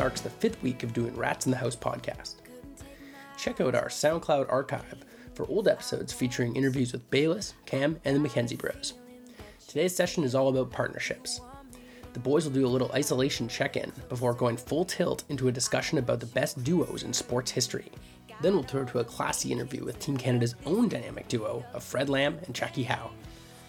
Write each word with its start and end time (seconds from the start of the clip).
marks 0.00 0.22
the 0.22 0.30
fifth 0.30 0.62
week 0.62 0.82
of 0.82 0.94
doing 0.94 1.14
Rats 1.14 1.44
in 1.44 1.52
the 1.52 1.58
House 1.58 1.76
podcast. 1.76 2.36
Check 3.36 3.60
out 3.60 3.74
our 3.74 3.88
SoundCloud 3.88 4.50
archive 4.50 5.04
for 5.34 5.46
old 5.46 5.68
episodes 5.68 6.10
featuring 6.10 6.56
interviews 6.56 6.92
with 6.92 7.10
Bayless, 7.10 7.52
Cam, 7.66 8.00
and 8.06 8.16
the 8.16 8.26
McKenzie 8.26 8.56
Bros. 8.56 8.94
Today's 9.68 9.94
session 9.94 10.24
is 10.24 10.34
all 10.34 10.48
about 10.48 10.70
partnerships. 10.70 11.42
The 12.14 12.18
boys 12.18 12.44
will 12.44 12.52
do 12.52 12.64
a 12.64 12.66
little 12.66 12.90
isolation 12.92 13.46
check 13.46 13.76
in 13.76 13.92
before 14.08 14.32
going 14.32 14.56
full 14.56 14.86
tilt 14.86 15.24
into 15.28 15.48
a 15.48 15.52
discussion 15.52 15.98
about 15.98 16.18
the 16.18 16.26
best 16.26 16.64
duos 16.64 17.02
in 17.02 17.12
sports 17.12 17.50
history. 17.50 17.92
Then 18.40 18.54
we'll 18.54 18.64
turn 18.64 18.86
to 18.86 19.00
a 19.00 19.04
classy 19.04 19.52
interview 19.52 19.84
with 19.84 19.98
Team 19.98 20.16
Canada's 20.16 20.54
own 20.64 20.88
dynamic 20.88 21.28
duo 21.28 21.62
of 21.74 21.84
Fred 21.84 22.08
Lamb 22.08 22.38
and 22.46 22.54
Jackie 22.54 22.84
Howe. 22.84 23.10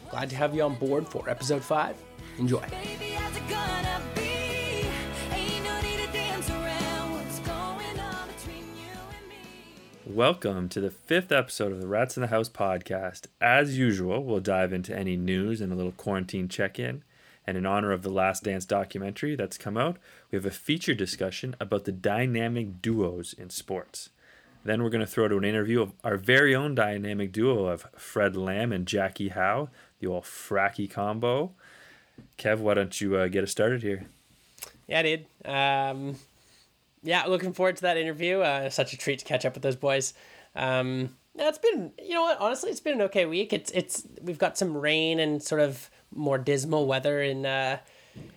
Glad 0.09 0.29
to 0.29 0.37
have 0.37 0.55
you 0.55 0.61
on 0.63 0.75
board 0.75 1.09
for 1.09 1.29
episode 1.29 1.61
5. 1.61 1.97
Enjoy. 2.37 2.65
Baby, 2.69 3.17
Welcome 10.15 10.67
to 10.69 10.81
the 10.81 10.91
fifth 10.91 11.31
episode 11.31 11.71
of 11.71 11.79
the 11.79 11.87
Rats 11.87 12.17
in 12.17 12.21
the 12.21 12.27
House 12.27 12.49
podcast. 12.49 13.27
As 13.39 13.77
usual, 13.77 14.21
we'll 14.25 14.41
dive 14.41 14.73
into 14.73 14.93
any 14.93 15.15
news 15.15 15.61
and 15.61 15.71
a 15.71 15.75
little 15.75 15.93
quarantine 15.93 16.49
check 16.49 16.77
in. 16.77 17.03
And 17.47 17.55
in 17.55 17.65
honor 17.65 17.93
of 17.93 18.01
the 18.01 18.09
Last 18.09 18.43
Dance 18.43 18.65
documentary 18.65 19.37
that's 19.37 19.57
come 19.57 19.77
out, 19.77 19.95
we 20.29 20.35
have 20.35 20.45
a 20.45 20.51
feature 20.51 20.93
discussion 20.93 21.55
about 21.61 21.85
the 21.85 21.93
dynamic 21.93 22.81
duos 22.81 23.31
in 23.31 23.49
sports. 23.49 24.09
Then 24.65 24.83
we're 24.83 24.89
going 24.89 24.99
to 24.99 25.07
throw 25.07 25.29
to 25.29 25.37
an 25.37 25.45
interview 25.45 25.81
of 25.81 25.93
our 26.03 26.17
very 26.17 26.53
own 26.53 26.75
dynamic 26.75 27.31
duo 27.31 27.67
of 27.67 27.87
Fred 27.95 28.35
Lamb 28.35 28.73
and 28.73 28.85
Jackie 28.85 29.29
Howe, 29.29 29.69
the 30.01 30.07
old 30.07 30.25
fracky 30.25 30.91
combo. 30.91 31.51
Kev, 32.37 32.59
why 32.59 32.73
don't 32.73 32.99
you 32.99 33.15
uh, 33.15 33.29
get 33.29 33.45
us 33.45 33.51
started 33.51 33.81
here? 33.81 34.07
Yeah, 34.89 35.03
dude. 35.03 35.25
Um, 35.45 36.17
yeah, 37.03 37.25
looking 37.25 37.53
forward 37.53 37.77
to 37.77 37.81
that 37.83 37.97
interview. 37.97 38.39
Uh, 38.39 38.69
such 38.69 38.93
a 38.93 38.97
treat 38.97 39.19
to 39.19 39.25
catch 39.25 39.45
up 39.45 39.53
with 39.53 39.63
those 39.63 39.75
boys. 39.75 40.13
Um, 40.55 41.15
yeah, 41.35 41.47
it's 41.47 41.57
been, 41.57 41.91
you 42.01 42.13
know 42.13 42.23
what? 42.23 42.39
Honestly, 42.39 42.69
it's 42.69 42.79
been 42.79 42.95
an 42.95 43.01
okay 43.03 43.25
week. 43.25 43.53
It's 43.53 43.71
it's 43.71 44.05
we've 44.21 44.37
got 44.37 44.57
some 44.57 44.75
rain 44.75 45.19
and 45.19 45.41
sort 45.41 45.61
of 45.61 45.89
more 46.13 46.37
dismal 46.37 46.87
weather 46.87 47.21
in 47.21 47.45
uh, 47.45 47.77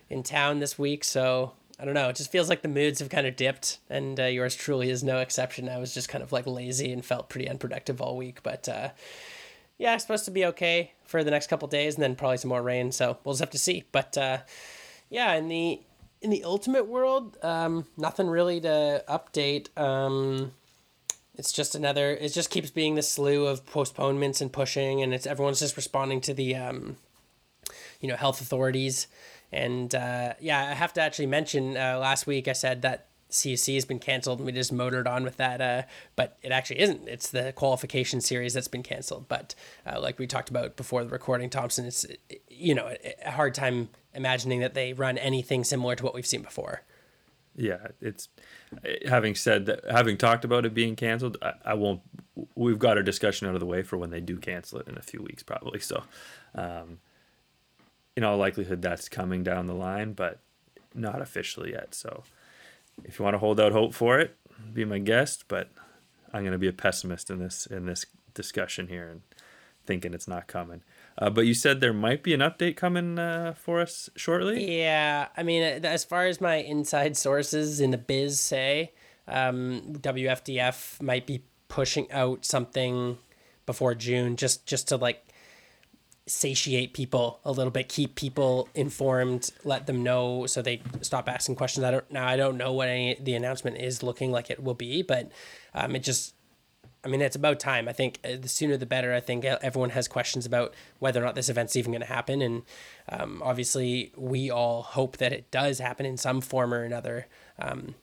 in 0.09 0.23
town 0.23 0.61
this 0.61 0.79
week. 0.79 1.05
So 1.05 1.53
I 1.79 1.85
don't 1.85 1.95
know. 1.95 2.09
It 2.09 2.17
just 2.17 2.31
feels 2.31 2.49
like 2.49 2.63
the 2.63 2.69
moods 2.69 3.01
have 3.01 3.09
kind 3.09 3.27
of 3.27 3.37
dipped, 3.37 3.79
and 3.91 4.19
uh, 4.19 4.25
yours 4.25 4.55
truly 4.55 4.91
is 4.91 5.03
no 5.03 5.19
exception. 5.19 5.69
I 5.69 5.79
was 5.79 5.93
just 5.93 6.09
kind 6.09 6.23
of 6.23 6.33
like 6.33 6.47
lazy 6.47 6.93
and 6.93 7.05
felt 7.05 7.29
pretty 7.29 7.49
unproductive 7.49 8.01
all 8.01 8.17
week, 8.17 8.43
but. 8.43 8.69
Uh, 8.69 8.91
yeah, 9.77 9.95
it's 9.95 10.05
supposed 10.05 10.25
to 10.27 10.31
be 10.31 10.45
okay 10.47 10.93
for 11.05 11.25
the 11.25 11.31
next 11.31 11.49
couple 11.49 11.67
days, 11.67 11.95
and 11.95 12.03
then 12.03 12.15
probably 12.15 12.37
some 12.37 12.49
more 12.51 12.63
rain. 12.63 12.93
So 12.93 13.19
we'll 13.25 13.33
just 13.33 13.41
have 13.41 13.51
to 13.51 13.59
see. 13.59 13.85
But 13.91 14.17
uh, 14.17 14.39
yeah, 15.11 15.35
in 15.35 15.49
the 15.49 15.81
in 16.25 16.31
the 16.31 16.43
ultimate 16.43 16.87
world, 16.87 17.37
um, 17.43 17.85
nothing 17.99 18.27
really 18.29 18.59
to 18.63 19.05
update. 19.07 19.69
Um, 19.79 20.53
it's 21.37 21.53
just 21.53 21.75
another. 21.75 22.13
It 22.13 22.31
just 22.31 22.49
keeps 22.49 22.71
being 22.71 22.95
the 22.95 23.03
slew 23.03 23.47
of 23.47 23.67
postponements 23.67 24.41
and 24.41 24.51
pushing, 24.51 25.03
and 25.03 25.13
it's 25.13 25.27
everyone's 25.27 25.61
just 25.61 25.77
responding 25.77 26.23
to 26.23 26.33
the 26.33 26.57
um, 26.57 26.97
you 28.01 28.09
know 28.09 28.17
health 28.17 28.41
authorities. 28.41 29.07
And 29.53 29.95
uh, 29.95 30.33
yeah, 30.41 30.71
I 30.71 30.75
have 30.75 30.95
to 30.95 31.03
actually 31.03 31.27
mention 31.27 31.77
uh, 31.77 31.99
last 32.01 32.27
week 32.27 32.49
I 32.49 32.55
said 32.55 32.81
that 32.83 33.09
CUC 33.31 33.75
has 33.75 33.85
been 33.85 33.99
canceled 33.99 34.39
and 34.39 34.47
we 34.47 34.53
just 34.53 34.73
motored 34.73 35.07
on 35.07 35.25
with 35.25 35.37
that. 35.37 35.61
Uh, 35.61 35.83
but 36.17 36.39
it 36.43 36.53
actually 36.53 36.81
isn't. 36.81 37.07
It's 37.07 37.31
the 37.31 37.53
qualification 37.53 38.23
series 38.23 38.55
that's 38.55 38.69
been 38.69 38.83
canceled. 38.83 39.29
But 39.29 39.55
uh, 39.87 40.01
like 40.01 40.19
we 40.19 40.27
talked 40.27 40.49
about 40.49 40.77
before 40.77 41.05
the 41.05 41.11
recording, 41.11 41.51
Thompson, 41.51 41.85
it's 41.85 42.07
you 42.49 42.75
know 42.75 42.95
a 43.25 43.31
hard 43.31 43.55
time 43.55 43.91
imagining 44.15 44.61
that 44.61 44.75
they 44.75 44.93
run 44.93 45.19
anything 45.19 45.65
similar 45.65 45.95
to 45.97 46.05
what 46.05 46.15
we've 46.15 46.27
seen 46.27 46.43
before. 46.43 46.83
yeah, 47.57 47.89
it's 48.01 48.29
having 49.07 49.35
said 49.35 49.67
that, 49.67 49.85
having 49.89 50.17
talked 50.17 50.45
about 50.45 50.67
it 50.67 50.75
being 50.75 50.97
canceled, 50.97 51.37
I, 51.41 51.53
I 51.65 51.75
won't. 51.75 52.01
We've 52.57 52.79
got 52.79 52.97
our 52.97 53.03
discussion 53.03 53.47
out 53.47 53.55
of 53.55 53.61
the 53.61 53.67
way 53.67 53.83
for 53.83 53.97
when 53.97 54.11
they 54.11 54.21
do 54.21 54.39
cancel 54.39 54.81
it 54.81 54.89
in 54.89 54.99
a 54.99 55.03
few 55.03 55.23
weeks, 55.23 55.43
probably. 55.43 55.79
So, 55.79 56.03
um, 56.55 56.99
in 58.17 58.25
all 58.25 58.37
likelihood, 58.37 58.83
that's 58.83 59.09
coming 59.09 59.45
down 59.45 59.67
the 59.67 59.75
line, 59.75 60.13
but 60.13 60.41
not 60.95 61.23
officially 61.23 61.73
yet. 61.73 61.95
So, 61.95 62.25
if 63.05 63.19
you 63.19 63.25
want 63.25 63.35
to 63.35 63.39
hold 63.39 63.61
out 63.61 63.73
hope 63.73 63.95
for 63.95 64.19
it, 64.19 64.37
be 64.73 64.85
my 64.85 64.99
guest. 64.99 65.45
But 65.47 65.71
I'm 66.33 66.43
going 66.43 66.53
to 66.53 66.59
be 66.59 66.69
a 66.69 66.73
pessimist 66.73 67.31
in 67.31 67.39
this 67.39 67.67
in 67.67 67.87
this 67.87 68.05
discussion 68.35 68.89
here 68.89 69.09
and 69.09 69.23
thinking 69.87 70.13
it's 70.13 70.29
not 70.29 70.49
coming. 70.49 70.83
Uh, 71.17 71.31
but 71.31 71.47
you 71.47 71.55
said 71.55 71.81
there 71.81 71.93
might 71.93 72.23
be 72.23 72.35
an 72.35 72.41
update 72.41 72.77
coming 72.77 73.19
uh, 73.19 73.55
for 73.57 73.81
us 73.81 74.11
shortly. 74.17 74.79
Yeah, 74.79 75.29
I 75.37 75.43
mean, 75.43 75.63
uh, 75.63 75.87
as 75.87 76.05
far 76.05 76.27
as 76.27 76.41
my 76.41 76.57
inside 76.57 77.17
sources 77.17 77.81
in 77.81 77.93
the 77.93 77.99
biz 77.99 78.41
say, 78.41 78.93
um, 79.29 79.95
WFDF 80.01 81.01
might 81.01 81.27
be 81.27 81.45
pushing 81.69 82.11
out 82.11 82.45
something 82.45 83.19
before 83.67 83.95
June, 83.95 84.37
just 84.37 84.67
just 84.67 84.89
to 84.89 84.97
like 84.97 85.25
satiate 86.27 86.95
people 86.95 87.41
a 87.45 87.53
little 87.53 87.71
bit, 87.71 87.89
keep 87.89 88.15
people 88.15 88.69
informed, 88.75 89.51
let 89.63 89.87
them 89.87 90.03
know 90.03 90.47
so 90.47 90.63
they 90.63 90.81
stop 91.03 91.29
asking 91.29 91.55
questions. 91.55 91.85
I 91.85 91.91
don't 91.91 92.11
now. 92.11 92.27
I 92.27 92.37
don't 92.37 92.57
know 92.57 92.73
what 92.73 92.89
any 92.89 93.17
the 93.21 93.35
announcement 93.35 93.79
is 93.79 94.03
looking 94.03 94.33
like 94.33 94.51
it 94.51 94.63
will 94.63 94.75
be, 94.75 95.03
but 95.03 95.31
um, 95.75 95.95
it 95.95 96.03
just 96.03 96.34
I 97.05 97.09
mean, 97.09 97.21
it's 97.21 97.37
about 97.37 97.61
time. 97.61 97.89
I 97.89 97.93
think 97.93 98.19
uh, 98.25 98.37
the 98.41 98.49
sooner 98.49 98.77
the 98.77 98.87
better. 98.87 99.13
I 99.13 99.21
think 99.21 99.45
uh, 99.45 99.59
everyone 99.63 99.91
has 99.91 100.09
questions 100.09 100.47
about 100.47 100.75
whether 100.99 101.21
or 101.21 101.25
not 101.25 101.35
this 101.35 101.49
event's 101.49 101.77
even 101.77 101.93
going 101.93 102.01
to 102.01 102.07
happen, 102.07 102.41
and 102.41 102.63
um, 103.09 103.43
obviously, 103.45 104.13
we 104.17 104.51
all 104.51 104.83
hope 104.83 105.19
that 105.19 105.33
it 105.33 105.51
does 105.51 105.79
happen 105.79 106.07
in 106.07 106.17
some 106.17 106.41
form 106.41 106.73
or 106.73 106.83
another. 106.83 107.27
Um, 107.59 107.95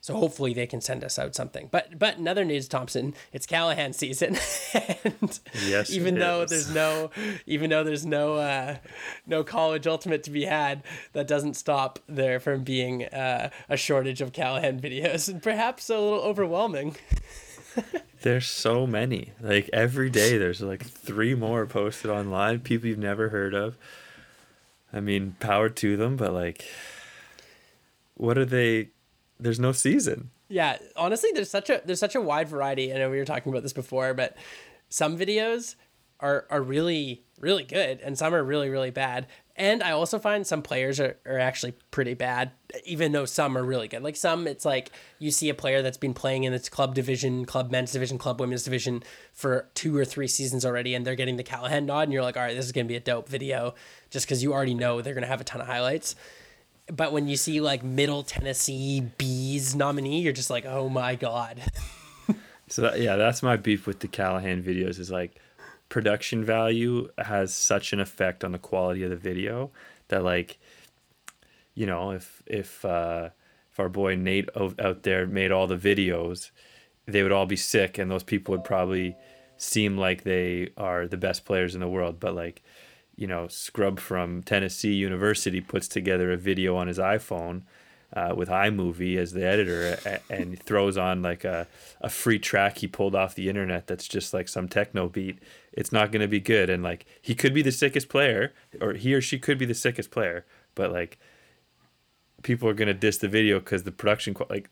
so 0.00 0.14
hopefully, 0.14 0.54
they 0.54 0.66
can 0.66 0.80
send 0.80 1.02
us 1.02 1.18
out 1.18 1.34
something. 1.34 1.68
But 1.70 1.98
but 1.98 2.16
in 2.18 2.28
other 2.28 2.44
news, 2.44 2.68
Thompson, 2.68 3.14
it's 3.32 3.46
Callahan 3.46 3.92
season, 3.92 4.38
and 5.04 5.40
Yes, 5.66 5.90
even 5.90 6.16
though 6.18 6.42
is. 6.42 6.50
there's 6.50 6.74
no 6.74 7.10
even 7.46 7.70
though 7.70 7.84
there's 7.84 8.06
no 8.06 8.34
uh, 8.36 8.76
no 9.26 9.42
college 9.44 9.86
ultimate 9.86 10.22
to 10.24 10.30
be 10.30 10.44
had, 10.44 10.82
that 11.12 11.26
doesn't 11.26 11.54
stop 11.54 11.98
there 12.08 12.38
from 12.40 12.62
being 12.62 13.04
uh, 13.06 13.50
a 13.68 13.76
shortage 13.76 14.20
of 14.20 14.32
Callahan 14.32 14.80
videos, 14.80 15.28
and 15.28 15.42
perhaps 15.42 15.88
a 15.90 15.98
little 15.98 16.20
overwhelming. 16.20 16.96
There's 18.22 18.46
so 18.46 18.86
many. 18.86 19.32
Like 19.40 19.70
every 19.72 20.10
day, 20.10 20.36
there's 20.36 20.60
like 20.60 20.84
three 20.84 21.34
more 21.34 21.64
posted 21.66 22.10
online. 22.10 22.60
People 22.60 22.88
you've 22.88 22.98
never 22.98 23.28
heard 23.28 23.54
of. 23.54 23.76
I 24.92 25.00
mean, 25.00 25.36
power 25.38 25.68
to 25.68 25.96
them, 25.96 26.16
but 26.16 26.32
like, 26.32 26.64
what 28.14 28.38
are 28.38 28.44
they? 28.44 28.88
There's 29.38 29.60
no 29.60 29.72
season. 29.72 30.30
Yeah, 30.48 30.78
honestly, 30.96 31.30
there's 31.34 31.50
such 31.50 31.70
a 31.70 31.82
there's 31.84 32.00
such 32.00 32.14
a 32.14 32.20
wide 32.20 32.48
variety. 32.48 32.92
I 32.92 32.98
know 32.98 33.10
we 33.10 33.18
were 33.18 33.24
talking 33.24 33.52
about 33.52 33.62
this 33.62 33.72
before, 33.72 34.14
but 34.14 34.36
some 34.88 35.18
videos 35.18 35.74
are 36.20 36.46
are 36.50 36.62
really 36.62 37.22
really 37.38 37.64
good, 37.64 38.00
and 38.00 38.16
some 38.16 38.34
are 38.34 38.42
really 38.42 38.70
really 38.70 38.90
bad. 38.90 39.26
And 39.58 39.82
I 39.82 39.92
also 39.92 40.18
find 40.18 40.46
some 40.46 40.60
players 40.60 41.00
are, 41.00 41.16
are 41.24 41.38
actually 41.38 41.72
pretty 41.90 42.12
bad, 42.12 42.50
even 42.84 43.12
though 43.12 43.24
some 43.24 43.56
are 43.56 43.64
really 43.64 43.88
good. 43.88 44.02
Like 44.02 44.16
some, 44.16 44.46
it's 44.46 44.66
like 44.66 44.90
you 45.18 45.30
see 45.30 45.48
a 45.48 45.54
player 45.54 45.80
that's 45.80 45.96
been 45.96 46.12
playing 46.12 46.44
in 46.44 46.52
its 46.52 46.68
club 46.68 46.94
division, 46.94 47.46
club 47.46 47.70
men's 47.70 47.92
division, 47.92 48.18
club 48.18 48.38
women's 48.38 48.64
division 48.64 49.02
for 49.32 49.68
two 49.74 49.96
or 49.96 50.04
three 50.04 50.28
seasons 50.28 50.66
already, 50.66 50.94
and 50.94 51.06
they're 51.06 51.14
getting 51.14 51.38
the 51.38 51.42
Callahan 51.42 51.86
nod, 51.86 52.02
and 52.02 52.12
you're 52.12 52.22
like, 52.22 52.36
all 52.36 52.42
right, 52.42 52.54
this 52.54 52.66
is 52.66 52.72
gonna 52.72 52.84
be 52.84 52.96
a 52.96 53.00
dope 53.00 53.28
video, 53.28 53.74
just 54.10 54.26
because 54.26 54.42
you 54.42 54.52
already 54.52 54.74
know 54.74 55.00
they're 55.00 55.14
gonna 55.14 55.26
have 55.26 55.40
a 55.40 55.44
ton 55.44 55.62
of 55.62 55.66
highlights. 55.66 56.16
But 56.92 57.12
when 57.12 57.26
you 57.26 57.36
see 57.36 57.62
like 57.62 57.82
Middle 57.82 58.22
Tennessee 58.24 59.00
Bees 59.16 59.74
nominee, 59.74 60.20
you're 60.20 60.34
just 60.34 60.50
like, 60.50 60.66
oh 60.66 60.90
my 60.90 61.14
god. 61.14 61.62
So 62.68 62.82
that, 62.82 63.00
yeah, 63.00 63.16
that's 63.16 63.42
my 63.42 63.56
beef 63.56 63.86
with 63.86 64.00
the 64.00 64.08
Callahan 64.08 64.62
videos. 64.62 64.98
Is 64.98 65.10
like, 65.10 65.36
production 65.88 66.44
value 66.44 67.08
has 67.18 67.54
such 67.54 67.92
an 67.92 68.00
effect 68.00 68.44
on 68.44 68.52
the 68.52 68.58
quality 68.58 69.02
of 69.02 69.10
the 69.10 69.16
video 69.16 69.70
that 70.08 70.24
like, 70.24 70.58
you 71.74 71.86
know, 71.86 72.10
if 72.10 72.42
if 72.46 72.84
uh, 72.84 73.30
if 73.72 73.80
our 73.80 73.88
boy 73.88 74.16
Nate 74.16 74.48
out 74.56 75.02
there 75.02 75.26
made 75.26 75.52
all 75.52 75.66
the 75.66 75.76
videos, 75.76 76.50
they 77.06 77.22
would 77.22 77.32
all 77.32 77.46
be 77.46 77.56
sick, 77.56 77.98
and 77.98 78.10
those 78.10 78.22
people 78.22 78.52
would 78.52 78.64
probably 78.64 79.16
seem 79.58 79.96
like 79.96 80.22
they 80.22 80.70
are 80.76 81.06
the 81.06 81.16
best 81.16 81.44
players 81.44 81.74
in 81.74 81.80
the 81.80 81.88
world. 81.88 82.20
But 82.20 82.34
like, 82.34 82.62
you 83.16 83.26
know, 83.26 83.48
Scrub 83.48 84.00
from 84.00 84.42
Tennessee 84.42 84.94
University 84.94 85.60
puts 85.60 85.88
together 85.88 86.32
a 86.32 86.36
video 86.36 86.76
on 86.76 86.88
his 86.88 86.98
iPhone 86.98 87.62
uh, 88.16 88.34
with 88.34 88.48
iMovie 88.48 89.16
as 89.18 89.30
the 89.32 89.44
editor 89.46 89.98
a- 90.06 90.32
and 90.32 90.58
throws 90.62 90.96
on 90.96 91.22
like 91.22 91.44
a, 91.44 91.68
a 92.00 92.08
free 92.08 92.38
track 92.38 92.78
he 92.78 92.86
pulled 92.88 93.14
off 93.14 93.34
the 93.34 93.48
internet 93.48 93.86
that's 93.86 94.08
just 94.08 94.32
like 94.34 94.48
some 94.48 94.66
techno 94.68 95.08
beat. 95.08 95.38
It's 95.72 95.92
not 95.92 96.10
going 96.10 96.22
to 96.22 96.28
be 96.28 96.40
good. 96.40 96.70
And 96.70 96.82
like, 96.82 97.04
he 97.20 97.34
could 97.34 97.52
be 97.52 97.62
the 97.62 97.70
sickest 97.72 98.08
player, 98.08 98.54
or 98.80 98.94
he 98.94 99.12
or 99.14 99.20
she 99.20 99.38
could 99.38 99.58
be 99.58 99.66
the 99.66 99.74
sickest 99.74 100.10
player, 100.10 100.46
but 100.74 100.90
like, 100.90 101.18
people 102.42 102.68
are 102.68 102.74
gonna 102.74 102.94
diss 102.94 103.18
the 103.18 103.28
video 103.28 103.58
because 103.58 103.82
the 103.82 103.90
production 103.92 104.36
like 104.50 104.70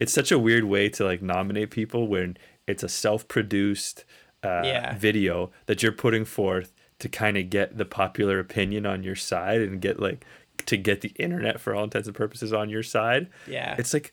it's 0.00 0.12
such 0.12 0.32
a 0.32 0.38
weird 0.38 0.64
way 0.64 0.88
to 0.88 1.04
like 1.04 1.22
nominate 1.22 1.70
people 1.70 2.08
when 2.08 2.36
it's 2.66 2.82
a 2.82 2.88
self-produced 2.88 4.04
uh, 4.42 4.62
Yeah. 4.64 4.96
video 4.98 5.50
that 5.66 5.82
you're 5.82 5.92
putting 5.92 6.24
forth 6.24 6.72
to 6.98 7.08
kind 7.08 7.36
of 7.36 7.50
get 7.50 7.76
the 7.78 7.84
popular 7.84 8.38
opinion 8.40 8.84
on 8.86 9.02
your 9.02 9.14
side 9.16 9.60
and 9.60 9.80
get 9.80 10.00
like 10.00 10.24
to 10.66 10.76
get 10.76 11.00
the 11.00 11.12
internet 11.16 11.60
for 11.60 11.74
all 11.74 11.84
intents 11.84 12.08
and 12.08 12.16
purposes 12.16 12.52
on 12.52 12.68
your 12.68 12.82
side. 12.82 13.28
Yeah. 13.46 13.74
It's 13.78 13.92
like 13.92 14.12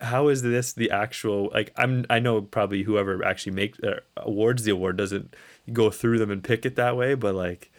how 0.00 0.28
is 0.28 0.42
this 0.42 0.72
the 0.72 0.90
actual 0.90 1.50
like 1.54 1.72
I'm 1.76 2.04
I 2.10 2.18
know 2.18 2.42
probably 2.42 2.82
whoever 2.82 3.24
actually 3.24 3.52
makes 3.52 3.80
uh, 3.80 4.00
awards 4.16 4.64
the 4.64 4.72
award 4.72 4.96
doesn't 4.96 5.34
go 5.72 5.90
through 5.90 6.18
them 6.18 6.30
and 6.30 6.44
pick 6.44 6.66
it 6.66 6.76
that 6.76 6.96
way, 6.96 7.14
but 7.14 7.34
like 7.34 7.72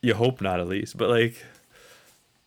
you 0.00 0.14
hope 0.14 0.40
not 0.40 0.60
at 0.60 0.66
least. 0.66 0.96
But 0.96 1.08
like 1.08 1.44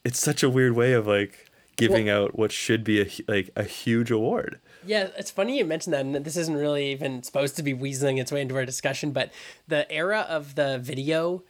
it's 0.03 0.19
such 0.19 0.43
a 0.43 0.49
weird 0.49 0.73
way 0.73 0.93
of 0.93 1.07
like 1.07 1.49
giving 1.77 2.09
out 2.09 2.37
what 2.37 2.51
should 2.51 2.83
be 2.83 3.01
a 3.01 3.09
like 3.27 3.49
a 3.55 3.63
huge 3.63 4.11
award. 4.11 4.59
Yeah, 4.85 5.09
it's 5.17 5.31
funny 5.31 5.57
you 5.57 5.65
mentioned 5.65 5.93
that, 5.93 6.05
and 6.05 6.15
this 6.15 6.37
isn't 6.37 6.55
really 6.55 6.91
even 6.91 7.23
supposed 7.23 7.55
to 7.55 7.63
be 7.63 7.73
weaseling 7.73 8.19
its 8.19 8.31
way 8.31 8.41
into 8.41 8.55
our 8.55 8.65
discussion, 8.65 9.11
but 9.11 9.31
the 9.67 9.91
era 9.91 10.25
of 10.29 10.55
the 10.55 10.77
video 10.77 11.41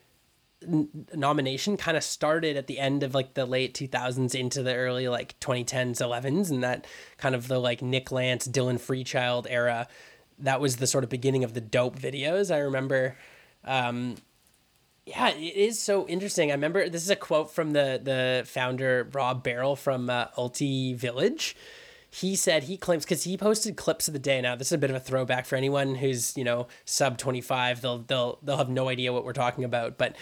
n- 0.68 0.90
nomination 1.14 1.78
kind 1.78 1.98
of 1.98 2.04
started 2.04 2.58
at 2.58 2.68
the 2.68 2.80
end 2.80 3.04
of 3.04 3.14
like 3.14 3.34
the 3.34 3.46
late 3.46 3.74
2000s 3.74 4.36
into 4.36 4.64
the 4.64 4.76
early 4.76 5.08
like 5.08 5.40
2010s 5.40 5.98
11s 5.98 6.50
and 6.50 6.64
that 6.64 6.86
kind 7.18 7.36
of 7.36 7.48
the 7.48 7.60
like 7.60 7.82
nick 7.82 8.12
lance 8.12 8.48
dylan 8.48 8.80
freechild 8.80 9.46
era 9.50 9.88
that 10.38 10.60
was 10.60 10.78
the 10.78 10.88
sort 10.88 11.04
of 11.04 11.10
beginning 11.10 11.44
of 11.44 11.54
the 11.54 11.62
dope 11.62 12.00
videos 12.00 12.54
i 12.54 12.58
remember 12.58 13.16
um 13.64 14.16
yeah 15.06 15.30
it 15.30 15.56
is 15.56 15.80
so 15.80 16.08
interesting 16.08 16.52
i 16.52 16.54
remember 16.54 16.90
this 16.90 17.04
is 17.04 17.10
a 17.10 17.16
quote 17.16 17.52
from 17.52 17.72
the 17.72 18.00
the 18.04 18.44
founder 18.46 19.10
rob 19.14 19.44
barrel 19.44 19.76
from 19.76 20.10
uh, 20.10 20.28
ulti 20.38 20.96
village 20.96 21.56
he 22.16 22.38
said 22.38 22.64
he 22.64 22.78
claims 22.78 23.04
because 23.04 23.24
he 23.26 23.36
posted 23.36 23.76
clips 23.76 24.08
of 24.08 24.14
the 24.14 24.20
day. 24.20 24.40
Now 24.40 24.56
this 24.56 24.68
is 24.68 24.72
a 24.72 24.78
bit 24.78 24.90
of 24.90 24.96
a 24.96 25.02
throwback 25.02 25.46
for 25.46 25.58
anyone 25.58 25.96
who's 25.96 26.36
you 26.38 26.46
know 26.46 26.68
sub 26.86 27.18
twenty 27.18 27.42
five. 27.42 27.82
They'll 27.82 27.98
they'll 28.00 28.40
they'll 28.42 28.56
have 28.56 28.70
no 28.70 28.88
idea 28.88 29.12
what 29.12 29.26
we're 29.26 29.34
talking 29.34 29.66
about. 29.66 29.98
But 29.98 30.16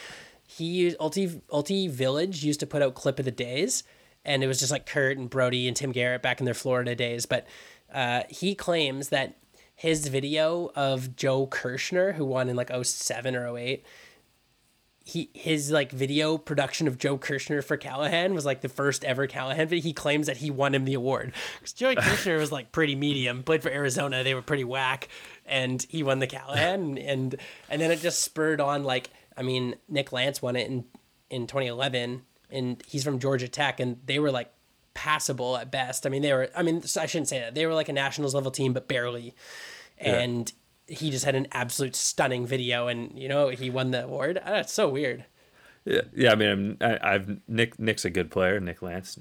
he 0.58 0.66
used 0.66 0.98
Ulti 1.00 1.42
Ulti 1.50 1.90
Village 1.90 2.44
used 2.44 2.60
to 2.60 2.68
put 2.68 2.82
out 2.82 2.94
clip 2.94 3.18
of 3.20 3.26
the 3.26 3.32
days, 3.32 3.84
and 4.24 4.44
it 4.44 4.48
was 4.48 4.60
just 4.60 4.72
like 4.72 4.86
Kurt 4.86 5.18
and 5.18 5.30
Brodie 5.30 5.68
and 5.68 5.76
Tim 5.76 5.92
Gehret 5.92 6.22
back 6.22 6.40
in 6.40 6.46
their 6.46 6.54
Florida 6.54 6.96
days. 6.96 7.26
But 7.26 7.48
uh, 7.94 8.24
he 8.30 8.54
claims 8.54 9.10
that 9.10 9.38
his 9.76 10.08
video 10.08 10.72
of 10.76 11.16
Joe 11.16 11.48
Kirshner, 11.48 12.14
who 12.14 12.26
won 12.26 12.50
in 12.50 12.56
like 12.56 12.72
07 12.84 13.36
or 13.36 13.58
08, 13.58 13.84
he 15.06 15.30
his 15.34 15.72
like 15.72 15.92
video 15.92 16.38
production 16.38 16.88
of 16.88 16.98
Joe 16.98 17.18
Kirshner 17.18 17.64
for 17.64 17.76
Callahan 17.76 18.34
was 18.34 18.46
like 18.46 18.62
the 18.62 18.70
first 18.70 19.04
ever 19.04 19.28
Callahan 19.28 19.68
video. 19.68 19.84
He 19.84 19.92
claims 19.92 20.28
that 20.28 20.38
he 20.38 20.50
won 20.50 20.74
him 20.74 20.86
the 20.86 20.94
award 20.94 21.34
because 21.60 21.74
Joey 21.74 21.96
Kirshner 21.98 22.38
was 22.38 22.52
like 22.52 22.72
pretty 22.72 22.96
medium, 22.96 23.44
played 23.44 23.64
for 23.64 23.70
Arizona. 23.70 24.24
They 24.24 24.34
were 24.34 24.42
pretty 24.42 24.64
whack, 24.64 25.10
and 25.46 25.86
he 25.90 26.04
won 26.04 26.20
the 26.20 26.28
Callahan. 26.28 26.98
And 27.00 27.36
and 27.70 27.82
then 27.82 27.92
it 27.92 28.00
just 28.00 28.22
spurred 28.22 28.62
on 28.62 28.84
like 28.84 29.10
I 29.38 29.42
mean 29.42 29.76
Nick 29.88 30.12
Lance 30.12 30.42
won 30.42 30.56
it 30.56 30.68
in 30.70 30.86
in 31.30 31.48
2011, 31.48 32.22
and 32.50 32.84
he's 32.88 33.04
from 33.04 33.20
Georgia 33.20 33.48
Tech, 33.48 33.80
and 33.80 33.98
they 34.06 34.20
were 34.20 34.32
like 34.32 34.52
passable 34.94 35.58
at 35.58 35.72
best. 35.72 36.06
I 36.06 36.10
mean 36.10 36.22
they 36.22 36.34
were 36.34 36.50
I 36.56 36.64
mean 36.64 36.84
I 37.00 37.06
shouldn't 37.06 37.28
say 37.28 37.40
that 37.40 37.56
they 37.56 37.66
were 37.66 37.74
like 37.74 37.90
a 37.90 37.94
nationals 37.94 38.36
level 38.36 38.52
team, 38.52 38.74
but 38.74 38.88
barely. 38.88 39.36
And 40.00 40.52
he 40.88 41.12
just 41.12 41.24
had 41.24 41.36
an 41.36 41.48
absolute 41.52 41.96
stunning 41.96 42.46
video, 42.46 42.88
and 42.88 43.18
you 43.18 43.28
know 43.28 43.50
he 43.50 43.70
won 43.70 43.92
the 43.92 44.04
award. 44.04 44.42
That's 44.46 44.74
so 44.74 44.90
weird. 44.90 45.26
Yeah, 45.86 46.02
yeah. 46.14 46.32
I 46.32 46.36
mean, 46.36 46.50
I'm, 46.50 46.78
I, 46.82 47.14
I've 47.16 47.40
Nick. 47.48 47.80
Nick's 47.80 48.06
a 48.06 48.10
good 48.10 48.32
player, 48.32 48.60
Nick 48.60 48.82
Lance. 48.82 49.20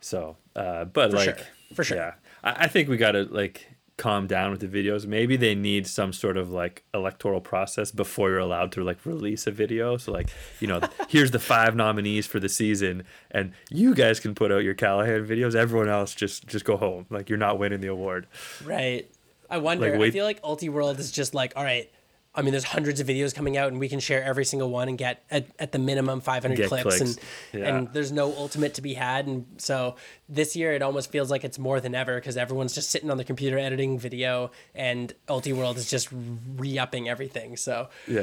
So, 0.00 0.36
uh, 0.56 0.84
but 0.84 1.10
For 1.10 1.16
like, 1.16 1.24
sure. 1.24 1.46
For 1.74 1.84
sure. 1.84 1.96
yeah, 1.96 2.14
I, 2.42 2.64
I 2.64 2.68
think 2.68 2.88
we 2.88 2.96
gotta 2.96 3.22
like 3.30 3.71
calm 4.02 4.26
down 4.26 4.50
with 4.50 4.58
the 4.58 4.66
videos. 4.66 5.06
Maybe 5.06 5.36
they 5.36 5.54
need 5.54 5.86
some 5.86 6.12
sort 6.12 6.36
of 6.36 6.50
like 6.50 6.82
electoral 6.92 7.40
process 7.40 7.92
before 7.92 8.30
you're 8.30 8.40
allowed 8.40 8.72
to 8.72 8.82
like 8.82 9.06
release 9.06 9.46
a 9.46 9.52
video. 9.52 9.96
So, 9.96 10.10
like, 10.10 10.28
you 10.58 10.66
know, 10.66 10.80
here's 11.08 11.30
the 11.30 11.38
five 11.38 11.76
nominees 11.76 12.26
for 12.26 12.40
the 12.40 12.48
season, 12.48 13.04
and 13.30 13.52
you 13.70 13.94
guys 13.94 14.18
can 14.18 14.34
put 14.34 14.50
out 14.50 14.64
your 14.64 14.74
Callahan 14.74 15.24
videos. 15.24 15.54
Everyone 15.54 15.88
else 15.88 16.16
just 16.16 16.48
just 16.48 16.64
go 16.64 16.76
home. 16.76 17.06
Like, 17.10 17.28
you're 17.28 17.38
not 17.38 17.60
winning 17.60 17.80
the 17.80 17.86
award. 17.86 18.26
Right. 18.64 19.08
I 19.48 19.58
wonder. 19.58 19.96
Like, 19.96 20.08
I 20.08 20.10
feel 20.10 20.24
like 20.24 20.42
Ultiworld 20.42 20.98
is 20.98 21.12
just 21.12 21.32
like, 21.32 21.52
all 21.54 21.62
right. 21.62 21.88
I 22.34 22.40
mean, 22.40 22.52
there's 22.52 22.64
hundreds 22.64 22.98
of 22.98 23.06
videos 23.06 23.34
coming 23.34 23.58
out, 23.58 23.68
and 23.68 23.78
we 23.78 23.90
can 23.90 24.00
share 24.00 24.22
every 24.24 24.46
single 24.46 24.70
one 24.70 24.88
and 24.88 24.96
get 24.96 25.22
at, 25.30 25.48
at 25.58 25.72
the 25.72 25.78
minimum 25.78 26.22
500 26.22 26.56
Get 26.56 26.68
clips, 26.68 26.82
clicks. 26.84 27.00
and 27.02 27.18
Yeah. 27.52 27.76
and 27.76 27.92
there's 27.92 28.10
no 28.10 28.34
ultimate 28.34 28.72
to 28.74 28.80
be 28.82 28.94
had. 28.94 29.26
And 29.26 29.44
so 29.58 29.96
this 30.30 30.56
year, 30.56 30.72
it 30.72 30.80
almost 30.80 31.10
feels 31.12 31.30
like 31.30 31.44
it's 31.44 31.58
more 31.58 31.78
than 31.78 31.94
ever 31.94 32.14
because 32.14 32.38
everyone's 32.38 32.74
just 32.74 32.90
sitting 32.90 33.10
on 33.10 33.18
their 33.18 33.26
computer 33.26 33.58
editing 33.58 33.98
video, 33.98 34.50
and 34.74 35.12
Ultiworld 35.28 35.76
is 35.76 35.90
just 35.90 36.08
re-upping 36.56 37.08
everything. 37.08 37.56
So 37.58 37.88
Yeah, 38.08 38.20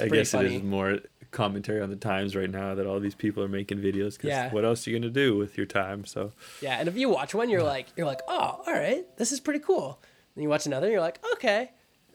I 0.00 0.08
guess 0.08 0.32
it 0.34 0.36
funny. 0.36 0.56
is 0.56 0.62
more 0.62 0.98
commentary 1.32 1.80
on 1.80 1.90
the 1.90 1.96
times 1.96 2.36
right 2.36 2.50
now 2.50 2.74
that 2.74 2.86
all 2.86 3.00
these 3.00 3.14
people 3.14 3.42
are 3.42 3.48
making 3.48 3.78
videos. 3.78 4.18
Cause 4.18 4.28
Yeah. 4.28 4.52
what 4.52 4.64
else 4.64 4.86
are 4.86 4.90
you 4.90 4.98
gonna 5.00 5.10
do 5.10 5.36
with 5.36 5.56
your 5.56 5.66
time? 5.66 6.04
So. 6.04 6.32
yeah, 6.60 6.78
and 6.78 6.88
if 6.88 6.96
you 6.96 7.08
watch 7.08 7.34
one, 7.34 7.48
you're 7.50 7.62
like, 7.62 7.86
you're 7.96 8.06
like, 8.06 8.20
oh, 8.28 8.62
all 8.66 8.72
right, 8.72 9.04
this 9.16 9.32
is 9.32 9.40
pretty 9.40 9.60
cool. 9.60 10.00
then 10.36 10.42
you 10.44 10.48
watch 10.48 10.64
another, 10.66 10.90
you're 10.90 11.00
like, 11.00 11.18
okay. 11.34 11.70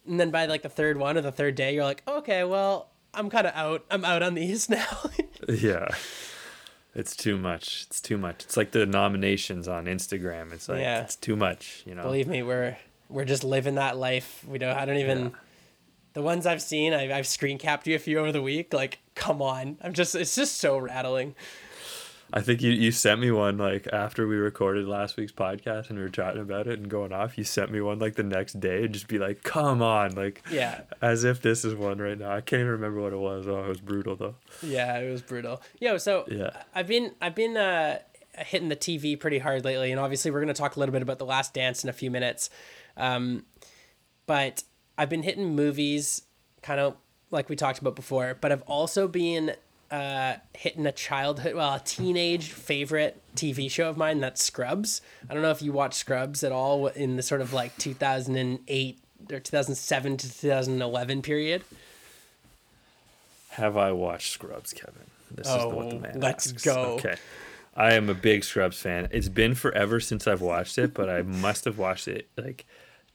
And 0.07 0.19
then 0.19 0.31
by 0.31 0.45
like 0.45 0.62
the 0.62 0.69
third 0.69 0.98
one 0.98 1.18
or 1.18 1.21
the 1.21 1.31
third 1.31 1.56
day, 1.56 1.74
you're 1.75 1.83
like, 1.83 2.04
okay, 2.07 2.44
well, 2.44 2.89
I'm 3.13 3.30
kind 3.30 3.48
of 3.48 3.54
out. 3.56 3.86
I'm 3.92 4.06
out 4.06 4.24
on 4.24 4.33
these 4.33 4.69
now. 4.69 4.86
Yeah. 5.48 5.88
It's 6.95 7.15
too 7.15 7.38
much. 7.38 7.86
It's 7.88 8.01
too 8.01 8.18
much. 8.18 8.44
It's 8.44 8.57
like 8.57 8.71
the 8.71 8.86
nominations 8.86 9.68
on 9.68 9.86
Instagram. 9.86 10.51
It's 10.51 10.68
like 10.68 10.80
Yeah. 10.80 11.01
it's 11.01 11.15
too 11.15 11.36
much, 11.36 11.83
you 11.86 11.94
know. 11.94 12.01
Believe 12.04 12.27
me, 12.27 12.42
we're 12.44 12.77
we're 13.09 13.25
just 13.25 13.44
living 13.44 13.75
that 13.75 13.98
life. 13.98 14.44
We 14.48 14.57
don't. 14.57 14.75
I 14.75 14.86
don't 14.86 14.98
even. 14.98 15.25
Yeah. 15.25 15.30
The 16.13 16.21
ones 16.24 16.48
I've 16.48 16.63
seen, 16.63 16.94
I've, 16.95 17.12
I've 17.12 17.27
screen 17.27 17.59
capped 17.59 17.86
you 17.86 17.95
a 17.95 18.00
few 18.00 18.18
over 18.18 18.31
the 18.31 18.42
week. 18.42 18.74
Like, 18.74 18.98
come 19.13 19.42
on, 19.44 19.77
I'm 19.83 19.94
just. 19.94 20.15
It's 20.15 20.33
just 20.36 20.57
so 20.57 20.77
rattling. 20.80 21.36
I 22.33 22.41
think 22.41 22.62
you, 22.62 22.71
you 22.71 22.91
sent 22.91 23.21
me 23.21 23.31
one 23.31 23.57
like 23.57 23.88
after 23.94 24.27
we 24.27 24.35
recorded 24.35 24.85
last 24.88 25.15
week's 25.18 25.31
podcast 25.31 25.89
and 25.89 25.97
we 25.97 26.03
were 26.03 26.09
chatting 26.09 26.41
about 26.41 26.68
it 26.68 26.77
and 26.77 26.89
going 26.89 27.13
off. 27.13 27.38
You 27.38 27.44
sent 27.44 27.71
me 27.71 27.79
one 27.79 28.00
like 28.00 28.15
the 28.15 28.24
next 28.24 28.59
day 28.59 28.83
and 28.83 28.94
just 28.94 29.07
be 29.07 29.18
like, 29.18 29.44
"Come 29.44 29.81
on!" 29.81 30.15
Like 30.15 30.44
Yeah, 30.51 30.81
as 31.01 31.24
if 31.24 31.41
this 31.41 31.63
is 31.63 31.74
one 31.74 32.00
right 32.00 32.18
now. 32.18 32.31
I 32.31 32.41
can't 32.41 32.59
even 32.59 32.74
remember 32.74 33.00
what 33.01 33.13
it 33.13 33.18
was. 33.19 33.47
Oh, 33.47 33.63
it 33.63 33.68
was 33.69 33.79
brutal 33.79 34.15
though. 34.15 34.35
yeah, 34.62 34.97
it 35.00 35.09
was 35.09 35.21
brutal. 35.21 35.62
Yo, 35.79 35.97
so 35.97 36.25
Yeah. 36.29 36.50
I've 36.75 36.88
been 36.88 37.13
I've 37.21 37.35
been 37.35 37.56
uh, 37.56 38.00
hitting 38.38 38.69
the 38.69 38.75
TV 38.75 39.18
pretty 39.19 39.39
hard 39.39 39.63
lately, 39.63 39.91
and 39.91 40.00
obviously 40.00 40.30
we're 40.31 40.41
gonna 40.41 40.53
talk 40.53 40.75
a 40.75 40.80
little 40.80 40.94
bit 40.94 41.01
about 41.01 41.19
the 41.19 41.25
Last 41.25 41.53
Dance 41.53 41.83
in 41.83 41.89
a 41.89 41.94
few 41.94 42.12
minutes. 42.12 42.50
Um, 42.97 43.45
but 44.25 44.63
I've 44.97 45.09
been 45.09 45.23
hitting 45.23 45.56
movies, 45.56 46.23
kind 46.62 46.80
of 46.80 46.97
like 47.31 47.47
we 47.50 47.56
talked 47.56 47.80
about 47.80 47.95
before. 47.95 48.38
But 48.39 48.51
I've 48.51 48.63
also 48.63 49.07
been 49.07 49.53
uh, 49.92 50.35
hitting 50.56 50.85
a 50.85 50.92
childhood, 50.92 51.56
well, 51.56 51.76
a 51.76 51.80
teenage 51.80 52.52
favorite 52.52 53.21
TV 53.35 53.69
show 53.71 53.90
of 53.90 53.97
mine. 53.97 54.19
That's 54.19 54.44
Scrubs. 54.44 55.02
I 55.30 55.33
don't 55.33 55.44
know 55.44 55.52
if 55.52 55.61
you 55.61 55.71
watch 55.71 55.94
Scrubs 55.95 56.44
at 56.44 56.52
all 56.52 56.88
in 56.88 57.16
the 57.16 57.23
sort 57.23 57.42
of 57.42 57.54
like 57.54 57.78
2008 57.78 59.00
or 59.31 59.40
2007 59.40 60.18
to 60.18 60.28
2011 60.42 61.21
period. 61.21 61.64
Have 63.52 63.78
I 63.78 63.92
watched 63.92 64.31
Scrubs, 64.33 64.73
Kevin? 64.73 64.94
This 65.31 65.47
is 65.47 65.54
Oh, 65.54 65.69
what 65.69 65.90
the 65.90 66.00
man 66.00 66.19
let's 66.19 66.47
asks. 66.52 66.64
go. 66.64 66.95
Okay. 67.00 67.16
I 67.76 67.94
am 67.94 68.09
a 68.09 68.14
big 68.14 68.44
Scrubs 68.44 68.80
fan. 68.81 69.07
It's 69.11 69.30
been 69.30 69.56
forever 69.56 70.00
since 70.00 70.28
I've 70.28 70.42
watched 70.42 70.78
it, 70.78 70.94
but 70.94 71.09
I 71.09 71.21
must 71.23 71.66
have 71.66 71.78
watched 71.78 72.07
it 72.07 72.28
like 72.38 72.66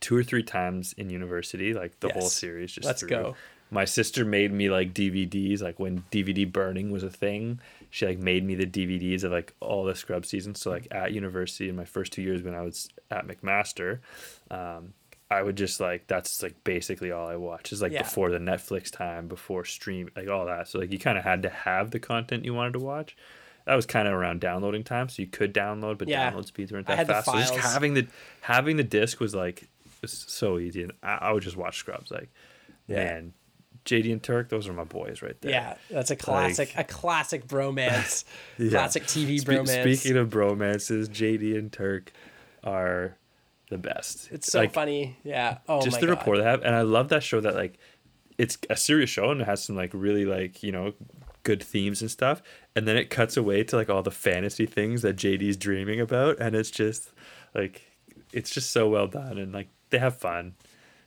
two 0.00 0.16
or 0.16 0.23
three 0.25 0.42
times 0.42 0.92
in 0.94 1.11
university, 1.11 1.75
like 1.75 1.99
the 2.00 2.12
whole 2.12 2.28
series. 2.28 2.73
Just 2.73 2.87
Let's 2.87 3.00
through. 3.00 3.08
go. 3.11 3.37
My 3.72 3.86
sister 3.86 4.24
made 4.24 4.52
me 4.52 4.68
like 4.68 4.92
DVDs, 4.92 5.62
like 5.62 5.80
when 5.80 6.04
DVD 6.12 6.50
burning 6.50 6.90
was 6.90 7.02
a 7.02 7.10
thing. 7.10 7.58
She 7.90 8.04
like 8.06 8.18
made 8.18 8.44
me 8.44 8.54
the 8.54 8.66
DVDs 8.66 9.24
of 9.24 9.32
like 9.32 9.54
all 9.60 9.84
the 9.84 9.94
Scrubs 9.94 10.28
seasons. 10.28 10.60
So 10.60 10.70
like 10.70 10.86
at 10.90 11.12
university 11.12 11.68
in 11.70 11.76
my 11.76 11.86
first 11.86 12.12
two 12.12 12.20
years 12.22 12.42
when 12.42 12.54
I 12.54 12.60
was 12.60 12.88
at 13.10 13.26
McMaster, 13.26 14.00
um, 14.50 14.92
I 15.30 15.42
would 15.42 15.56
just 15.56 15.80
like 15.80 16.06
that's 16.06 16.42
like 16.42 16.62
basically 16.64 17.10
all 17.12 17.26
I 17.26 17.36
watch 17.36 17.72
is 17.72 17.80
like 17.80 17.92
Yeah. 17.92 18.02
before 18.02 18.30
the 18.30 18.38
Netflix 18.38 18.90
time, 18.90 19.26
before 19.26 19.64
stream, 19.64 20.10
like 20.14 20.28
all 20.28 20.44
that. 20.46 20.68
So 20.68 20.78
like 20.78 20.92
you 20.92 20.98
kind 20.98 21.16
of 21.16 21.24
had 21.24 21.42
to 21.44 21.48
have 21.48 21.90
the 21.92 21.98
content 21.98 22.44
you 22.44 22.52
wanted 22.52 22.74
to 22.74 22.78
watch. 22.80 23.16
That 23.64 23.74
was 23.76 23.86
kind 23.86 24.06
of 24.08 24.12
around 24.12 24.40
downloading 24.40 24.82
time, 24.84 25.08
so 25.08 25.22
you 25.22 25.28
could 25.28 25.54
download, 25.54 25.96
but 25.96 26.08
Yeah. 26.08 26.30
download 26.30 26.44
speeds 26.46 26.72
weren't 26.72 26.86
that 26.88 27.06
fast. 27.06 27.26
So 27.26 27.32
just 27.38 27.54
having 27.54 27.94
the 27.94 28.06
having 28.42 28.76
the 28.76 28.84
disc 28.84 29.18
was 29.20 29.34
like 29.34 29.68
was 30.02 30.24
so 30.28 30.58
easy, 30.58 30.82
and 30.82 30.92
I, 31.02 31.14
I 31.22 31.32
would 31.32 31.42
just 31.44 31.56
watch 31.56 31.78
Scrubs. 31.78 32.10
Like, 32.10 32.28
man, 32.88 33.32
JD 33.84 34.12
and 34.12 34.22
Turk, 34.22 34.48
those 34.48 34.68
are 34.68 34.72
my 34.72 34.84
boys 34.84 35.22
right 35.22 35.40
there. 35.40 35.50
Yeah, 35.50 35.74
that's 35.90 36.10
a 36.10 36.16
classic, 36.16 36.72
a 36.76 36.84
classic 36.84 37.46
bromance, 37.46 38.24
Yeah. 38.58 38.70
classic 38.70 39.04
TV 39.04 39.40
Spe- 39.40 39.48
bromance. 39.48 39.96
Speaking 39.98 40.16
of 40.18 40.28
bromances, 40.30 41.08
JD 41.08 41.58
and 41.58 41.72
Turk 41.72 42.12
are 42.64 43.16
the 43.70 43.78
best. 43.78 44.30
it's 44.30 44.50
so 44.52 44.60
Like, 44.60 44.72
funny. 44.72 45.16
Yeah. 45.24 45.58
Oh 45.68 45.82
just 45.82 46.00
the 46.00 46.06
God. 46.06 46.18
rapport 46.18 46.36
they 46.36 46.44
have 46.44 46.62
and 46.62 46.74
i 46.74 46.82
love 46.82 47.08
that 47.08 47.22
show 47.22 47.40
that 47.40 47.54
like 47.54 47.78
it's 48.38 48.58
a 48.68 48.76
serious 48.76 49.08
show 49.10 49.30
and 49.30 49.40
it 49.40 49.44
has 49.46 49.64
some 49.64 49.76
like 49.76 49.90
really 49.94 50.24
like 50.26 50.62
you 50.62 50.70
know 50.72 50.92
good 51.42 51.62
themes 51.62 52.02
and 52.02 52.10
stuff 52.10 52.42
and 52.76 52.86
then 52.86 52.96
it 52.96 53.08
cuts 53.10 53.36
away 53.36 53.64
to 53.64 53.76
like 53.76 53.88
all 53.90 54.02
the 54.02 54.10
fantasy 54.10 54.66
things 54.66 55.00
that 55.02 55.16
jd's 55.16 55.56
dreaming 55.56 56.00
about 56.00 56.38
and 56.38 56.54
it's 56.54 56.70
just 56.70 57.12
like 57.54 57.82
it's 58.32 58.50
just 58.50 58.70
so 58.70 58.88
well 58.88 59.06
done 59.06 59.38
and 59.38 59.52
like 59.52 59.68
they 59.90 59.98
have 59.98 60.16
fun 60.18 60.54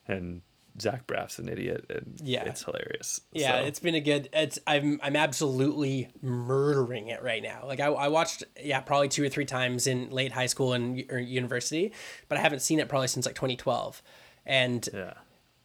and 0.08 0.42
Zach 0.82 1.08
Braff's 1.08 1.40
an 1.40 1.48
idiot, 1.48 1.86
and 1.90 2.20
Yeah. 2.24 2.44
it's 2.46 2.64
hilarious. 2.64 3.22
Yeah, 3.32 3.62
So, 3.62 3.66
it's 3.68 3.80
been 3.80 3.96
a 3.96 4.02
good. 4.02 4.28
It's 4.34 4.60
I'm 4.68 5.00
I'm 5.02 5.16
absolutely 5.16 6.10
murdering 6.22 7.08
it 7.08 7.24
right 7.24 7.42
now. 7.42 7.64
Like 7.66 7.80
I, 7.80 7.86
I 7.88 8.08
watched 8.10 8.44
yeah 8.62 8.82
probably 8.82 9.08
two 9.08 9.24
or 9.24 9.30
three 9.30 9.46
times 9.46 9.88
in 9.88 10.10
late 10.10 10.32
high 10.34 10.48
school 10.48 10.74
and 10.74 11.04
or 11.10 11.18
university, 11.20 11.94
but 12.28 12.38
I 12.38 12.42
haven't 12.42 12.60
seen 12.60 12.80
it 12.80 12.90
probably 12.90 13.08
since 13.08 13.26
like 13.26 13.36
2012. 13.36 14.02
And 14.46 14.88
yeah, 14.94 15.14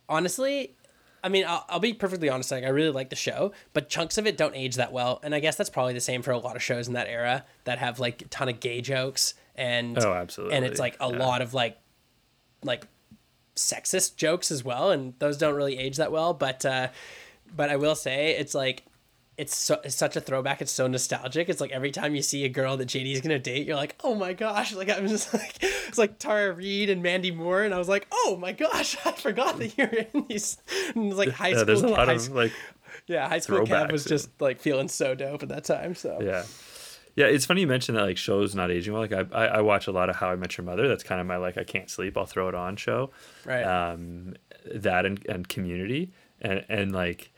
honestly, 0.08 0.76
I 1.22 1.28
mean 1.28 1.44
I'll, 1.46 1.64
I'll 1.68 1.80
be 1.80 1.92
perfectly 1.92 2.28
honest. 2.28 2.50
Like 2.50 2.64
I 2.64 2.68
really 2.68 2.90
like 2.90 3.10
the 3.10 3.16
show, 3.16 3.52
but 3.72 3.88
chunks 3.88 4.16
of 4.18 4.26
it 4.26 4.36
don't 4.36 4.54
age 4.54 4.76
that 4.76 4.92
well. 4.92 5.20
And 5.22 5.34
I 5.34 5.40
guess 5.40 5.56
that's 5.56 5.70
probably 5.70 5.92
the 5.94 6.00
same 6.00 6.22
for 6.22 6.30
a 6.30 6.38
lot 6.38 6.56
of 6.56 6.62
shows 6.62 6.88
in 6.88 6.94
that 6.94 7.08
era 7.08 7.44
that 7.64 7.78
have 7.78 7.98
like 7.98 8.22
a 8.22 8.24
ton 8.26 8.48
of 8.48 8.60
gay 8.60 8.80
jokes 8.80 9.34
and 9.56 9.98
Oh, 9.98 10.12
absolutely. 10.14 10.56
and 10.56 10.64
it's 10.64 10.78
like 10.80 10.96
a 11.00 11.10
Yeah. 11.10 11.18
lot 11.18 11.42
of 11.42 11.52
like 11.52 11.78
like 12.62 12.86
sexist 13.56 14.16
jokes 14.16 14.50
as 14.50 14.64
well 14.64 14.90
and 14.90 15.14
those 15.18 15.36
don't 15.36 15.54
really 15.54 15.78
age 15.78 15.96
that 15.96 16.12
well 16.12 16.32
but 16.32 16.64
uh 16.64 16.88
but 17.54 17.68
i 17.68 17.76
will 17.76 17.94
say 17.94 18.36
it's 18.36 18.54
like 18.54 18.84
it's, 19.36 19.56
so, 19.56 19.80
it's 19.84 19.96
such 19.96 20.16
a 20.16 20.20
throwback 20.20 20.60
it's 20.60 20.70
so 20.70 20.86
nostalgic 20.86 21.48
it's 21.48 21.62
like 21.62 21.70
every 21.70 21.90
time 21.90 22.14
you 22.14 22.20
see 22.20 22.44
a 22.44 22.48
girl 22.48 22.76
that 22.76 22.86
jd's 22.86 23.20
gonna 23.22 23.38
date 23.38 23.66
you're 23.66 23.76
like 23.76 23.96
oh 24.04 24.14
my 24.14 24.32
gosh 24.32 24.74
like 24.74 24.90
i'm 24.90 25.08
just 25.08 25.32
like 25.32 25.56
it's 25.60 25.98
like 25.98 26.18
tara 26.18 26.52
reid 26.52 26.90
and 26.90 27.02
mandy 27.02 27.30
moore 27.30 27.62
and 27.62 27.74
i 27.74 27.78
was 27.78 27.88
like 27.88 28.06
oh 28.12 28.36
my 28.40 28.52
gosh 28.52 28.96
i 29.04 29.12
forgot 29.12 29.58
that 29.58 29.76
you're 29.78 29.88
in 29.88 30.26
these 30.28 30.58
and 30.94 31.06
it's 31.06 31.16
like 31.16 31.30
high 31.30 31.50
school. 31.50 31.58
yeah. 31.60 31.64
There's 31.64 31.82
a 31.82 31.88
lot 31.88 32.08
high, 32.08 32.14
of 32.14 32.28
like 32.30 32.52
yeah 33.06 33.28
high 33.28 33.38
school 33.38 33.60
Kev 33.60 33.90
was 33.90 34.04
just 34.04 34.28
like 34.40 34.60
feeling 34.60 34.88
so 34.88 35.14
dope 35.14 35.42
at 35.42 35.48
that 35.48 35.64
time 35.64 35.94
so 35.94 36.18
Yeah. 36.20 36.44
Yeah, 37.16 37.26
it's 37.26 37.44
funny 37.44 37.62
you 37.62 37.66
mentioned 37.66 37.98
that 37.98 38.02
like 38.02 38.16
shows 38.16 38.54
not 38.54 38.70
aging 38.70 38.92
well. 38.92 39.02
Like 39.02 39.12
I, 39.12 39.26
I, 39.32 39.46
I 39.46 39.60
watch 39.60 39.86
a 39.86 39.92
lot 39.92 40.08
of 40.10 40.16
How 40.16 40.30
I 40.30 40.36
Met 40.36 40.56
Your 40.56 40.64
Mother. 40.64 40.88
That's 40.88 41.02
kind 41.02 41.20
of 41.20 41.26
my 41.26 41.36
like 41.36 41.58
I 41.58 41.64
can't 41.64 41.90
sleep. 41.90 42.16
I'll 42.16 42.26
throw 42.26 42.48
it 42.48 42.54
on 42.54 42.76
show. 42.76 43.10
right 43.44 43.64
Um, 43.64 44.34
that 44.74 45.06
and, 45.06 45.24
and 45.26 45.48
Community 45.48 46.12
and 46.40 46.64
and 46.68 46.92
like 46.92 47.32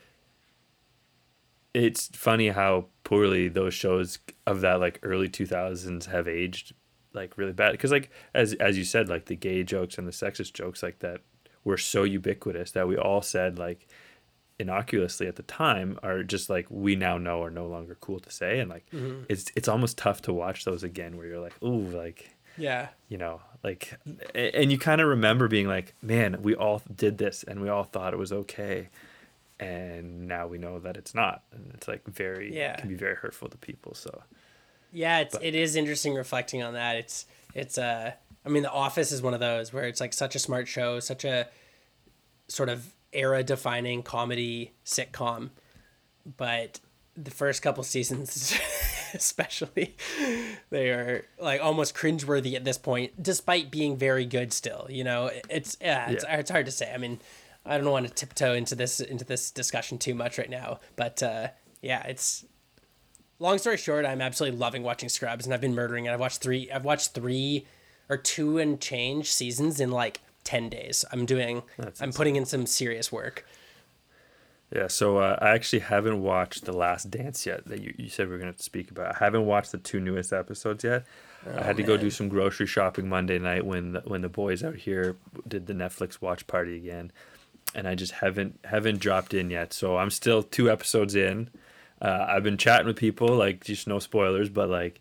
it's 1.74 2.08
funny 2.08 2.48
how 2.48 2.86
poorly 3.04 3.48
those 3.48 3.74
shows 3.74 4.18
of 4.46 4.60
that 4.60 4.80
like 4.80 5.00
early 5.02 5.28
two 5.28 5.46
thousands 5.46 6.06
have 6.06 6.28
aged 6.28 6.74
like 7.14 7.36
really 7.36 7.52
bad. 7.52 7.72
Because 7.72 7.90
like 7.90 8.10
as 8.34 8.54
as 8.54 8.78
you 8.78 8.84
said, 8.84 9.08
like 9.08 9.26
the 9.26 9.36
gay 9.36 9.62
jokes 9.62 9.98
and 9.98 10.06
the 10.06 10.12
sexist 10.12 10.52
jokes 10.52 10.82
like 10.82 11.00
that 11.00 11.20
were 11.64 11.78
so 11.78 12.02
ubiquitous 12.02 12.72
that 12.72 12.88
we 12.88 12.96
all 12.96 13.22
said 13.22 13.58
like 13.58 13.86
innocuously 14.62 15.26
at 15.26 15.36
the 15.36 15.42
time 15.42 15.98
are 16.02 16.22
just 16.22 16.48
like 16.48 16.66
we 16.70 16.96
now 16.96 17.18
know 17.18 17.42
are 17.42 17.50
no 17.50 17.66
longer 17.66 17.96
cool 18.00 18.20
to 18.20 18.30
say 18.30 18.58
and 18.60 18.70
like 18.70 18.86
it's 19.28 19.50
it's 19.56 19.68
almost 19.68 19.98
tough 19.98 20.22
to 20.22 20.32
watch 20.32 20.64
those 20.64 20.82
again 20.82 21.16
where 21.16 21.26
you're 21.26 21.40
like 21.48 21.54
ooh 21.62 21.88
like 22.04 22.30
yeah 22.56 22.88
you 23.08 23.18
know 23.18 23.40
like 23.64 23.92
and 24.34 24.70
you 24.72 24.78
kind 24.78 25.00
of 25.00 25.08
remember 25.08 25.48
being 25.48 25.66
like 25.68 25.94
man 26.02 26.40
we 26.42 26.54
all 26.54 26.80
did 26.94 27.18
this 27.18 27.42
and 27.42 27.60
we 27.60 27.68
all 27.68 27.84
thought 27.84 28.12
it 28.14 28.18
was 28.18 28.32
okay 28.32 28.88
and 29.60 30.26
now 30.28 30.46
we 30.46 30.58
know 30.58 30.78
that 30.78 30.96
it's 30.96 31.14
not 31.14 31.42
and 31.52 31.70
it's 31.74 31.86
like 31.88 32.04
very 32.06 32.56
Yeah. 32.56 32.76
can 32.76 32.88
be 32.88 32.94
very 32.94 33.14
hurtful 33.16 33.48
to 33.48 33.56
people 33.56 33.94
so 33.94 34.22
Yeah, 34.92 35.20
it's 35.20 35.36
it 35.40 35.54
is 35.54 35.76
interesting 35.76 36.14
reflecting 36.14 36.62
on 36.62 36.74
that. 36.74 36.96
It's 36.96 37.26
it's 37.54 37.78
uh 37.78 38.12
I 38.44 38.48
mean 38.48 38.62
The 38.62 38.70
Office 38.70 39.10
is 39.12 39.22
one 39.22 39.34
of 39.34 39.40
those 39.40 39.72
where 39.72 39.84
it's 39.84 40.00
like 40.00 40.12
such 40.12 40.34
a 40.34 40.38
smart 40.38 40.68
show, 40.68 41.00
such 41.00 41.24
a 41.24 41.48
sort 42.48 42.68
of 42.68 42.92
era 43.12 43.42
defining 43.42 44.02
comedy 44.02 44.72
sitcom. 44.84 45.50
But 46.36 46.80
the 47.16 47.30
first 47.30 47.62
couple 47.62 47.82
seasons 47.84 48.58
especially 49.14 49.94
they 50.70 50.88
are 50.88 51.26
like 51.38 51.60
almost 51.60 51.94
cringeworthy 51.94 52.54
at 52.54 52.64
this 52.64 52.78
point, 52.78 53.22
despite 53.22 53.70
being 53.70 53.96
very 53.96 54.24
good 54.24 54.52
still. 54.52 54.86
You 54.88 55.04
know, 55.04 55.30
it's 55.50 55.76
yeah, 55.80 56.10
it's, 56.10 56.24
Yeah. 56.24 56.38
it's 56.38 56.50
hard 56.50 56.66
to 56.66 56.72
say. 56.72 56.92
I 56.92 56.98
mean, 56.98 57.20
I 57.66 57.76
don't 57.78 57.90
want 57.90 58.06
to 58.08 58.12
tiptoe 58.14 58.54
into 58.54 58.74
this 58.74 59.00
into 59.00 59.24
this 59.24 59.50
discussion 59.50 59.98
too 59.98 60.14
much 60.14 60.38
right 60.38 60.48
now, 60.50 60.80
but 60.96 61.22
uh, 61.22 61.48
yeah, 61.82 62.02
it's 62.06 62.44
long 63.38 63.58
story 63.58 63.76
short, 63.76 64.06
I'm 64.06 64.20
absolutely 64.22 64.58
loving 64.58 64.82
watching 64.82 65.08
Scrubs, 65.08 65.44
and 65.44 65.52
I've 65.52 65.60
been 65.60 65.74
murdering 65.74 66.06
it. 66.06 66.12
I've 66.12 66.20
watched 66.20 66.40
three. 66.40 66.70
I've 66.70 66.84
watched 66.84 67.12
three 67.12 67.66
or 68.08 68.16
two 68.16 68.58
and 68.58 68.80
change 68.80 69.30
seasons 69.32 69.80
in 69.80 69.90
like 69.90 70.20
ten 70.44 70.68
days. 70.68 71.04
I'm 71.12 71.26
doing. 71.26 71.62
That's 71.76 72.00
I'm 72.00 72.08
insane. 72.08 72.16
putting 72.16 72.36
in 72.36 72.44
some 72.44 72.66
serious 72.66 73.10
work. 73.12 73.46
yeah 74.74 74.86
so 74.88 75.18
uh, 75.18 75.38
i 75.42 75.50
actually 75.50 75.80
haven't 75.80 76.22
watched 76.22 76.64
the 76.64 76.72
last 76.72 77.10
dance 77.10 77.44
yet 77.44 77.66
that 77.66 77.82
you, 77.82 77.92
you 77.98 78.08
said 78.08 78.26
we 78.28 78.34
are 78.34 78.38
going 78.38 78.52
to 78.52 78.62
speak 78.62 78.90
about 78.90 79.14
i 79.14 79.18
haven't 79.24 79.44
watched 79.44 79.70
the 79.70 79.76
two 79.78 80.00
newest 80.00 80.32
episodes 80.32 80.82
yet 80.82 81.04
i 81.58 81.62
had 81.62 81.76
to 81.76 81.82
go 81.82 81.98
do 81.98 82.08
some 82.08 82.28
grocery 82.28 82.66
shopping 82.66 83.06
monday 83.06 83.38
night 83.38 83.66
when 83.66 83.92
the, 83.92 84.00
when 84.06 84.22
the 84.22 84.30
boys 84.30 84.64
out 84.64 84.76
here 84.76 85.16
did 85.46 85.66
the 85.66 85.74
netflix 85.74 86.22
watch 86.22 86.46
party 86.46 86.74
again 86.76 87.12
and 87.74 87.88
I 87.88 87.94
just 87.94 88.12
haven't 88.12 88.58
haven't 88.64 88.98
dropped 88.98 89.32
in 89.32 89.48
yet. 89.50 89.72
So 89.72 89.96
I'm 89.96 90.10
still 90.10 90.42
two 90.42 90.70
episodes 90.70 91.14
in. 91.14 91.48
Uh, 92.02 92.26
I've 92.28 92.42
been 92.42 92.58
chatting 92.58 92.86
with 92.86 92.96
people, 92.96 93.28
like 93.28 93.64
just 93.64 93.86
no 93.86 93.98
spoilers, 93.98 94.50
but 94.50 94.68
like 94.68 95.00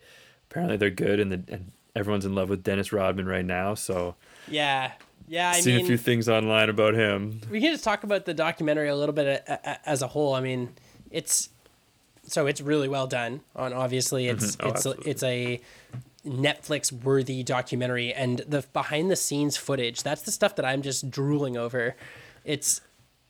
apparently 0.49 0.77
they're 0.77 0.89
good, 0.89 1.19
and 1.19 1.31
the 1.31 1.43
and 1.53 1.71
everyone's 1.95 2.25
in 2.25 2.33
love 2.35 2.49
with 2.49 2.63
Dennis 2.63 2.93
Rodman 2.93 3.25
right 3.25 3.43
now. 3.43 3.73
So 3.73 4.15
Yeah, 4.47 4.91
yeah. 5.31 5.51
I 5.51 5.61
seen 5.61 5.77
mean, 5.77 5.85
a 5.85 5.87
few 5.87 5.97
things 5.97 6.27
online 6.27 6.69
about 6.69 6.93
him. 6.93 7.39
we 7.49 7.61
can 7.61 7.71
just 7.71 7.85
talk 7.85 8.03
about 8.03 8.25
the 8.25 8.33
documentary 8.33 8.89
a 8.89 8.95
little 8.95 9.13
bit 9.13 9.47
as 9.85 10.01
a 10.01 10.07
whole. 10.07 10.33
I 10.33 10.41
mean, 10.41 10.73
it's 11.09 11.47
so 12.27 12.47
it's 12.47 12.59
really 12.59 12.89
well 12.89 13.07
done. 13.07 13.39
On 13.55 13.71
obviously, 13.71 14.27
it's 14.27 14.57
mm-hmm. 14.57 14.65
Oh, 14.65 14.69
it's 14.69 14.75
absolutely. 14.75 15.11
it's 15.11 15.23
a 15.23 15.61
Netflix 16.27 16.91
worthy 16.91 17.43
documentary, 17.43 18.13
and 18.13 18.39
the 18.39 18.65
behind 18.73 19.09
the 19.09 19.15
scenes 19.15 19.55
footage. 19.55 20.03
That's 20.03 20.21
the 20.21 20.31
stuff 20.31 20.57
that 20.57 20.65
I'm 20.65 20.81
just 20.81 21.09
drooling 21.09 21.55
over. 21.55 21.95
It's 22.43 22.81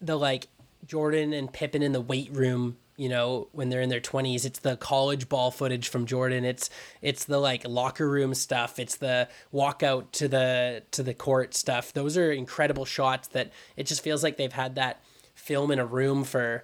the 0.02 0.18
like 0.18 0.48
Jordan 0.88 1.34
and 1.34 1.54
Pippen 1.54 1.84
in 1.84 1.92
the 1.92 2.02
weight 2.02 2.32
room. 2.32 2.78
You 3.02 3.10
know, 3.10 3.48
when 3.52 3.70
they're 3.70 3.82
in 3.82 3.90
their 3.90 4.00
20s, 4.00 4.46
it's 4.46 4.60
the 4.60 4.78
college 4.78 5.28
ball 5.28 5.50
footage 5.50 5.90
from 5.90 6.06
Jordan. 6.06 6.46
It's 6.46 6.70
it's 7.02 7.26
the 7.26 7.40
like 7.40 7.68
locker 7.68 8.08
room 8.08 8.36
stuff. 8.36 8.78
It's 8.78 8.98
the 8.98 9.28
walk 9.52 9.82
out 9.82 10.14
to 10.14 10.28
the 10.28 10.84
to 10.92 11.02
the 11.02 11.16
court 11.16 11.56
stuff. 11.56 11.94
Those 11.94 12.16
are 12.16 12.32
incredible 12.32 12.86
shots 12.86 13.28
that 13.30 13.52
it 13.76 13.88
just 13.88 14.04
feels 14.04 14.22
like 14.22 14.38
they've 14.38 14.54
had 14.54 14.76
that 14.76 15.02
film 15.34 15.72
in 15.72 15.80
a 15.80 15.86
room 15.86 16.24
for 16.24 16.64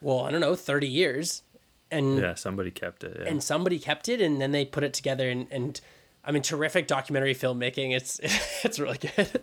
well, 0.00 0.20
I 0.20 0.30
don't 0.30 0.40
know, 0.40 0.54
30 0.54 0.88
years. 0.88 1.42
And 1.90 2.16
Yeah, 2.16 2.34
somebody 2.34 2.70
kept 2.70 3.04
it. 3.04 3.18
Yeah. 3.20 3.28
and 3.28 3.42
somebody 3.42 3.78
kept 3.78 4.08
it 4.08 4.22
and 4.22 4.40
then 4.40 4.52
they 4.52 4.64
put 4.64 4.84
it 4.84 4.94
together 4.94 5.28
and, 5.28 5.48
and 5.50 5.78
I 6.24 6.32
mean 6.32 6.40
terrific 6.40 6.86
documentary 6.86 7.34
filmmaking. 7.34 7.94
It's 7.94 8.18
it's 8.64 8.78
really 8.78 8.96
good. 8.96 9.42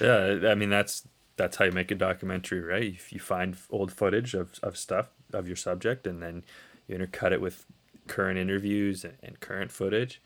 Yeah, 0.00 0.48
I 0.48 0.54
mean 0.54 0.70
that's 0.70 1.02
that's 1.36 1.56
how 1.56 1.64
you 1.64 1.72
make 1.72 1.90
a 1.90 1.96
documentary, 1.96 2.60
right? 2.60 2.84
If 2.94 3.12
you 3.12 3.18
find 3.18 3.56
old 3.70 3.92
footage 3.92 4.32
of, 4.32 4.58
of 4.62 4.76
stuff 4.76 5.10
of 5.32 5.46
your 5.46 5.56
subject 5.56 6.06
and 6.06 6.22
then 6.22 6.44
you 6.86 6.96
intercut 6.96 7.32
it 7.32 7.40
with 7.40 7.66
current 8.06 8.38
interviews 8.38 9.04
and, 9.04 9.14
and 9.22 9.40
current 9.40 9.70
footage 9.70 10.20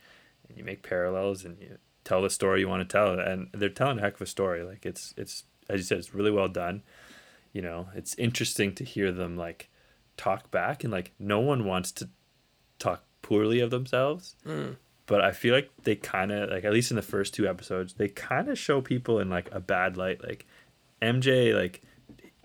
and 0.48 0.58
you 0.58 0.64
make 0.64 0.82
parallels 0.82 1.44
and 1.44 1.58
you 1.60 1.78
tell 2.04 2.22
the 2.22 2.30
story 2.30 2.60
you 2.60 2.68
want 2.68 2.86
to 2.86 2.92
tell 2.92 3.18
and 3.18 3.48
they're 3.52 3.68
telling 3.68 3.98
a 3.98 4.00
heck 4.00 4.14
of 4.14 4.22
a 4.22 4.26
story. 4.26 4.62
Like 4.62 4.84
it's 4.84 5.14
it's 5.16 5.44
as 5.68 5.80
you 5.80 5.84
said, 5.84 5.98
it's 5.98 6.14
really 6.14 6.30
well 6.30 6.48
done. 6.48 6.82
You 7.52 7.62
know, 7.62 7.88
it's 7.94 8.14
interesting 8.14 8.74
to 8.76 8.84
hear 8.84 9.12
them 9.12 9.36
like 9.36 9.68
talk 10.16 10.50
back 10.50 10.84
and 10.84 10.92
like 10.92 11.12
no 11.18 11.40
one 11.40 11.64
wants 11.64 11.92
to 11.92 12.08
talk 12.78 13.04
poorly 13.22 13.60
of 13.60 13.70
themselves 13.70 14.34
mm. 14.46 14.76
but 15.06 15.20
I 15.20 15.32
feel 15.32 15.54
like 15.54 15.70
they 15.84 15.94
kind 15.96 16.32
of 16.32 16.50
like 16.50 16.64
at 16.64 16.72
least 16.72 16.90
in 16.90 16.96
the 16.96 17.02
first 17.02 17.32
two 17.32 17.46
episodes 17.46 17.94
they 17.94 18.08
kind 18.08 18.48
of 18.48 18.58
show 18.58 18.80
people 18.80 19.18
in 19.18 19.30
like 19.30 19.48
a 19.52 19.60
bad 19.60 19.96
light. 19.96 20.22
Like 20.22 20.46
MJ, 21.00 21.54
like 21.54 21.82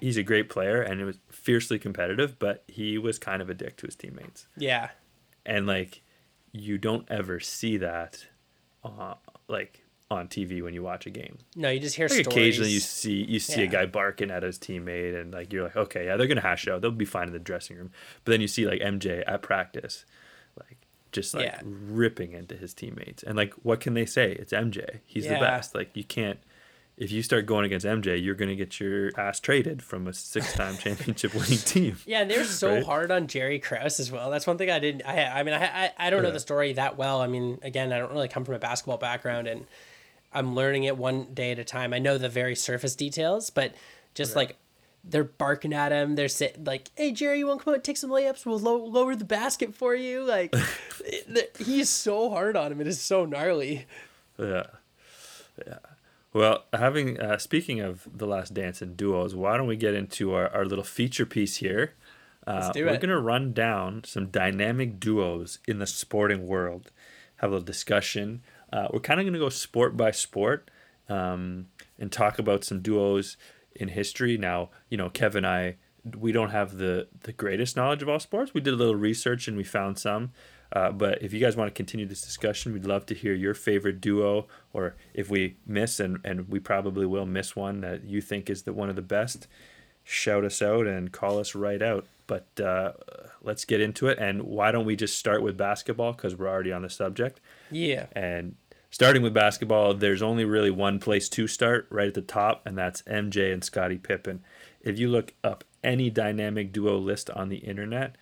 he's 0.05 0.17
a 0.17 0.23
great 0.23 0.49
player 0.49 0.81
and 0.81 1.01
it 1.01 1.05
was 1.05 1.17
fiercely 1.29 1.79
competitive, 1.79 2.37
but 2.37 2.63
he 2.67 2.97
was 2.97 3.17
kind 3.17 3.41
of 3.41 3.49
a 3.49 3.53
dick 3.53 3.75
to 3.77 3.85
his 3.87 3.95
teammates, 3.95 4.45
yeah. 4.57 4.89
and 5.45 5.65
like 5.67 6.01
you 6.51 6.77
don't 6.77 7.05
ever 7.09 7.39
see 7.39 7.77
that, 7.77 8.25
uh, 8.83 9.15
like 9.47 9.81
on 10.11 10.27
TV 10.27 10.61
when 10.61 10.73
you 10.75 10.83
watch 10.83 11.07
a 11.07 11.09
game. 11.09 11.39
No, 11.55 11.69
you 11.69 11.79
just 11.79 11.95
hear 11.95 12.07
Like 12.07 12.19
stories. 12.21 12.27
occasionally 12.37 12.69
you 12.71 12.79
see 12.79 13.23
you 13.23 13.39
see 13.39 13.63
a 13.63 13.67
guy 13.67 13.87
barking 13.87 14.29
at 14.29 14.43
his 14.43 14.59
teammate 14.59 15.19
and 15.19 15.33
like 15.33 15.51
you're 15.51 15.63
like 15.63 15.75
okay 15.75 16.05
yeah 16.05 16.15
they're 16.15 16.27
gonna 16.27 16.41
hash 16.41 16.67
it 16.67 16.71
out. 16.71 16.81
They'll 16.81 16.91
be 16.91 17.05
fine 17.05 17.25
in 17.27 17.33
the 17.33 17.39
dressing 17.39 17.75
room. 17.77 17.89
But 18.23 18.31
then 18.33 18.41
you 18.41 18.47
see 18.47 18.67
like 18.67 18.81
MJ 18.81 19.23
at 19.25 19.41
practice 19.41 20.05
like 20.59 20.77
just 21.11 21.33
like 21.33 21.45
Yeah. 21.45 21.59
ripping 21.63 22.33
into 22.33 22.55
his 22.55 22.73
teammates. 22.75 23.23
And 23.23 23.35
like 23.35 23.53
what 23.63 23.79
can 23.79 23.95
they 23.95 24.05
say? 24.05 24.33
It's 24.33 24.53
MJ 24.53 24.99
he's 25.05 25.23
the 25.27 25.39
best. 25.39 25.73
Like 25.73 25.89
you 25.95 26.03
can't 26.03 26.39
if 26.97 27.11
you 27.11 27.21
start 27.21 27.45
going 27.45 27.65
against 27.65 27.85
MJ 27.85 28.21
you're 28.21 28.35
gonna 28.35 28.55
get 28.55 28.79
your 28.79 29.11
ass 29.19 29.39
traded 29.39 29.81
from 29.83 30.07
a 30.07 30.13
six 30.13 30.53
time 30.53 30.77
championship 30.83 31.33
winning 31.33 31.57
team 31.59 31.97
Yeah, 32.05 32.21
and 32.21 32.31
they're 32.31 32.43
so 32.45 32.75
Right? 32.75 32.83
hard 32.85 33.11
on 33.11 33.27
Jerry 33.27 33.59
Krause 33.59 33.99
as 33.99 34.11
well. 34.11 34.31
That's 34.31 34.47
one 34.47 34.57
thing 34.57 34.69
I 34.69 34.79
didn't. 34.79 35.03
I 35.05 35.39
I 35.39 35.43
mean, 35.43 35.53
I 35.53 35.65
I, 35.85 35.91
I 35.97 36.09
don't 36.09 36.21
know 36.21 36.29
Yeah. 36.29 36.33
the 36.33 36.39
story 36.39 36.73
that 36.73 36.97
well. 36.97 37.21
I 37.21 37.27
mean, 37.27 37.59
again, 37.63 37.91
I 37.93 37.99
don't 37.99 38.11
really 38.11 38.27
come 38.29 38.45
from 38.45 38.55
a 38.55 38.59
basketball 38.59 38.97
background, 38.97 39.47
and 39.47 39.65
I'm 40.33 40.55
learning 40.55 40.83
it 40.85 40.97
one 40.97 41.33
day 41.33 41.51
at 41.51 41.59
a 41.59 41.63
time. 41.63 41.93
I 41.93 41.99
know 41.99 42.17
the 42.17 42.29
very 42.29 42.55
surface 42.55 42.95
details, 42.95 43.49
but 43.49 43.73
just 44.13 44.35
like 44.35 44.57
they're 45.07 45.23
barking 45.23 45.71
at 45.73 45.91
him, 45.91 46.15
they're 46.15 46.27
sit 46.29 46.63
like, 46.63 46.89
"Hey 46.95 47.11
Jerry, 47.11 47.39
you 47.39 47.47
want 47.47 47.59
to 47.59 47.63
come 47.65 47.71
out 47.73 47.75
and 47.75 47.83
take 47.83 47.97
some 47.97 48.09
layups? 48.09 48.45
We'll 48.45 48.57
low, 48.59 48.77
lower 48.83 49.15
the 49.15 49.23
basket 49.25 49.75
for 49.75 49.93
you." 49.95 50.23
Like, 50.23 50.55
he's 51.59 51.89
so 51.89 52.29
hard 52.29 52.55
on 52.57 52.71
him. 52.71 52.81
It 52.81 52.87
is 52.87 52.99
so 53.01 53.25
gnarly. 53.25 53.85
yeah 54.39 54.63
yeah 55.67 55.77
Well, 56.35 56.65
having 56.73 57.17
uh, 57.17 57.37
speaking 57.37 57.79
of 57.79 58.09
the 58.13 58.27
Last 58.27 58.53
Dance 58.53 58.81
and 58.81 58.97
duos, 58.97 59.33
why 59.33 59.55
don't 59.55 59.67
we 59.67 59.77
get 59.77 59.93
into 59.93 60.33
our, 60.33 60.49
our 60.49 60.65
little 60.65 60.83
feature 60.83 61.25
piece 61.25 61.55
here? 61.55 61.93
Uh, 62.45 62.55
Let's 62.55 62.69
do 62.71 62.85
we're 62.85 62.97
gonna 62.97 63.21
run 63.21 63.53
down 63.53 64.03
some 64.03 64.27
dynamic 64.27 64.99
duos 64.99 65.59
in 65.65 65.79
the 65.79 65.87
sporting 65.87 66.45
world, 66.45 66.91
have 67.37 67.51
a 67.51 67.53
little 67.53 67.65
discussion. 67.65 68.41
Uh, 68.73 68.89
we're 68.91 68.99
kind 68.99 69.21
of 69.21 69.25
gonna 69.25 69.39
go 69.39 69.47
sport 69.47 69.95
by 69.95 70.11
sport 70.11 70.69
um, 71.07 71.67
and 71.97 72.11
talk 72.11 72.37
about 72.37 72.65
some 72.65 72.81
duos 72.81 73.37
in 73.73 73.87
history. 73.87 74.37
Now, 74.37 74.71
you 74.89 74.97
know, 74.97 75.09
Kev 75.09 75.35
and 75.35 75.47
I, 75.47 75.77
we 76.17 76.33
don't 76.33 76.49
have 76.49 76.75
the 76.75 77.07
the 77.23 77.31
greatest 77.31 77.77
knowledge 77.77 78.01
of 78.01 78.09
all 78.09 78.19
sports. 78.19 78.53
We 78.53 78.59
did 78.59 78.73
a 78.73 78.77
little 78.77 78.97
research 78.97 79.47
and 79.47 79.55
we 79.55 79.63
found 79.63 79.97
some. 79.97 80.33
Uh, 80.75 80.91
but 80.91 81.21
if 81.21 81.31
you 81.31 81.39
guys 81.39 81.55
want 81.55 81.69
to 81.69 81.73
continue 81.73 82.05
this 82.05 82.21
discussion, 82.21 82.73
we'd 82.73 82.85
love 82.85 83.05
to 83.05 83.15
hear 83.15 83.33
your 83.33 83.53
favorite 83.53 84.01
duo, 84.01 84.45
or 84.73 84.95
if 85.13 85.29
we 85.29 85.55
miss, 85.65 86.01
and, 86.01 86.19
and 86.25 86.49
we 86.49 86.59
probably 86.59 87.05
will 87.05 87.25
miss 87.25 87.55
one 87.55 87.79
that 87.79 88.03
you 88.03 88.19
think 88.19 88.49
is 88.49 88.63
the 88.63 88.73
one 88.73 88.89
of 88.89 88.97
the 88.97 89.01
best, 89.01 89.47
shout 90.03 90.43
us 90.43 90.61
out 90.61 90.85
and 90.85 91.13
call 91.13 91.39
us 91.39 91.55
right 91.55 91.81
out. 91.81 92.05
But 92.27 92.47
uh, 92.59 92.91
let's 93.41 93.63
get 93.63 93.79
into 93.79 94.07
it. 94.07 94.19
And 94.19 94.43
why 94.43 94.71
don't 94.73 94.85
we 94.85 94.97
just 94.97 95.17
start 95.17 95.41
with 95.41 95.55
basketball 95.55 96.11
because 96.11 96.35
we're 96.35 96.49
already 96.49 96.73
on 96.73 96.81
the 96.81 96.89
subject. 96.89 97.39
Yeah. 97.71 98.07
And 98.11 98.55
starting 98.89 99.21
with 99.21 99.33
basketball, 99.33 99.93
there's 99.93 100.21
only 100.21 100.43
really 100.43 100.71
one 100.71 100.99
place 100.99 101.29
to 101.29 101.47
start 101.47 101.87
right 101.89 102.09
at 102.09 102.15
the 102.15 102.21
top, 102.21 102.65
and 102.65 102.77
that's 102.77 103.01
MJ 103.03 103.53
and 103.53 103.63
Scottie 103.63 103.97
Pippen. 103.97 104.43
If 104.81 104.99
you 104.99 105.07
look 105.07 105.33
up 105.41 105.63
any 105.85 106.09
dynamic 106.09 106.73
duo 106.73 106.97
list 106.97 107.29
on 107.29 107.47
the 107.47 107.57
internet, 107.57 108.17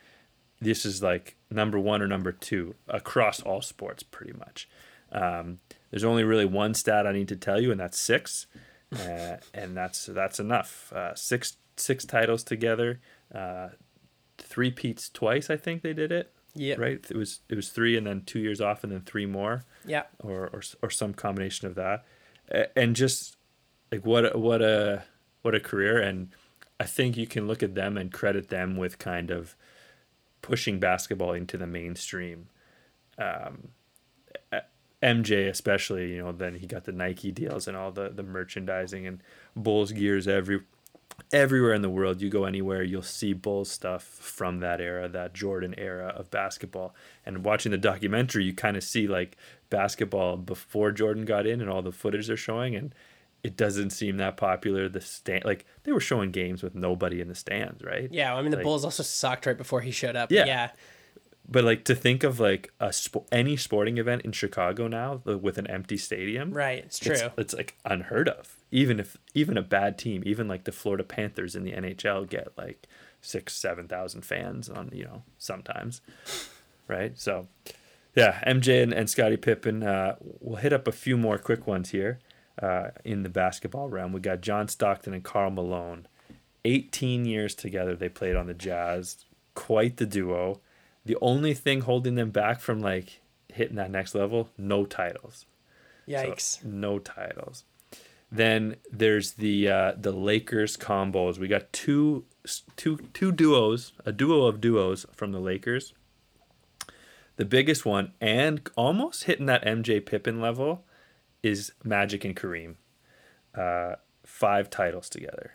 this 0.64 0.86
is 0.86 1.02
like 1.04 1.36
number 1.50 1.78
one 1.80 2.02
or 2.02 2.08
number 2.08 2.32
two 2.32 2.76
across 2.88 3.42
all 3.42 3.62
sports, 3.62 4.04
pretty 4.04 4.34
much. 4.34 4.68
Um, 5.12 5.60
there's 5.92 6.04
only 6.04 6.24
really 6.24 6.46
one 6.46 6.74
stat 6.74 7.06
I 7.06 7.12
need 7.12 7.28
to 7.28 7.36
tell 7.36 7.60
you, 7.62 7.72
and 7.72 7.80
that's 7.80 8.00
six, 8.00 8.48
uh, 8.96 9.38
and 9.54 9.78
that's 9.78 10.06
that's 10.08 10.40
enough. 10.40 10.92
Uh, 10.94 11.14
six 11.16 11.58
six 11.78 12.06
titles 12.06 12.44
together, 12.44 13.00
uh, 13.34 13.70
three 14.38 14.72
peats 14.72 15.10
twice. 15.10 15.50
I 15.50 15.58
think 15.58 15.82
they 15.84 15.94
did 15.94 16.12
it. 16.12 16.34
Yeah. 16.56 16.76
Right. 16.78 17.06
It 17.10 17.16
was 17.18 17.42
it 17.50 17.56
was 17.56 17.70
three, 17.70 17.96
and 17.98 18.06
then 18.08 18.22
two 18.26 18.40
years 18.40 18.62
off, 18.62 18.84
and 18.84 18.92
then 18.94 19.02
three 19.02 19.26
more 19.26 19.66
Yeah. 19.86 20.04
or 20.20 20.48
or, 20.54 20.62
or 20.82 20.90
some 20.90 21.14
combination 21.14 21.68
of 21.68 21.76
that, 21.76 22.06
and 22.76 22.96
just 22.96 23.38
like 23.92 24.06
what 24.06 24.38
what 24.38 24.62
a 24.62 25.04
what 25.44 25.54
a 25.56 25.60
career, 25.60 26.00
and 26.00 26.30
I 26.80 26.86
think 26.86 27.18
you 27.18 27.28
can 27.28 27.48
look 27.48 27.62
at 27.64 27.76
them 27.76 27.98
and 27.98 28.12
credit 28.12 28.50
them 28.50 28.78
with 28.78 28.98
kind 28.98 29.30
of 29.32 29.56
pushing 30.44 30.80
basketball 30.80 31.34
into 31.34 31.58
the 31.58 31.66
mainstream. 31.66 32.50
Um, 33.18 33.70
MJ 35.02 35.50
especially, 35.50 36.14
you 36.14 36.24
know, 36.24 36.32
then 36.32 36.56
he 36.56 36.68
got 36.68 36.84
the 36.84 36.92
Nike 36.92 37.32
deals 37.32 37.68
and 37.68 37.76
all 37.76 37.92
the 37.92 38.10
the 38.10 38.24
merchandising 38.24 39.08
and 39.08 39.22
Bulls 39.56 39.92
gears 39.92 40.28
every 40.28 40.62
everywhere 41.32 41.74
in 41.74 41.82
the 41.82 41.90
world 41.90 42.22
you 42.22 42.30
go 42.30 42.46
anywhere 42.46 42.82
you'll 42.82 43.02
see 43.02 43.34
bulls 43.34 43.70
stuff 43.70 44.04
from 44.04 44.60
that 44.62 44.82
era 44.82 45.08
that 45.08 45.34
jordan 45.34 45.76
era 45.78 46.08
of 46.08 46.32
basketball 46.32 46.96
and 47.24 47.46
watching 47.46 47.72
the 47.72 47.78
documentary 47.78 48.44
you 48.44 48.54
kind 48.54 48.76
of 48.76 48.84
see 48.84 49.08
like 49.08 49.38
basketball 49.70 50.38
before 50.38 50.92
jordan 50.92 51.24
got 51.26 51.46
in 51.46 51.62
and 51.62 51.70
all 51.70 51.84
the 51.84 51.92
footage 51.92 52.26
they're 52.26 52.38
showing 52.38 52.76
and 52.76 52.96
it 53.44 53.58
doesn't 53.58 53.90
seem 53.90 54.18
that 54.18 54.38
popular 54.38 54.88
the 54.90 55.02
stand 55.02 55.44
like 55.46 55.66
they 55.84 55.92
were 55.92 56.00
showing 56.00 56.32
games 56.32 56.64
with 56.64 56.74
nobody 56.76 57.20
in 57.22 57.28
the 57.28 57.36
stands 57.36 57.84
right 57.84 58.08
Yeah. 58.12 58.34
I 58.36 58.42
mean, 58.42 58.52
the 58.52 58.58
Like- 58.58 58.64
Bulls 58.64 58.86
also 58.86 59.04
sucked 59.04 59.46
right 59.46 59.58
before 59.58 59.82
he 59.82 59.92
showed 59.92 60.16
up. 60.16 60.32
Yeah. 60.32 60.46
Yeah. 60.46 60.70
but 61.48 61.64
like 61.66 61.84
to 61.84 61.94
think 61.96 62.24
of 62.24 62.40
like 62.40 62.72
a 62.80 62.88
spo- 62.88 63.28
any 63.32 63.58
sporting 63.58 63.98
event 63.98 64.22
in 64.22 64.32
chicago 64.32 64.88
now 64.88 65.22
with 65.26 65.58
an 65.58 65.68
empty 65.68 65.98
stadium 65.98 66.52
Right. 66.54 66.84
It's 66.86 66.98
true. 67.00 67.12
it's, 67.14 67.24
it's 67.38 67.54
like 67.54 67.78
unheard 67.84 68.30
of. 68.30 68.56
Even 68.72 69.00
if 69.00 69.18
even 69.34 69.58
a 69.58 69.62
bad 69.62 69.98
team, 70.00 70.24
even 70.26 70.48
like 70.48 70.64
the 70.64 70.72
Florida 70.72 71.04
Panthers 71.04 71.56
in 71.56 71.64
the 71.64 71.74
NHL 71.74 72.28
get 72.30 72.48
like 72.58 72.88
six, 73.22 73.54
seven 73.56 73.88
thousand 73.88 74.22
fans 74.26 74.68
on 74.70 74.90
you 74.94 75.04
know 75.04 75.24
sometimes, 75.38 76.02
right? 76.88 77.18
So, 77.20 77.48
yeah, 78.16 78.42
MJ 78.48 78.82
and, 78.82 78.94
and 78.94 79.10
Scottie 79.10 79.38
Pippen. 79.38 79.84
Uh, 79.84 80.16
we'll 80.40 80.56
hit 80.58 80.74
up 80.74 80.88
a 80.88 80.92
few 80.92 81.18
more 81.18 81.38
quick 81.38 81.68
ones 81.68 81.92
here 81.92 82.20
uh, 82.62 82.90
in 83.04 83.24
the 83.24 83.30
basketball 83.30 83.90
realm. 83.90 84.14
We 84.14 84.20
got 84.20 84.42
John 84.42 84.68
Stockton 84.68 85.14
and 85.14 85.24
Karl 85.24 85.52
Malone. 85.52 86.08
Eighteen 86.66 87.26
years 87.26 87.56
together, 87.56 87.96
they 87.96 88.10
played 88.10 88.36
on 88.36 88.48
the 88.48 88.54
Jazz. 88.54 89.26
Quite 89.56 89.98
the 89.98 90.06
duo. 90.06 90.62
The 91.06 91.18
only 91.22 91.54
thing 91.54 91.82
holding 91.82 92.16
them 92.16 92.32
back 92.32 92.62
from 92.62 92.80
like 92.80 93.22
hitting 93.54 93.76
that 93.76 93.92
next 93.92 94.16
level, 94.16 94.50
no 94.58 94.86
titles. 94.86 95.46
So, 96.08 96.14
Yikes. 96.14 96.64
no 96.66 97.00
titles. 97.00 97.64
Then 98.32 98.78
there's 98.92 99.34
the 99.34 99.70
uh, 99.70 99.94
the 99.96 100.12
Lakers 100.12 100.76
combos. 100.76 101.38
We 101.38 101.48
got 101.48 101.72
two 101.72 102.26
two 102.76 102.98
two 103.14 103.32
duos, 103.32 103.94
a 104.06 104.12
duo 104.12 104.46
of 104.48 104.60
duos 104.60 105.06
from 105.12 105.32
the 105.32 105.40
Lakers. 105.40 105.94
The 107.36 107.46
biggest 107.46 107.86
one, 107.86 108.14
and 108.22 108.68
almost 108.76 109.26
hitting 109.26 109.46
that 109.48 109.64
MJ 109.66 110.04
Pippen 110.04 110.40
level, 110.42 110.84
is 111.44 111.72
Magic 111.84 112.24
and 112.26 112.36
Kareem. 112.36 112.76
Uh, 113.54 113.96
five 114.26 114.70
titles 114.70 115.10
together. 115.10 115.54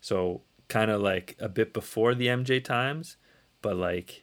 So 0.00 0.42
kind 0.68 0.90
of 0.90 1.00
like 1.00 1.36
a 1.40 1.48
bit 1.48 1.72
before 1.72 2.14
the 2.14 2.26
MJ 2.28 2.62
times, 2.62 3.16
but 3.62 3.76
like 3.76 4.22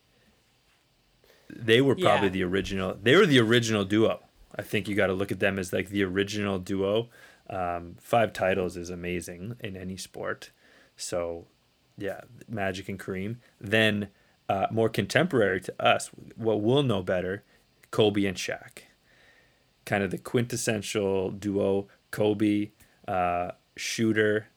they 1.49 1.81
were 1.81 1.95
probably 1.95 2.27
Yeah. 2.27 2.33
the 2.33 2.43
original. 2.43 2.97
They 3.01 3.15
were 3.15 3.25
the 3.25 3.39
original 3.39 3.83
duo. 3.83 4.21
I 4.55 4.61
think 4.61 4.87
you 4.87 4.95
got 4.95 5.07
to 5.07 5.13
look 5.13 5.31
at 5.31 5.39
them 5.39 5.57
as 5.59 5.73
like 5.73 5.89
the 5.89 6.03
original 6.03 6.59
duo. 6.59 7.09
Um, 7.49 7.95
five 7.99 8.31
titles 8.33 8.77
is 8.77 8.89
amazing 8.89 9.55
in 9.59 9.75
any 9.75 9.97
sport. 9.97 10.51
So, 10.95 11.47
yeah, 11.97 12.21
Magic 12.47 12.87
and 12.89 12.99
Kareem. 12.99 13.37
Then, 13.59 14.09
uh, 14.47 14.67
more 14.69 14.89
contemporary 14.89 15.61
to 15.61 15.73
us, 15.83 16.09
what 16.35 16.61
we'll 16.61 16.83
know 16.83 17.01
better, 17.01 17.43
Kobe 17.91 18.25
and 18.25 18.37
Shaq. 18.37 18.79
Kind 19.89 20.03
of 20.03 20.11
the 20.11 20.19
quintessential 20.19 21.31
duo. 21.31 21.87
Kobe, 22.11 22.69
uh, 23.07 23.51
shooter, 23.75 24.47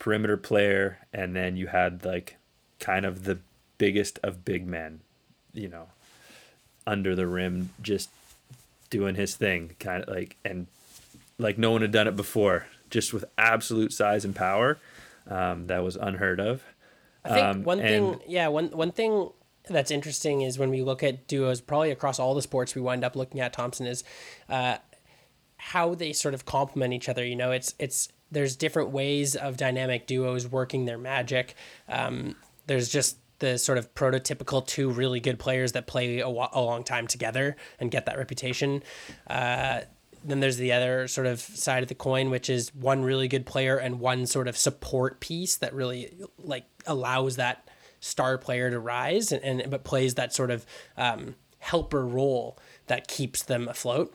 perimeter 0.00 0.36
player, 0.36 0.98
and 1.12 1.36
then 1.36 1.56
you 1.56 1.68
had 1.68 2.04
like 2.04 2.36
kind 2.80 3.06
of 3.06 3.22
the 3.22 3.38
biggest 3.78 4.18
of 4.24 4.44
big 4.44 4.66
men, 4.66 5.00
you 5.52 5.68
know, 5.68 5.86
under 6.86 7.14
the 7.14 7.28
rim, 7.28 7.70
just 7.80 8.10
doing 8.90 9.14
his 9.14 9.36
thing, 9.36 9.76
kind 9.78 10.02
of 10.02 10.08
like 10.12 10.36
and 10.44 10.66
like 11.38 11.58
no 11.58 11.70
one 11.70 11.82
had 11.82 11.92
done 11.92 12.08
it 12.08 12.16
before, 12.16 12.66
just 12.90 13.12
with 13.12 13.24
absolute 13.38 13.92
size 13.92 14.24
and 14.24 14.34
power. 14.34 14.78
Um, 15.28 15.66
that 15.68 15.82
was 15.84 15.94
unheard 15.96 16.40
of. 16.40 16.62
I 17.24 17.28
think 17.28 17.46
Um, 17.46 17.62
one 17.64 17.78
thing, 17.78 18.04
and- 18.14 18.20
yeah, 18.26 18.48
one 18.48 18.70
one 18.70 18.90
thing 18.92 19.30
that's 19.66 19.90
interesting 19.90 20.42
is 20.42 20.58
when 20.58 20.70
we 20.70 20.82
look 20.82 21.02
at 21.02 21.26
duos, 21.26 21.60
probably 21.60 21.90
across 21.90 22.18
all 22.18 22.34
the 22.34 22.42
sports 22.42 22.74
we 22.74 22.82
wind 22.82 23.04
up 23.04 23.16
looking 23.16 23.40
at, 23.40 23.52
Thompson 23.52 23.86
is 23.86 24.04
uh, 24.48 24.76
how 25.56 25.94
they 25.94 26.12
sort 26.12 26.34
of 26.34 26.44
complement 26.44 26.92
each 26.94 27.08
other. 27.08 27.24
You 27.24 27.36
know, 27.36 27.50
it's 27.52 27.74
it's 27.78 28.08
there's 28.30 28.56
different 28.56 28.90
ways 28.90 29.36
of 29.36 29.56
dynamic 29.56 30.06
duos 30.06 30.46
working 30.48 30.84
their 30.84 30.98
magic. 30.98 31.54
Um, 31.88 32.36
there's 32.66 32.88
just 32.88 33.18
the 33.38 33.58
sort 33.58 33.78
of 33.78 33.94
prototypical 33.94 34.66
two 34.66 34.90
really 34.90 35.20
good 35.20 35.38
players 35.38 35.72
that 35.72 35.86
play 35.86 36.20
a, 36.20 36.26
a 36.26 36.28
long 36.28 36.84
time 36.84 37.06
together 37.06 37.56
and 37.78 37.90
get 37.90 38.06
that 38.06 38.16
reputation. 38.16 38.82
Uh, 39.28 39.80
then 40.24 40.40
there's 40.40 40.56
the 40.56 40.72
other 40.72 41.06
sort 41.06 41.26
of 41.26 41.40
side 41.40 41.82
of 41.82 41.88
the 41.88 41.94
coin, 41.94 42.30
which 42.30 42.50
is 42.50 42.74
one 42.74 43.02
really 43.02 43.28
good 43.28 43.46
player 43.46 43.76
and 43.76 44.00
one 44.00 44.26
sort 44.26 44.48
of 44.48 44.56
support 44.56 45.20
piece 45.20 45.56
that 45.56 45.72
really 45.72 46.12
like 46.38 46.64
allows 46.86 47.36
that 47.36 47.68
star 48.00 48.38
player 48.38 48.70
to 48.70 48.78
rise 48.78 49.32
and, 49.32 49.42
and 49.42 49.70
but 49.70 49.84
plays 49.84 50.14
that 50.14 50.32
sort 50.32 50.50
of 50.50 50.66
um, 50.96 51.34
helper 51.58 52.06
role 52.06 52.58
that 52.86 53.08
keeps 53.08 53.42
them 53.42 53.68
afloat. 53.68 54.14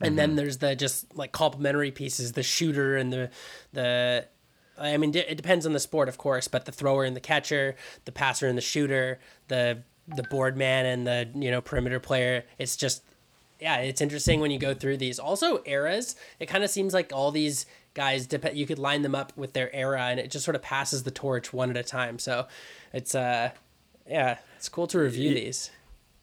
And 0.00 0.18
then 0.18 0.36
there's 0.36 0.58
the 0.58 0.76
just 0.76 1.16
like 1.16 1.32
complementary 1.32 1.90
pieces, 1.90 2.32
the 2.32 2.42
shooter 2.42 2.96
and 2.96 3.12
the 3.12 3.30
the 3.72 4.26
I 4.76 4.96
mean 4.96 5.14
it 5.14 5.36
depends 5.36 5.64
on 5.66 5.72
the 5.72 5.80
sport 5.80 6.08
of 6.08 6.18
course, 6.18 6.48
but 6.48 6.66
the 6.66 6.72
thrower 6.72 7.04
and 7.04 7.16
the 7.16 7.20
catcher, 7.20 7.76
the 8.04 8.12
passer 8.12 8.46
and 8.46 8.58
the 8.58 8.62
shooter, 8.62 9.18
the 9.48 9.78
the 10.06 10.24
board 10.24 10.56
man 10.56 10.84
and 10.84 11.06
the 11.06 11.28
you 11.34 11.50
know 11.50 11.60
perimeter 11.60 12.00
player. 12.00 12.44
It's 12.58 12.76
just 12.76 13.02
yeah, 13.60 13.76
it's 13.78 14.00
interesting 14.00 14.40
when 14.40 14.50
you 14.50 14.58
go 14.58 14.74
through 14.74 14.98
these. 14.98 15.18
Also 15.18 15.62
eras, 15.64 16.16
it 16.38 16.46
kind 16.46 16.64
of 16.64 16.70
seems 16.70 16.92
like 16.92 17.12
all 17.14 17.30
these 17.30 17.64
guys 17.94 18.26
dep- 18.26 18.54
you 18.54 18.66
could 18.66 18.78
line 18.78 19.02
them 19.02 19.14
up 19.14 19.32
with 19.36 19.52
their 19.52 19.74
era 19.74 20.02
and 20.02 20.18
it 20.18 20.30
just 20.30 20.44
sort 20.44 20.56
of 20.56 20.62
passes 20.62 21.04
the 21.04 21.10
torch 21.10 21.52
one 21.52 21.70
at 21.70 21.76
a 21.76 21.82
time. 21.82 22.18
So 22.18 22.46
it's 22.94 23.14
uh 23.14 23.50
yeah, 24.08 24.38
it's 24.56 24.68
cool 24.68 24.86
to 24.88 24.98
review 24.98 25.34
these. 25.34 25.70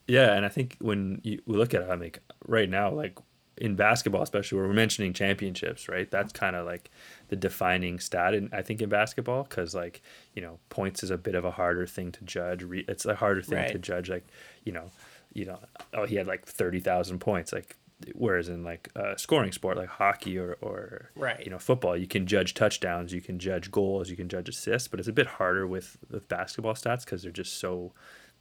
Yeah, 0.07 0.33
and 0.33 0.45
I 0.45 0.49
think 0.49 0.77
when 0.79 1.19
you 1.23 1.41
we 1.45 1.55
look 1.55 1.73
at 1.73 1.81
it, 1.83 1.89
I 1.89 1.95
mean, 1.95 2.13
right 2.47 2.69
now, 2.69 2.91
like 2.91 3.17
in 3.57 3.75
basketball, 3.75 4.23
especially 4.23 4.57
where 4.57 4.67
we're 4.67 4.73
mentioning 4.73 5.13
championships, 5.13 5.87
right? 5.87 6.09
That's 6.09 6.33
kind 6.33 6.55
of 6.55 6.65
like 6.65 6.89
the 7.27 7.35
defining 7.35 7.99
stat, 7.99 8.33
in, 8.33 8.49
I 8.51 8.61
think, 8.61 8.81
in 8.81 8.89
basketball, 8.89 9.43
because 9.43 9.75
like 9.75 10.01
you 10.33 10.41
know, 10.41 10.59
points 10.69 11.03
is 11.03 11.11
a 11.11 11.17
bit 11.17 11.35
of 11.35 11.45
a 11.45 11.51
harder 11.51 11.85
thing 11.85 12.11
to 12.13 12.23
judge. 12.23 12.63
It's 12.71 13.05
a 13.05 13.15
harder 13.15 13.41
thing 13.41 13.71
to 13.71 13.77
judge, 13.77 14.09
like 14.09 14.27
you 14.63 14.71
know, 14.71 14.89
you 15.33 15.45
know, 15.45 15.59
oh, 15.93 16.05
he 16.05 16.15
had 16.15 16.27
like 16.27 16.45
thirty 16.45 16.79
thousand 16.79 17.19
points, 17.19 17.53
like 17.53 17.75
whereas 18.13 18.49
in 18.49 18.63
like 18.63 18.89
a 18.95 19.17
scoring 19.17 19.51
sport 19.51 19.77
like 19.77 19.89
hockey 19.89 20.37
or 20.37 20.57
or 20.61 21.11
Right. 21.15 21.43
you 21.43 21.51
know 21.51 21.59
football, 21.59 21.95
you 21.97 22.07
can 22.07 22.25
judge 22.27 22.53
touchdowns, 22.53 23.13
you 23.13 23.21
can 23.21 23.39
judge 23.39 23.71
goals, 23.71 24.09
you 24.09 24.15
can 24.15 24.29
judge 24.29 24.49
assists, 24.49 24.87
but 24.87 24.99
it's 24.99 25.09
a 25.09 25.13
bit 25.13 25.27
harder 25.27 25.65
with 25.67 25.97
with 26.09 26.27
basketball 26.27 26.73
stats 26.73 27.05
because 27.05 27.23
they're 27.23 27.31
just 27.31 27.57
so 27.59 27.93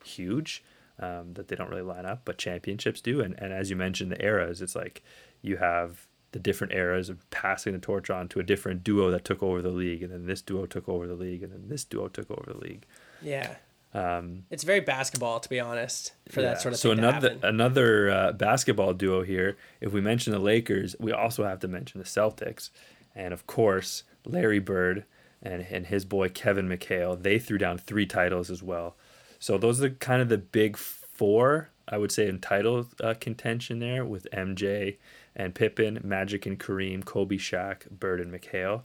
huge 0.04 0.62
um, 0.98 1.34
that 1.34 1.48
they 1.48 1.56
don't 1.56 1.70
really 1.70 1.82
line 1.82 2.06
up. 2.06 2.22
But 2.24 2.38
championships 2.38 3.00
do, 3.00 3.20
and 3.20 3.34
and 3.38 3.52
as 3.52 3.70
you 3.70 3.76
mentioned, 3.76 4.10
the 4.12 4.24
eras, 4.24 4.60
it's 4.62 4.76
like 4.76 5.02
you 5.42 5.56
have 5.56 6.06
the 6.32 6.38
different 6.38 6.72
eras 6.72 7.08
of 7.08 7.28
passing 7.30 7.72
the 7.72 7.78
torch 7.80 8.08
on 8.08 8.28
to 8.28 8.38
a 8.38 8.42
different 8.44 8.84
duo 8.84 9.10
that 9.10 9.24
took 9.24 9.42
over 9.42 9.60
the 9.60 9.70
league, 9.70 10.02
and 10.02 10.12
then 10.12 10.26
this 10.26 10.40
duo 10.42 10.64
took 10.66 10.88
over 10.88 11.06
the 11.08 11.14
league, 11.14 11.42
and 11.42 11.52
then 11.52 11.68
this 11.68 11.84
duo 11.84 12.06
took 12.08 12.30
over 12.30 12.52
the 12.52 12.58
league. 12.58 12.84
Yeah. 13.20 13.56
Um, 13.92 14.44
It's 14.50 14.62
very 14.62 14.80
basketball, 14.80 15.40
to 15.40 15.48
be 15.48 15.58
honest, 15.58 16.12
for 16.28 16.40
yeah. 16.40 16.50
that 16.50 16.62
sort 16.62 16.74
of 16.74 16.80
so 16.80 16.90
thing 16.90 16.98
another 17.00 17.36
another 17.42 18.10
uh, 18.10 18.32
basketball 18.32 18.94
duo 18.94 19.22
here. 19.22 19.56
If 19.80 19.92
we 19.92 20.00
mention 20.00 20.32
the 20.32 20.38
Lakers, 20.38 20.94
we 21.00 21.12
also 21.12 21.44
have 21.44 21.58
to 21.60 21.68
mention 21.68 21.98
the 22.00 22.06
Celtics, 22.06 22.70
and 23.14 23.34
of 23.34 23.46
course 23.46 24.04
Larry 24.24 24.60
Bird 24.60 25.04
and 25.42 25.66
and 25.70 25.86
his 25.86 26.04
boy 26.04 26.28
Kevin 26.28 26.68
McHale. 26.68 27.20
They 27.20 27.38
threw 27.38 27.58
down 27.58 27.78
three 27.78 28.06
titles 28.06 28.50
as 28.50 28.62
well. 28.62 28.96
So 29.38 29.58
those 29.58 29.82
are 29.82 29.90
kind 29.90 30.22
of 30.22 30.28
the 30.28 30.38
big 30.38 30.76
four, 30.76 31.70
I 31.88 31.98
would 31.98 32.12
say, 32.12 32.28
in 32.28 32.38
title 32.38 32.86
uh, 33.02 33.14
contention 33.18 33.78
there 33.78 34.04
with 34.04 34.26
MJ 34.32 34.98
and 35.34 35.54
Pippen, 35.54 36.00
Magic 36.04 36.46
and 36.46 36.58
Kareem, 36.60 37.04
Kobe, 37.04 37.36
Shaq, 37.36 37.90
Bird 37.90 38.20
and 38.20 38.32
McHale. 38.32 38.82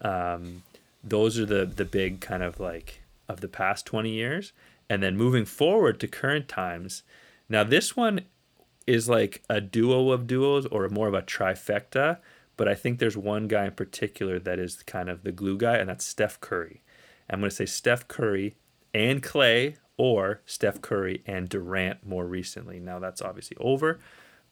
Um, 0.00 0.62
those 1.04 1.38
are 1.38 1.46
the 1.46 1.64
the 1.64 1.84
big 1.84 2.20
kind 2.20 2.42
of 2.42 2.58
like 2.58 3.02
of 3.28 3.40
the 3.40 3.48
past 3.48 3.86
20 3.86 4.10
years 4.10 4.52
and 4.88 5.02
then 5.02 5.16
moving 5.16 5.44
forward 5.44 6.00
to 6.00 6.08
current 6.08 6.48
times. 6.48 7.02
Now 7.48 7.64
this 7.64 7.96
one 7.96 8.22
is 8.86 9.08
like 9.08 9.42
a 9.48 9.60
duo 9.60 10.10
of 10.10 10.26
duos 10.26 10.66
or 10.66 10.88
more 10.88 11.08
of 11.08 11.14
a 11.14 11.20
trifecta 11.20 12.18
but 12.56 12.66
i 12.66 12.74
think 12.74 12.98
there's 12.98 13.18
one 13.18 13.46
guy 13.46 13.66
in 13.66 13.72
particular 13.72 14.38
that 14.38 14.58
is 14.58 14.82
kind 14.82 15.10
of 15.10 15.22
the 15.22 15.30
glue 15.30 15.58
guy 15.58 15.76
and 15.76 15.88
that's 15.88 16.04
steph 16.04 16.40
curry. 16.40 16.82
I'm 17.28 17.40
going 17.40 17.50
to 17.50 17.54
say 17.54 17.66
steph 17.66 18.08
curry 18.08 18.56
and 18.94 19.22
Klay 19.22 19.76
or 19.98 20.40
steph 20.46 20.80
curry 20.80 21.22
and 21.26 21.48
durant 21.48 22.06
more 22.06 22.26
recently. 22.26 22.80
Now 22.80 22.98
that's 22.98 23.20
obviously 23.20 23.58
over 23.60 23.98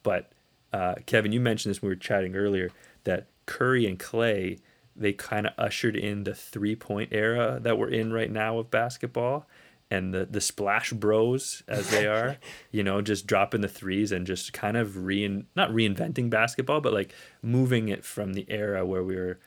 but 0.03 0.31
uh, 0.73 0.97
Kevin, 1.07 1.33
you 1.33 1.41
mentioned 1.41 1.71
this 1.71 1.83
when 1.83 1.89
we 1.89 1.95
were 1.95 2.01
chatting 2.01 2.37
earlier 2.37 2.71
that 3.05 3.27
Curry 3.47 3.87
and 3.87 3.99
Klay 3.99 4.59
they 4.97 5.13
kind 5.13 5.47
of 5.47 5.53
ushered 5.59 5.97
in 5.97 6.25
the 6.25 6.35
three 6.35 6.77
point 6.77 7.11
era 7.13 7.59
that 7.63 7.79
we're 7.79 7.91
in 7.91 8.13
right 8.13 8.31
now 8.31 8.59
of 8.59 8.71
basketball. 8.71 9.47
And 9.89 10.13
the, 10.13 10.27
the 10.27 10.41
splash 10.41 10.93
bros, 10.93 11.63
as 11.69 11.91
they 11.91 12.07
are, 12.09 12.39
you 12.73 12.83
know, 12.83 13.01
just 13.03 13.29
dropping 13.29 13.61
the 13.61 13.69
threes 13.69 14.11
and 14.11 14.27
just 14.27 14.53
kind 14.53 14.77
of 14.77 15.05
rein 15.05 15.47
not 15.55 15.71
reinventing 15.71 16.29
basketball, 16.29 16.81
but 16.81 16.93
like 16.93 17.15
moving 17.41 17.89
it 17.89 18.05
from 18.05 18.35
the 18.35 18.47
era 18.49 18.85
where 18.85 19.05
we 19.05 19.15
were 19.17 19.39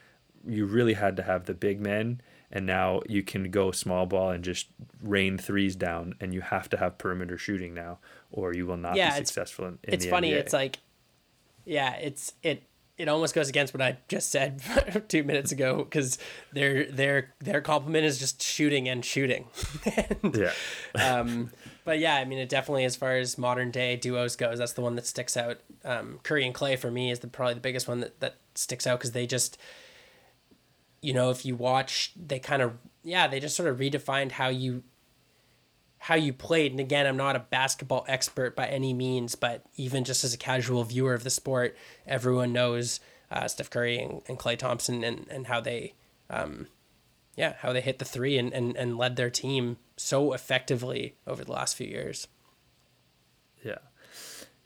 you 0.48 0.66
really 0.66 0.94
had 0.94 1.16
to 1.18 1.24
have 1.24 1.46
the 1.46 1.54
big 1.54 1.82
men 1.82 2.22
and 2.52 2.66
now 2.66 3.02
you 3.08 3.22
can 3.22 3.52
go 3.52 3.72
small 3.72 4.06
ball 4.06 4.32
and 4.32 4.44
just 4.44 4.68
rain 5.04 5.38
threes 5.38 5.76
down 5.76 6.16
and 6.20 6.34
you 6.34 6.42
have 6.42 6.70
to 6.70 6.78
have 6.78 6.98
perimeter 6.98 7.38
shooting 7.38 7.74
now 7.74 8.00
or 8.32 8.54
you 8.54 8.66
will 8.66 8.78
not 8.78 8.96
Yeah, 8.96 9.04
be 9.04 9.12
successful 9.12 9.66
in, 9.66 9.80
in 9.84 10.02
it's 10.02 10.06
funny. 10.06 10.30
NBA. 10.30 10.40
It's 10.40 10.54
like, 10.54 10.80
yeah, 11.66 11.96
it's 11.96 12.34
it. 12.44 12.64
It 13.00 13.08
almost 13.08 13.34
goes 13.34 13.50
against 13.50 13.74
what 13.74 13.82
I 13.82 13.98
just 14.10 14.30
said 14.30 14.62
two 15.08 15.24
minutes 15.24 15.52
ago 15.52 15.78
because 15.78 16.20
their 16.54 16.86
their 16.86 17.34
their 17.40 17.62
compliment 17.62 18.06
is 18.06 18.20
just 18.20 18.44
shooting 18.44 18.88
and 18.88 19.04
shooting. 19.04 19.48
And, 20.22 20.36
yeah. 20.36 20.52
um, 21.20 21.52
but 21.86 22.00
yeah, 22.00 22.16
I 22.16 22.26
mean, 22.26 22.38
it 22.38 22.50
definitely, 22.50 22.86
as 22.86 22.96
far 22.96 23.16
as 23.16 23.38
modern 23.38 23.72
day 23.72 23.96
duos 23.96 24.36
goes, 24.36 24.60
that's 24.60 24.74
the 24.74 24.82
one 24.82 24.96
that 24.96 25.08
sticks 25.08 25.36
out. 25.38 25.60
Um, 25.84 26.20
Curry 26.24 26.46
and 26.46 26.54
Klay 26.54 26.78
for 26.78 26.92
me 26.92 27.10
is 27.10 27.20
the 27.20 27.28
probably 27.28 27.56
the 27.56 27.62
biggest 27.62 27.88
one 27.88 28.02
that 28.02 28.20
that 28.20 28.36
sticks 28.54 28.86
out 28.86 29.00
because 29.00 29.14
they 29.14 29.26
just, 29.26 29.58
you 31.02 31.14
know, 31.14 31.30
if 31.30 31.46
you 31.46 31.56
watch, 31.56 32.12
they 32.16 32.38
kind 32.38 32.62
of 32.62 32.74
yeah, 33.04 33.28
they 33.28 33.40
just 33.40 33.56
sort 33.56 33.70
of 33.70 33.80
redefined 33.80 34.34
how 34.34 34.50
you 34.50 34.84
how 36.00 36.16
you 36.16 36.34
played. 36.34 36.72
And 36.72 36.80
again, 36.80 37.06
I'm 37.06 37.18
not 37.18 37.36
a 37.36 37.40
basketball 37.40 38.06
expert 38.08 38.56
by 38.56 38.68
any 38.68 38.94
means, 38.94 39.36
but 39.36 39.66
even 39.76 40.04
just 40.04 40.24
as 40.24 40.34
a 40.34 40.38
casual 40.38 40.84
viewer 40.84 41.14
of 41.14 41.24
the 41.24 41.30
sport, 41.30 41.78
everyone 42.08 42.54
knows 42.54 43.00
uh, 43.30 43.48
Steph 43.48 43.70
Curry 43.70 44.00
and, 44.00 44.22
and 44.28 44.40
Klay 44.40 44.58
Thompson 44.58 45.04
and, 45.04 45.28
and 45.30 45.48
how 45.48 45.60
they, 45.60 45.94
um, 46.30 46.68
yeah, 47.36 47.54
how 47.60 47.74
they 47.74 47.82
hit 47.82 48.00
the 48.00 48.06
three 48.06 48.38
and, 48.38 48.54
and, 48.54 48.76
and 48.78 48.98
led 48.98 49.18
their 49.18 49.30
team 49.30 49.78
so 49.98 50.34
effectively 50.34 51.16
over 51.28 51.44
the 51.44 51.52
last 51.52 51.76
few 51.76 51.88
years. 51.88 52.28
Yeah. 53.64 53.80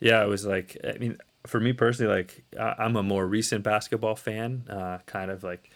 Yeah, 0.00 0.22
it 0.22 0.28
was 0.28 0.44
like 0.46 0.76
I 0.84 0.98
mean, 0.98 1.18
for 1.46 1.60
me 1.60 1.72
personally, 1.72 2.14
like 2.14 2.44
I'm 2.58 2.96
a 2.96 3.02
more 3.02 3.26
recent 3.26 3.64
basketball 3.64 4.16
fan, 4.16 4.64
uh, 4.68 4.98
kind 5.06 5.30
of 5.30 5.42
like 5.42 5.70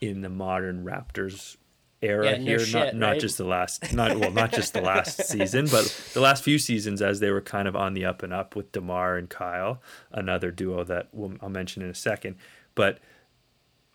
in 0.00 0.20
the 0.20 0.28
modern 0.28 0.84
Raptors 0.84 1.56
era 2.02 2.32
Yeah, 2.32 2.36
here, 2.36 2.58
shit, 2.58 2.74
not 2.74 2.94
not 2.96 3.08
right? 3.12 3.20
just 3.20 3.38
the 3.38 3.44
last, 3.44 3.92
not 3.92 4.18
well, 4.18 4.30
not 4.32 4.52
just 4.52 4.74
the 4.74 4.80
last 4.82 5.24
season, 5.28 5.66
but 5.70 5.84
the 6.14 6.20
last 6.20 6.42
few 6.44 6.58
seasons 6.58 7.00
as 7.00 7.20
they 7.20 7.30
were 7.30 7.40
kind 7.40 7.68
of 7.68 7.76
on 7.76 7.94
the 7.94 8.04
up 8.04 8.22
and 8.22 8.32
up 8.32 8.54
with 8.56 8.72
Demar 8.72 9.16
and 9.16 9.28
Kyle, 9.30 9.80
another 10.10 10.50
duo 10.50 10.84
that 10.84 11.08
we'll, 11.12 11.34
I'll 11.40 11.48
mention 11.48 11.82
in 11.82 11.88
a 11.90 11.94
second, 11.94 12.36
but. 12.74 12.98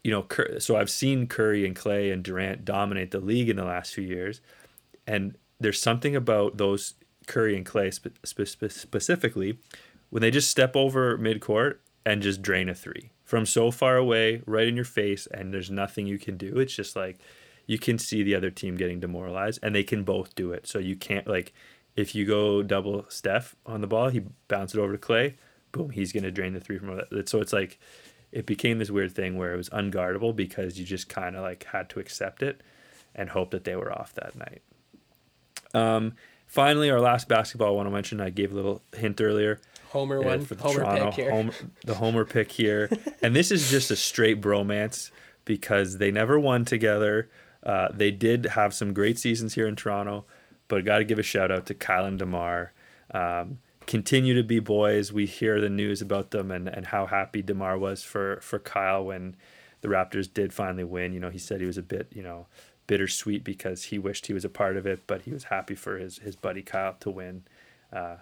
You 0.03 0.11
know, 0.11 0.21
Cur- 0.23 0.59
so 0.61 0.77
I've 0.77 0.89
seen 0.89 1.27
Curry 1.27 1.65
and 1.65 1.75
Klay 1.75 2.13
and 2.13 2.23
Durant 2.23 2.63
dominate 2.63 3.11
the 3.11 3.19
league 3.19 3.49
in 3.49 3.57
the 3.57 3.65
last 3.65 3.93
few 3.93 4.05
years, 4.05 4.39
and 5.05 5.35
there's 5.59 5.81
something 5.81 6.15
about 6.15 6.55
those 6.57 6.93
Curry 7.25 7.57
and 7.57 7.65
Klay 7.65 7.93
spe- 7.93 8.15
spe- 8.23 8.71
specifically 8.71 9.59
when 10.09 10.21
they 10.21 10.31
just 10.31 10.49
step 10.49 10.77
over 10.77 11.17
midcourt 11.17 11.79
and 12.05 12.21
just 12.21 12.41
drain 12.41 12.69
a 12.69 12.75
three 12.75 13.11
from 13.25 13.45
so 13.45 13.69
far 13.69 13.97
away, 13.97 14.41
right 14.45 14.67
in 14.69 14.77
your 14.77 14.85
face, 14.85 15.27
and 15.27 15.53
there's 15.53 15.69
nothing 15.69 16.07
you 16.07 16.17
can 16.17 16.37
do. 16.37 16.57
It's 16.57 16.73
just 16.75 16.95
like 16.95 17.19
you 17.67 17.77
can 17.77 17.99
see 17.99 18.23
the 18.23 18.33
other 18.33 18.49
team 18.49 18.77
getting 18.77 18.99
demoralized, 18.99 19.59
and 19.61 19.75
they 19.75 19.83
can 19.83 20.03
both 20.03 20.33
do 20.33 20.51
it. 20.51 20.65
So 20.65 20.79
you 20.79 20.95
can't 20.95 21.27
like 21.27 21.53
if 21.95 22.15
you 22.15 22.25
go 22.25 22.63
double 22.63 23.05
Steph 23.09 23.55
on 23.65 23.81
the 23.81 23.87
ball, 23.87 24.09
he 24.09 24.23
bounce 24.47 24.73
it 24.73 24.79
over 24.79 24.95
to 24.95 24.99
Klay, 24.99 25.35
boom, 25.71 25.91
he's 25.91 26.11
gonna 26.11 26.31
drain 26.31 26.53
the 26.53 26.59
three 26.59 26.79
from 26.79 26.95
that. 26.95 27.29
So 27.29 27.41
it's 27.41 27.53
like 27.53 27.79
it 28.31 28.45
became 28.45 28.79
this 28.79 28.91
weird 28.91 29.13
thing 29.13 29.37
where 29.37 29.53
it 29.53 29.57
was 29.57 29.69
unguardable 29.69 30.35
because 30.35 30.79
you 30.79 30.85
just 30.85 31.09
kind 31.09 31.35
of 31.35 31.43
like 31.43 31.63
had 31.65 31.89
to 31.89 31.99
accept 31.99 32.41
it 32.41 32.61
and 33.15 33.29
hope 33.29 33.51
that 33.51 33.63
they 33.63 33.75
were 33.75 33.91
off 33.91 34.13
that 34.13 34.35
night. 34.35 34.61
Um, 35.73 36.13
finally, 36.45 36.89
our 36.89 36.99
last 36.99 37.27
basketball 37.27 37.75
one 37.75 37.87
I 37.87 37.89
want 37.89 37.89
to 37.89 37.93
mention, 37.93 38.21
I 38.21 38.29
gave 38.29 38.51
a 38.51 38.55
little 38.55 38.81
hint 38.95 39.19
earlier. 39.21 39.59
Homer 39.89 40.19
uh, 40.19 40.23
one, 40.23 40.41
for 40.41 40.55
the 40.55 40.63
Homer 40.63 40.79
Toronto 40.79 41.05
pick 41.05 41.15
here. 41.15 41.31
Homer, 41.31 41.53
the 41.85 41.95
Homer 41.95 42.25
pick 42.25 42.51
here, 42.51 42.89
and 43.21 43.35
this 43.35 43.51
is 43.51 43.71
just 43.71 43.89
a 43.91 43.95
straight 43.95 44.41
bromance 44.41 45.11
because 45.45 45.97
they 45.97 46.11
never 46.11 46.39
won 46.39 46.65
together. 46.65 47.29
Uh, 47.63 47.89
they 47.93 48.11
did 48.11 48.45
have 48.45 48.73
some 48.73 48.93
great 48.93 49.19
seasons 49.19 49.55
here 49.55 49.67
in 49.67 49.75
Toronto, 49.75 50.25
but 50.67 50.85
got 50.85 50.99
to 50.99 51.03
give 51.03 51.19
a 51.19 51.23
shout 51.23 51.51
out 51.51 51.65
to 51.65 51.73
Kyle 51.73 52.05
and 52.05 52.19
Demar. 52.19 52.73
Um, 53.11 53.59
continue 53.85 54.35
to 54.35 54.43
be 54.43 54.59
boys. 54.59 55.11
We 55.11 55.25
hear 55.25 55.59
the 55.59 55.69
news 55.69 56.01
about 56.01 56.31
them 56.31 56.51
and, 56.51 56.67
and 56.67 56.87
how 56.87 57.07
happy 57.07 57.41
Demar 57.41 57.77
was 57.77 58.03
for 58.03 58.39
for 58.41 58.59
Kyle 58.59 59.05
when 59.05 59.35
the 59.81 59.87
Raptors 59.87 60.31
did 60.31 60.53
finally 60.53 60.83
win. 60.83 61.13
You 61.13 61.19
know, 61.19 61.29
he 61.29 61.39
said 61.39 61.59
he 61.59 61.67
was 61.67 61.77
a 61.77 61.83
bit 61.83 62.07
you 62.13 62.23
know 62.23 62.47
bittersweet 62.85 63.43
because 63.43 63.85
he 63.85 63.99
wished 63.99 64.27
he 64.27 64.33
was 64.33 64.45
a 64.45 64.49
part 64.49 64.77
of 64.77 64.85
it, 64.85 65.01
but 65.07 65.23
he 65.23 65.31
was 65.31 65.45
happy 65.45 65.75
for 65.75 65.97
his 65.97 66.19
his 66.19 66.35
buddy 66.35 66.61
Kyle 66.61 66.95
to 66.99 67.09
win. 67.09 67.43
Uh, 67.91 68.17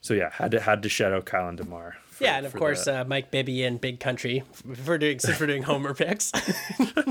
so 0.00 0.14
yeah, 0.14 0.30
had 0.30 0.50
to 0.52 0.60
had 0.60 0.82
to 0.82 0.88
shout 0.88 1.12
out 1.12 1.24
Kyle 1.24 1.48
and 1.48 1.58
Demar. 1.58 1.96
For- 2.22 2.26
yeah, 2.26 2.36
and 2.38 2.46
of 2.46 2.54
course 2.54 2.86
uh, 2.86 3.04
Mike 3.06 3.30
Bibby 3.30 3.64
and 3.64 3.80
Big 3.80 4.00
Country 4.00 4.42
for 4.84 4.96
doing 4.98 5.18
since 5.18 5.38
we're 5.40 5.46
doing 5.46 5.62
Homer 5.62 5.94
picks, 5.94 6.32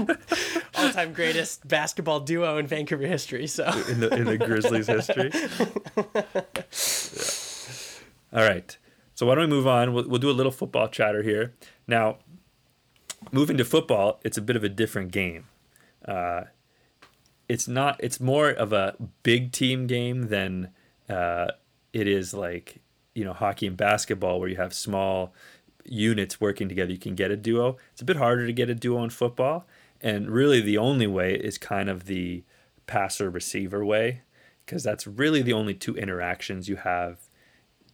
all 0.76 0.90
time 0.92 1.14
greatest 1.14 1.68
basketball 1.68 2.20
duo 2.22 2.58
in 2.58 2.68
Vancouver 2.68 3.06
history. 3.06 3.48
So 3.48 3.66
in 3.90 4.00
the 4.00 4.14
in 4.14 4.26
the 4.26 4.38
Grizzlies 4.38 4.88
history. 4.88 5.32
Yeah. 8.34 8.40
All 8.40 8.48
right. 8.48 8.78
So 9.14 9.26
why 9.26 9.36
don't 9.36 9.50
we 9.50 9.56
move 9.56 9.68
on? 9.68 9.94
We'll, 9.94 10.08
we'll 10.08 10.20
do 10.20 10.30
a 10.30 10.32
little 10.32 10.52
football 10.52 10.88
chatter 10.88 11.22
here. 11.22 11.54
Now, 11.88 12.18
moving 13.32 13.58
to 13.58 13.66
football, 13.66 14.20
it's 14.24 14.38
a 14.38 14.42
bit 14.42 14.56
of 14.56 14.64
a 14.64 14.70
different 14.70 15.12
game. 15.12 15.48
Uh, 16.06 16.44
it's 17.50 17.68
not. 17.68 17.98
It's 18.00 18.20
more 18.20 18.50
of 18.50 18.72
a 18.74 18.96
big 19.24 19.52
team 19.52 19.86
game 19.86 20.30
than 20.30 20.70
uh, 21.10 21.48
it 21.92 22.08
is 22.08 22.34
like 22.34 22.81
you 23.14 23.24
know 23.24 23.34
hockey 23.34 23.68
and 23.68 23.78
basketball, 23.78 24.40
where 24.40 24.50
you 24.50 24.58
have 24.58 24.74
small 24.74 25.34
units 25.84 26.40
working 26.40 26.70
together. 26.70 26.92
You 26.92 26.98
can 26.98 27.16
get 27.16 27.32
a 27.32 27.38
duo. 27.38 27.78
It's 27.92 28.02
a 28.02 28.06
bit 28.06 28.18
harder 28.18 28.46
to 28.46 28.54
get 28.54 28.70
a 28.70 28.76
duo 28.76 29.04
in 29.04 29.10
football, 29.10 29.66
and 30.00 30.30
really 30.30 30.62
the 30.62 30.78
only 30.78 31.08
way 31.08 31.36
is 31.36 31.58
kind 31.58 31.90
of 31.90 32.06
the 32.06 32.44
passer 32.88 33.30
receiver 33.30 33.84
way, 33.86 34.22
because 34.66 34.84
that's 34.84 35.08
really 35.08 35.42
the 35.42 35.54
only 35.54 35.74
two 35.74 35.96
interactions 35.96 36.68
you 36.68 36.78
have 36.78 37.28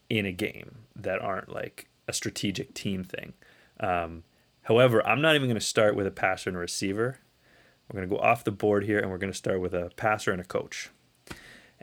in 0.09 0.25
a 0.25 0.31
game 0.31 0.79
that 0.95 1.21
aren't 1.21 1.53
like 1.53 1.87
a 2.07 2.13
strategic 2.13 2.73
team 2.73 3.03
thing. 3.03 3.33
Um, 3.79 4.23
however, 4.63 5.05
I'm 5.05 5.21
not 5.21 5.35
even 5.35 5.47
going 5.47 5.59
to 5.59 5.65
start 5.65 5.95
with 5.95 6.07
a 6.07 6.11
passer 6.11 6.49
and 6.49 6.57
a 6.57 6.59
receiver. 6.59 7.19
We're 7.87 7.99
going 7.99 8.09
to 8.09 8.15
go 8.15 8.21
off 8.21 8.43
the 8.43 8.51
board 8.51 8.85
here 8.85 8.99
and 8.99 9.11
we're 9.11 9.17
going 9.17 9.31
to 9.31 9.37
start 9.37 9.61
with 9.61 9.73
a 9.73 9.91
passer 9.95 10.31
and 10.31 10.41
a 10.41 10.45
coach. 10.45 10.89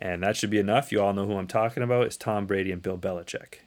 And 0.04 0.22
that 0.22 0.36
should 0.36 0.50
be 0.50 0.58
enough. 0.58 0.92
You 0.92 1.00
all 1.00 1.14
know 1.14 1.24
who 1.24 1.38
I'm 1.38 1.46
talking 1.46 1.82
about. 1.82 2.04
It's 2.04 2.18
Tom 2.18 2.44
Brady 2.44 2.70
and 2.70 2.82
Bill 2.82 2.98
Belichick. 2.98 3.60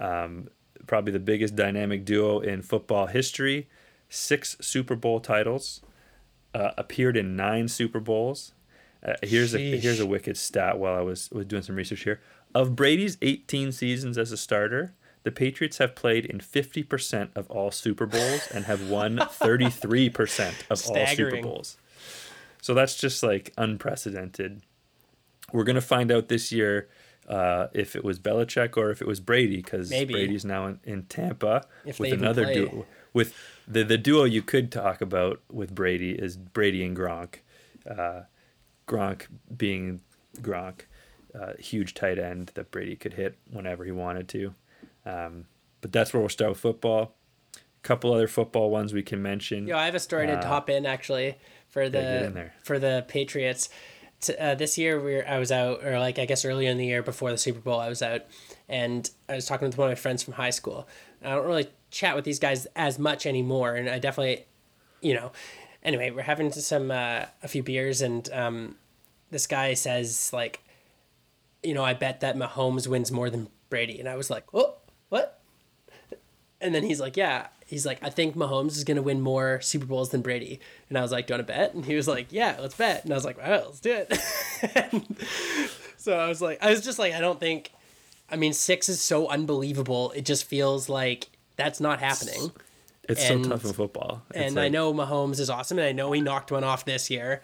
Um, 0.00 0.48
probably 0.88 1.12
the 1.12 1.20
biggest 1.20 1.54
dynamic 1.54 2.04
duo 2.04 2.40
in 2.40 2.62
football 2.62 3.06
history. 3.06 3.68
Six 4.08 4.56
Super 4.60 4.96
Bowl 4.96 5.20
titles, 5.20 5.82
uh, 6.52 6.72
appeared 6.76 7.16
in 7.16 7.36
nine 7.36 7.68
Super 7.68 8.00
Bowls. 8.00 8.54
Uh, 9.06 9.12
here's 9.22 9.54
a 9.54 9.58
here's 9.78 10.00
a 10.00 10.06
wicked 10.06 10.36
stat. 10.36 10.78
While 10.78 10.96
I 10.96 11.02
was 11.02 11.30
was 11.30 11.46
doing 11.46 11.62
some 11.62 11.76
research 11.76 12.02
here, 12.02 12.20
of 12.56 12.74
Brady's 12.74 13.16
18 13.22 13.70
seasons 13.70 14.18
as 14.18 14.32
a 14.32 14.36
starter, 14.36 14.94
the 15.22 15.30
Patriots 15.30 15.78
have 15.78 15.94
played 15.94 16.24
in 16.24 16.38
50% 16.40 17.28
of 17.36 17.48
all 17.52 17.70
Super 17.70 18.06
Bowls 18.06 18.48
and 18.52 18.64
have 18.64 18.90
won 18.90 19.16
33% 19.18 20.54
of 20.70 20.88
all 20.88 21.06
Super 21.06 21.40
Bowls. 21.40 21.76
So 22.60 22.74
that's 22.74 22.96
just 22.96 23.22
like 23.22 23.52
unprecedented. 23.56 24.62
We're 25.52 25.64
gonna 25.64 25.80
find 25.80 26.10
out 26.12 26.28
this 26.28 26.52
year 26.52 26.88
uh, 27.28 27.68
if 27.72 27.94
it 27.96 28.04
was 28.04 28.18
Belichick 28.18 28.76
or 28.76 28.90
if 28.90 29.00
it 29.02 29.06
was 29.08 29.20
Brady, 29.20 29.56
because 29.56 29.88
Brady's 29.90 30.44
now 30.44 30.66
in, 30.66 30.80
in 30.84 31.02
Tampa 31.04 31.66
If 31.84 31.98
with 32.00 32.12
another 32.12 32.44
play. 32.44 32.54
duo. 32.54 32.86
With 33.12 33.34
the 33.66 33.82
the 33.84 33.98
duo 33.98 34.24
you 34.24 34.42
could 34.42 34.70
talk 34.70 35.00
about 35.00 35.40
with 35.50 35.74
Brady 35.74 36.12
is 36.12 36.36
Brady 36.36 36.84
and 36.84 36.96
Gronk. 36.96 37.36
Uh, 37.88 38.22
Gronk 38.86 39.26
being 39.54 40.00
Gronk, 40.40 40.80
uh, 41.38 41.52
huge 41.58 41.94
tight 41.94 42.18
end 42.18 42.52
that 42.54 42.70
Brady 42.70 42.96
could 42.96 43.14
hit 43.14 43.36
whenever 43.50 43.84
he 43.84 43.90
wanted 43.92 44.28
to. 44.28 44.54
Um, 45.04 45.46
but 45.80 45.92
that's 45.92 46.12
where 46.12 46.20
we'll 46.20 46.28
start 46.28 46.50
with 46.50 46.60
football. 46.60 47.14
A 47.56 47.58
couple 47.82 48.12
other 48.12 48.28
football 48.28 48.70
ones 48.70 48.92
we 48.92 49.02
can 49.02 49.22
mention. 49.22 49.66
Yo, 49.66 49.76
I 49.76 49.84
have 49.86 49.94
a 49.94 50.00
story 50.00 50.26
to 50.26 50.34
Uh, 50.38 50.46
hop 50.46 50.68
in 50.68 50.84
actually 50.86 51.36
for 51.68 51.88
the 51.88 52.50
for 52.62 52.78
the 52.78 53.04
Patriots. 53.08 53.68
Uh, 54.38 54.54
this 54.54 54.76
year, 54.76 55.00
we 55.00 55.14
were, 55.14 55.28
I 55.28 55.38
was 55.38 55.52
out, 55.52 55.84
or 55.84 55.98
like 56.00 56.18
I 56.18 56.24
guess 56.24 56.44
earlier 56.44 56.70
in 56.70 56.76
the 56.76 56.86
year 56.86 57.02
before 57.02 57.30
the 57.30 57.38
Super 57.38 57.60
Bowl, 57.60 57.78
I 57.78 57.88
was 57.88 58.02
out, 58.02 58.22
and 58.68 59.08
I 59.28 59.36
was 59.36 59.46
talking 59.46 59.68
with 59.68 59.78
one 59.78 59.88
of 59.88 59.90
my 59.92 60.00
friends 60.00 60.22
from 60.22 60.34
high 60.34 60.50
school. 60.50 60.88
I 61.22 61.30
don't 61.30 61.46
really 61.46 61.68
chat 61.90 62.16
with 62.16 62.24
these 62.24 62.38
guys 62.38 62.66
as 62.74 62.98
much 62.98 63.26
anymore, 63.26 63.74
and 63.74 63.88
I 63.88 63.98
definitely, 63.98 64.46
you 65.00 65.14
know, 65.14 65.30
anyway, 65.82 66.10
we're 66.10 66.22
having 66.22 66.50
some 66.52 66.90
uh, 66.90 67.26
a 67.42 67.48
few 67.48 67.62
beers, 67.62 68.02
and 68.02 68.28
um, 68.32 68.74
this 69.30 69.46
guy 69.46 69.74
says 69.74 70.32
like, 70.32 70.62
you 71.62 71.74
know, 71.74 71.84
I 71.84 71.94
bet 71.94 72.20
that 72.20 72.36
Mahomes 72.36 72.88
wins 72.88 73.12
more 73.12 73.30
than 73.30 73.48
Brady, 73.70 74.00
and 74.00 74.08
I 74.08 74.16
was 74.16 74.30
like, 74.30 74.44
oh, 74.52 74.76
what? 75.10 75.40
And 76.60 76.74
then 76.74 76.82
he's 76.82 77.00
like, 77.00 77.16
yeah. 77.16 77.48
He's 77.68 77.84
like, 77.84 77.98
I 78.02 78.08
think 78.08 78.34
Mahomes 78.34 78.78
is 78.78 78.84
going 78.84 78.96
to 78.96 79.02
win 79.02 79.20
more 79.20 79.60
Super 79.60 79.84
Bowls 79.84 80.08
than 80.08 80.22
Brady. 80.22 80.58
And 80.88 80.96
I 80.96 81.02
was 81.02 81.12
like, 81.12 81.26
do 81.26 81.34
you 81.34 81.38
want 81.38 81.46
to 81.46 81.52
bet? 81.52 81.74
And 81.74 81.84
he 81.84 81.96
was 81.96 82.08
like, 82.08 82.28
yeah, 82.32 82.56
let's 82.58 82.74
bet. 82.74 83.04
And 83.04 83.12
I 83.12 83.14
was 83.14 83.26
like, 83.26 83.36
right, 83.36 83.62
let's 83.62 83.80
do 83.80 83.92
it. 83.92 84.18
And 84.74 85.18
so 85.98 86.16
I 86.18 86.28
was 86.28 86.40
like, 86.40 86.62
I 86.62 86.70
was 86.70 86.80
just 86.80 86.98
like, 86.98 87.12
I 87.12 87.20
don't 87.20 87.38
think, 87.38 87.72
I 88.30 88.36
mean, 88.36 88.54
six 88.54 88.88
is 88.88 89.02
so 89.02 89.28
unbelievable. 89.28 90.12
It 90.12 90.24
just 90.24 90.46
feels 90.46 90.88
like 90.88 91.28
that's 91.56 91.78
not 91.78 92.00
happening. 92.00 92.52
It's 93.06 93.28
and- 93.28 93.44
so 93.44 93.50
tough 93.50 93.66
in 93.66 93.72
football. 93.74 94.22
It's 94.30 94.38
And 94.38 94.58
I 94.58 94.70
know 94.70 94.94
Mahomes 94.94 95.38
is 95.38 95.50
awesome, 95.50 95.78
and 95.78 95.86
I 95.86 95.92
know 95.92 96.10
he 96.12 96.22
knocked 96.22 96.50
one 96.50 96.64
off 96.64 96.86
this 96.86 97.10
year. 97.10 97.42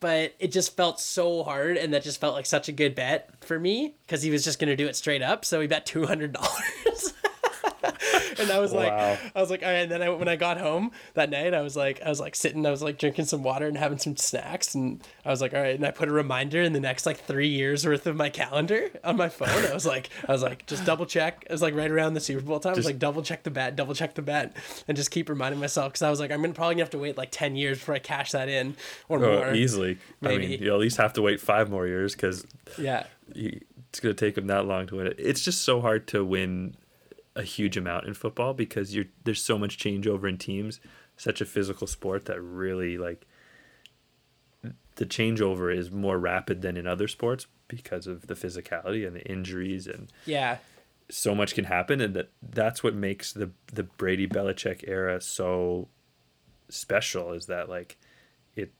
But 0.00 0.34
it 0.38 0.52
just 0.52 0.76
felt 0.76 1.00
so 1.00 1.42
hard, 1.42 1.76
and 1.76 1.92
that 1.94 2.04
just 2.04 2.20
felt 2.20 2.34
like 2.34 2.46
such 2.46 2.68
a 2.68 2.72
good 2.72 2.94
bet 2.94 3.30
for 3.44 3.58
me 3.58 3.94
because 4.06 4.22
he 4.22 4.30
was 4.30 4.44
just 4.44 4.58
going 4.60 4.68
to 4.68 4.76
do 4.76 4.86
it 4.86 4.94
straight 4.94 5.22
up. 5.22 5.44
So 5.44 5.58
we 5.58 5.66
bet 5.66 5.86
two 5.86 6.06
hundred 6.06 6.34
dollars. 6.34 7.14
and 8.38 8.50
I 8.50 8.58
was 8.58 8.72
like, 8.72 8.92
I 8.92 9.40
was 9.40 9.50
like, 9.50 9.62
all 9.62 9.68
right. 9.68 9.78
And 9.78 9.90
then 9.90 10.02
I, 10.02 10.08
when 10.10 10.28
I 10.28 10.36
got 10.36 10.58
home 10.58 10.90
that 11.14 11.30
night, 11.30 11.54
I 11.54 11.60
was 11.62 11.76
like, 11.76 12.00
I 12.04 12.08
was 12.08 12.20
like 12.20 12.34
sitting, 12.36 12.64
I 12.66 12.70
was 12.70 12.82
like 12.82 12.98
drinking 12.98 13.26
some 13.26 13.42
water 13.42 13.66
and 13.66 13.76
having 13.76 13.98
some 13.98 14.16
snacks, 14.16 14.74
and 14.74 15.02
I 15.24 15.30
was 15.30 15.40
like, 15.40 15.54
all 15.54 15.60
right. 15.60 15.74
And 15.74 15.84
I 15.86 15.90
put 15.90 16.08
a 16.08 16.12
reminder 16.12 16.62
in 16.62 16.72
the 16.72 16.80
next 16.80 17.06
like 17.06 17.18
three 17.24 17.48
years 17.48 17.86
worth 17.86 18.06
of 18.06 18.16
my 18.16 18.30
calendar 18.30 18.90
on 19.04 19.16
my 19.16 19.28
phone. 19.28 19.48
I 19.48 19.72
was 19.74 19.86
like, 19.86 20.10
I 20.28 20.32
was 20.32 20.42
like, 20.42 20.66
just 20.66 20.84
double 20.84 21.06
check. 21.06 21.44
It 21.48 21.52
was 21.52 21.62
like 21.62 21.74
right 21.74 21.90
around 21.90 22.14
the 22.14 22.20
Super 22.20 22.42
Bowl 22.42 22.60
time. 22.60 22.74
I 22.74 22.76
was 22.76 22.86
like, 22.86 22.98
double 22.98 23.22
check 23.22 23.42
the 23.44 23.50
bet, 23.50 23.76
double 23.76 23.94
check 23.94 24.14
the 24.14 24.22
bet, 24.22 24.54
and 24.86 24.96
just 24.96 25.10
keep 25.10 25.28
reminding 25.28 25.60
myself 25.60 25.92
because 25.92 26.02
I 26.02 26.10
was 26.10 26.20
like, 26.20 26.30
I'm 26.30 26.40
gonna 26.42 26.54
probably 26.54 26.74
gonna 26.74 26.84
have 26.84 26.90
to 26.90 26.98
wait 26.98 27.16
like 27.16 27.30
ten 27.30 27.56
years 27.56 27.78
before 27.78 27.94
I 27.94 27.98
cash 27.98 28.32
that 28.32 28.48
in 28.48 28.76
or 29.08 29.24
Oh, 29.24 29.36
more. 29.38 29.54
easily. 29.54 29.98
I 30.22 30.36
mean, 30.36 30.62
you 30.62 30.72
at 30.72 30.78
least 30.80 30.96
have 30.98 31.12
to 31.14 31.22
wait 31.22 31.40
five 31.40 31.70
more 31.70 31.86
years 31.86 32.14
because 32.14 32.44
Yeah, 32.78 33.04
it's 33.34 34.00
going 34.00 34.14
to 34.14 34.18
take 34.26 34.34
them 34.34 34.46
that 34.48 34.66
long 34.66 34.86
to 34.88 34.96
win 34.96 35.06
it. 35.06 35.16
It's 35.18 35.44
just 35.44 35.62
so 35.62 35.80
hard 35.80 36.06
to 36.08 36.24
win 36.24 36.74
a 37.38 37.42
huge 37.42 37.76
amount 37.76 38.06
in 38.06 38.12
football 38.14 38.52
because 38.52 38.94
you're 38.94 39.06
there's 39.24 39.42
so 39.42 39.56
much 39.56 39.78
changeover 39.78 40.28
in 40.28 40.36
teams. 40.36 40.80
Such 41.16 41.40
a 41.40 41.46
physical 41.46 41.86
sport 41.86 42.26
that 42.26 42.40
really 42.42 42.98
like 42.98 43.26
the 44.96 45.06
changeover 45.06 45.74
is 45.74 45.90
more 45.90 46.18
rapid 46.18 46.60
than 46.60 46.76
in 46.76 46.86
other 46.86 47.06
sports 47.06 47.46
because 47.68 48.06
of 48.08 48.26
the 48.26 48.34
physicality 48.34 49.06
and 49.06 49.14
the 49.14 49.22
injuries 49.22 49.86
and 49.86 50.12
yeah, 50.26 50.58
so 51.08 51.34
much 51.34 51.54
can 51.54 51.64
happen 51.64 52.00
and 52.00 52.14
that 52.14 52.30
that's 52.42 52.82
what 52.82 52.94
makes 52.94 53.32
the 53.32 53.50
the 53.72 53.84
Brady 53.84 54.26
Belichick 54.26 54.86
era 54.88 55.20
so 55.20 55.88
special 56.68 57.32
is 57.32 57.46
that 57.46 57.68
like 57.68 57.96
it 58.56 58.72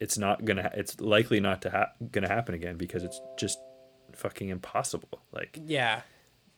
it's 0.00 0.16
not 0.16 0.44
gonna 0.46 0.70
it's 0.74 0.98
likely 0.98 1.40
not 1.40 1.60
to 1.62 1.70
ha- 1.70 1.92
gonna 2.10 2.28
happen 2.28 2.54
again 2.54 2.76
because 2.76 3.04
it's 3.04 3.20
just 3.36 3.58
fucking 4.14 4.48
impossible 4.48 5.20
like 5.32 5.58
yeah. 5.62 6.00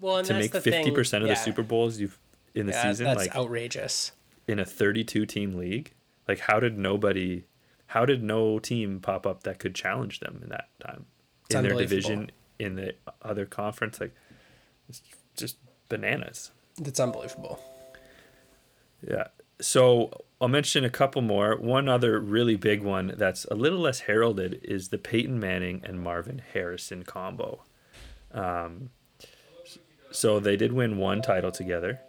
Well, 0.01 0.23
to 0.23 0.35
make 0.35 0.53
50% 0.53 1.23
of 1.23 1.29
the. 1.29 1.35
Super 1.35 1.63
Bowls 1.63 1.99
you've 1.99 2.19
in 2.55 2.67
the 2.67 2.73
Yeah, 2.73 2.91
season 2.91 3.07
that's 3.07 3.19
like 3.19 3.35
outrageous. 3.37 4.13
in 4.47 4.59
a 4.59 4.65
32 4.65 5.27
team 5.27 5.55
league 5.55 5.93
like 6.29 6.39
how 6.41 6.61
did 6.61 6.79
nobody 6.79 7.45
how 7.87 8.05
did 8.05 8.23
no 8.23 8.59
team 8.59 9.01
pop 9.01 9.27
up 9.27 9.43
that 9.43 9.59
could 9.59 9.75
challenge 9.75 10.21
them 10.21 10.39
in 10.43 10.49
that 10.51 10.69
time 10.81 11.07
It's 11.47 11.55
in 11.57 11.63
their 11.65 11.75
division 11.77 12.31
in 12.59 12.77
the 12.77 12.95
other 13.23 13.45
conference 13.47 14.01
like 14.01 14.15
it's 14.89 15.03
just 15.37 15.57
bananas 15.89 16.51
That's 16.81 17.01
unbelievable. 17.01 17.59
Yeah. 19.07 19.29
So 19.61 20.11
I'll 20.41 20.49
mention 20.49 20.85
a 20.85 20.91
couple 20.91 21.23
more. 21.23 21.57
One 21.57 21.89
other 21.89 22.19
really 22.21 22.57
big 22.57 22.83
one 22.83 23.15
that's 23.17 23.45
a 23.47 23.55
little 23.55 23.79
less 23.81 24.01
heralded 24.01 24.61
is 24.63 24.89
the 24.89 24.99
Peyton 24.99 25.39
Manning 25.39 25.81
and 25.85 26.01
Marvin 26.01 26.43
Harrison 26.53 27.03
combo. 27.05 27.63
Um, 28.33 28.91
so 30.15 30.39
they 30.39 30.57
did 30.57 30.73
win 30.73 30.97
one 30.97 31.23
title 31.23 31.51
together, 31.51 32.01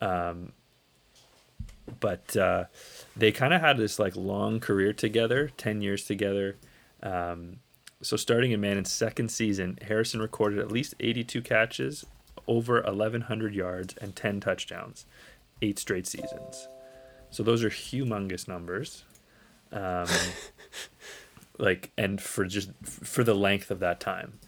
um, 0.00 0.52
but 2.00 2.36
uh, 2.36 2.64
they 3.16 3.30
kind 3.30 3.54
of 3.54 3.60
had 3.60 3.76
this 3.76 4.00
like 4.00 4.16
long 4.16 4.58
career 4.58 4.92
together, 4.92 5.50
ten 5.56 5.80
years 5.80 6.04
together. 6.04 6.56
Um, 7.02 7.58
so 8.02 8.16
starting 8.16 8.50
in 8.50 8.60
Manning's 8.60 8.90
second 8.90 9.30
season, 9.30 9.78
Harrison 9.80 10.20
recorded 10.20 10.58
at 10.58 10.72
least 10.72 10.94
82 10.98 11.40
catches, 11.42 12.04
over 12.48 12.82
1,100 12.82 13.54
yards, 13.54 13.94
and 14.00 14.16
10 14.16 14.40
touchdowns, 14.40 15.06
eight 15.62 15.78
straight 15.78 16.08
seasons. 16.08 16.66
So 17.30 17.44
those 17.44 17.62
are 17.62 17.70
humongous 17.70 18.48
numbers. 18.48 19.04
Um, 19.70 20.06
like, 21.58 21.92
and 21.96 22.20
for 22.20 22.44
just 22.44 22.70
for 22.84 23.22
the 23.22 23.34
length 23.34 23.70
of 23.70 23.78
that 23.78 24.00
time. 24.00 24.40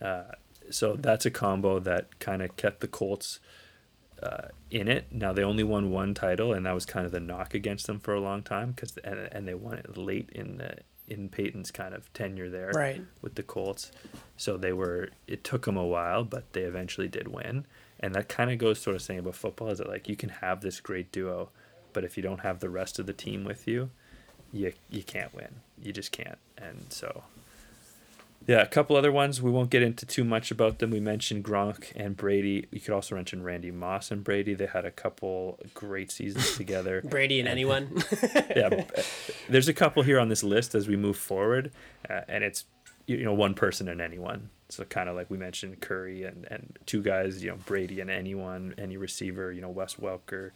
Uh, 0.00 0.24
so 0.70 0.94
that's 0.94 1.26
a 1.26 1.30
combo 1.30 1.78
that 1.80 2.18
kind 2.18 2.42
of 2.42 2.56
kept 2.56 2.80
the 2.80 2.88
Colts 2.88 3.40
uh, 4.22 4.48
in 4.70 4.88
it. 4.88 5.06
Now 5.10 5.32
they 5.32 5.42
only 5.42 5.64
won 5.64 5.90
one 5.90 6.14
title, 6.14 6.52
and 6.52 6.64
that 6.66 6.74
was 6.74 6.86
kind 6.86 7.04
of 7.06 7.12
the 7.12 7.20
knock 7.20 7.54
against 7.54 7.86
them 7.86 7.98
for 7.98 8.14
a 8.14 8.20
long 8.20 8.42
time 8.42 8.72
because 8.72 8.96
and, 8.98 9.28
and 9.32 9.48
they 9.48 9.54
won 9.54 9.78
it 9.78 9.96
late 9.96 10.30
in 10.32 10.58
the 10.58 10.76
in 11.08 11.28
Peyton's 11.28 11.70
kind 11.72 11.94
of 11.94 12.10
tenure 12.14 12.48
there 12.48 12.70
Right. 12.72 13.02
with 13.20 13.34
the 13.34 13.42
Colts. 13.42 13.90
So 14.36 14.56
they 14.56 14.72
were 14.72 15.10
it 15.26 15.42
took 15.44 15.64
them 15.66 15.76
a 15.76 15.84
while, 15.84 16.24
but 16.24 16.52
they 16.52 16.62
eventually 16.62 17.08
did 17.08 17.28
win. 17.28 17.66
And 18.00 18.14
that 18.14 18.28
kind 18.28 18.50
of 18.50 18.58
goes 18.58 18.80
sort 18.80 18.96
of 18.96 19.02
saying 19.02 19.20
about 19.20 19.34
football 19.34 19.68
is 19.68 19.78
that 19.78 19.88
like 19.88 20.08
you 20.08 20.16
can 20.16 20.28
have 20.28 20.60
this 20.60 20.80
great 20.80 21.12
duo, 21.12 21.50
but 21.92 22.04
if 22.04 22.16
you 22.16 22.22
don't 22.22 22.40
have 22.40 22.60
the 22.60 22.70
rest 22.70 22.98
of 22.98 23.06
the 23.06 23.12
team 23.12 23.44
with 23.44 23.66
you, 23.68 23.90
you 24.52 24.72
you 24.88 25.02
can't 25.02 25.34
win. 25.34 25.56
You 25.82 25.92
just 25.92 26.12
can't. 26.12 26.38
And 26.56 26.86
so 26.90 27.24
yeah, 28.46 28.62
a 28.62 28.66
couple 28.66 28.96
other 28.96 29.12
ones. 29.12 29.40
We 29.40 29.50
won't 29.50 29.70
get 29.70 29.82
into 29.82 30.06
too 30.06 30.24
much 30.24 30.50
about 30.50 30.78
them. 30.78 30.90
We 30.90 31.00
mentioned 31.00 31.44
Gronk 31.44 31.92
and 31.94 32.16
Brady. 32.16 32.66
You 32.70 32.80
could 32.80 32.94
also 32.94 33.14
mention 33.14 33.42
Randy 33.42 33.70
Moss 33.70 34.10
and 34.10 34.24
Brady. 34.24 34.54
They 34.54 34.66
had 34.66 34.84
a 34.84 34.90
couple 34.90 35.58
great 35.74 36.10
seasons 36.10 36.56
together. 36.56 37.02
Brady 37.02 37.40
and 37.40 37.48
anyone. 37.48 38.02
yeah, 38.56 38.84
there's 39.48 39.68
a 39.68 39.74
couple 39.74 40.02
here 40.02 40.18
on 40.18 40.28
this 40.28 40.42
list 40.42 40.74
as 40.74 40.88
we 40.88 40.96
move 40.96 41.16
forward, 41.16 41.70
uh, 42.08 42.22
and 42.28 42.44
it's 42.44 42.64
you 43.06 43.24
know 43.24 43.34
one 43.34 43.54
person 43.54 43.88
and 43.88 44.00
anyone. 44.00 44.50
So 44.68 44.84
kind 44.84 45.08
of 45.08 45.16
like 45.16 45.30
we 45.30 45.36
mentioned 45.36 45.80
Curry 45.80 46.24
and 46.24 46.46
and 46.50 46.78
two 46.86 47.02
guys, 47.02 47.42
you 47.42 47.50
know 47.50 47.58
Brady 47.66 48.00
and 48.00 48.10
anyone, 48.10 48.74
any 48.78 48.96
receiver, 48.96 49.52
you 49.52 49.60
know 49.60 49.70
Wes 49.70 49.96
Welker, 49.96 50.50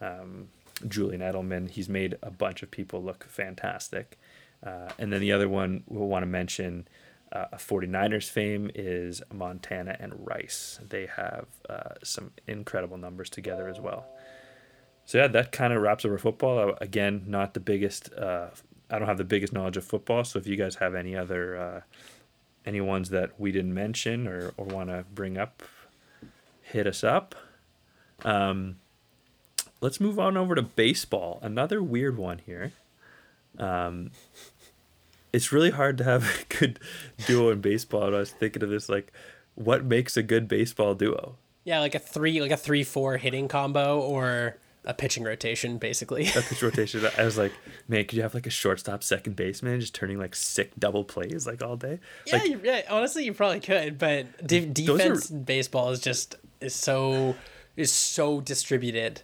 um, 0.00 0.48
Julian 0.88 1.20
Edelman. 1.20 1.70
He's 1.70 1.88
made 1.88 2.16
a 2.22 2.30
bunch 2.30 2.62
of 2.62 2.70
people 2.70 3.02
look 3.02 3.24
fantastic. 3.24 4.18
Uh, 4.64 4.90
and 4.98 5.12
then 5.12 5.20
the 5.20 5.32
other 5.32 5.48
one 5.48 5.82
we'll 5.86 6.08
want 6.08 6.22
to 6.22 6.26
mention, 6.26 6.86
uh, 7.32 7.46
49ers 7.54 8.28
fame 8.28 8.70
is 8.74 9.22
Montana 9.32 9.96
and 10.00 10.26
Rice. 10.26 10.80
They 10.88 11.06
have 11.06 11.46
uh, 11.68 11.94
some 12.02 12.32
incredible 12.46 12.98
numbers 12.98 13.30
together 13.30 13.68
as 13.68 13.80
well. 13.80 14.06
So 15.04 15.18
yeah, 15.18 15.28
that 15.28 15.52
kind 15.52 15.72
of 15.72 15.82
wraps 15.82 16.04
up 16.04 16.10
our 16.10 16.18
football. 16.18 16.70
Uh, 16.70 16.74
Again, 16.80 17.24
not 17.26 17.54
the 17.54 17.60
biggest. 17.60 18.12
Uh, 18.12 18.48
I 18.90 18.98
don't 18.98 19.08
have 19.08 19.18
the 19.18 19.24
biggest 19.24 19.52
knowledge 19.52 19.76
of 19.76 19.84
football, 19.84 20.24
so 20.24 20.38
if 20.38 20.46
you 20.46 20.56
guys 20.56 20.76
have 20.76 20.94
any 20.94 21.16
other, 21.16 21.56
uh, 21.56 21.80
any 22.66 22.80
ones 22.80 23.10
that 23.10 23.38
we 23.38 23.52
didn't 23.52 23.74
mention 23.74 24.26
or 24.26 24.52
or 24.56 24.66
want 24.66 24.88
to 24.88 25.04
bring 25.14 25.38
up, 25.38 25.62
hit 26.62 26.86
us 26.86 27.04
up. 27.04 27.34
Um, 28.24 28.76
let's 29.80 30.00
move 30.00 30.18
on 30.18 30.36
over 30.36 30.54
to 30.54 30.62
baseball. 30.62 31.38
Another 31.42 31.82
weird 31.82 32.16
one 32.16 32.38
here. 32.38 32.72
Um, 33.58 34.10
it's 35.32 35.52
really 35.52 35.70
hard 35.70 35.98
to 35.98 36.04
have 36.04 36.24
a 36.50 36.54
good 36.58 36.78
duo 37.26 37.50
in 37.50 37.60
baseball. 37.60 38.04
And 38.06 38.16
I 38.16 38.20
was 38.20 38.30
thinking 38.32 38.62
of 38.62 38.70
this, 38.70 38.88
like, 38.88 39.12
what 39.54 39.84
makes 39.84 40.16
a 40.16 40.22
good 40.22 40.48
baseball 40.48 40.94
duo? 40.94 41.36
Yeah, 41.64 41.80
like 41.80 41.94
a 41.94 41.98
three, 41.98 42.40
like 42.40 42.50
a 42.50 42.56
three-four 42.56 43.18
hitting 43.18 43.46
combo 43.48 44.00
or 44.00 44.56
a 44.86 44.94
pitching 44.94 45.22
rotation, 45.24 45.76
basically. 45.76 46.24
That 46.24 46.44
pitch 46.44 46.62
rotation. 46.62 47.06
I 47.18 47.24
was 47.24 47.36
like, 47.36 47.52
man, 47.86 48.04
could 48.06 48.16
you 48.16 48.22
have 48.22 48.32
like 48.34 48.46
a 48.46 48.50
shortstop, 48.50 49.02
second 49.04 49.36
baseman, 49.36 49.78
just 49.78 49.94
turning 49.94 50.18
like 50.18 50.34
sick 50.34 50.72
double 50.78 51.04
plays 51.04 51.46
like 51.46 51.62
all 51.62 51.76
day? 51.76 52.00
yeah, 52.26 52.36
Like, 52.38 52.48
you, 52.48 52.60
yeah, 52.64 52.80
honestly, 52.88 53.24
you 53.24 53.34
probably 53.34 53.60
could, 53.60 53.98
but 53.98 54.46
de- 54.46 54.64
Those 54.64 54.88
are- 55.00 55.02
defense 55.02 55.30
in 55.30 55.44
baseball 55.44 55.90
is 55.90 56.00
just 56.00 56.36
is 56.62 56.74
so 56.74 57.36
is 57.76 57.92
so 57.92 58.40
distributed. 58.40 59.20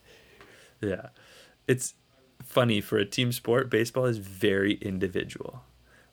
Yeah. 0.83 1.09
It's 1.67 1.95
funny 2.45 2.81
for 2.83 2.99
a 2.99 3.05
team 3.07 3.33
sport, 3.33 3.71
baseball 3.71 4.05
is 4.05 4.19
very 4.19 4.75
individual. 4.75 5.63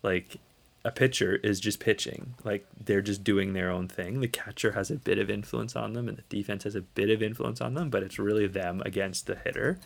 Like 0.03 0.37
a 0.85 0.91
pitcher 0.91 1.37
is 1.37 1.59
just 1.59 1.79
pitching. 1.79 2.35
Like 2.43 2.65
they're 2.83 3.01
just 3.01 3.23
doing 3.23 3.53
their 3.53 3.69
own 3.69 3.87
thing. 3.87 4.19
The 4.19 4.27
catcher 4.27 4.73
has 4.73 4.91
a 4.91 4.95
bit 4.95 5.17
of 5.17 5.29
influence 5.29 5.75
on 5.75 5.93
them 5.93 6.07
and 6.09 6.17
the 6.17 6.23
defense 6.29 6.65
has 6.65 6.75
a 6.75 6.81
bit 6.81 7.09
of 7.09 7.23
influence 7.23 7.61
on 7.61 7.73
them, 7.73 7.89
but 7.89 8.03
it's 8.03 8.19
really 8.19 8.47
them 8.47 8.81
against 8.85 9.25
the 9.25 9.35
hitter. 9.35 9.79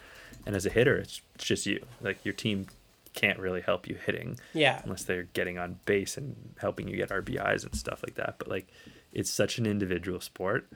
And 0.46 0.56
as 0.56 0.66
a 0.66 0.70
hitter, 0.70 0.98
it's 0.98 1.22
it's 1.36 1.46
just 1.46 1.66
you. 1.66 1.86
Like 2.02 2.26
your 2.26 2.34
team 2.34 2.68
can't 3.14 3.40
really 3.40 3.62
help 3.62 3.88
you 3.88 3.96
hitting 3.96 4.40
Yeah, 4.54 4.82
unless 4.84 5.04
they're 5.04 5.24
getting 5.24 5.58
on 5.58 5.80
base 5.86 6.18
and 6.18 6.36
helping 6.60 6.88
you 6.88 6.98
get 6.98 7.10
RBIs 7.10 7.64
and 7.64 7.76
stuff 7.76 8.04
like 8.04 8.16
that. 8.16 8.36
But 8.38 8.48
like, 8.48 8.68
it's 9.12 9.30
such 9.30 9.58
an 9.58 9.66
individual 9.66 10.22
sport. 10.22 10.68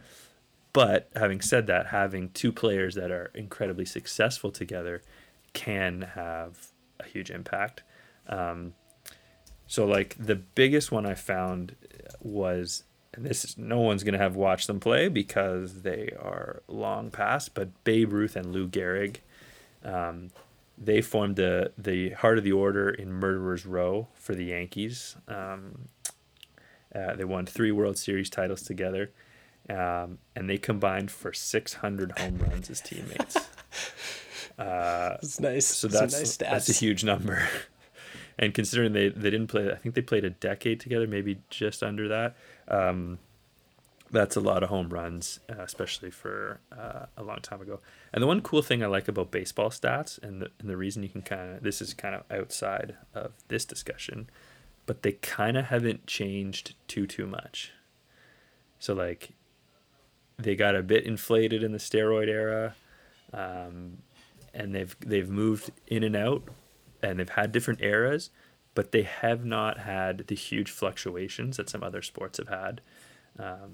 But 0.73 1.09
having 1.15 1.41
said 1.41 1.67
that, 1.67 1.87
having 1.87 2.29
two 2.29 2.51
players 2.51 2.95
that 2.95 3.11
are 3.11 3.31
incredibly 3.35 3.85
successful 3.85 4.51
together 4.51 5.01
can 5.53 6.01
have 6.15 6.67
a 6.99 7.05
huge 7.05 7.29
impact. 7.29 7.83
Um, 8.27 8.73
so 9.71 9.85
like 9.85 10.15
the 10.19 10.35
biggest 10.35 10.91
one 10.91 11.05
I 11.05 11.13
found 11.13 11.75
was, 12.19 12.83
and 13.13 13.25
this 13.25 13.45
is 13.45 13.57
no 13.57 13.79
one's 13.79 14.03
gonna 14.03 14.17
have 14.17 14.35
watched 14.35 14.67
them 14.67 14.79
play 14.79 15.07
because 15.07 15.83
they 15.83 16.09
are 16.19 16.61
long 16.67 17.09
past, 17.09 17.53
but 17.53 17.83
Babe 17.85 18.11
Ruth 18.11 18.35
and 18.35 18.51
Lou 18.51 18.67
Gehrig 18.67 19.17
um, 19.83 20.31
they 20.77 21.01
formed 21.01 21.35
the 21.35 21.71
the 21.77 22.11
heart 22.11 22.37
of 22.37 22.43
the 22.43 22.51
order 22.51 22.89
in 22.89 23.11
Murderers 23.11 23.65
Row 23.65 24.07
for 24.13 24.35
the 24.35 24.45
Yankees. 24.45 25.15
Um, 25.27 25.89
uh, 26.93 27.15
they 27.15 27.23
won 27.23 27.45
three 27.45 27.71
World 27.71 27.97
Series 27.97 28.29
titles 28.29 28.63
together, 28.63 29.11
um, 29.69 30.17
and 30.35 30.49
they 30.49 30.57
combined 30.57 31.09
for 31.09 31.31
600 31.31 32.19
home 32.19 32.37
runs 32.39 32.69
as 32.69 32.81
teammates. 32.81 33.37
it's 35.21 35.39
nice. 35.39 35.65
So 35.65 35.87
Some 35.87 35.99
that's 35.99 36.17
nice 36.17 36.37
that's 36.37 36.69
a 36.69 36.73
huge 36.73 37.03
number. 37.03 37.47
And 38.41 38.53
considering 38.53 38.91
they 38.91 39.09
they 39.09 39.29
didn't 39.29 39.47
play, 39.47 39.71
I 39.71 39.75
think 39.75 39.95
they 39.95 40.01
played 40.01 40.25
a 40.25 40.31
decade 40.31 40.79
together, 40.81 41.07
maybe 41.07 41.39
just 41.49 41.83
under 41.83 42.07
that. 42.09 42.35
Um, 42.67 43.19
that's 44.09 44.35
a 44.35 44.41
lot 44.41 44.61
of 44.61 44.67
home 44.67 44.89
runs, 44.89 45.39
uh, 45.49 45.61
especially 45.61 46.11
for 46.11 46.59
uh, 46.77 47.05
a 47.15 47.23
long 47.23 47.39
time 47.39 47.61
ago. 47.61 47.79
And 48.11 48.21
the 48.21 48.27
one 48.27 48.41
cool 48.41 48.61
thing 48.61 48.83
I 48.83 48.87
like 48.87 49.07
about 49.07 49.31
baseball 49.31 49.69
stats, 49.69 50.21
and 50.21 50.41
the, 50.41 50.51
and 50.59 50.69
the 50.69 50.75
reason 50.75 51.01
you 51.01 51.07
can 51.07 51.21
kind 51.21 51.55
of 51.55 51.63
this 51.63 51.81
is 51.81 51.93
kind 51.93 52.15
of 52.15 52.23
outside 52.29 52.97
of 53.13 53.31
this 53.47 53.63
discussion, 53.63 54.29
but 54.85 55.03
they 55.03 55.13
kind 55.13 55.55
of 55.55 55.65
haven't 55.65 56.07
changed 56.07 56.75
too 56.87 57.07
too 57.07 57.25
much. 57.25 57.71
So 58.79 58.93
like, 58.93 59.29
they 60.37 60.55
got 60.55 60.75
a 60.75 60.83
bit 60.83 61.05
inflated 61.05 61.63
in 61.63 61.71
the 61.71 61.77
steroid 61.77 62.27
era, 62.27 62.75
um, 63.31 63.99
and 64.53 64.75
they've 64.75 64.95
they've 64.99 65.29
moved 65.29 65.71
in 65.87 66.03
and 66.03 66.15
out, 66.15 66.43
and 67.03 67.19
they've 67.19 67.29
had 67.29 67.51
different 67.51 67.81
eras, 67.81 68.29
but 68.75 68.91
they 68.91 69.03
have 69.03 69.43
not 69.45 69.79
had 69.79 70.19
the 70.27 70.35
huge 70.35 70.71
fluctuations 70.71 71.57
that 71.57 71.69
some 71.69 71.83
other 71.83 72.01
sports 72.01 72.37
have 72.37 72.47
had 72.49 72.81
um, 73.39 73.73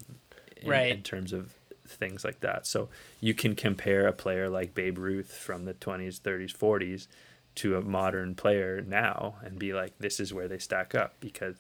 in, 0.62 0.70
Right. 0.70 0.92
in 0.92 1.04
terms 1.04 1.34
of 1.34 1.54
things 1.88 2.24
like 2.26 2.40
that. 2.42 2.66
So 2.68 2.90
you 3.22 3.34
can 3.34 3.56
compare 3.56 4.08
a 4.08 4.14
player 4.14 4.50
like 4.50 4.74
Babe 4.74 4.98
Ruth 4.98 5.32
from 5.34 5.66
the 5.66 5.74
20s, 5.74 6.20
30s, 6.20 6.56
40s 6.56 7.08
to 7.56 7.76
a 7.78 7.82
modern 7.82 8.36
player 8.36 8.82
now 8.82 9.36
and 9.44 9.58
be 9.58 9.74
like, 9.74 9.98
this 10.00 10.20
is 10.20 10.34
where 10.34 10.48
they 10.48 10.58
stack 10.60 10.94
up 10.94 11.16
because 11.20 11.56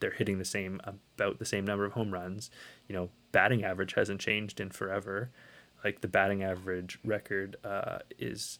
they're 0.00 0.10
hitting 0.10 0.38
the 0.38 0.44
same, 0.44 0.80
about 0.84 1.38
the 1.38 1.44
same 1.44 1.64
number 1.64 1.84
of 1.84 1.92
home 1.92 2.12
runs. 2.12 2.50
You 2.88 2.94
know, 2.94 3.10
batting 3.32 3.64
average 3.64 3.94
hasn't 3.94 4.20
changed 4.20 4.60
in 4.60 4.70
forever. 4.70 5.30
Like 5.84 6.00
the 6.00 6.08
batting 6.08 6.42
average 6.42 6.98
record 7.04 7.56
uh, 7.64 7.98
is 8.18 8.58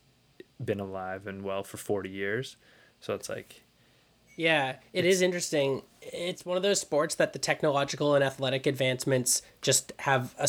been 0.64 0.80
alive 0.80 1.26
and 1.26 1.42
well 1.42 1.62
for 1.62 1.76
40 1.76 2.08
years. 2.08 2.56
So 3.00 3.14
it's 3.14 3.28
like, 3.28 3.62
Yeah, 4.36 4.76
it 4.92 5.04
is 5.04 5.20
interesting. 5.22 5.82
It's 6.02 6.44
one 6.44 6.56
of 6.56 6.62
those 6.62 6.80
sports 6.80 7.14
that 7.16 7.32
the 7.32 7.38
technological 7.38 8.14
and 8.14 8.22
athletic 8.24 8.66
advancements 8.66 9.42
just 9.62 9.92
have 10.00 10.34
a. 10.38 10.48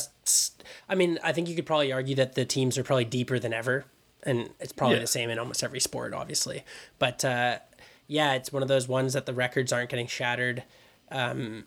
I 0.90 0.96
mean, 0.96 1.20
I 1.24 1.32
think 1.34 1.50
you 1.50 1.56
could 1.56 1.66
probably 1.66 1.92
argue 1.92 2.16
that 2.16 2.36
the 2.36 2.46
teams 2.46 2.78
are 2.78 2.84
probably 2.84 3.06
deeper 3.06 3.40
than 3.40 3.54
ever, 3.54 3.86
and 4.24 4.50
it's 4.60 4.72
probably 4.74 4.96
Yeah. 4.98 5.02
the 5.02 5.08
same 5.08 5.30
in 5.30 5.40
almost 5.40 5.64
every 5.64 5.80
sport, 5.80 6.14
obviously. 6.14 6.64
But 7.00 7.24
uh, 7.26 7.60
yeah, 8.08 8.34
it's 8.34 8.52
one 8.54 8.62
of 8.62 8.68
those 8.68 8.88
ones 8.88 9.14
that 9.14 9.26
the 9.26 9.34
records 9.34 9.72
aren't 9.74 9.90
getting 9.90 10.08
shattered. 10.08 10.64
Um, 11.12 11.66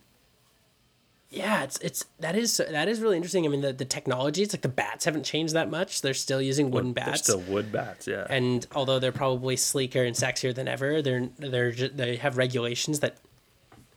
yeah, 1.30 1.62
it's 1.62 1.78
it's 1.78 2.04
that 2.18 2.34
is 2.34 2.56
that 2.56 2.88
is 2.88 3.00
really 3.00 3.16
interesting. 3.16 3.44
I 3.44 3.48
mean, 3.48 3.60
the, 3.60 3.72
the 3.72 3.84
technology, 3.84 4.42
it's 4.42 4.52
like 4.52 4.62
the 4.62 4.68
bats 4.68 5.04
haven't 5.04 5.22
changed 5.22 5.54
that 5.54 5.70
much. 5.70 6.02
They're 6.02 6.12
still 6.12 6.42
using 6.42 6.72
wooden 6.72 6.92
they're 6.92 7.04
bats 7.06 7.22
still 7.22 7.40
wood 7.40 7.70
bats. 7.70 8.08
Yeah. 8.08 8.26
and 8.28 8.66
although 8.74 8.98
they're 8.98 9.12
probably 9.12 9.56
sleeker 9.56 10.02
and 10.02 10.16
sexier 10.16 10.52
than 10.52 10.66
ever, 10.66 11.00
they're 11.02 11.28
they're 11.38 11.70
ju- 11.70 11.90
they 11.94 12.16
have 12.16 12.36
regulations 12.36 12.98
that 13.00 13.18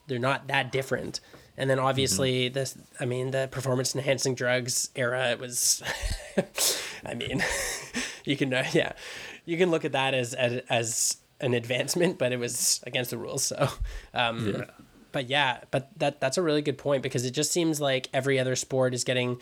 they're 0.08 0.20
not 0.20 0.48
that 0.48 0.72
different. 0.72 1.22
And 1.58 1.70
then 1.70 1.80
obviously 1.80 2.50
this, 2.50 2.76
I 3.00 3.06
mean, 3.06 3.32
the 3.32 3.48
performance 3.52 3.96
enhancing 3.96 4.34
drugs 4.34 4.90
era 4.96 5.32
it 5.32 5.40
was, 5.40 5.84
I 7.06 7.14
mean, 7.16 7.44
you 8.26 8.38
can 8.38 8.54
uh, 8.54 8.66
yeah, 8.74 8.94
you 9.46 9.58
can 9.58 9.72
look 9.72 9.86
at 9.86 9.94
that 9.94 10.14
as 10.14 10.36
as, 10.36 10.62
as 10.70 11.18
an 11.42 11.56
advancement, 11.56 12.20
but 12.20 12.32
it 12.32 12.38
was 12.38 12.80
against 12.86 13.10
the 13.10 13.18
rules. 13.18 13.44
So, 13.44 13.70
um, 14.14 14.54
yeah. 14.54 14.66
But 15.14 15.30
yeah, 15.30 15.62
but 15.72 15.90
that 15.98 16.20
that's 16.20 16.38
a 16.38 16.42
really 16.42 16.62
good 16.62 16.78
point 16.78 17.02
because 17.02 17.24
it 17.24 17.32
just 17.32 17.54
seems 17.54 17.80
like 17.80 18.10
every 18.14 18.38
other 18.38 18.58
sport 18.58 18.94
is 18.94 19.06
getting 19.06 19.40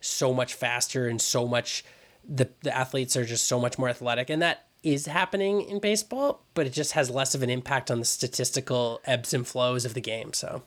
so 0.00 0.32
much 0.32 0.54
faster 0.54 1.08
and 1.08 1.20
so 1.20 1.48
much 1.48 1.84
the 2.28 2.48
the 2.62 2.74
athletes 2.74 3.16
are 3.16 3.24
just 3.24 3.46
so 3.46 3.58
much 3.58 3.78
more 3.78 3.88
athletic 3.88 4.30
and 4.30 4.40
that 4.40 4.66
is 4.84 5.06
happening 5.06 5.62
in 5.62 5.80
baseball, 5.80 6.44
but 6.52 6.66
it 6.66 6.72
just 6.74 6.92
has 6.92 7.08
less 7.08 7.34
of 7.34 7.42
an 7.42 7.48
impact 7.48 7.90
on 7.90 7.98
the 7.98 8.04
statistical 8.04 9.00
ebbs 9.06 9.32
and 9.32 9.46
flows 9.46 9.86
of 9.86 9.94
the 9.94 10.00
game. 10.00 10.32
So 10.32 10.62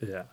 Yeah. 0.00 0.24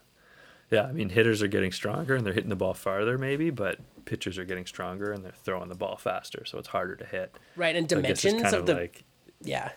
Yeah, 0.69 0.83
I 0.83 0.91
mean 0.91 1.09
hitters 1.09 1.41
are 1.41 1.47
getting 1.47 1.71
stronger 1.71 2.15
and 2.15 2.25
they're 2.25 2.33
hitting 2.33 2.49
the 2.49 2.55
ball 2.55 2.75
farther 2.75 3.17
maybe, 3.17 3.49
but 3.49 3.79
pitchers 4.05 4.37
are 4.37 4.45
getting 4.45 4.65
stronger 4.65 5.11
and 5.11 5.23
they're 5.23 5.31
throwing 5.31 5.69
the 5.69 5.75
ball 5.75 5.97
faster, 5.97 6.43
so 6.45 6.59
it's 6.59 6.67
harder 6.67 6.95
to 6.97 7.05
hit. 7.05 7.35
right, 7.55 7.75
and 7.75 7.89
So 7.89 7.97
I 7.97 8.01
guess 8.01 8.11
it's 8.11 8.21
dimensions 8.23 8.53
of 8.53 8.65
the 8.65 8.75
like 8.75 9.03
yeah 9.41 9.71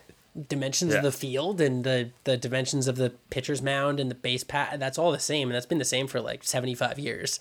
dimensions 0.49 0.92
Yeah. 0.92 0.99
of 0.99 1.05
the 1.05 1.12
field 1.12 1.61
and 1.61 1.85
the 1.85 2.11
the 2.25 2.37
dimensions 2.37 2.88
of 2.88 2.97
the 2.97 3.11
pitcher's 3.31 3.61
mound 3.61 4.01
and 4.01 4.11
the 4.11 4.14
base 4.14 4.45
pat 4.45 4.79
that's 4.81 4.99
all 4.99 5.12
the 5.12 5.18
same 5.18 5.49
and 5.49 5.55
that's 5.55 5.66
been 5.66 5.79
the 5.79 5.85
same 5.85 6.07
for 6.07 6.21
like 6.21 6.42
75 6.42 6.99
years 6.99 7.38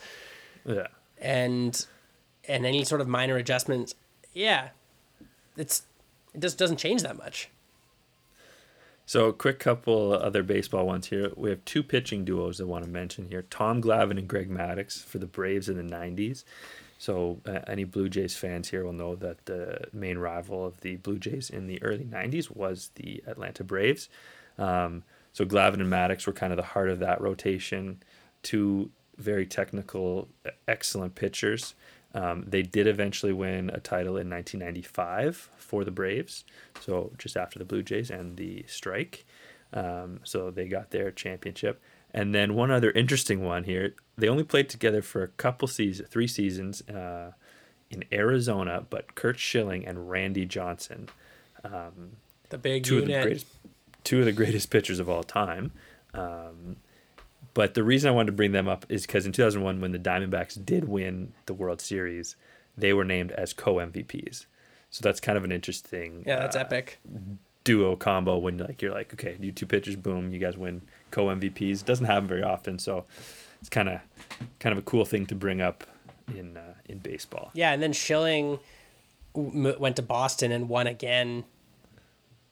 yeah. 0.65 0.87
and 1.19 1.85
and 2.47 2.65
any 2.65 2.83
sort 2.83 2.99
of 2.99 3.07
minor 3.07 3.37
adjustments 3.37 3.95
yeah 4.33 4.69
it's 5.55 5.83
it 6.33 6.41
just 6.41 6.57
doesn't 6.57 6.77
change 6.77 7.01
that 7.03 7.17
much 7.17 7.49
So, 9.05 9.27
a 9.27 9.33
quick 9.33 9.59
couple 9.59 10.13
other 10.13 10.41
baseball 10.43 10.85
ones 10.85 11.07
here. 11.07 11.31
We 11.35 11.49
have 11.49 11.65
two 11.65 11.83
pitching 11.83 12.23
duos 12.23 12.61
I 12.61 12.63
want 12.65 12.85
to 12.85 12.89
mention 12.89 13.27
here 13.29 13.43
Tom 13.49 13.81
Glavine 13.81 14.17
and 14.19 14.27
Greg 14.27 14.49
Maddux 14.49 15.03
for 15.03 15.17
the 15.17 15.25
Braves 15.25 15.67
in 15.67 15.75
the 15.75 15.83
90s. 15.95 16.43
So, 17.01 17.41
uh, 17.47 17.61
any 17.65 17.83
Blue 17.83 18.09
Jays 18.09 18.35
fans 18.35 18.69
here 18.69 18.83
will 18.83 18.93
know 18.93 19.15
that 19.15 19.47
the 19.47 19.87
main 19.91 20.19
rival 20.19 20.63
of 20.63 20.81
the 20.81 20.97
Blue 20.97 21.17
Jays 21.17 21.49
in 21.49 21.65
the 21.65 21.81
early 21.81 22.05
90s 22.05 22.55
was 22.55 22.91
the 22.93 23.23
Atlanta 23.25 23.63
Braves. 23.63 24.07
Um, 24.59 25.01
so, 25.33 25.43
Glavine 25.43 25.81
and 25.81 25.91
Maddux 25.91 26.27
were 26.27 26.33
kind 26.33 26.53
of 26.53 26.57
the 26.57 26.63
heart 26.63 26.89
of 26.89 26.99
that 26.99 27.19
rotation. 27.19 28.03
Two 28.43 28.91
very 29.17 29.47
technical, 29.47 30.27
excellent 30.67 31.15
pitchers. 31.15 31.73
Um, 32.13 32.43
they 32.45 32.61
did 32.61 32.85
eventually 32.85 33.33
win 33.33 33.71
a 33.71 33.79
title 33.79 34.15
in 34.15 34.29
1995 34.29 35.49
for 35.57 35.83
the 35.83 35.89
Braves, 35.89 36.43
so 36.81 37.13
just 37.17 37.35
after 37.35 37.57
the 37.57 37.65
Blue 37.65 37.81
Jays 37.81 38.11
and 38.11 38.37
the 38.37 38.63
strike. 38.67 39.25
Um, 39.73 40.19
so 40.21 40.51
they 40.51 40.67
got 40.67 40.91
their 40.91 41.09
championship. 41.09 41.81
And 42.13 42.35
then 42.35 42.53
one 42.53 42.69
other 42.69 42.91
interesting 42.91 43.43
one 43.43 43.63
here: 43.63 43.95
they 44.21 44.29
only 44.29 44.43
played 44.43 44.69
together 44.69 45.01
for 45.01 45.23
a 45.23 45.27
couple 45.27 45.67
seasons, 45.67 46.07
three 46.09 46.27
seasons 46.27 46.81
uh, 46.87 47.31
in 47.89 48.05
Arizona. 48.11 48.85
But 48.89 49.15
Curt 49.15 49.37
Schilling 49.39 49.85
and 49.85 50.09
Randy 50.09 50.45
Johnson, 50.45 51.09
the 52.49 52.57
big 52.57 52.83
two 52.83 52.99
of 52.99 53.07
the 53.07 53.21
greatest, 53.21 53.47
two 54.03 54.19
of 54.19 54.25
the 54.25 54.31
greatest 54.31 54.69
pitchers 54.69 54.99
of 54.99 55.09
all 55.09 55.23
time. 55.23 55.71
Um, 56.13 56.77
but 57.53 57.73
the 57.73 57.83
reason 57.83 58.09
I 58.09 58.13
wanted 58.13 58.27
to 58.27 58.31
bring 58.37 58.51
them 58.53 58.67
up 58.67 58.85
is 58.87 59.05
because 59.05 59.25
in 59.25 59.31
2001, 59.33 59.81
when 59.81 59.91
the 59.91 59.99
Diamondbacks 59.99 60.63
did 60.65 60.87
win 60.87 61.33
the 61.47 61.53
World 61.53 61.81
Series, 61.81 62.35
they 62.77 62.93
were 62.93 63.03
named 63.03 63.31
as 63.31 63.51
co 63.53 63.75
MVPs. 63.75 64.45
So 64.89 65.01
that's 65.01 65.19
kind 65.19 65.37
of 65.37 65.43
an 65.43 65.51
interesting 65.51 66.23
Yeah, 66.25 66.39
that's 66.39 66.55
uh, 66.55 66.59
epic. 66.59 66.99
duo 67.63 67.95
combo 67.95 68.37
when 68.37 68.57
like 68.57 68.81
you're 68.81 68.91
like 68.93 69.13
okay 69.13 69.37
you 69.39 69.51
two 69.51 69.65
pitchers 69.67 69.95
boom 69.95 70.33
you 70.33 70.39
guys 70.39 70.57
win 70.57 70.81
co 71.11 71.27
MVPs 71.27 71.85
doesn't 71.85 72.07
happen 72.07 72.27
very 72.27 72.41
often 72.43 72.79
so 72.79 73.05
it's 73.61 73.69
kind 73.69 73.87
of 73.89 74.01
kind 74.59 74.73
of 74.73 74.79
a 74.79 74.81
cool 74.83 75.05
thing 75.05 75.25
to 75.27 75.35
bring 75.35 75.61
up 75.61 75.83
in 76.35 76.57
uh, 76.57 76.73
in 76.85 76.97
baseball 76.99 77.51
Yeah, 77.53 77.71
and 77.71 77.81
then 77.81 77.93
Schilling 77.93 78.59
w- 79.33 79.75
went 79.79 79.95
to 79.97 80.01
Boston 80.01 80.51
and 80.51 80.67
won 80.69 80.87
again. 80.87 81.45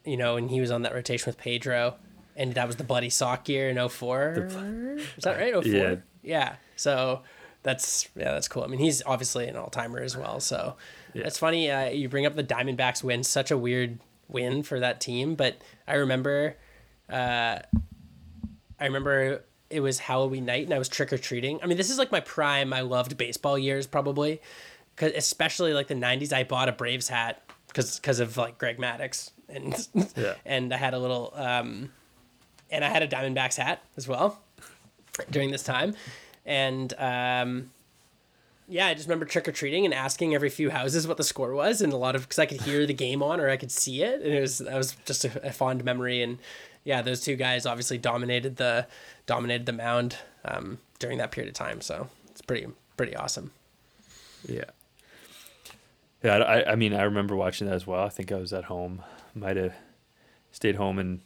You 0.05 0.17
know, 0.17 0.37
and 0.37 0.49
he 0.49 0.61
was 0.61 0.71
on 0.71 0.83
that 0.83 0.93
rotation 0.93 1.25
with 1.27 1.37
Pedro, 1.37 1.95
and 2.35 2.53
that 2.55 2.65
was 2.67 2.77
the 2.77 2.83
bloody 2.85 3.09
sock 3.09 3.49
year 3.49 3.69
in 3.69 3.89
04. 3.89 4.97
Is 5.17 5.23
that 5.23 5.37
right? 5.37 5.53
04? 5.53 5.63
Yeah. 5.65 5.95
Yeah. 6.23 6.55
So 6.77 7.21
that's 7.63 8.07
yeah, 8.15 8.31
that's 8.31 8.47
cool. 8.47 8.63
I 8.63 8.67
mean, 8.67 8.79
he's 8.79 9.03
obviously 9.05 9.47
an 9.47 9.55
all 9.57 9.69
timer 9.69 9.99
as 9.99 10.15
well. 10.15 10.39
So 10.39 10.77
Yeah. 11.13 11.23
it's 11.27 11.37
funny 11.37 11.69
uh, 11.69 11.89
you 11.89 12.07
bring 12.07 12.25
up 12.25 12.35
the 12.35 12.43
Diamondbacks 12.43 13.03
win, 13.03 13.23
such 13.23 13.51
a 13.51 13.57
weird 13.57 13.99
win 14.29 14.63
for 14.63 14.79
that 14.79 15.01
team. 15.01 15.35
But 15.35 15.61
I 15.87 15.95
remember, 15.95 16.55
uh, 17.09 17.59
I 18.79 18.85
remember 18.85 19.43
it 19.69 19.81
was 19.81 19.99
Halloween 19.99 20.45
night 20.45 20.65
and 20.65 20.73
I 20.73 20.79
was 20.79 20.89
trick 20.89 21.13
or 21.13 21.17
treating. 21.17 21.61
I 21.61 21.67
mean, 21.67 21.77
this 21.77 21.89
is 21.89 21.97
like 21.97 22.11
my 22.11 22.19
prime. 22.21 22.73
I 22.73 22.81
loved 22.81 23.17
baseball 23.17 23.57
years 23.57 23.85
probably, 23.87 24.41
because 24.95 25.13
especially 25.13 25.73
like 25.73 25.87
the 25.87 25.95
'90s. 25.95 26.33
I 26.33 26.43
bought 26.43 26.69
a 26.69 26.71
Braves 26.71 27.07
hat 27.07 27.41
because 27.67 27.97
because 27.99 28.19
of 28.19 28.35
like 28.37 28.57
Greg 28.57 28.77
Maddux 28.77 29.31
and 29.47 29.87
Yeah. 30.17 30.35
and 30.45 30.73
I 30.73 30.77
had 30.77 30.93
a 30.93 30.99
little 30.99 31.33
um, 31.35 31.91
and 32.71 32.83
I 32.83 32.89
had 32.89 33.03
a 33.03 33.07
Diamondbacks 33.07 33.57
hat 33.57 33.81
as 33.97 34.07
well 34.07 34.39
during 35.29 35.51
this 35.51 35.63
time, 35.63 35.95
and 36.45 36.93
um, 36.97 37.71
yeah, 38.67 38.87
I 38.87 38.93
just 38.93 39.07
remember 39.07 39.25
trick 39.25 39.47
or 39.47 39.51
treating 39.51 39.85
and 39.85 39.93
asking 39.93 40.35
every 40.35 40.49
few 40.49 40.69
houses 40.69 41.07
what 41.07 41.17
the 41.17 41.23
score 41.23 41.53
was, 41.53 41.81
and 41.81 41.91
a 41.91 41.97
lot 41.97 42.15
of 42.15 42.23
because 42.23 42.39
I 42.39 42.45
could 42.45 42.61
hear 42.61 42.85
the 42.85 42.93
game 42.93 43.21
on 43.23 43.39
or 43.39 43.49
I 43.49 43.57
could 43.57 43.71
see 43.71 44.03
it, 44.03 44.21
and 44.21 44.33
it 44.33 44.41
was 44.41 44.59
that 44.59 44.75
was 44.77 44.95
just 45.05 45.25
a, 45.25 45.47
a 45.47 45.51
fond 45.51 45.83
memory. 45.83 46.21
And 46.21 46.37
yeah, 46.83 47.01
those 47.01 47.21
two 47.21 47.35
guys 47.35 47.65
obviously 47.65 47.97
dominated 47.97 48.55
the 48.57 48.87
dominated 49.29 49.67
the 49.67 49.71
mound 49.71 50.17
um, 50.43 50.79
during 50.97 51.19
that 51.19 51.29
period 51.31 51.49
of 51.49 51.53
time. 51.53 51.81
So 51.81 52.09
it's 52.31 52.41
pretty 52.41 52.65
pretty 52.97 53.15
awesome. 53.15 53.51
yeah. 54.47 54.63
Yeah 56.23 56.37
I, 56.37 56.71
I 56.71 56.75
mean 56.75 56.93
I 56.95 57.03
remember 57.03 57.35
watching 57.35 57.67
that 57.67 57.75
as 57.75 57.85
well. 57.85 58.03
I 58.03 58.09
think 58.09 58.31
I 58.31 58.37
was 58.37 58.51
at 58.51 58.65
home. 58.65 59.03
Might 59.35 59.55
have 59.55 59.75
stayed 60.51 60.77
home 60.77 60.97
and 60.97 61.21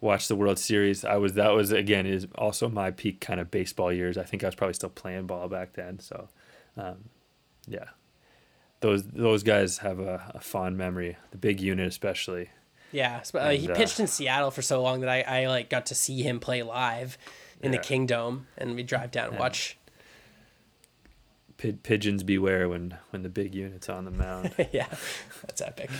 watched 0.00 0.28
the 0.28 0.36
World 0.36 0.60
Series. 0.60 1.04
I 1.04 1.16
was 1.16 1.32
that 1.32 1.50
was 1.50 1.72
again 1.72 2.06
is 2.06 2.28
also 2.36 2.68
my 2.68 2.92
peak 2.92 3.20
kind 3.20 3.40
of 3.40 3.50
baseball 3.50 3.92
years. 3.92 4.16
I 4.16 4.22
think 4.22 4.44
I 4.44 4.46
was 4.46 4.54
probably 4.54 4.74
still 4.74 4.88
playing 4.90 5.26
ball 5.26 5.48
back 5.48 5.72
then. 5.72 5.98
So 5.98 6.28
um, 6.76 7.10
yeah. 7.66 7.88
Those 8.80 9.02
those 9.02 9.42
guys 9.42 9.78
have 9.78 9.98
a, 9.98 10.30
a 10.32 10.40
fond 10.40 10.78
memory 10.78 11.16
the 11.32 11.38
big 11.38 11.60
unit 11.60 11.88
especially 11.88 12.50
Yeah, 12.92 13.22
uh, 13.34 13.50
he 13.50 13.64
And, 13.66 13.70
uh, 13.72 13.74
pitched 13.76 14.00
in 14.00 14.06
Seattle 14.06 14.50
for 14.50 14.62
so 14.62 14.82
long 14.82 15.00
that 15.00 15.08
I, 15.10 15.42
I 15.42 15.46
like 15.48 15.68
got 15.68 15.86
to 15.86 15.94
see 15.94 16.22
him 16.22 16.40
play 16.40 16.62
live 16.62 17.18
in 17.60 17.72
Yeah. 17.72 17.78
the 17.78 17.84
Kingdom, 17.84 18.46
and 18.56 18.74
we 18.74 18.82
drive 18.82 19.10
down 19.10 19.26
and 19.26 19.34
Yeah. 19.34 19.40
watch. 19.40 19.76
Pi- 21.58 21.74
pigeons 21.82 22.22
beware 22.22 22.68
when 22.68 22.96
when 23.10 23.22
the 23.22 23.28
big 23.30 23.54
unit's 23.54 23.88
on 23.88 24.04
the 24.04 24.10
mound. 24.10 24.52
yeah, 24.72 24.88
that's 25.42 25.60
epic. 25.62 25.90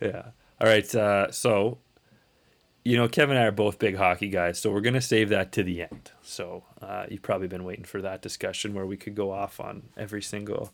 yeah. 0.00 0.30
All 0.60 0.66
right. 0.66 0.92
Uh, 0.94 1.30
so, 1.30 1.78
you 2.84 2.96
know, 2.96 3.06
Kevin 3.08 3.36
and 3.36 3.44
I 3.44 3.48
are 3.48 3.52
both 3.52 3.78
big 3.78 3.96
hockey 3.96 4.28
guys, 4.28 4.58
so 4.58 4.72
we're 4.72 4.80
gonna 4.80 5.00
save 5.00 5.28
that 5.28 5.52
to 5.52 5.62
the 5.62 5.82
end. 5.82 6.10
So 6.22 6.64
uh, 6.82 7.06
you've 7.08 7.22
probably 7.22 7.46
been 7.48 7.62
waiting 7.64 7.84
for 7.84 8.02
that 8.02 8.22
discussion 8.22 8.74
where 8.74 8.86
we 8.86 8.96
could 8.96 9.14
go 9.14 9.30
off 9.30 9.60
on 9.60 9.84
every 9.96 10.22
single 10.22 10.72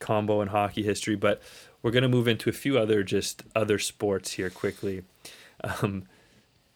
combo 0.00 0.40
in 0.40 0.48
hockey 0.48 0.82
history, 0.82 1.14
but 1.14 1.40
we're 1.82 1.92
gonna 1.92 2.08
move 2.08 2.26
into 2.26 2.50
a 2.50 2.52
few 2.52 2.78
other 2.78 3.02
just 3.02 3.44
other 3.54 3.78
sports 3.78 4.32
here 4.32 4.50
quickly. 4.50 5.02
Um, 5.62 6.04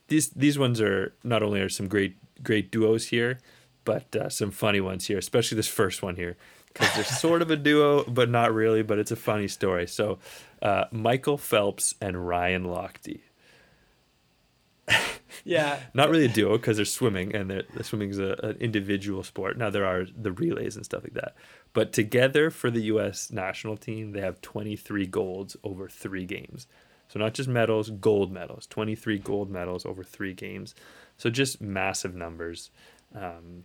these 0.09 0.31
these 0.31 0.59
ones 0.59 0.81
are 0.81 1.15
not 1.25 1.43
only 1.43 1.61
are 1.61 1.69
some 1.69 1.89
great 1.89 2.17
great 2.43 2.71
duos 2.71 3.09
here, 3.09 3.41
but 3.85 4.15
uh, 4.15 4.29
some 4.29 4.51
funny 4.51 4.81
ones 4.81 5.07
here, 5.07 5.19
especially 5.19 5.57
this 5.57 5.69
first 5.69 6.03
one 6.03 6.17
here 6.17 6.37
because 6.75 6.95
they're 6.95 7.05
sort 7.21 7.41
of 7.41 7.51
a 7.51 7.57
duo, 7.57 8.05
but 8.05 8.29
not 8.29 8.53
really. 8.53 8.83
But 8.83 8.99
it's 8.99 9.11
a 9.11 9.17
funny 9.17 9.49
story. 9.49 9.87
So, 9.87 10.19
uh, 10.61 10.85
Michael 10.91 11.39
Phelps 11.39 11.95
and 12.01 12.27
Ryan 12.27 12.65
Lochte. 12.65 13.21
Yeah, 15.47 15.79
Not 15.93 16.09
really 16.09 16.25
a 16.25 16.29
duo 16.29 16.57
because 16.57 16.77
they're 16.77 16.87
swimming, 16.87 17.35
and 17.35 17.51
they're, 17.51 17.65
the 17.75 17.85
swimming 17.85 18.09
is 18.09 18.19
a, 18.19 18.33
an 18.43 18.57
individual 18.61 19.23
sport. 19.23 19.59
Now 19.59 19.69
there 19.69 19.85
are 19.85 20.07
the 20.07 20.33
relays 20.33 20.75
and 20.75 20.87
stuff 20.87 21.03
like 21.03 21.13
that, 21.15 21.35
but 21.75 21.93
together 21.93 22.51
for 22.51 22.71
the 22.71 22.81
U.S. 22.85 23.31
national 23.31 23.77
team, 23.77 24.13
they 24.13 24.23
have 24.23 24.41
23 24.41 25.07
golds 25.07 25.55
over 25.63 25.87
three 25.87 26.25
games. 26.25 26.67
So 27.09 27.19
not 27.19 27.35
just 27.35 27.49
medals, 27.49 27.91
gold 27.91 28.33
medals, 28.33 28.67
23 28.69 29.19
gold 29.19 29.51
medals 29.51 29.85
over 29.85 30.03
three 30.03 30.33
games. 30.33 30.75
So 31.19 31.29
just 31.29 31.61
massive 31.61 32.15
numbers. 32.15 32.71
Um, 33.15 33.65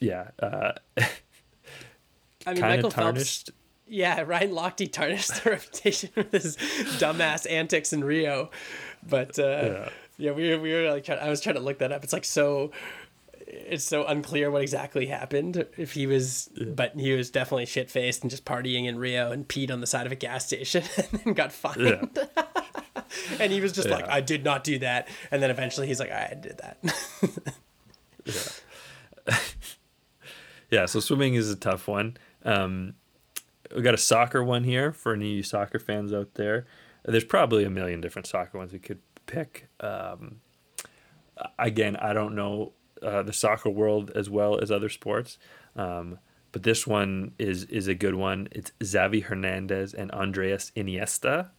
yeah, 0.00 0.30
uh, 0.40 0.72
I 2.46 2.52
mean 2.54 2.60
Michael 2.62 2.86
of 2.88 2.94
Phelps. 2.94 2.94
tarnished. 2.94 3.50
Yeah, 3.86 4.20
Ryan 4.22 4.50
Lochte 4.52 4.90
tarnished 4.90 5.28
the 5.44 5.50
reputation 5.50 6.10
with 6.16 6.32
his 6.32 6.56
dumbass 6.98 7.50
antics 7.50 7.92
in 7.92 8.04
Rio, 8.04 8.50
but 9.08 9.38
uh, 9.38 9.42
Yeah. 9.42 9.88
yeah. 10.18 10.30
we 10.32 10.50
were 10.50 10.58
we 10.60 10.72
were 10.72 10.90
like 10.90 11.04
trying, 11.04 11.18
I 11.20 11.28
was 11.28 11.40
trying 11.40 11.56
to 11.56 11.60
look 11.62 11.78
that 11.78 11.92
up. 11.92 12.04
It's 12.04 12.12
like 12.12 12.24
so. 12.24 12.70
It's 13.52 13.82
so 13.82 14.06
unclear 14.06 14.48
what 14.48 14.62
exactly 14.62 15.06
happened. 15.06 15.66
If 15.76 15.92
he 15.94 16.06
was, 16.06 16.48
but 16.76 16.94
he 16.94 17.12
was 17.14 17.30
definitely 17.30 17.66
shit 17.66 17.90
faced 17.90 18.22
and 18.22 18.30
just 18.30 18.44
partying 18.44 18.86
in 18.86 18.96
Rio 18.96 19.32
and 19.32 19.48
peed 19.48 19.72
on 19.72 19.80
the 19.80 19.88
side 19.88 20.06
of 20.06 20.12
a 20.12 20.14
gas 20.14 20.46
station 20.46 20.84
and 21.24 21.34
got 21.34 21.50
fined. 21.50 21.80
Yeah. 21.80 22.44
and 23.40 23.50
he 23.50 23.60
was 23.60 23.72
just 23.72 23.88
like, 23.88 24.08
"I 24.08 24.20
did 24.20 24.44
not 24.44 24.62
do 24.62 24.78
that." 24.78 25.08
And 25.32 25.42
then 25.42 25.50
eventually 25.50 25.88
he's 25.88 25.98
like, 25.98 26.12
"I 26.12 26.36
did 26.40 26.58
that." 26.58 27.54
Yeah, 29.26 29.34
yeah. 30.70 30.86
so 30.86 31.00
swimming 31.00 31.34
is 31.34 31.50
a 31.50 31.56
tough 31.56 31.88
one. 31.88 32.16
Um, 32.44 32.94
we 33.74 33.82
got 33.82 33.94
a 33.94 33.98
soccer 33.98 34.42
one 34.44 34.64
here 34.64 34.92
for 34.92 35.12
any 35.14 35.42
soccer 35.42 35.78
fans 35.78 36.12
out 36.12 36.34
there. 36.34 36.66
There's 37.04 37.24
probably 37.24 37.64
a 37.64 37.70
million 37.70 38.00
different 38.00 38.26
soccer 38.26 38.58
ones 38.58 38.72
we 38.72 38.78
could 38.78 39.00
pick. 39.26 39.68
Um, 39.80 40.40
again, 41.58 41.96
I 41.96 42.12
don't 42.12 42.34
know 42.34 42.72
uh, 43.02 43.22
the 43.22 43.32
soccer 43.32 43.70
world 43.70 44.10
as 44.14 44.28
well 44.28 44.58
as 44.60 44.70
other 44.70 44.88
sports, 44.88 45.38
um, 45.76 46.18
but 46.52 46.62
this 46.62 46.86
one 46.86 47.32
is 47.38 47.64
is 47.64 47.88
a 47.88 47.94
good 47.94 48.14
one. 48.14 48.48
It's 48.52 48.72
Xavi 48.80 49.24
Hernandez 49.24 49.94
and 49.94 50.10
Andreas 50.10 50.72
Iniesta, 50.76 51.50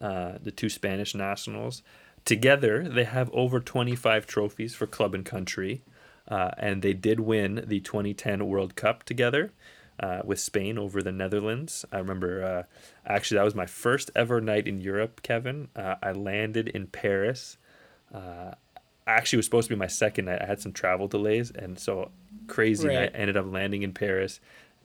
uh, 0.00 0.38
the 0.42 0.50
two 0.50 0.68
Spanish 0.68 1.14
nationals. 1.14 1.82
Together, 2.24 2.88
they 2.88 3.04
have 3.04 3.30
over 3.32 3.60
25 3.60 4.26
trophies 4.26 4.74
for 4.74 4.86
club 4.86 5.14
and 5.14 5.24
country, 5.24 5.82
uh, 6.26 6.50
and 6.58 6.82
they 6.82 6.92
did 6.92 7.20
win 7.20 7.64
the 7.66 7.80
2010 7.80 8.46
World 8.46 8.74
Cup 8.74 9.04
together 9.04 9.52
uh, 10.00 10.20
with 10.24 10.38
Spain 10.40 10.78
over 10.78 11.02
the 11.02 11.12
Netherlands. 11.12 11.84
I 11.92 11.98
remember, 11.98 12.42
uh, 12.44 12.62
actually, 13.06 13.38
that 13.38 13.44
was 13.44 13.54
my 13.54 13.66
first 13.66 14.10
ever 14.14 14.40
night 14.40 14.66
in 14.68 14.80
Europe, 14.80 15.22
Kevin. 15.22 15.68
Uh, 15.76 15.96
I 16.02 16.12
landed 16.12 16.68
in 16.68 16.86
Paris. 16.86 17.56
Uh, 18.14 18.52
actually, 19.06 19.36
it 19.36 19.40
was 19.40 19.46
supposed 19.46 19.68
to 19.68 19.74
be 19.74 19.78
my 19.78 19.86
second 19.86 20.26
night. 20.26 20.40
I 20.42 20.46
had 20.46 20.60
some 20.60 20.72
travel 20.72 21.08
delays, 21.08 21.50
and 21.50 21.78
so 21.78 22.10
crazy 22.46 22.88
Right. 22.88 22.94
night. 22.94 23.12
Ended 23.14 23.36
up 23.36 23.46
landing 23.52 23.82
in 23.82 23.92
Paris. 23.92 24.40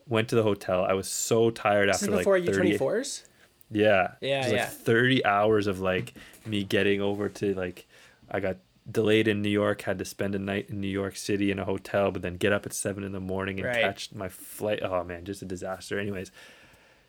Went 0.08 0.28
to 0.28 0.34
the 0.36 0.42
hotel. 0.42 0.84
I 0.84 0.92
was 0.92 1.08
so 1.08 1.50
tired 1.50 1.88
after 1.88 2.10
like 2.10 2.18
before 2.20 2.38
30, 2.40 2.76
U24s. 2.78 3.22
yeah. 3.70 4.12
Yeah, 4.20 4.36
It 4.40 4.44
was 4.44 4.52
like 4.52 4.60
yeah. 4.60 4.66
30 4.66 5.24
hours 5.24 5.66
of 5.66 5.80
like 5.80 6.12
me 6.44 6.62
getting 6.64 7.00
over 7.00 7.28
to 7.30 7.54
like 7.54 7.86
I 8.30 8.40
got 8.40 8.56
delayed 8.90 9.26
in 9.28 9.40
New 9.42 9.48
York, 9.48 9.82
had 9.82 9.98
to 9.98 10.04
spend 10.04 10.34
a 10.34 10.38
night 10.38 10.68
in 10.68 10.80
New 10.80 10.88
York 10.88 11.16
City 11.16 11.50
in 11.50 11.58
a 11.58 11.64
hotel, 11.64 12.10
but 12.10 12.22
then 12.22 12.36
get 12.36 12.52
up 12.52 12.66
at 12.66 12.72
7 12.72 13.02
in 13.02 13.12
the 13.12 13.20
morning 13.20 13.58
and 13.58 13.66
Right. 13.68 13.80
catch 13.80 14.12
my 14.12 14.28
flight. 14.28 14.80
Oh 14.82 15.02
man, 15.04 15.24
just 15.24 15.40
a 15.42 15.46
disaster. 15.46 15.98
Anyways, 15.98 16.30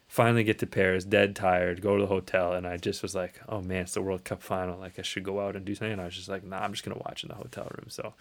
finally 0.08 0.44
get 0.44 0.60
to 0.60 0.68
Paris, 0.68 1.04
dead 1.04 1.36
tired, 1.36 1.82
go 1.82 1.96
to 1.98 2.04
the 2.04 2.08
hotel 2.08 2.54
and 2.54 2.66
I 2.66 2.78
just 2.78 3.02
was 3.02 3.14
like, 3.16 3.42
"Oh 3.50 3.62
man, 3.62 3.82
it's 3.84 3.94
the 3.96 4.02
World 4.02 4.24
Cup 4.24 4.42
final. 4.42 4.80
Like 4.80 4.98
I 5.00 5.02
should 5.02 5.24
go 5.24 5.40
out 5.46 5.56
and 5.56 5.66
do 5.66 5.76
something." 5.76 5.92
And 5.94 6.02
I 6.02 6.06
was 6.06 6.16
just 6.16 6.30
like, 6.30 6.44
"Nah, 6.44 6.60
I'm 6.60 6.72
just 6.72 6.86
going 6.86 6.96
to 6.98 7.04
watch 7.06 7.24
in 7.24 7.30
the 7.30 7.36
hotel 7.36 7.68
room." 7.78 7.90
So, 7.90 8.14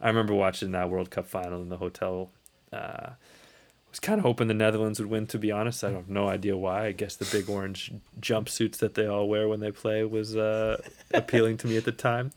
I 0.00 0.08
remember 0.08 0.34
watching 0.34 0.70
that 0.72 0.88
World 0.88 1.10
Cup 1.10 1.26
final 1.26 1.60
in 1.60 1.68
the 1.68 1.78
hotel 1.78 2.30
uh 2.72 3.10
was 3.90 4.00
kind 4.00 4.18
of 4.18 4.24
hoping 4.24 4.48
the 4.48 4.54
Netherlands 4.54 4.98
would 4.98 5.10
win. 5.10 5.26
To 5.26 5.38
be 5.38 5.52
honest, 5.52 5.84
I 5.84 5.90
have 5.90 6.08
no 6.08 6.28
idea 6.28 6.56
why. 6.56 6.86
I 6.86 6.92
guess 6.92 7.16
the 7.16 7.26
big 7.26 7.50
orange 7.50 7.92
jumpsuits 8.18 8.78
that 8.78 8.94
they 8.94 9.06
all 9.06 9.28
wear 9.28 9.46
when 9.48 9.60
they 9.60 9.70
play 9.70 10.02
was 10.02 10.34
uh, 10.34 10.80
appealing 11.12 11.58
to 11.58 11.66
me 11.66 11.76
at 11.76 11.84
the 11.84 11.92
time. 11.92 12.32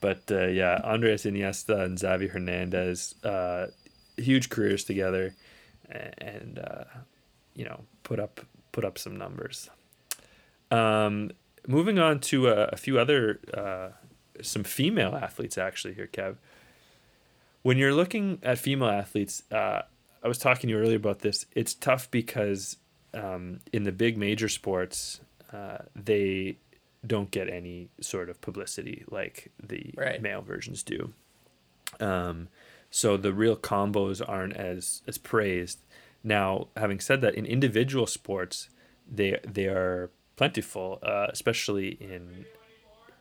But 0.00 0.22
uh, 0.30 0.46
yeah, 0.46 0.80
Andres 0.84 1.24
Iniesta 1.24 1.84
and 1.84 1.98
Xavi 1.98 2.30
Hernandez, 2.30 3.14
uh, 3.24 3.66
huge 4.16 4.50
careers 4.50 4.84
together, 4.84 5.34
and 5.88 6.58
uh, 6.58 6.84
you 7.54 7.64
know 7.64 7.84
put 8.02 8.20
up 8.20 8.40
put 8.72 8.84
up 8.84 8.98
some 8.98 9.16
numbers. 9.16 9.70
Um, 10.70 11.30
moving 11.66 11.98
on 11.98 12.20
to 12.20 12.48
a, 12.48 12.64
a 12.66 12.76
few 12.76 12.98
other 12.98 13.40
uh, 13.52 13.88
some 14.42 14.64
female 14.64 15.14
athletes 15.14 15.56
actually 15.58 15.94
here, 15.94 16.08
Kev 16.12 16.36
when 17.64 17.78
you're 17.78 17.94
looking 17.94 18.38
at 18.42 18.58
female 18.58 18.90
athletes, 18.90 19.42
uh, 19.50 19.80
I 20.22 20.28
was 20.28 20.36
talking 20.36 20.68
to 20.68 20.74
you 20.74 20.78
earlier 20.78 20.96
about 20.96 21.20
this. 21.20 21.46
It's 21.52 21.72
tough 21.72 22.10
because 22.10 22.76
um, 23.14 23.60
in 23.72 23.84
the 23.84 23.92
big 23.92 24.18
major 24.18 24.50
sports, 24.50 25.20
uh, 25.50 25.78
they 25.96 26.58
don't 27.06 27.30
get 27.30 27.48
any 27.48 27.88
sort 28.00 28.28
of 28.28 28.40
publicity 28.40 29.04
like 29.10 29.50
the 29.62 29.92
Right. 29.96 30.20
male 30.22 30.42
versions 30.42 30.82
do. 30.82 31.12
Um, 32.00 32.48
so 32.90 33.16
the 33.16 33.32
real 33.32 33.56
combos 33.56 34.22
aren't 34.26 34.56
as 34.56 35.02
as 35.06 35.18
praised. 35.18 35.80
Now, 36.22 36.68
having 36.76 37.00
said 37.00 37.20
that, 37.20 37.34
in 37.34 37.44
individual 37.46 38.06
sports, 38.06 38.68
they 39.10 39.38
they 39.46 39.66
are 39.66 40.10
plentiful, 40.36 40.98
uh, 41.02 41.26
especially 41.30 41.88
in 42.00 42.46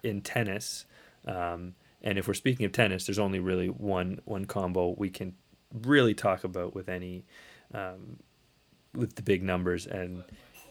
in 0.03 0.21
tennis. 0.21 0.85
Um, 1.25 1.75
and 2.01 2.17
if 2.17 2.27
we're 2.27 2.33
speaking 2.33 2.65
of 2.65 2.71
tennis, 2.71 3.05
there's 3.05 3.19
only 3.19 3.39
really 3.39 3.67
one 3.67 4.21
one 4.25 4.45
combo 4.45 4.95
we 4.97 5.09
can 5.09 5.35
really 5.73 6.13
talk 6.13 6.43
about 6.43 6.75
with 6.75 6.87
any 6.89 7.25
um, 7.73 8.17
with 8.93 9.15
the 9.15 9.21
big 9.21 9.41
numbers, 9.43 9.85
and 9.87 10.23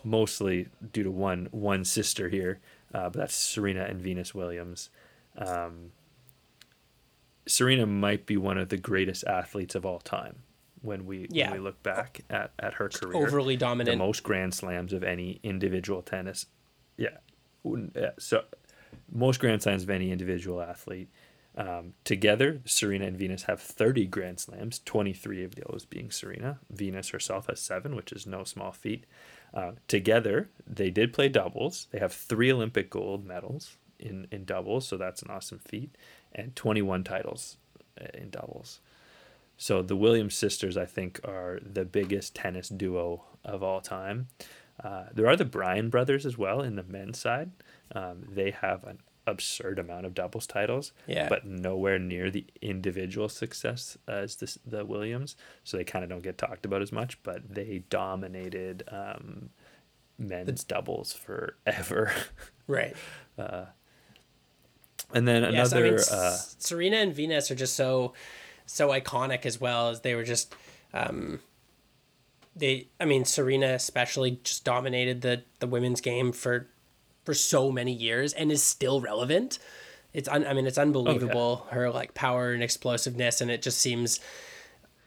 mostly 0.05 0.69
due 0.93 1.03
to 1.03 1.11
one 1.11 1.49
one 1.51 1.85
sister 1.85 2.29
here, 2.29 2.61
uh, 2.95 3.05
but 3.11 3.15
that's 3.15 3.35
Serena 3.35 3.85
and 3.85 4.01
Venus 4.01 4.35
Williams. 4.35 4.91
Um, 5.37 5.93
Serena 7.47 7.87
might 7.87 8.27
be 8.27 8.37
one 8.37 8.59
of 8.59 8.69
the 8.69 8.77
greatest 8.77 9.25
athletes 9.25 9.75
of 9.75 9.85
all 9.85 9.99
time 9.99 10.43
when 10.81 11.07
we 11.07 11.27
Yeah. 11.31 11.51
when 11.51 11.61
we 11.61 11.65
look 11.65 11.83
back 11.83 12.21
at, 12.31 12.53
at 12.59 12.75
her 12.75 12.89
career. 12.89 13.17
Overly 13.27 13.57
dominant. 13.57 13.99
the 13.99 14.05
most 14.05 14.23
grand 14.23 14.55
slams 14.55 14.93
of 14.93 15.03
any 15.03 15.41
individual 15.43 16.03
tennis. 16.03 16.47
Yeah. 16.97 17.19
So 18.19 18.45
most 19.11 19.41
grand 19.41 19.63
slams 19.63 19.83
of 19.83 19.91
any 19.91 20.11
individual 20.11 20.61
athlete. 20.61 21.09
Um, 21.55 21.93
together, 22.05 22.63
Serena 22.65 23.07
and 23.07 23.17
Venus 23.17 23.43
have 23.43 23.61
30 23.61 24.07
grand 24.07 24.41
slams, 24.41 24.79
23 24.85 25.45
of 25.45 25.55
those 25.55 25.85
being 25.85 26.11
Serena. 26.11 26.59
Venus 26.71 27.11
herself 27.11 27.47
has 27.49 27.61
seven, 27.61 27.95
which 27.95 28.11
is 28.11 28.27
no 28.27 28.43
small 28.45 28.73
feat. 28.73 29.05
Uh, 29.55 29.73
together, 29.87 30.49
they 30.67 30.91
did 30.91 31.13
play 31.13 31.29
doubles. 31.29 31.87
They 31.91 31.99
have 31.99 32.13
three 32.13 32.51
Olympic 32.51 32.89
gold 32.91 33.27
medals 33.27 33.77
in, 33.99 34.27
in 34.31 34.45
doubles, 34.45 34.87
so 34.87 34.97
that's 34.97 35.23
an 35.23 35.31
awesome 35.31 35.61
feat, 35.67 35.95
and 36.35 36.57
21 36.57 37.05
titles 37.05 37.59
uh, 38.01 38.07
in 38.15 38.31
doubles. 38.31 38.81
So 39.57 39.83
the 39.83 39.97
Williams 39.97 40.35
sisters, 40.35 40.77
I 40.77 40.87
think, 40.87 41.21
are 41.25 41.61
the 41.63 41.85
biggest 41.85 42.35
tennis 42.35 42.69
duo 42.69 43.25
of 43.45 43.63
all 43.63 43.81
time. 43.81 44.29
Uh, 44.83 45.05
there 45.13 45.29
are 45.29 45.37
the 45.37 45.45
Bryan 45.45 45.91
brothers 45.91 46.27
as 46.27 46.39
well 46.39 46.63
in 46.63 46.77
the 46.77 46.83
men's 46.83 47.19
side. 47.19 47.51
Um, 47.95 48.25
they 48.29 48.51
have 48.51 48.85
an 48.85 48.99
absurd 49.27 49.79
amount 49.79 50.05
of 50.07 50.15
doubles 50.15 50.47
titles, 50.47 50.93
Yeah. 51.07 51.29
but 51.29 51.47
nowhere 51.47 51.99
near 51.99 52.31
the 52.31 52.45
individual 52.61 53.29
success 53.29 53.97
as 54.09 54.37
this, 54.37 54.59
the 54.67 54.85
Williams. 54.85 55.37
So 55.65 55.77
they 55.77 55.85
kind 55.85 56.03
of 56.03 56.09
don't 56.11 56.23
get 56.23 56.39
talked 56.39 56.67
about 56.67 56.83
as 56.83 56.91
much, 56.93 57.23
but 57.23 57.55
they 57.55 57.85
dominated 57.89 58.83
um, 58.89 59.51
men's 60.19 60.65
doubles 60.65 61.13
forever. 61.13 62.13
Right. 62.69 62.97
and 65.13 65.27
then 65.29 65.45
another. 65.45 65.87
Yes, 65.87 66.11
I 66.13 66.17
mean, 66.17 66.23
uh, 66.25 66.37
Serena 66.59 66.97
and 66.99 67.15
Venus 67.15 67.51
are 67.51 67.55
just 67.55 67.75
so 67.75 68.15
so 68.67 68.89
iconic 68.89 69.45
as 69.45 69.61
well 69.61 69.91
as 69.91 70.01
they 70.01 70.15
were 70.15 70.23
just 70.25 70.55
um 70.95 71.41
they 72.57 72.87
I 73.01 73.05
mean 73.05 73.25
Serena 73.25 73.75
especially 73.75 74.41
just 74.45 74.65
dominated 74.65 75.21
the 75.23 75.43
the 75.59 75.67
women's 75.67 76.01
game 76.01 76.33
for 76.33 76.69
for 77.25 77.35
so 77.35 77.71
many 77.71 77.93
years 77.93 78.33
and 78.33 78.51
is 78.51 78.63
still 78.63 79.01
relevant. 79.01 79.59
It's 80.13 80.29
un, 80.29 80.47
I 80.47 80.53
mean 80.53 80.67
it's 80.67 80.79
unbelievable 80.79 81.67
her 81.71 81.91
like 81.91 82.15
power 82.15 82.53
and 82.53 82.63
explosiveness 82.63 83.41
and 83.41 83.51
it 83.51 83.63
just 83.63 83.79
seems 83.79 84.21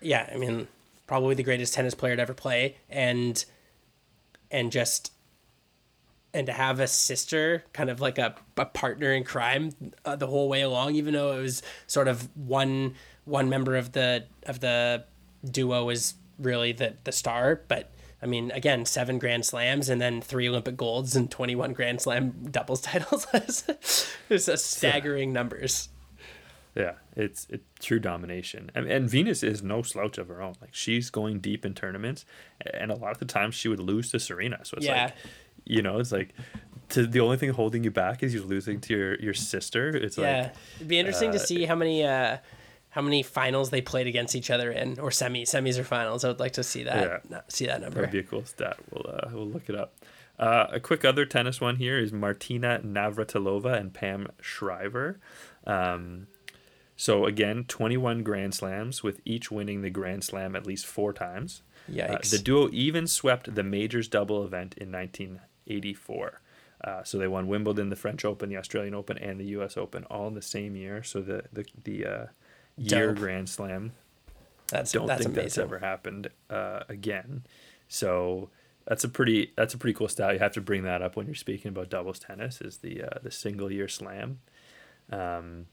yeah, 0.02 0.30
I 0.34 0.38
mean 0.38 0.68
probably 1.08 1.36
the 1.36 1.44
greatest 1.44 1.74
tennis 1.74 1.94
player 1.94 2.16
to 2.16 2.22
ever 2.22 2.34
play 2.34 2.78
and 2.90 3.44
and 4.52 4.72
just 4.72 5.12
and 6.34 6.48
to 6.48 6.54
have 6.54 6.80
a 6.80 6.88
sister 6.88 7.64
kind 7.74 7.90
of 7.90 8.02
like 8.02 8.18
a, 8.18 8.36
a 8.58 8.66
partner 8.66 9.14
in 9.14 9.24
crime 9.24 9.72
uh, 10.04 10.16
the 10.16 10.28
whole 10.28 10.50
way 10.50 10.62
along 10.62 10.96
even 10.96 11.14
though 11.14 11.38
it 11.38 11.42
was 11.42 11.64
sort 11.88 12.08
of 12.08 12.28
one 12.36 12.94
one 13.24 13.50
member 13.50 13.76
of 13.76 13.94
the 13.94 14.26
of 14.46 14.60
the 14.60 15.04
duo 15.50 15.86
was 15.86 16.16
really 16.38 16.72
the 16.72 16.94
the 17.06 17.12
star 17.12 17.62
but 17.68 17.90
i 18.26 18.28
mean 18.28 18.50
again 18.52 18.86
seven 18.86 19.20
grand 19.20 19.46
slams 19.46 19.88
and 19.88 20.02
then 20.02 20.20
three 20.22 20.50
olympic 20.50 20.76
golds 20.76 21.16
and 21.16 21.30
21 21.30 21.74
grand 21.74 22.02
slam 22.02 22.34
doubles 22.50 22.82
titles 22.90 23.28
it's 24.30 24.48
a 24.48 24.58
staggering 24.58 25.32
numbers 25.32 25.90
Yeah, 26.76 26.96
it's 27.16 27.48
it 27.50 27.62
true 27.80 28.00
domination, 28.00 28.70
and, 28.76 28.86
and 28.92 29.10
Venus 29.10 29.44
is 29.44 29.64
no 29.64 29.82
slouch 29.82 30.18
of 30.18 30.28
her 30.28 30.42
own. 30.42 30.56
Like 30.60 30.74
she's 30.76 31.10
going 31.10 31.40
deep 31.40 31.66
in 31.66 31.74
tournaments, 31.74 32.26
and 32.74 32.92
a 32.92 32.96
lot 32.96 33.12
of 33.14 33.20
the 33.20 33.26
times 33.38 33.56
she 33.56 33.70
would 33.70 33.80
lose 33.80 34.12
to 34.12 34.20
Serena. 34.20 34.60
So 34.64 34.76
it's 34.76 34.86
Yeah. 34.86 35.06
like, 35.06 35.14
you 35.64 35.82
know, 35.82 36.00
it's 36.00 36.12
like, 36.12 36.32
to 36.90 37.08
the 37.08 37.22
only 37.22 37.38
thing 37.38 37.52
holding 37.52 37.86
you 37.86 37.92
back 37.92 38.24
is 38.24 38.34
you're 38.34 38.44
losing 38.44 38.82
to 38.82 38.94
your 38.94 39.16
your 39.22 39.34
sister. 39.34 39.88
It's 39.96 40.18
yeah 40.18 40.42
like, 40.42 40.54
it'd 40.76 40.88
be 40.90 41.00
interesting 41.00 41.32
to 41.32 41.38
uh, 41.38 41.46
see 41.50 41.64
how 41.64 41.76
many 41.76 42.04
uh 42.04 42.40
how 42.96 43.02
many 43.02 43.22
finals 43.22 43.72
they 43.72 43.82
played 43.82 44.08
against 44.08 44.36
each 44.36 44.50
other 44.50 44.72
in 44.72 44.98
or 45.00 45.12
semi 45.12 45.44
semis 45.44 45.78
or 45.78 45.84
finals 45.84 46.24
i 46.24 46.30
would 46.30 46.40
like 46.40 46.54
to 46.54 46.64
see 46.64 46.84
that 46.84 47.22
Yeah. 47.30 47.42
see 47.50 47.66
that 47.66 47.82
number 47.82 48.00
That'd 48.00 48.12
be 48.14 48.20
a 48.20 48.24
cool 48.24 48.46
stat. 48.46 48.78
We'll 48.90 49.06
uh, 49.16 49.28
we'll 49.34 49.48
look 49.50 49.68
it 49.70 49.76
up. 49.76 49.94
Uh, 50.40 50.68
a 50.72 50.80
quick 50.80 51.04
other 51.06 51.26
tennis 51.26 51.60
one 51.60 51.76
here 51.76 51.98
is 52.00 52.12
Martina 52.14 52.80
Navratilova 52.84 53.78
and 53.80 53.94
Pam 53.94 54.28
Shriver. 54.42 55.20
Um, 55.68 56.28
so 56.98 57.26
again, 57.26 57.66
21 57.68 58.24
Grand 58.24 58.54
Slams 58.54 59.04
with 59.04 59.20
each 59.26 59.52
winning 59.52 59.82
the 59.82 59.90
Grand 59.90 60.24
Slam 60.24 60.56
at 60.56 60.66
least 60.66 60.86
four 60.86 61.12
times. 61.14 61.62
Uh, 61.88 62.20
the 62.32 62.38
duo 62.44 62.70
even 62.72 63.08
swept 63.08 63.54
the 63.56 63.64
majors 63.64 64.08
double 64.08 64.44
event 64.46 64.74
in 64.78 64.92
1984. 64.92 66.42
Uh, 66.84 67.04
so 67.04 67.18
they 67.18 67.28
won 67.28 67.48
Wimbledon, 67.48 67.90
the 67.90 67.96
French 67.96 68.26
Open, 68.26 68.50
the 68.50 68.58
Australian 68.58 68.94
Open, 68.94 69.18
and 69.18 69.40
the 69.40 69.46
U.S. 69.58 69.78
Open 69.78 70.04
all 70.06 70.28
in 70.28 70.34
the 70.36 70.42
same 70.42 70.76
year. 70.76 71.02
So 71.04 71.22
the 71.22 71.44
the 71.52 71.66
the 71.84 72.06
uh, 72.06 72.26
year 72.78 73.08
Dope. 73.08 73.18
Grand 73.18 73.50
Slam 73.50 73.92
that's 74.68 74.92
don't 74.92 75.08
that's 75.08 75.24
think 75.24 75.36
amazing 75.36 75.44
that's 75.44 75.58
ever 75.58 75.80
happened 75.80 76.30
uh, 76.50 76.82
again. 76.90 77.46
So 77.88 78.50
that's 78.86 79.04
a 79.04 79.10
pretty 79.10 79.54
that's 79.56 79.74
a 79.74 79.78
pretty 79.78 79.94
cool 79.94 80.08
stat. 80.08 80.34
You 80.34 80.40
have 80.40 80.54
to 80.54 80.62
bring 80.62 80.84
that 80.84 81.02
up 81.02 81.16
when 81.16 81.28
you're 81.28 81.36
speaking 81.36 81.70
about 81.70 81.90
doubles 81.90 82.20
tennis. 82.20 82.62
Is 82.62 82.78
the 82.78 83.04
uh, 83.04 83.20
the 83.22 83.32
single 83.32 83.72
year 83.72 83.88
slam. 83.88 84.40
Um, 85.12 85.68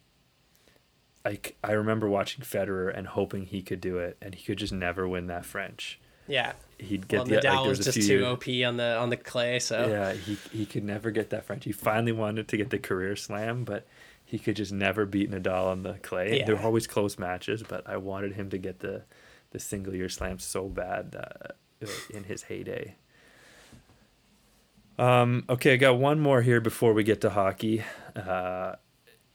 I 1.25 1.39
I 1.65 1.73
remember 1.73 2.09
watching 2.09 2.45
Federer 2.45 2.97
and 2.97 3.07
hoping 3.07 3.47
he 3.47 3.63
could 3.63 3.81
do 3.81 3.99
it, 3.99 4.19
and 4.21 4.35
he 4.35 4.45
could 4.45 4.59
just 4.59 4.73
never 4.73 5.09
win 5.09 5.27
that 5.29 5.47
French. 5.47 6.01
Yeah. 6.29 6.53
He'd 6.79 7.09
get 7.09 7.19
Well, 7.19 7.27
the 7.27 7.35
like, 7.37 7.45
Nadal 7.45 7.63
there 7.63 7.69
was 7.69 7.79
was 7.79 7.95
just 7.95 8.09
too 8.09 8.25
OP 8.25 8.47
on 8.67 8.77
the 8.77 8.97
on 8.97 9.11
the 9.11 9.17
clay, 9.17 9.59
so 9.59 9.87
yeah, 9.89 10.13
he 10.13 10.37
he 10.53 10.67
could 10.67 10.85
never 10.85 11.11
get 11.11 11.31
that 11.31 11.45
French. 11.45 11.65
He 11.65 11.73
finally 11.73 12.13
wanted 12.13 12.49
to 12.49 12.57
get 12.57 12.71
the 12.71 12.79
career 12.79 13.17
slam, 13.17 13.65
but 13.65 13.87
he 14.33 14.39
could 14.39 14.57
just 14.57 14.73
never 14.73 15.05
beat 15.05 15.31
Nadal 15.31 15.67
on 15.67 15.83
the 15.83 15.93
clay. 16.03 16.39
Yeah. 16.39 16.47
There 16.47 16.57
were 16.57 16.63
always 16.63 16.87
close 16.87 17.19
matches, 17.19 17.63
but 17.63 17.87
I 17.87 17.99
wanted 17.99 18.33
him 18.33 18.49
to 18.49 18.57
get 18.57 18.79
the 18.79 19.03
the 19.51 19.59
single 19.59 19.95
year 19.95 20.09
slam 20.09 20.39
so 20.39 20.71
bad 20.71 21.15
uh, 21.15 21.87
in 22.09 22.25
his 22.25 22.45
heyday. 22.45 22.97
Um, 24.99 25.45
okay, 25.51 25.75
I 25.75 25.77
got 25.77 25.99
one 25.99 26.19
more 26.19 26.41
here 26.41 26.63
before 26.63 26.95
we 26.95 27.05
get 27.05 27.21
to 27.21 27.29
hockey. 27.29 27.85
Uh, 28.17 28.77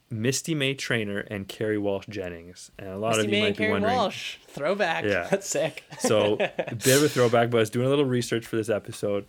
Misty 0.10 0.56
May 0.56 0.74
Treanor 0.74 1.28
and 1.30 1.48
Kerri 1.48 1.80
Walsh 1.80 2.08
Jennings, 2.10 2.72
and 2.80 2.89
a 2.89 2.98
lot 2.98 3.18
Misty 3.18 3.22
of 3.22 3.26
you 3.26 3.32
May 3.34 3.41
might 3.41 3.48
and 3.50 3.58
be 3.58 3.64
Kerri 3.66 3.72
wondering. 3.74 3.95
Walsh, 3.98 4.38
throwback. 4.48 5.04
Yeah. 5.04 5.28
that's 5.30 5.48
sick. 5.48 5.84
So 6.00 6.38
a 6.39 6.74
bit 6.76 6.98
of 6.98 7.04
a 7.04 7.10
throwback, 7.10 7.52
but 7.52 7.58
I 7.58 7.60
was 7.60 7.70
doing 7.70 7.86
a 7.86 7.89
little 7.89 8.06
research 8.06 8.48
for 8.48 8.56
this 8.56 8.70
episode, 8.70 9.28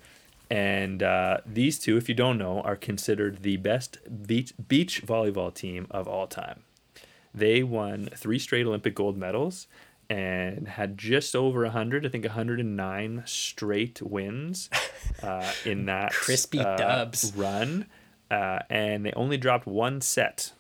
and 0.51 1.03
uh, 1.03 1.39
these 1.45 1.79
two, 1.79 1.97
if 1.97 2.09
you 2.09 2.15
don't 2.15 2.39
know, 2.39 2.61
are 2.63 2.77
considered 2.77 3.43
the 3.43 3.57
best 3.57 3.99
beach 4.27 4.53
beach 4.69 5.05
volleyball 5.07 5.53
team 5.53 5.87
of 5.91 6.09
all 6.09 6.27
time. 6.27 6.63
They 7.35 7.63
won 7.63 8.09
three 8.17 8.39
straight 8.39 8.67
Olympic 8.67 8.95
gold 8.95 9.17
medals 9.17 9.67
and 10.11 10.67
had 10.67 10.97
just 10.97 11.37
over 11.37 11.63
100, 11.65 12.07
I 12.07 12.09
think 12.09 12.25
109 12.25 13.23
straight 13.27 14.01
wins 14.01 14.71
uh, 15.23 15.53
in 15.65 15.85
that 15.87 16.13
Crispy 16.13 16.61
uh, 16.61 16.77
dubs. 16.77 17.33
run. 17.37 17.87
Uh, 18.31 18.61
and 18.69 19.05
they 19.05 19.13
only 19.13 19.37
dropped 19.37 19.67
one 19.67 20.01
set 20.01 20.53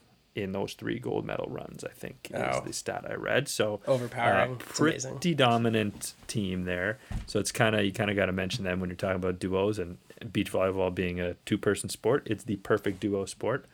in 0.42 0.52
those 0.52 0.74
three 0.74 0.98
gold 0.98 1.24
medal 1.24 1.46
runs, 1.50 1.84
I 1.84 1.90
think, 1.90 2.30
is 2.32 2.40
Oh. 2.56 2.62
the 2.64 2.72
stat 2.72 3.04
I 3.08 3.14
read. 3.14 3.48
So 3.48 3.80
Overpowering. 3.86 4.52
uh, 4.52 4.54
It's 4.68 4.80
amazing. 4.80 5.12
pretty 5.12 5.34
dominant 5.34 6.14
team 6.26 6.64
there. 6.64 6.98
So 7.26 7.38
it's 7.40 7.52
kind 7.52 7.74
of 7.76 7.84
you 7.84 7.92
kind 7.92 8.10
of 8.10 8.16
got 8.16 8.26
to 8.26 8.32
mention 8.32 8.64
them 8.64 8.80
when 8.80 8.88
you're 8.90 8.96
talking 8.96 9.16
about 9.16 9.38
duos 9.38 9.78
and 9.78 9.98
beach 10.32 10.50
volleyball 10.52 10.94
being 10.94 11.20
a 11.20 11.34
two 11.46 11.58
person 11.58 11.88
sport. 11.88 12.26
It's 12.26 12.44
the 12.44 12.56
perfect 12.56 13.00
duo 13.00 13.24
sport. 13.24 13.66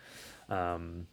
Um, 0.49 1.07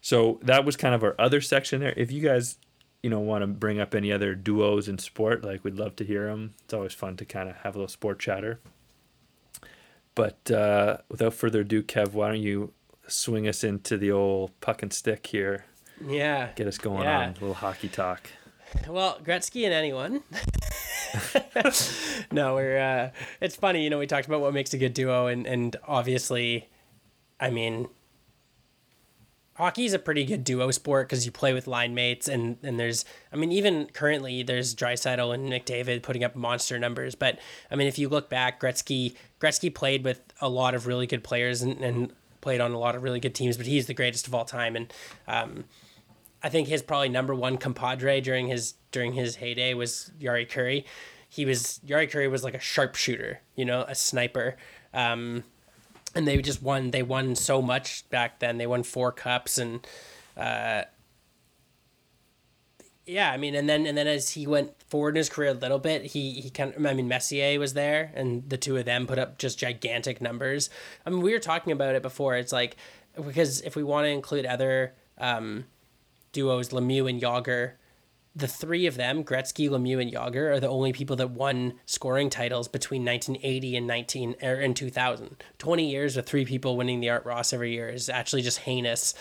so 0.00 0.38
that 0.42 0.64
was 0.64 0.76
kind 0.76 0.94
of 0.94 1.02
our 1.02 1.14
other 1.18 1.40
section 1.40 1.80
there. 1.80 1.94
If 1.96 2.10
you 2.12 2.20
guys, 2.22 2.58
you 3.02 3.10
know, 3.10 3.20
want 3.20 3.42
to 3.42 3.46
bring 3.46 3.78
up 3.80 3.94
any 3.94 4.10
other 4.12 4.34
duos 4.34 4.88
in 4.88 4.98
sport, 4.98 5.44
like 5.44 5.62
we'd 5.64 5.76
love 5.76 5.94
to 5.96 6.04
hear 6.04 6.26
them. 6.26 6.54
It's 6.64 6.74
always 6.74 6.94
fun 6.94 7.16
to 7.18 7.24
kind 7.24 7.48
of 7.48 7.56
have 7.58 7.74
a 7.74 7.78
little 7.78 7.88
sport 7.88 8.18
chatter. 8.18 8.60
But 10.14 10.50
uh, 10.50 10.98
without 11.08 11.34
further 11.34 11.60
ado, 11.60 11.82
Kev, 11.82 12.12
why 12.12 12.28
don't 12.28 12.42
you 12.42 12.72
swing 13.08 13.48
us 13.48 13.64
into 13.64 13.96
the 13.96 14.12
old 14.12 14.58
puck 14.60 14.82
and 14.82 14.92
stick 14.92 15.26
here? 15.28 15.64
Yeah. 16.06 16.50
Get 16.54 16.66
us 16.66 16.78
going 16.78 17.02
Yeah. 17.02 17.18
on 17.20 17.28
a 17.30 17.32
little 17.32 17.54
hockey 17.54 17.88
talk. 17.88 18.30
Well, 18.86 19.18
Gretzky 19.24 19.64
and 19.64 19.72
anyone. 19.74 20.22
no, 22.32 22.54
we're. 22.54 22.78
Uh, 22.78 23.10
it's 23.40 23.56
funny, 23.56 23.84
you 23.84 23.90
know. 23.90 23.98
We 23.98 24.06
talked 24.06 24.26
about 24.26 24.40
what 24.40 24.52
makes 24.52 24.74
a 24.74 24.78
good 24.78 24.94
duo, 24.94 25.26
and 25.26 25.46
and 25.46 25.74
obviously, 25.86 26.68
I 27.40 27.50
mean, 27.50 27.88
hockey 29.54 29.86
is 29.86 29.94
a 29.94 29.98
pretty 29.98 30.24
good 30.24 30.44
duo 30.44 30.70
sport 30.70 31.08
because 31.08 31.24
you 31.24 31.32
play 31.32 31.52
with 31.54 31.66
line 31.66 31.94
mates, 31.94 32.28
and 32.28 32.58
and 32.62 32.78
there's. 32.78 33.04
I 33.32 33.36
mean, 33.36 33.52
even 33.52 33.86
currently, 33.92 34.42
there's 34.42 34.74
Draisaitl 34.74 35.32
and 35.34 35.50
McDavid 35.50 36.02
putting 36.02 36.24
up 36.24 36.36
monster 36.36 36.78
numbers. 36.78 37.14
But 37.14 37.38
I 37.70 37.76
mean, 37.76 37.86
if 37.88 37.98
you 37.98 38.08
look 38.10 38.28
back, 38.28 38.60
Gretzky 38.60 39.14
Gretzky 39.40 39.74
played 39.74 40.04
with 40.04 40.20
a 40.40 40.48
lot 40.48 40.74
of 40.74 40.86
really 40.86 41.06
good 41.06 41.24
players 41.24 41.62
and, 41.62 41.80
and 41.82 42.12
played 42.48 42.62
on 42.62 42.72
a 42.72 42.78
lot 42.78 42.96
of 42.96 43.02
really 43.02 43.20
good 43.20 43.34
teams, 43.34 43.58
but 43.58 43.66
he's 43.66 43.86
the 43.86 43.92
greatest 43.92 44.26
of 44.26 44.34
all 44.34 44.46
time, 44.46 44.74
and. 44.74 44.92
Um, 45.26 45.64
I 46.40 46.48
think 46.50 46.68
his 46.68 46.82
probably 46.82 47.08
number 47.08 47.34
one 47.34 47.58
compadre 47.58 48.20
during 48.20 48.46
his 48.46 48.74
during 48.92 49.12
his 49.12 49.34
heyday 49.34 49.74
was 49.74 50.12
Jari 50.20 50.48
Kurri. 50.48 50.84
He 51.28 51.44
was 51.44 51.80
Jari 51.84 52.08
Kurri 52.08 52.30
was 52.30 52.44
like 52.44 52.54
a 52.54 52.60
sharpshooter, 52.60 53.40
you 53.56 53.64
know, 53.64 53.84
a 53.88 53.94
sniper. 53.96 54.56
Um, 54.94 55.42
and 56.14 56.28
they 56.28 56.40
just 56.40 56.62
won. 56.62 56.92
They 56.92 57.02
won 57.02 57.34
so 57.34 57.60
much 57.60 58.08
back 58.08 58.38
then. 58.38 58.56
They 58.56 58.68
won 58.68 58.84
four 58.84 59.10
cups 59.10 59.58
and. 59.58 59.84
Uh, 60.36 60.84
yeah, 63.08 63.32
I 63.32 63.38
mean, 63.38 63.54
and 63.54 63.68
then 63.68 63.86
and 63.86 63.96
then 63.96 64.06
as 64.06 64.30
he 64.30 64.46
went 64.46 64.80
forward 64.82 65.10
in 65.10 65.16
his 65.16 65.30
career 65.30 65.50
a 65.50 65.54
little 65.54 65.78
bit, 65.78 66.04
he 66.04 66.34
he 66.34 66.50
kind 66.50 66.74
of 66.74 66.84
I 66.84 66.92
mean 66.92 67.08
Messier 67.08 67.58
was 67.58 67.72
there, 67.72 68.12
and 68.14 68.48
the 68.48 68.58
two 68.58 68.76
of 68.76 68.84
them 68.84 69.06
put 69.06 69.18
up 69.18 69.38
just 69.38 69.58
gigantic 69.58 70.20
numbers. 70.20 70.68
I 71.06 71.10
mean, 71.10 71.22
we 71.22 71.32
were 71.32 71.38
talking 71.38 71.72
about 71.72 71.94
it 71.94 72.02
before. 72.02 72.36
It's 72.36 72.52
like 72.52 72.76
because 73.16 73.62
if 73.62 73.76
we 73.76 73.82
want 73.82 74.04
to 74.04 74.10
include 74.10 74.44
other 74.44 74.92
um, 75.16 75.64
duos, 76.32 76.68
Lemieux 76.68 77.08
and 77.08 77.20
Jagr, 77.20 77.72
the 78.36 78.46
three 78.46 78.86
of 78.86 78.96
them, 78.96 79.24
Gretzky, 79.24 79.70
Lemieux, 79.70 80.02
and 80.02 80.12
Jagr, 80.12 80.52
are 80.52 80.60
the 80.60 80.68
only 80.68 80.92
people 80.92 81.16
that 81.16 81.30
won 81.30 81.74
scoring 81.86 82.28
titles 82.28 82.68
between 82.68 83.04
1980 83.06 83.76
and 83.76 83.86
19 83.86 84.36
or 84.42 84.54
in 84.54 84.74
2000. 84.74 85.42
20 85.56 85.90
years 85.90 86.14
with 86.14 86.26
three 86.26 86.44
people 86.44 86.76
winning 86.76 87.00
the 87.00 87.08
Art 87.08 87.24
Ross 87.24 87.54
every 87.54 87.72
year 87.72 87.88
is 87.88 88.10
actually 88.10 88.42
just 88.42 88.58
heinous. 88.58 89.14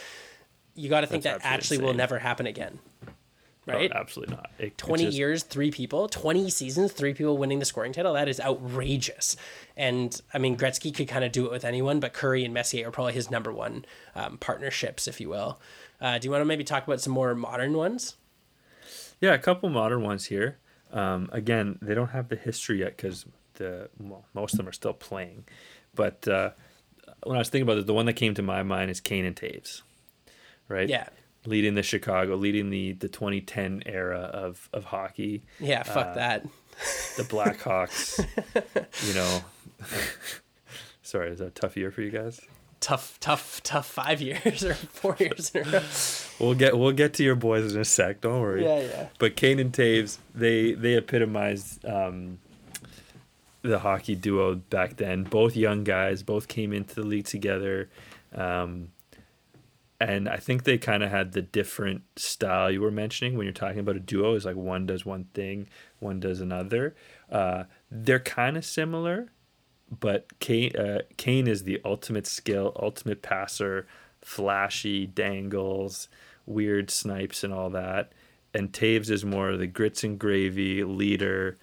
You 0.76 0.90
got 0.90 1.02
to 1.02 1.08
think 1.08 1.24
That's 1.24 1.42
that 1.42 1.50
actually 1.50 1.80
will 1.80 1.94
never 1.94 2.20
happen 2.20 2.46
again. 2.46 2.80
No, 3.68 3.74
Right? 3.74 3.92
absolutely 3.92 4.36
not. 4.36 4.50
It- 4.58 4.78
20 4.78 5.06
just- 5.06 5.18
years, 5.18 5.44
three 5.44 5.72
people, 5.72 6.08
20 6.08 6.50
seasons, 6.50 6.94
three 6.94 7.14
people 7.14 7.38
winning 7.38 7.60
the 7.60 7.66
scoring 7.66 7.92
title. 7.92 8.14
That 8.14 8.30
is 8.30 8.40
outrageous. 8.40 9.36
And 9.76 10.20
I 10.34 10.38
mean, 10.38 10.58
Gretzky 10.58 10.96
could 10.96 11.08
kind 11.10 11.26
of 11.26 11.32
do 11.34 11.46
it 11.46 11.52
with 11.52 11.66
anyone, 11.66 12.00
but 12.00 12.14
Kurri 12.14 12.46
and 12.46 12.54
Messier 12.54 12.88
are 12.88 12.92
probably 12.92 13.14
his 13.14 13.30
number 13.30 13.52
one 13.52 13.84
um, 14.16 14.38
partnerships, 14.38 15.08
if 15.08 15.20
you 15.20 15.28
will. 15.30 15.60
Uh, 16.00 16.18
do 16.18 16.26
you 16.28 16.32
want 16.32 16.42
to 16.42 16.46
maybe 16.46 16.64
talk 16.64 16.88
about 16.88 17.02
some 17.02 17.12
more 17.14 17.36
modern 17.36 17.74
ones? 17.74 18.16
Yeah, 19.20 19.34
a 19.34 19.40
couple 19.40 19.68
modern 19.70 20.02
ones 20.02 20.26
here. 20.26 20.58
Um, 20.94 21.30
again, 21.34 21.78
they 21.82 21.94
don't 21.94 22.10
have 22.12 22.30
the 22.30 22.36
history 22.38 22.80
yet 22.80 22.96
because 22.96 23.26
the 23.56 23.90
well, 24.00 24.24
most 24.34 24.54
of 24.54 24.58
them 24.58 24.68
are 24.70 24.72
still 24.74 24.94
playing. 24.94 25.44
But 25.94 26.26
uh, 26.28 26.52
when 27.24 27.36
I 27.36 27.40
was 27.40 27.50
thinking 27.50 27.64
about 27.64 27.80
it, 27.80 27.88
the 27.88 27.94
one 27.94 28.06
that 28.06 28.14
came 28.14 28.34
to 28.36 28.42
my 28.42 28.64
mind 28.64 28.92
is 28.92 29.02
Kane 29.02 29.26
and 29.26 29.36
Toews, 29.36 29.82
right? 30.70 30.88
Yeah. 30.88 31.08
Leading 31.48 31.76
the 31.76 31.84
Chicago, 31.84 32.36
leading 32.36 32.70
the 32.70 32.92
the 32.94 33.08
2010 33.08 33.84
era 33.86 34.20
of 34.20 34.70
of 34.74 34.84
hockey. 34.86 35.44
Yeah, 35.60 35.84
fuck 35.84 36.08
Uh, 36.08 36.14
that. 36.16 36.44
The 37.16 37.24
Blackhawks, 37.24 38.20
you 39.08 39.14
know. 39.16 39.40
Sorry, 41.02 41.30
is 41.32 41.40
that 41.40 41.46
a 41.48 41.52
tough 41.52 41.78
year 41.78 41.90
for 41.90 42.02
you 42.02 42.12
guys? 42.12 42.42
Tough, 42.80 43.18
tough, 43.20 43.62
tough 43.64 43.88
five 43.88 44.22
years 44.30 44.64
or 44.64 44.74
four 44.74 45.16
years 45.20 45.52
in 45.56 45.68
a 45.68 45.72
row. 45.72 45.82
We'll 46.40 46.54
get 46.54 46.78
we'll 46.78 46.92
get 46.92 47.14
to 47.16 47.24
your 47.24 47.36
boys 47.36 47.74
in 47.74 47.80
a 47.82 47.86
sec. 47.86 48.22
Don't 48.22 48.42
worry. 48.42 48.64
Yeah, 48.64 48.80
yeah. 48.82 49.08
But 49.18 49.36
Kane 49.36 49.60
and 49.60 49.72
Toews, 49.72 50.18
they 50.36 50.74
they 50.74 50.94
epitomized 50.96 51.84
um, 51.86 52.40
the 53.62 53.80
hockey 53.80 54.16
duo 54.16 54.56
back 54.56 54.98
then. 54.98 55.24
Both 55.24 55.56
young 55.56 55.84
guys, 55.84 56.22
both 56.24 56.48
came 56.48 56.74
into 56.74 56.94
the 56.96 57.04
league 57.04 57.26
together, 57.26 57.90
um, 58.36 58.90
and 60.00 60.30
I 60.30 60.38
think 60.38 60.64
they 60.64 60.78
kind 60.78 61.02
of 61.02 61.10
had 61.10 61.32
the 61.32 61.42
different 61.42 62.04
style 62.18 62.70
you 62.70 62.82
were 62.82 62.92
mentioning 62.92 63.36
when 63.36 63.46
you're 63.46 63.54
talking 63.54 63.80
about 63.80 63.96
a 63.96 64.00
duo. 64.00 64.36
Is 64.36 64.46
like 64.46 64.56
one 64.56 64.86
does 64.86 65.06
one 65.06 65.26
thing, 65.34 65.68
one 66.00 66.20
does 66.20 66.40
another. 66.40 66.96
Uh, 67.32 67.64
they're 67.90 68.20
kind 68.20 68.58
of 68.58 68.66
similar, 68.66 69.32
but 70.00 70.40
Kane 70.40 70.76
uh, 70.76 71.00
Kane 71.18 71.48
is 71.48 71.64
the 71.64 71.82
ultimate 71.84 72.28
skill, 72.28 72.74
ultimate 72.80 73.24
passer, 73.24 73.88
flashy 74.22 75.08
dangles, 75.08 76.10
weird 76.46 76.92
snipes, 76.92 77.44
and 77.44 77.52
all 77.52 77.72
that. 77.72 78.12
And 78.54 78.72
Toews 78.72 79.10
is 79.10 79.26
more 79.26 79.58
the 79.58 79.68
grits 79.68 80.04
and 80.04 80.20
gravy 80.20 80.84
leader. 80.84 81.58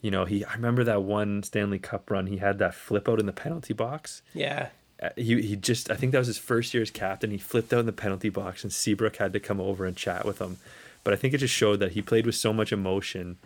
You 0.00 0.12
know, 0.12 0.26
he. 0.26 0.44
I 0.44 0.54
remember 0.54 0.84
that 0.84 1.02
one 1.02 1.42
Stanley 1.42 1.80
Cup 1.80 2.08
run. 2.08 2.28
He 2.28 2.36
had 2.36 2.58
that 2.58 2.74
flip 2.74 3.08
out 3.08 3.18
in 3.18 3.26
the 3.26 3.32
penalty 3.32 3.74
box. 3.74 4.22
Yeah. 4.32 4.68
Uh, 5.02 5.10
He 5.16 5.42
he 5.42 5.56
just. 5.56 5.90
I 5.90 5.96
think 5.96 6.12
that 6.12 6.18
was 6.18 6.28
his 6.28 6.38
first 6.38 6.72
year 6.74 6.82
as 6.82 6.90
captain. 6.90 7.30
He 7.30 7.38
flipped 7.38 7.72
out 7.72 7.80
in 7.80 7.86
the 7.86 7.92
penalty 7.92 8.28
box, 8.28 8.62
and 8.64 8.72
Seabrook 8.72 9.16
had 9.16 9.32
to 9.32 9.40
come 9.40 9.60
over 9.60 9.84
and 9.84 9.96
chat 9.96 10.24
with 10.24 10.38
him. 10.40 10.58
But 11.02 11.12
I 11.12 11.16
think 11.16 11.34
it 11.34 11.38
just 11.38 11.54
showed 11.54 11.80
that 11.80 11.92
he 11.92 12.02
played 12.02 12.24
with 12.26 12.34
so 12.36 12.52
much 12.52 12.72
emotion, 12.72 13.36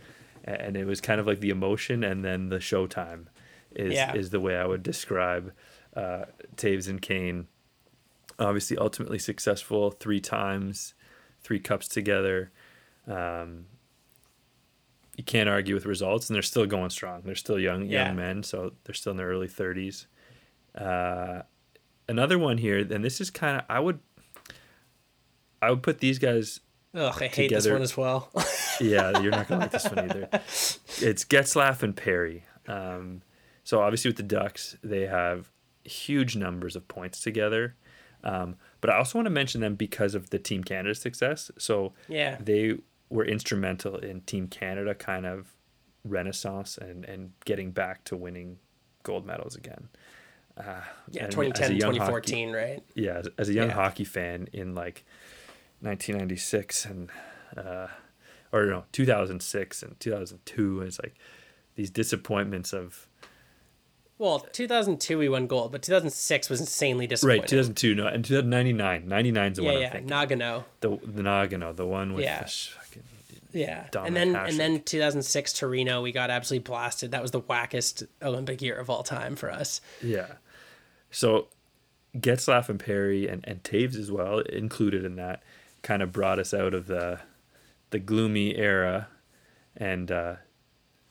and 0.45 0.77
it 0.77 0.85
was 0.87 1.01
kind 1.01 1.21
of 1.21 1.27
like 1.27 1.41
the 1.41 1.51
emotion 1.51 2.05
and 2.05 2.25
then 2.25 2.49
the 2.51 2.59
showtime 2.59 3.27
is 3.75 3.95
Yeah. 3.95 4.15
is 4.15 4.31
the 4.31 4.41
way 4.41 4.57
I 4.57 4.67
would 4.67 4.83
describe 4.83 5.53
uh, 5.97 6.27
Toews 6.57 6.89
and 6.89 7.03
Kane. 7.03 7.49
Obviously, 8.39 8.77
ultimately 8.79 9.19
successful 9.19 9.91
three 9.91 10.21
times, 10.21 10.95
three 11.43 11.59
cups 11.59 11.89
together. 11.89 12.53
Um, 13.09 13.67
you 15.17 15.25
can't 15.25 15.49
argue 15.49 15.75
with 15.75 15.87
results, 15.87 16.29
and 16.29 16.35
they're 16.37 16.43
still 16.43 16.67
going 16.67 16.91
strong. 16.91 17.23
They're 17.25 17.35
still 17.35 17.59
young 17.59 17.87
Yeah. 17.87 18.07
young 18.07 18.17
men, 18.17 18.43
so 18.45 18.75
they're 18.85 18.95
still 18.95 19.11
in 19.13 19.17
their 19.17 19.29
early 19.29 19.49
thirties. 19.49 20.07
Uh, 20.79 21.43
another 22.09 22.39
one 22.39 22.59
here, 22.59 22.79
and 22.79 23.05
this 23.05 23.21
is 23.21 23.31
kind 23.31 23.59
of 23.59 23.65
I 23.69 23.81
would 23.81 23.99
I 25.61 25.71
would 25.71 25.83
put 25.83 25.99
these 25.99 26.19
guys. 26.19 26.61
Ugh, 26.95 27.15
I 27.21 27.27
hate 27.27 27.51
this 27.51 27.67
one 27.69 27.83
as 27.83 27.97
well. 27.97 28.31
Yeah, 28.81 29.21
you're 29.21 29.33
not 29.33 29.49
gonna 29.49 29.63
like 29.63 29.73
this 29.73 29.87
one 29.87 29.99
either. 30.09 30.29
It's 30.33 31.25
Getzlaff 31.25 31.83
and 31.83 31.97
Perry. 31.97 32.45
Um, 32.69 33.23
so 33.65 33.81
obviously 33.81 34.09
with 34.11 34.19
the 34.19 34.23
Ducks, 34.23 34.77
they 34.85 35.01
have 35.07 35.51
huge 35.83 36.37
numbers 36.37 36.77
of 36.77 36.87
points 36.87 37.21
together. 37.21 37.75
Um, 38.23 38.55
but 38.81 38.89
I 38.91 38.97
also 38.97 39.19
want 39.19 39.27
to 39.27 39.31
mention 39.31 39.61
them 39.63 39.75
because 39.75 40.15
of 40.15 40.31
the 40.31 40.39
Team 40.39 40.63
Canada 40.63 40.95
success. 40.95 41.51
So 41.59 41.93
Yeah. 42.09 42.37
they 42.39 42.77
were 43.11 43.25
instrumental 43.25 43.97
in 43.97 44.21
Team 44.21 44.47
Canada 44.47 44.95
kind 44.95 45.27
of 45.27 45.57
renaissance 46.05 46.79
and, 46.79 47.05
and 47.05 47.33
getting 47.45 47.73
back 47.73 48.05
to 48.05 48.17
winning 48.17 48.59
gold 49.03 49.27
medals 49.27 49.57
again. 49.57 49.89
Uh, 50.59 50.81
yeah, 51.11 51.25
and 51.25 51.33
2010, 51.33 51.77
young 51.77 51.95
hockey- 51.95 51.99
2014, 51.99 52.53
right? 52.53 52.83
yeah, 52.95 53.19
as, 53.19 53.29
as 53.39 53.49
a 53.49 53.53
young 53.53 53.69
Yeah. 53.69 53.75
hockey 53.75 54.05
fan 54.05 54.49
in 54.53 54.75
like 54.75 55.05
1996 55.81 56.85
and 56.85 57.11
uh, 57.57 57.87
or 58.53 58.67
no 58.67 58.85
2006 58.93 59.83
and 59.83 59.99
2002, 60.01 60.83
it's 60.83 60.99
like 61.01 61.15
these 61.77 61.91
disappointments 61.91 62.73
of 62.73 63.07
Well, 64.19 64.41
2002 64.53 65.17
we 65.19 65.29
won 65.29 65.47
gold, 65.47 65.71
but 65.73 65.83
2006 65.83 66.51
was 66.51 66.61
insanely 66.61 67.07
disappointing. 67.07 67.41
right 67.43 67.49
2002 67.49 67.95
no 67.95 68.07
and 68.07 68.25
2099 68.25 69.07
99 69.09 69.53
is 69.53 69.57
the 69.59 69.63
yeah, 69.63 69.71
one 69.73 69.81
yeah, 69.81 69.91
thinking 69.93 70.11
Nagano. 70.11 70.65
the 70.81 70.91
the 70.91 71.23
Nagano 71.23 71.75
the 71.77 71.87
one 71.87 72.15
with 72.15 72.25
Yeah. 72.25 72.45
fucking 72.45 73.03
Yeah, 73.53 73.87
Dominic 73.91 74.07
and 74.23 74.35
then 74.35 74.47
and 74.47 74.59
then 74.59 74.83
2006 74.83 75.53
Torino, 75.55 76.03
we 76.03 76.13
got 76.13 76.31
absolutely 76.31 76.65
blasted. 76.65 77.13
That 77.13 77.23
was 77.23 77.31
the 77.31 77.41
wackest 77.41 78.07
Olympic 78.23 78.61
year 78.61 78.77
of 78.77 78.91
all 78.91 79.03
time 79.03 79.37
for 79.37 79.51
us. 79.51 79.81
Yeah. 80.03 80.27
So 81.11 81.49
Getzlaff 82.17 82.69
and 82.69 82.79
Perry 82.79 83.29
and, 83.29 83.45
and 83.47 83.63
Toews 83.63 83.97
as 83.97 84.11
well 84.11 84.41
included 84.41 85.05
in 85.05 85.17
that 85.17 85.43
kind 85.83 86.03
of 86.03 86.13
brought 86.13 86.39
us 86.39 86.53
out 86.53 86.75
of 86.75 86.87
the 86.87 87.21
the 87.91 87.99
gloomy 87.99 88.57
era 88.57 89.09
and 89.77 90.11
uh, 90.11 90.35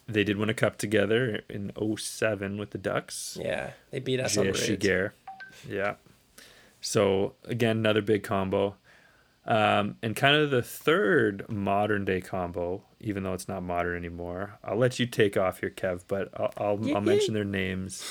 they 0.07 0.23
did 0.23 0.37
win 0.37 0.49
a 0.49 0.53
cup 0.53 0.77
together 0.77 1.41
in 1.49 1.71
07 1.97 2.57
with 2.57 2.71
the 2.71 2.77
Ducks. 2.77 3.37
Yeah, 3.41 3.71
they 3.91 3.99
beat 3.99 4.19
us 4.19 4.37
on 4.37 4.47
the 4.47 4.51
JS 4.51 4.69
road. 4.69 4.79
Giguère. 4.79 5.11
Yeah. 5.67 5.95
So 6.81 7.33
again, 7.45 7.77
another 7.77 8.01
big 8.01 8.23
combo. 8.23 8.75
Um, 9.45 9.95
and 10.03 10.13
kind 10.13 10.35
of 10.35 10.51
the 10.51 10.61
third 10.61 11.45
modern 11.49 12.03
day 12.03 12.19
combo, 12.19 12.83
even 12.99 13.23
though 13.23 13.33
it's 13.33 13.47
not 13.47 13.63
modern 13.63 13.95
anymore. 13.95 14.59
I'll 14.61 14.75
let 14.75 14.99
you 14.99 15.05
take 15.05 15.37
off 15.37 15.61
here, 15.61 15.69
Kev, 15.69 16.01
but 16.07 16.29
I'll, 16.35 16.53
I'll, 16.57 16.95
I'll 16.95 17.01
mention 17.01 17.33
their 17.33 17.45
names. 17.45 18.03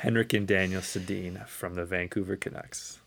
Henrik 0.00 0.32
and 0.32 0.46
Daniel 0.46 0.80
Sedin 0.80 1.46
from 1.46 1.74
the 1.74 1.84
Vancouver 1.84 2.36
Canucks. 2.36 2.98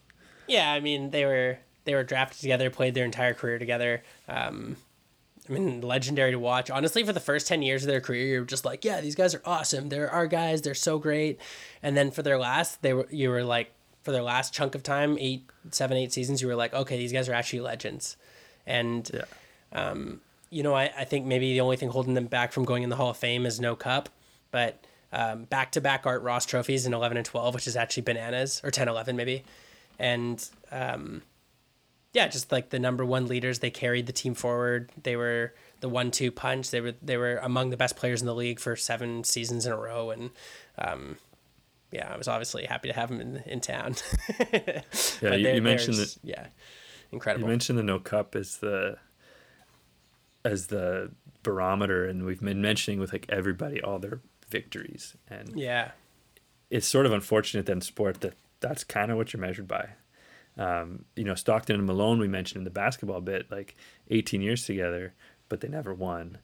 Yeah, 0.47 0.71
I 0.71 0.79
mean 0.79 1.09
they 1.11 1.25
were 1.25 1.57
they 1.85 1.95
were 1.95 2.03
drafted 2.03 2.41
together, 2.41 2.69
played 2.69 2.93
their 2.93 3.05
entire 3.05 3.33
career 3.33 3.59
together. 3.59 4.03
Um, 4.27 4.77
I 5.49 5.53
mean, 5.53 5.81
legendary 5.81 6.31
to 6.31 6.39
watch. 6.39 6.69
Honestly, 6.69 7.03
for 7.03 7.11
the 7.11 7.19
first 7.19 7.47
ten 7.47 7.61
years 7.61 7.83
of 7.83 7.87
their 7.87 7.99
career, 7.99 8.25
you're 8.27 8.45
just 8.45 8.63
like, 8.63 8.85
yeah, 8.85 9.01
these 9.01 9.15
guys 9.15 9.35
are 9.35 9.41
awesome. 9.43 9.89
They're 9.89 10.09
our 10.09 10.27
guys. 10.27 10.61
They're 10.61 10.73
so 10.73 10.97
great. 10.99 11.39
And 11.81 11.97
then 11.97 12.11
for 12.11 12.21
their 12.21 12.37
last, 12.37 12.81
they 12.81 12.93
were 12.93 13.07
you 13.11 13.29
were 13.29 13.43
like 13.43 13.71
for 14.03 14.11
their 14.11 14.21
last 14.23 14.53
chunk 14.53 14.75
of 14.75 14.83
time, 14.83 15.17
eight, 15.19 15.43
seven, 15.71 15.97
eight 15.97 16.13
seasons, 16.13 16.41
you 16.41 16.47
were 16.47 16.55
like, 16.55 16.73
okay, 16.73 16.97
these 16.97 17.11
guys 17.13 17.27
are 17.29 17.33
actually 17.33 17.61
legends. 17.61 18.17
And 18.65 19.09
Yeah. 19.13 19.93
you 20.49 20.61
know, 20.63 20.73
I, 20.75 20.91
I 20.97 21.03
think 21.05 21.25
maybe 21.25 21.53
the 21.53 21.61
only 21.61 21.77
thing 21.77 21.89
holding 21.89 22.13
them 22.13 22.27
back 22.27 22.51
from 22.51 22.65
going 22.65 22.83
in 22.83 22.89
the 22.89 22.95
Hall 22.97 23.09
of 23.09 23.17
Fame 23.17 23.45
is 23.45 23.59
no 23.59 23.75
cup, 23.75 24.09
but 24.51 24.85
back 25.49 25.71
to 25.73 25.81
back 25.81 26.05
Art 26.05 26.23
Ross 26.23 26.45
trophies 26.45 26.85
in 26.85 26.93
11 26.93 27.17
and 27.17 27.25
12, 27.25 27.53
which 27.53 27.67
is 27.67 27.75
actually 27.75 28.03
bananas, 28.03 28.61
or 28.63 28.71
10 28.71 28.87
11 28.87 29.15
maybe. 29.15 29.43
And 29.99 30.47
um, 30.71 31.21
yeah, 32.13 32.27
just 32.27 32.51
like 32.51 32.69
the 32.69 32.79
number 32.79 33.05
one 33.05 33.27
leaders, 33.27 33.59
they 33.59 33.71
carried 33.71 34.05
the 34.05 34.13
team 34.13 34.35
forward. 34.35 34.91
They 35.01 35.15
were 35.15 35.53
the 35.79 35.89
one 35.89 36.11
two 36.11 36.31
punch. 36.31 36.71
They 36.71 36.81
were 36.81 36.93
they 37.01 37.17
were 37.17 37.37
among 37.37 37.71
the 37.71 37.77
best 37.77 37.95
players 37.95 38.21
in 38.21 38.27
the 38.27 38.35
league 38.35 38.59
for 38.59 38.75
seven 38.75 39.23
seasons 39.23 39.65
in 39.65 39.71
a 39.71 39.77
row. 39.77 40.11
And 40.11 40.29
um, 40.77 41.17
yeah, 41.91 42.11
I 42.11 42.17
was 42.17 42.27
obviously 42.27 42.65
happy 42.65 42.87
to 42.87 42.93
have 42.93 43.09
them 43.09 43.19
in, 43.19 43.37
in 43.45 43.61
town. 43.61 43.95
Yeah, 45.21 45.29
But 45.29 45.39
you, 45.39 45.49
you 45.49 45.61
mentioned 45.61 45.97
that 45.97 46.17
Yeah, 46.23 46.47
incredible. 47.11 47.45
You 47.45 47.49
mentioned 47.49 47.79
the 47.79 47.83
no 47.83 47.99
cup 47.99 48.35
as 48.35 48.57
the 48.57 48.97
as 50.45 50.67
the 50.67 51.11
barometer, 51.41 52.05
and 52.05 52.25
we've 52.25 52.41
been 52.41 52.61
mentioning 52.61 52.99
with 52.99 53.13
like 53.13 53.25
everybody 53.29 53.81
all 53.81 53.99
their 53.99 54.19
victories, 54.53 55.17
and 55.29 55.51
yeah, 55.59 55.91
it's 56.69 56.87
sort 56.87 57.05
of 57.05 57.11
unfortunate 57.11 57.65
that 57.65 57.71
in 57.73 57.81
sport 57.81 58.21
that 58.21 58.35
that's 58.61 58.85
kind 58.85 59.11
of 59.11 59.17
what 59.17 59.33
you're 59.33 59.41
measured 59.41 59.67
by. 59.67 59.89
Um, 60.57 61.05
you 61.15 61.23
know, 61.25 61.35
Stockton 61.35 61.75
and 61.75 61.85
Malone 61.85 62.19
we 62.19 62.27
mentioned 62.27 62.59
in 62.59 62.63
the 62.63 62.69
basketball 62.69 63.19
bit, 63.21 63.51
like 63.51 63.75
18 64.11 64.39
years 64.41 64.65
together, 64.65 65.13
but 65.49 65.59
they 65.61 65.67
never 65.67 65.93
won. 65.93 66.37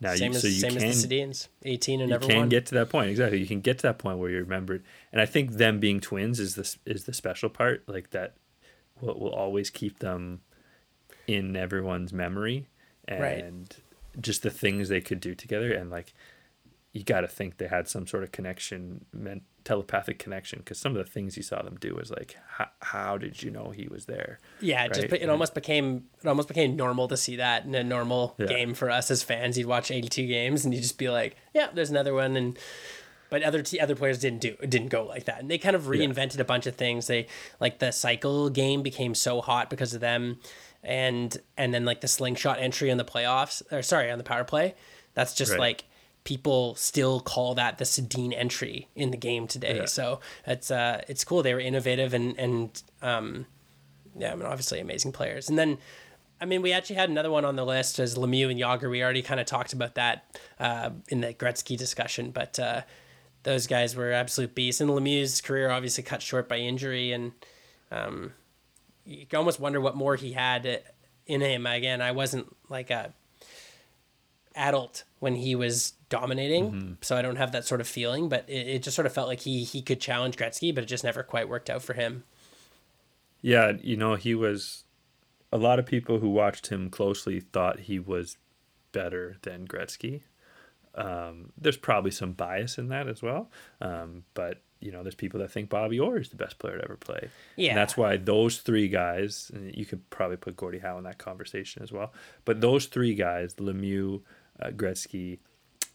Now, 0.00 0.14
same 0.14 0.32
you, 0.32 0.36
as 0.36 0.42
so 0.42 0.48
you 0.48 0.60
same 0.60 0.72
can 0.76 0.82
as 0.90 1.08
the 1.08 1.08
Sedins, 1.08 1.48
18 1.64 2.00
and 2.02 2.08
you 2.10 2.14
never 2.14 2.26
can 2.26 2.36
won. 2.40 2.48
get 2.50 2.66
to 2.66 2.74
that 2.74 2.90
point 2.90 3.08
exactly. 3.10 3.38
You 3.38 3.46
can 3.46 3.60
get 3.62 3.78
to 3.78 3.82
that 3.84 3.98
point 3.98 4.18
where 4.18 4.28
you're 4.30 4.42
remembered, 4.42 4.82
and 5.12 5.22
I 5.22 5.26
think 5.26 5.52
them 5.52 5.78
being 5.80 6.00
twins 6.00 6.38
is 6.40 6.54
this 6.56 6.76
is 6.84 7.04
the 7.04 7.14
special 7.14 7.48
part, 7.48 7.84
like 7.88 8.10
that 8.10 8.34
will 9.00 9.18
will 9.18 9.32
always 9.32 9.70
keep 9.70 10.00
them 10.00 10.40
in 11.26 11.56
everyone's 11.56 12.12
memory, 12.12 12.66
and 13.08 13.74
Right. 13.74 14.22
just 14.22 14.42
the 14.42 14.50
things 14.50 14.88
they 14.88 15.00
could 15.00 15.20
do 15.20 15.34
together, 15.34 15.72
and 15.72 15.88
like 15.90 16.12
you 16.96 17.04
got 17.04 17.20
to 17.20 17.28
think 17.28 17.58
they 17.58 17.66
had 17.68 17.88
some 17.88 18.06
sort 18.06 18.22
of 18.22 18.32
connection, 18.32 19.04
meant 19.12 19.42
telepathic 19.64 20.18
connection, 20.18 20.60
because 20.60 20.78
some 20.78 20.96
of 20.96 21.04
the 21.04 21.10
things 21.10 21.36
you 21.36 21.42
saw 21.42 21.60
them 21.62 21.76
do 21.78 21.94
was 21.94 22.10
like, 22.10 22.36
how, 22.48 22.68
how 22.80 23.18
did 23.18 23.42
you 23.42 23.50
know 23.50 23.70
he 23.70 23.86
was 23.88 24.06
there? 24.06 24.38
Yeah, 24.60 24.84
it 24.84 24.94
just 24.94 25.04
it 25.12 25.20
And- 25.22 25.30
almost 25.30 25.54
became 25.54 26.04
it 26.22 26.26
almost 26.28 26.48
became 26.48 26.74
normal 26.76 27.08
to 27.08 27.16
see 27.16 27.36
that 27.36 27.64
in 27.64 27.74
a 27.74 27.84
normal 27.84 28.34
Yeah. 28.38 28.46
game 28.46 28.74
for 28.74 28.90
us 28.90 29.10
as 29.10 29.22
fans. 29.22 29.58
You'd 29.58 29.66
watch 29.66 29.90
82 29.90 30.26
games 30.26 30.64
and 30.64 30.72
you'd 30.72 30.82
just 30.82 30.98
be 30.98 31.08
like, 31.10 31.36
yeah, 31.54 31.68
there's 31.74 31.90
another 31.90 32.14
one 32.14 32.36
and 32.36 32.58
but 33.28 33.42
other 33.42 33.60
t- 33.62 33.80
other 33.80 33.96
players 33.96 34.18
didn't 34.20 34.40
do 34.40 34.56
didn't 34.66 34.88
go 34.88 35.04
like 35.04 35.24
that. 35.24 35.40
And 35.40 35.50
they 35.50 35.58
kind 35.58 35.76
of 35.76 35.84
Yeah. 35.84 35.90
reinvented 36.06 36.38
a 36.38 36.44
bunch 36.44 36.66
of 36.66 36.76
things. 36.76 37.08
They 37.08 37.26
like 37.60 37.78
the 37.80 37.90
cycle 37.92 38.48
game 38.50 38.82
became 38.82 39.14
so 39.14 39.40
hot 39.42 39.68
because 39.68 39.92
of 39.94 40.00
them 40.00 40.38
and 40.82 41.36
and 41.58 41.74
then 41.74 41.84
like 41.84 42.00
the 42.00 42.08
slingshot 42.08 42.58
entry 42.58 42.88
in 42.88 42.96
the 42.98 43.04
playoffs 43.04 43.62
or 43.72 43.82
sorry, 43.82 44.10
on 44.10 44.18
the 44.18 44.24
power 44.24 44.44
play. 44.44 44.74
That's 45.14 45.34
just 45.34 45.52
Right. 45.52 45.60
like 45.60 45.84
people 46.26 46.74
still 46.74 47.20
call 47.20 47.54
that 47.54 47.78
the 47.78 47.84
Sedin 47.84 48.34
entry 48.36 48.88
in 48.94 49.12
the 49.12 49.16
game 49.16 49.46
today. 49.46 49.78
Yeah. 49.78 49.84
So 49.86 50.20
it's 50.46 50.70
uh 50.70 51.00
it's 51.08 51.24
cool. 51.24 51.42
They 51.42 51.54
were 51.54 51.60
innovative 51.60 52.12
and 52.12 52.38
and 52.38 52.82
um 53.00 53.46
yeah, 54.18 54.32
I 54.32 54.34
mean, 54.34 54.46
obviously 54.46 54.80
amazing 54.80 55.12
players. 55.12 55.48
And 55.48 55.58
then, 55.58 55.78
I 56.40 56.46
mean, 56.46 56.62
we 56.62 56.72
actually 56.72 56.96
had 56.96 57.10
another 57.10 57.30
one 57.30 57.44
on 57.44 57.56
the 57.56 57.64
list 57.64 57.98
as 57.98 58.16
Lemieux 58.16 58.50
and 58.50 58.58
Jagr. 58.58 58.90
We 58.90 59.02
already 59.02 59.22
kind 59.22 59.40
of 59.40 59.46
talked 59.46 59.72
about 59.72 59.94
that 59.96 60.38
uh, 60.58 60.90
in 61.08 61.20
the 61.20 61.34
Gretzky 61.34 61.76
discussion, 61.76 62.30
but 62.30 62.58
uh, 62.58 62.82
those 63.42 63.66
guys 63.66 63.94
were 63.94 64.12
absolute 64.12 64.54
beasts. 64.54 64.80
And 64.80 64.90
Lemieux's 64.90 65.40
career 65.40 65.70
obviously 65.70 66.02
cut 66.02 66.22
short 66.22 66.48
by 66.48 66.56
injury, 66.58 67.12
and 67.12 67.32
um, 67.90 68.32
you 69.04 69.26
can 69.26 69.38
almost 69.38 69.60
wonder 69.60 69.80
what 69.80 69.96
more 69.96 70.16
he 70.16 70.32
had 70.32 70.82
in 71.26 71.40
him. 71.40 71.66
Again, 71.66 72.00
I 72.00 72.12
wasn't 72.12 72.54
like 72.70 72.90
a 72.90 73.12
adult 74.56 75.04
when 75.20 75.36
he 75.36 75.54
was 75.54 75.92
dominating, 76.08 76.98
so 77.02 77.16
I 77.16 77.22
don't 77.22 77.36
have 77.36 77.52
that 77.52 77.64
sort 77.64 77.80
of 77.80 77.86
feeling. 77.86 78.28
But 78.28 78.48
it, 78.48 78.66
it 78.66 78.82
just 78.82 78.96
sort 78.96 79.06
of 79.06 79.12
felt 79.12 79.28
like 79.28 79.40
he 79.40 79.62
he 79.62 79.82
could 79.82 80.00
challenge 80.00 80.36
Gretzky, 80.36 80.74
but 80.74 80.84
it 80.84 80.86
just 80.86 81.04
never 81.04 81.22
quite 81.22 81.48
worked 81.48 81.70
out 81.70 81.82
for 81.82 81.92
him. 81.92 82.24
Yeah, 83.42 83.72
you 83.82 83.96
know, 83.96 84.16
he 84.16 84.34
was. 84.34 84.82
A 85.52 85.58
lot 85.58 85.78
of 85.78 85.86
people 85.86 86.18
who 86.18 86.28
watched 86.28 86.66
him 86.66 86.90
closely 86.90 87.38
thought 87.38 87.78
he 87.78 88.00
was 88.00 88.36
better 88.90 89.36
than 89.42 89.66
Gretzky. 89.66 90.22
Um, 90.96 91.52
there's 91.56 91.76
probably 91.76 92.10
some 92.10 92.32
bias 92.32 92.78
in 92.78 92.88
that 92.88 93.06
as 93.06 93.22
well. 93.22 93.48
Um, 93.80 94.24
but, 94.34 94.60
you 94.80 94.90
know, 94.90 95.04
there's 95.04 95.14
people 95.14 95.38
that 95.40 95.52
think 95.52 95.70
Bobby 95.70 96.00
Orr 96.00 96.18
is 96.18 96.30
the 96.30 96.36
best 96.36 96.58
player 96.58 96.78
to 96.78 96.84
ever 96.84 96.96
play. 96.96 97.28
Yeah. 97.54 97.70
And 97.70 97.78
that's 97.78 97.96
why 97.96 98.16
those 98.16 98.58
three 98.58 98.88
guys, 98.88 99.50
and 99.54 99.72
you 99.74 99.86
could 99.86 100.10
probably 100.10 100.36
put 100.36 100.56
Gordie 100.56 100.80
Howe 100.80 100.98
in 100.98 101.04
that 101.04 101.18
conversation 101.18 101.82
as 101.82 101.92
well. 101.92 102.12
But 102.44 102.60
those 102.60 102.86
three 102.86 103.14
guys, 103.14 103.54
Lemieux, 103.54 104.22
uh, 104.60 104.68
Gretzky, 104.70 105.38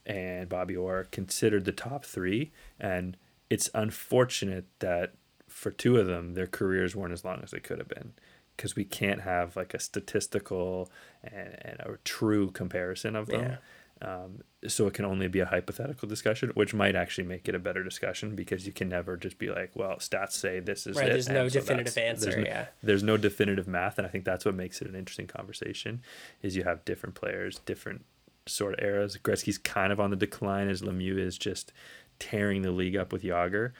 and 0.06 0.50
Bobby 0.50 0.76
Orr, 0.76 1.06
considered 1.12 1.66
the 1.66 1.72
top 1.72 2.06
three. 2.06 2.52
And 2.80 3.18
it's 3.50 3.70
unfortunate 3.74 4.66
that 4.80 5.14
for 5.48 5.72
two 5.72 5.98
of 5.98 6.08
them, 6.08 6.34
their 6.34 6.48
careers 6.48 6.96
weren't 6.96 7.14
as 7.14 7.24
long 7.26 7.42
as 7.44 7.52
they 7.52 7.60
could 7.60 7.78
have 7.78 7.90
been 7.90 8.14
because 8.58 8.76
we 8.76 8.84
can't 8.84 9.22
have 9.22 9.56
like 9.56 9.74
a 9.74 9.80
statistical 9.80 10.90
and, 11.24 11.56
and 11.62 11.80
a 11.82 11.98
true 12.04 12.52
comparison 12.52 13.16
of 13.16 13.28
them. 13.28 13.58
Um, 14.04 14.42
so 14.68 14.88
it 14.88 14.96
can 14.96 15.06
only 15.06 15.28
be 15.28 15.42
a 15.42 15.46
hypothetical 15.46 16.08
discussion, 16.08 16.50
which 16.56 16.74
might 16.74 16.96
actually 16.96 17.28
make 17.28 17.48
it 17.48 17.54
a 17.54 17.60
better 17.60 17.84
discussion 17.84 18.36
because 18.36 18.66
you 18.66 18.74
can 18.74 18.90
never 18.90 19.16
just 19.16 19.38
be 19.38 19.50
like, 19.52 19.76
well, 19.76 19.98
stats 19.98 20.32
say 20.32 20.60
this 20.60 20.88
is 20.88 20.98
Right, 20.98 21.10
it, 21.10 21.12
there's 21.12 21.30
no 21.30 21.48
so 21.48 21.60
definitive 21.60 21.94
that's- 21.94 22.22
there's 22.22 22.36
answer, 22.36 22.42
no- 22.42 22.48
yeah. 22.48 22.66
There's 22.82 23.04
no 23.04 23.18
definitive 23.18 23.68
math, 23.68 24.00
and 24.00 24.08
I 24.08 24.10
think 24.10 24.26
that's 24.26 24.44
what 24.44 24.56
makes 24.56 24.82
it 24.82 24.88
an 24.88 24.96
interesting 24.96 25.28
conversation. 25.28 26.02
Is 26.42 26.56
you 26.56 26.64
have 26.64 26.84
different 26.84 27.14
players, 27.14 27.60
different 27.60 28.04
sort 28.52 28.74
of 28.80 28.84
eras. 28.86 29.18
Gretzky's 29.24 29.58
kind 29.58 29.92
of 29.94 30.00
on 30.00 30.10
the 30.10 30.16
decline 30.16 30.68
as 30.70 30.82
Lemieux 30.82 31.18
is 31.20 31.38
just 31.38 31.72
tearing 32.20 32.62
the 32.62 32.72
league 32.72 32.96
up 32.96 33.12
with 33.12 33.24
Jagr. 33.24 33.72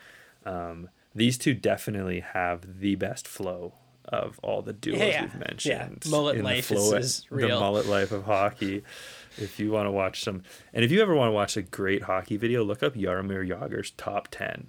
Um, 0.46 0.90
these 1.14 1.38
two 1.38 1.54
definitely 1.54 2.22
have 2.22 2.80
the 2.80 2.96
best 2.96 3.28
flow 3.28 3.74
of 4.06 4.40
all 4.42 4.62
the 4.64 4.74
duos 4.74 4.98
Yeah, 4.98 5.22
we've 5.24 5.36
mentioned. 5.36 6.04
Yeah, 6.06 6.10
mullet 6.10 6.38
in 6.38 6.44
the 6.44 6.50
life 6.50 6.72
is- 6.72 6.78
flow- 6.90 6.98
is 6.98 7.22
The 7.30 7.36
real. 7.36 7.60
mullet 7.60 7.86
life 7.86 8.12
of 8.12 8.24
hockey. 8.24 8.84
if 9.38 9.60
you 9.60 9.72
want 9.72 9.86
to 9.88 9.92
watch 9.92 10.24
some, 10.24 10.42
and 10.74 10.84
if 10.84 10.92
you 10.92 11.02
ever 11.02 11.14
want 11.16 11.28
to 11.30 11.34
watch 11.34 11.56
a 11.56 11.62
great 11.62 12.02
hockey 12.04 12.36
video, 12.38 12.64
look 12.64 12.82
up 12.84 12.96
Jaromir 12.96 13.48
Jagr's 13.48 13.92
top 13.92 14.28
ten 14.32 14.68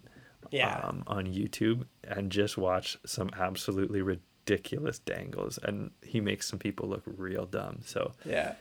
Yeah. 0.50 0.78
um, 0.84 1.03
on 1.07 1.26
YouTube 1.26 1.86
and 2.05 2.30
just 2.30 2.59
watch 2.59 2.98
some 3.07 3.30
absolutely 3.36 4.03
ridiculous 4.03 4.98
dangles, 4.98 5.59
and 5.59 5.90
he 6.03 6.20
makes 6.20 6.46
some 6.46 6.59
people 6.59 6.88
look 6.88 7.03
real 7.07 7.46
dumb. 7.46 7.80
So 7.86 8.12
yeah. 8.26 8.55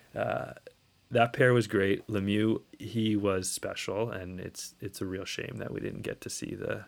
That 1.11 1.33
pair 1.33 1.53
was 1.53 1.67
great. 1.67 2.07
Lemieux, 2.07 2.61
he 2.79 3.15
was 3.15 3.49
special, 3.51 4.09
and 4.09 4.39
it's 4.39 4.75
it's 4.79 5.01
a 5.01 5.05
real 5.05 5.25
shame 5.25 5.57
that 5.57 5.71
we 5.71 5.79
didn't 5.79 6.01
get 6.01 6.21
to 6.21 6.29
see 6.29 6.55
the 6.55 6.85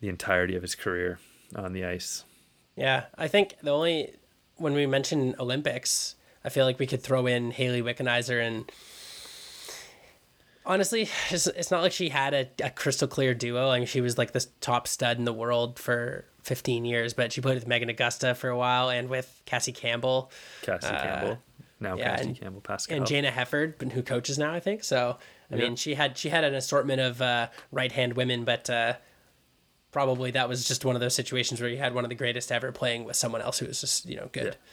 the 0.00 0.08
entirety 0.08 0.56
of 0.56 0.62
his 0.62 0.74
career 0.74 1.18
on 1.54 1.72
the 1.72 1.84
ice. 1.84 2.24
Yeah, 2.76 3.04
I 3.16 3.28
think 3.28 3.56
the 3.62 3.70
only 3.70 4.14
when 4.56 4.72
we 4.72 4.86
mention 4.86 5.34
Olympics, 5.38 6.16
I 6.44 6.48
feel 6.48 6.64
like 6.64 6.78
we 6.78 6.86
could 6.86 7.02
throw 7.02 7.26
in 7.26 7.50
Hayley 7.50 7.82
Wickenheiser 7.82 8.44
and 8.44 8.70
honestly, 10.66 11.08
it's, 11.30 11.46
it's 11.46 11.70
not 11.70 11.82
like 11.82 11.92
she 11.92 12.08
had 12.08 12.34
a, 12.34 12.48
a 12.62 12.70
crystal 12.70 13.08
clear 13.08 13.34
duo. 13.34 13.70
I 13.70 13.78
mean, 13.78 13.86
she 13.86 14.00
was 14.00 14.18
like 14.18 14.32
the 14.32 14.44
top 14.60 14.88
stud 14.88 15.18
in 15.18 15.24
the 15.24 15.32
world 15.32 15.78
for 15.78 16.24
15 16.42 16.84
years, 16.84 17.14
but 17.14 17.32
she 17.32 17.40
played 17.40 17.54
with 17.54 17.68
Meghan 17.68 17.94
Agosta 17.94 18.36
for 18.36 18.50
a 18.50 18.56
while 18.56 18.90
and 18.90 19.08
with 19.08 19.42
Cassie 19.46 19.72
Campbell 19.72 20.30
Cassie 20.62 20.88
uh, 20.88 21.02
Campbell, 21.02 21.38
now 21.80 21.94
Uh, 21.94 21.96
yeah, 21.96 22.20
and- 22.20 22.38
Campbell 22.40 22.60
Pascall. 22.60 22.96
and 22.96 23.04
Jayna 23.06 23.30
Hefford, 23.30 23.92
who 23.92 24.02
coaches 24.02 24.38
now, 24.38 24.52
I 24.52 24.60
think. 24.60 24.82
So, 24.84 25.18
I 25.50 25.56
Yeah. 25.56 25.62
mean, 25.62 25.76
she 25.76 25.94
had 25.94 26.16
she 26.18 26.28
had 26.30 26.44
an 26.44 26.54
assortment 26.54 27.00
of 27.00 27.20
uh, 27.22 27.48
right 27.70 27.92
hand 27.92 28.14
women, 28.14 28.44
but 28.44 28.68
uh, 28.70 28.94
probably 29.92 30.30
that 30.32 30.48
was 30.48 30.66
just 30.66 30.84
one 30.84 30.94
of 30.94 31.00
those 31.00 31.14
situations 31.14 31.60
where 31.60 31.70
you 31.70 31.78
had 31.78 31.94
one 31.94 32.04
of 32.04 32.08
the 32.08 32.14
greatest 32.14 32.50
ever 32.52 32.72
playing 32.72 33.04
with 33.04 33.16
someone 33.16 33.40
else 33.42 33.58
who 33.58 33.66
was 33.66 33.80
just 33.80 34.06
you 34.06 34.16
know 34.16 34.28
good. 34.32 34.44
Yeah. 34.44 34.70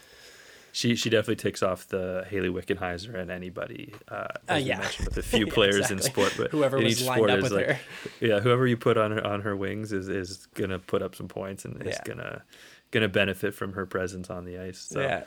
She 0.75 0.95
she 0.95 1.09
definitely 1.11 1.35
takes 1.35 1.61
off 1.61 1.87
the 1.87 2.25
Hayley 2.29 2.49
Wickenheiser 2.49 3.13
and 3.13 3.29
anybody. 3.29 3.93
Uh, 4.07 4.27
as 4.47 4.63
we 4.63 4.69
yeah. 4.69 4.79
mentioned, 4.79 5.07
with 5.09 5.17
a 5.17 5.21
few 5.37 5.45
players 5.45 5.91
in 5.91 6.01
sport, 6.01 6.33
but 6.35 6.49
Whoever 6.49 6.77
in 6.79 6.85
was 6.85 6.99
each 6.99 7.07
lined 7.07 7.19
sport 7.19 7.29
up 7.29 7.37
is 7.37 7.43
with 7.43 7.51
like, 7.53 7.65
her. 7.67 7.79
yeah, 8.19 8.39
whoever 8.39 8.65
you 8.65 8.75
put 8.75 8.97
on 8.97 9.11
her 9.11 9.25
on 9.25 9.41
her 9.41 9.55
wings 9.55 9.93
is 9.93 10.09
is 10.09 10.47
gonna 10.55 10.79
put 10.79 11.03
up 11.03 11.13
some 11.15 11.27
points 11.27 11.63
and 11.63 11.85
is 11.85 11.99
gonna 12.05 12.43
gonna 12.89 13.07
benefit 13.07 13.53
from 13.53 13.73
her 13.73 13.85
presence 13.85 14.31
on 14.31 14.45
the 14.45 14.57
ice. 14.57 14.79
So. 14.79 15.01
Yeah. 15.01 15.23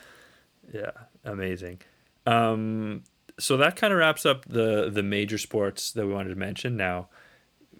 Yeah, 0.72 0.90
amazing. 1.24 1.80
Um, 2.26 3.04
so 3.38 3.56
that 3.56 3.76
kind 3.76 3.92
of 3.92 3.98
wraps 3.98 4.26
up 4.26 4.44
the 4.46 4.90
the 4.90 5.02
major 5.02 5.38
sports 5.38 5.92
that 5.92 6.06
we 6.06 6.12
wanted 6.12 6.30
to 6.30 6.36
mention. 6.36 6.76
Now, 6.76 7.08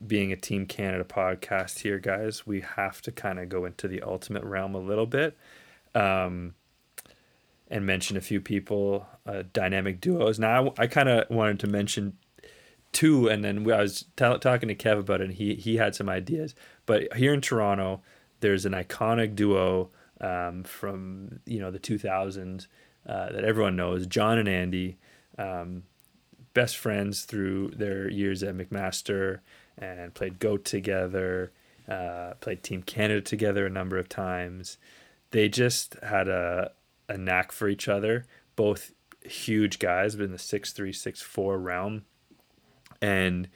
being 0.07 0.33
a 0.33 0.37
Team 0.37 0.67
Canada 0.67 1.05
podcast 1.05 1.81
here, 1.81 1.99
guys, 1.99 2.47
we 2.47 2.61
have 2.61 3.01
to 3.03 3.13
kind 3.13 3.39
of 3.39 3.49
go 3.49 3.65
into 3.65 3.89
the 3.89 4.03
ultimate 4.03 4.45
realm 4.45 4.75
a 4.75 4.79
little 4.81 5.07
bit, 5.07 5.37
um, 5.95 6.55
and 7.69 7.87
mention 7.87 8.17
a 8.17 8.21
few 8.21 8.41
people, 8.41 9.07
uh, 9.27 9.43
dynamic 9.53 10.01
duos. 10.01 10.39
Now, 10.39 10.69
I, 10.79 10.83
I 10.83 10.87
kind 10.87 11.09
of 11.09 11.29
wanted 11.31 11.61
to 11.61 11.67
mention 11.67 12.17
two, 12.93 13.29
and 13.29 13.45
then 13.45 13.71
I 13.71 13.81
was 13.81 14.03
t- 14.17 14.39
talking 14.39 14.69
to 14.69 14.75
Kev 14.75 14.99
about 14.99 15.21
it, 15.21 15.25
and 15.25 15.35
he 15.35 15.55
he 15.55 15.77
had 15.77 15.95
some 15.95 16.09
ideas. 16.09 16.55
But 16.85 17.15
here 17.17 17.35
in 17.35 17.41
Toronto, 17.41 18.03
there's 18.41 18.67
an 18.67 18.73
iconic 18.73 19.35
duo 19.35 19.91
um, 20.21 20.65
from 20.65 21.41
you 21.47 21.61
know 21.61 21.71
the 21.71 21.79
2000s 21.79 22.67
uh, 23.07 23.33
that 23.33 23.45
everyone 23.45 23.77
knows. 23.77 24.07
John 24.07 24.39
and 24.39 24.49
Andy, 24.49 24.99
um, 25.39 25.85
best 26.55 26.77
friends 26.77 27.25
through 27.25 27.73
their 27.77 28.11
years 28.11 28.43
at 28.43 28.57
McMaster, 28.57 29.41
and 29.79 30.15
played 30.15 30.39
Goat 30.39 30.65
together. 30.65 31.53
Uh, 31.89 32.35
played 32.41 32.65
Team 32.65 32.83
Canada 32.83 33.21
together 33.21 33.65
a 33.65 33.71
number 33.71 33.97
of 33.97 34.09
times. 34.09 34.77
They 35.31 35.49
just 35.49 35.95
had 36.03 36.29
a 36.29 36.73
a 37.09 37.17
knack 37.17 37.53
for 37.53 37.69
each 37.69 37.89
other. 37.89 38.27
Both 38.57 38.93
huge 39.25 39.79
guys, 39.79 40.17
but 40.17 40.25
in 40.25 40.33
the 40.33 40.39
six 40.39 40.73
three 40.73 40.93
six 40.93 41.23
four 41.23 41.59
realm. 41.59 42.05
And 43.01 43.49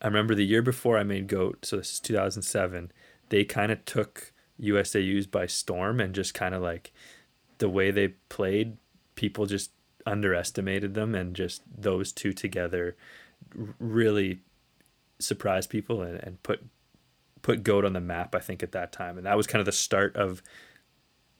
I 0.00 0.06
remember 0.06 0.34
the 0.34 0.46
year 0.46 0.62
before 0.62 0.98
I 0.98 1.02
made 1.02 1.26
Goat, 1.26 1.64
so 1.64 1.76
this 1.76 1.94
is 1.94 2.00
2007, 2.00 2.92
they 3.30 3.44
kind 3.44 3.72
of 3.72 3.84
took 3.84 4.32
USAUs 4.60 5.30
by 5.30 5.46
storm 5.46 6.00
and 6.00 6.14
just 6.14 6.34
kind 6.34 6.54
of 6.54 6.62
like 6.62 6.92
the 7.58 7.68
way 7.68 7.90
they 7.90 8.08
played, 8.28 8.76
people 9.14 9.46
just 9.46 9.70
underestimated 10.04 10.94
them 10.94 11.14
and 11.14 11.34
just 11.34 11.62
those 11.76 12.12
two 12.12 12.32
together 12.32 12.96
really 13.78 14.40
surprised 15.18 15.68
people 15.68 16.02
and, 16.02 16.22
and 16.22 16.42
put 16.42 16.64
put 17.42 17.62
goat 17.62 17.84
on 17.84 17.92
the 17.92 18.00
map 18.00 18.34
i 18.34 18.38
think 18.38 18.62
at 18.62 18.72
that 18.72 18.92
time. 18.92 19.16
And 19.16 19.26
that 19.26 19.36
was 19.36 19.46
kind 19.46 19.60
of 19.60 19.66
the 19.66 19.72
start 19.72 20.14
of 20.16 20.42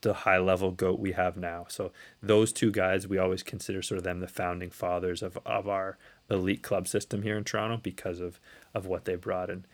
the 0.02 0.12
high 0.12 0.38
level 0.38 0.70
goat 0.70 1.00
we 1.00 1.12
have 1.12 1.36
now. 1.36 1.66
So 1.68 1.90
those 2.22 2.52
two 2.52 2.70
guys 2.70 3.06
we 3.06 3.18
always 3.18 3.42
consider 3.42 3.82
sort 3.82 3.98
of 3.98 4.04
them 4.04 4.20
the 4.20 4.28
founding 4.28 4.70
fathers 4.70 5.22
of, 5.22 5.38
of 5.46 5.68
our 5.68 5.96
elite 6.30 6.62
club 6.62 6.88
system 6.88 7.22
here 7.22 7.36
in 7.36 7.44
toronto 7.44 7.78
because 7.82 8.20
of 8.20 8.40
of 8.74 8.86
what 8.86 9.04
they 9.04 9.14
brought. 9.14 9.50
And 9.50 9.66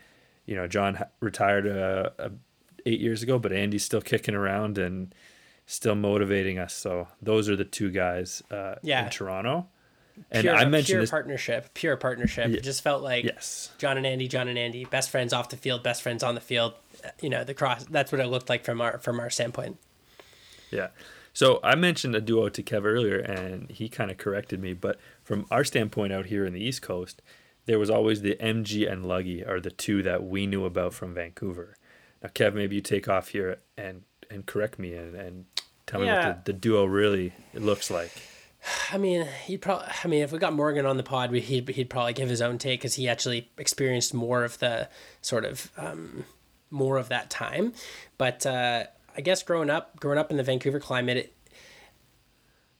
you 0.46 0.56
know 0.56 0.66
john 0.66 0.98
retired 1.20 1.66
uh, 1.66 2.10
uh, 2.18 2.28
eight 2.86 3.00
years 3.00 3.22
ago 3.22 3.38
but 3.38 3.52
andy's 3.52 3.84
still 3.84 4.00
kicking 4.02 4.34
around 4.34 4.78
and 4.78 5.14
still 5.66 5.94
motivating 5.94 6.58
us 6.58 6.74
so 6.74 7.08
those 7.20 7.48
are 7.48 7.56
the 7.56 7.64
two 7.64 7.90
guys 7.90 8.42
uh, 8.50 8.74
Yeah. 8.82 9.04
in 9.04 9.10
toronto 9.10 9.66
and 10.30 10.42
pure, 10.42 10.54
i 10.54 10.64
mentioned 10.66 10.86
pure 10.94 11.00
this 11.00 11.10
partnership, 11.10 11.72
pure 11.72 11.96
partnership. 11.96 12.50
Ye- 12.50 12.56
It 12.58 12.62
just 12.62 12.82
felt 12.82 13.02
like 13.02 13.24
yes 13.24 13.70
John 13.78 13.96
and 13.96 14.06
Andy, 14.06 14.28
John 14.28 14.46
and 14.46 14.58
Andy, 14.58 14.84
best 14.84 15.08
friends 15.08 15.32
off 15.32 15.48
the 15.48 15.56
field, 15.56 15.82
best 15.82 16.02
friends 16.02 16.22
on 16.22 16.34
the 16.34 16.40
field. 16.42 16.74
You 17.22 17.30
know, 17.30 17.44
the 17.44 17.54
cross. 17.54 17.84
That's 17.86 18.12
what 18.12 18.20
it 18.20 18.26
looked 18.26 18.50
like 18.50 18.62
from 18.62 18.82
our 18.82 18.98
from 18.98 19.18
our 19.18 19.30
standpoint. 19.30 19.78
Yeah. 20.70 20.88
So 21.32 21.60
I 21.64 21.76
mentioned 21.76 22.14
a 22.14 22.20
duo 22.20 22.50
to 22.50 22.62
Kev 22.62 22.84
earlier, 22.84 23.18
and 23.18 23.70
he 23.70 23.88
kind 23.88 24.10
of 24.10 24.18
corrected 24.18 24.60
me. 24.60 24.74
But 24.74 24.98
from 25.24 25.46
our 25.50 25.64
standpoint 25.64 26.12
out 26.12 26.26
here 26.26 26.44
in 26.44 26.52
the 26.52 26.62
East 26.62 26.82
Coast, 26.82 27.22
there 27.64 27.78
was 27.78 27.88
always 27.88 28.20
the 28.20 28.36
MG 28.38 28.90
and 28.90 29.06
Luggy 29.06 29.48
are 29.48 29.60
the 29.60 29.70
two 29.70 30.02
that 30.02 30.22
we 30.24 30.46
knew 30.46 30.66
about 30.66 30.92
from 30.92 31.14
Vancouver. 31.14 31.78
Now, 32.22 32.28
Kev, 32.28 32.54
maybe 32.54 32.76
you 32.76 32.82
take 32.82 33.08
off 33.08 33.28
here 33.28 33.58
and 33.76 34.02
and 34.30 34.46
correct 34.46 34.78
me 34.78 34.94
and, 34.94 35.14
and 35.14 35.44
tell 35.86 36.00
me 36.00 36.06
what 36.06 36.44
the, 36.44 36.52
the 36.52 36.58
duo 36.58 36.84
really 36.84 37.32
looks 37.54 37.90
like. 37.90 38.10
I 38.92 38.98
mean, 38.98 39.26
he'd 39.44 39.58
probably. 39.58 39.88
I 40.04 40.08
mean, 40.08 40.22
if 40.22 40.30
we 40.30 40.38
got 40.38 40.52
Morgan 40.52 40.86
on 40.86 40.96
the 40.96 41.02
pod, 41.02 41.30
we, 41.30 41.40
he'd 41.40 41.68
he'd 41.70 41.90
probably 41.90 42.12
give 42.12 42.28
his 42.28 42.40
own 42.40 42.58
take 42.58 42.80
because 42.80 42.94
he 42.94 43.08
actually 43.08 43.50
experienced 43.58 44.14
more 44.14 44.44
of 44.44 44.58
the 44.58 44.88
sort 45.20 45.44
of 45.44 45.70
um, 45.76 46.24
more 46.70 46.96
of 46.96 47.08
that 47.08 47.28
time. 47.28 47.72
But 48.18 48.46
uh, 48.46 48.84
I 49.16 49.20
guess 49.20 49.42
growing 49.42 49.68
up, 49.68 49.98
growing 49.98 50.18
up 50.18 50.30
in 50.30 50.36
the 50.36 50.44
Vancouver 50.44 50.78
climate, 50.78 51.16
it, 51.16 51.36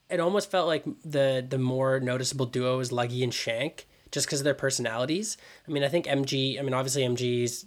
it 0.09 0.21
almost 0.21 0.51
felt 0.51 0.69
like 0.69 0.85
the 1.05 1.45
the 1.47 1.59
more 1.59 1.99
noticeable 1.99 2.47
duo 2.47 2.79
is 2.79 2.91
Luggy 2.91 3.25
and 3.25 3.35
Shank, 3.35 3.89
just 4.13 4.27
because 4.27 4.39
of 4.39 4.45
their 4.45 4.55
personalities. 4.55 5.37
I 5.67 5.73
mean, 5.73 5.83
I 5.83 5.89
think 5.89 6.07
MG. 6.07 6.61
I 6.61 6.63
mean, 6.63 6.75
obviously 6.75 7.03
MG's 7.03 7.67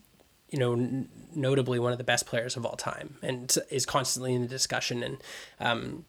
you 0.56 0.60
know 0.62 0.72
n- 0.74 1.10
notably 1.36 1.80
one 1.80 1.92
of 1.92 1.98
the 1.98 2.04
best 2.06 2.26
players 2.26 2.56
of 2.56 2.66
all 2.66 2.78
time 2.78 3.16
and 3.22 3.58
is 3.70 3.86
constantly 3.86 4.34
in 4.34 4.42
the 4.42 4.48
discussion 4.48 5.04
and 5.04 5.18
um, 5.60 6.06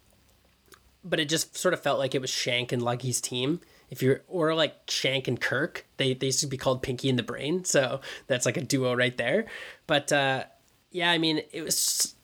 but 1.03 1.19
it 1.19 1.29
just 1.29 1.57
sort 1.57 1.75
of 1.75 1.81
felt 1.81 1.99
like 1.99 2.15
it 2.15 2.21
was 2.21 2.31
Shank 2.31 2.73
and 2.73 2.83
Luggy's 2.83 3.21
team. 3.21 3.61
If 3.91 4.03
you're 4.03 4.23
or 4.29 4.55
like 4.55 4.75
Shank 4.89 5.27
and 5.29 5.41
Kirk, 5.41 5.87
they 5.97 6.15
they 6.15 6.27
used 6.27 6.41
to 6.41 6.47
be 6.47 6.57
called 6.57 6.83
Pinky 6.83 7.09
and 7.09 7.19
the 7.19 7.23
Brain, 7.23 7.65
so 7.65 8.01
that's 8.27 8.47
like 8.47 8.57
a 8.57 8.61
duo 8.61 8.95
right 8.95 9.17
there. 9.17 9.47
But 9.87 10.13
uh, 10.13 10.45
yeah, 10.91 11.11
I 11.11 11.19
mean, 11.19 11.43
it 11.53 11.63
was 11.63 12.15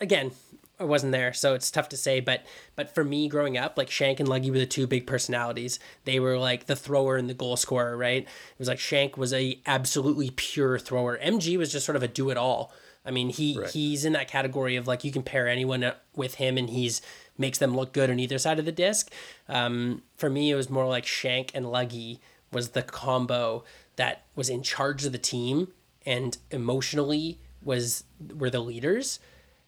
again, 0.00 0.32
I 0.80 0.84
wasn't 0.84 1.12
there, 1.12 1.32
so 1.32 1.54
it's 1.54 1.70
tough 1.70 1.88
to 1.90 1.96
say. 1.96 2.20
But 2.20 2.44
but 2.76 2.94
for 2.94 3.02
me, 3.04 3.28
growing 3.28 3.56
up, 3.56 3.76
like 3.76 3.90
Shank 3.90 4.20
and 4.20 4.28
Luggy 4.28 4.50
were 4.50 4.58
the 4.58 4.66
two 4.66 4.86
big 4.86 5.06
personalities. 5.06 5.78
They 6.04 6.20
were 6.20 6.38
like 6.38 6.66
the 6.66 6.76
thrower 6.76 7.16
and 7.16 7.28
the 7.28 7.34
goal 7.34 7.56
scorer, 7.56 7.96
right? 7.96 8.22
It 8.22 8.58
was 8.58 8.68
like 8.68 8.78
Shank 8.78 9.16
was 9.16 9.32
a 9.32 9.60
absolutely 9.66 10.30
pure 10.30 10.78
thrower. 10.78 11.18
MG 11.18 11.56
was 11.58 11.72
just 11.72 11.84
sort 11.86 11.96
of 11.96 12.02
a 12.02 12.08
do 12.08 12.30
it 12.30 12.36
all. 12.36 12.72
I 13.04 13.10
mean, 13.10 13.30
he 13.30 13.58
Right. 13.58 13.70
he's 13.70 14.04
in 14.04 14.12
that 14.12 14.28
category 14.28 14.76
of 14.76 14.86
like 14.86 15.02
you 15.02 15.10
can 15.10 15.22
pair 15.22 15.48
anyone 15.48 15.92
with 16.14 16.34
him, 16.36 16.56
and 16.56 16.70
he's 16.70 17.02
makes 17.36 17.58
them 17.58 17.74
look 17.76 17.92
good 17.92 18.10
on 18.10 18.18
either 18.18 18.38
side 18.38 18.58
of 18.58 18.64
the 18.64 18.72
disc. 18.72 19.12
Um, 19.48 20.02
for 20.16 20.28
me, 20.28 20.50
it 20.50 20.56
was 20.56 20.68
more 20.68 20.86
like 20.86 21.06
Shank 21.06 21.52
and 21.54 21.66
Luggy 21.66 22.18
was 22.52 22.70
the 22.70 22.82
combo 22.82 23.64
that 23.96 24.24
was 24.34 24.48
in 24.48 24.62
charge 24.62 25.04
of 25.04 25.12
the 25.12 25.18
team 25.18 25.68
and 26.06 26.38
emotionally 26.50 27.40
was 27.62 28.04
were 28.36 28.50
the 28.50 28.60
leaders 28.60 29.18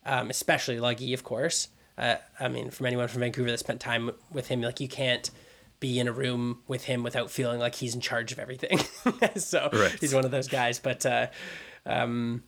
um, 0.07 0.31
especially 0.31 0.77
Luggy, 0.77 1.13
of 1.15 1.25
course. 1.25 1.69
Uh, 1.99 2.17
I 2.39 2.49
mean, 2.49 2.71
from 2.71 2.87
anyone 2.87 3.09
from 3.09 3.21
Vancouver 3.21 3.51
that 3.51 3.59
spent 3.59 3.81
time 3.81 4.11
with 4.33 4.49
him, 4.49 4.63
like 4.63 4.81
you 4.81 4.89
can't 4.89 5.31
be 5.81 5.99
in 5.99 6.09
a 6.09 6.13
room 6.13 6.61
with 6.69 6.85
him 6.85 7.03
without 7.03 7.31
feeling 7.31 7.59
like 7.59 7.75
he's 7.75 7.95
in 7.95 8.01
charge 8.01 8.33
of 8.33 8.39
everything. 8.39 8.79
so 9.37 9.69
Right. 9.73 9.97
he's 10.01 10.15
one 10.15 10.25
of 10.25 10.31
those 10.31 10.49
guys. 10.49 10.79
But 10.79 11.05
uh, 11.07 11.27
um, 11.87 12.43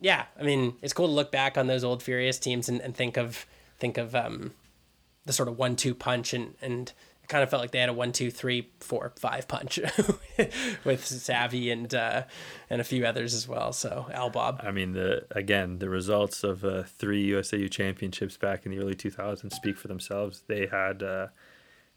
yeah, 0.00 0.26
I 0.38 0.42
mean, 0.42 0.74
it's 0.82 0.92
cool 0.92 1.06
to 1.06 1.12
look 1.12 1.32
back 1.32 1.56
on 1.56 1.66
those 1.66 1.82
old 1.84 2.02
Furious 2.02 2.38
teams 2.38 2.68
and, 2.68 2.80
and 2.80 2.94
think 2.94 3.16
of 3.16 3.46
think 3.78 3.98
of 3.98 4.14
um, 4.14 4.52
the 5.24 5.32
sort 5.32 5.48
of 5.48 5.58
one-two 5.58 5.94
punch, 5.94 6.32
and 6.34 6.54
and 6.62 6.92
kind 7.28 7.42
of 7.42 7.50
felt 7.50 7.60
like 7.62 7.70
they 7.70 7.78
had 7.80 7.88
a 7.88 7.92
one, 7.92 8.12
two, 8.12 8.30
three, 8.30 8.70
four, 8.80 9.12
five 9.18 9.48
punch 9.48 9.78
with 10.84 11.04
Savvy 11.06 11.70
and 11.70 11.94
uh, 11.94 12.22
and 12.70 12.80
a 12.80 12.84
few 12.84 13.04
others 13.06 13.34
as 13.34 13.48
well. 13.48 13.72
So 13.72 14.06
Al 14.12 14.30
Bob. 14.30 14.60
I 14.62 14.70
mean, 14.70 14.92
the 14.92 15.26
again, 15.30 15.78
the 15.78 15.88
results 15.88 16.44
of 16.44 16.64
uh, 16.64 16.82
three 16.84 17.28
USAU 17.30 17.70
championships 17.70 18.36
back 18.36 18.66
in 18.66 18.72
the 18.72 18.78
early 18.78 18.94
2000s 18.94 19.52
speak 19.52 19.76
for 19.76 19.88
themselves. 19.88 20.42
They 20.46 20.66
had 20.66 21.02
uh, 21.02 21.28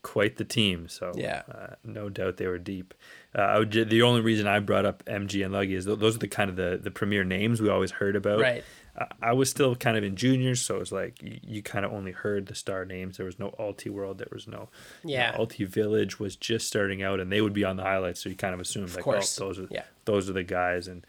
quite 0.02 0.38
the 0.38 0.46
team, 0.46 0.88
so 0.88 1.12
Yeah. 1.16 1.42
uh, 1.54 1.76
no 1.84 2.08
doubt 2.10 2.38
they 2.38 2.48
were 2.48 2.60
deep. 2.60 2.94
Uh, 3.38 3.42
I 3.42 3.60
would, 3.60 3.72
the 3.72 4.02
only 4.04 4.22
reason 4.22 4.48
I 4.48 4.60
brought 4.60 4.86
up 4.86 5.04
MG 5.06 5.44
and 5.46 5.54
Luggy 5.54 5.74
is 5.76 5.86
th- 5.86 6.00
those 6.00 6.16
are 6.16 6.20
the 6.20 6.28
kind 6.28 6.50
of 6.50 6.56
the, 6.56 6.80
the 6.82 6.92
premier 6.92 7.24
names 7.24 7.62
we 7.62 7.70
always 7.70 7.92
heard 7.92 8.16
about. 8.16 8.40
Right. 8.40 8.64
I, 9.22 9.34
was 9.34 9.50
still 9.50 9.76
kind 9.76 9.96
of 9.98 10.04
in 10.04 10.16
juniors, 10.16 10.62
so 10.62 10.76
it 10.76 10.80
was 10.80 10.92
like 10.92 11.22
you, 11.22 11.40
you 11.44 11.62
kind 11.62 11.86
of 11.86 11.94
only 11.94 12.12
heard 12.12 12.48
the 12.48 12.56
star 12.56 12.84
names. 12.86 13.18
There 13.18 13.26
was 13.26 13.38
no 13.38 13.52
Ultiworld. 13.60 14.18
There 14.18 14.28
was 14.32 14.48
no 14.48 14.70
Yeah. 15.04 15.36
Ultivillage 15.38 16.20
was 16.20 16.36
just 16.36 16.68
starting 16.68 17.04
out, 17.04 17.20
and 17.20 17.32
they 17.32 17.42
would 17.42 17.54
be 17.54 17.64
on 17.64 17.76
the 17.78 17.84
highlights, 17.84 18.24
so 18.24 18.30
you 18.30 18.36
kind 18.36 18.54
of 18.54 18.60
assumed 18.60 18.90
like, 18.90 19.00
oh, 19.00 19.12
course. 19.12 19.40
oh, 19.40 19.46
those 19.48 19.60
are 19.60 19.68
Yeah. 19.70 19.84
those 20.06 20.30
are 20.30 20.34
the 20.34 20.44
guys, 20.44 20.88
and 20.88 21.06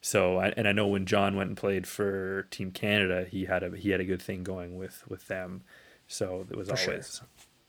so 0.00 0.38
I, 0.38 0.48
and 0.56 0.68
I 0.68 0.72
know 0.72 0.86
when 0.86 1.04
John 1.06 1.34
went 1.36 1.48
and 1.48 1.56
played 1.56 1.86
for 1.86 2.42
Team 2.50 2.70
Canada, 2.70 3.26
he 3.28 3.46
had 3.46 3.62
a 3.64 3.76
he 3.76 3.90
had 3.90 4.00
a 4.00 4.04
good 4.04 4.22
thing 4.22 4.44
going 4.44 4.76
with 4.76 5.02
with 5.08 5.26
them. 5.26 5.62
So 6.06 6.46
it 6.50 6.56
was 6.56 6.68
For 6.68 6.76
sure. 6.76 6.92
always 6.92 7.22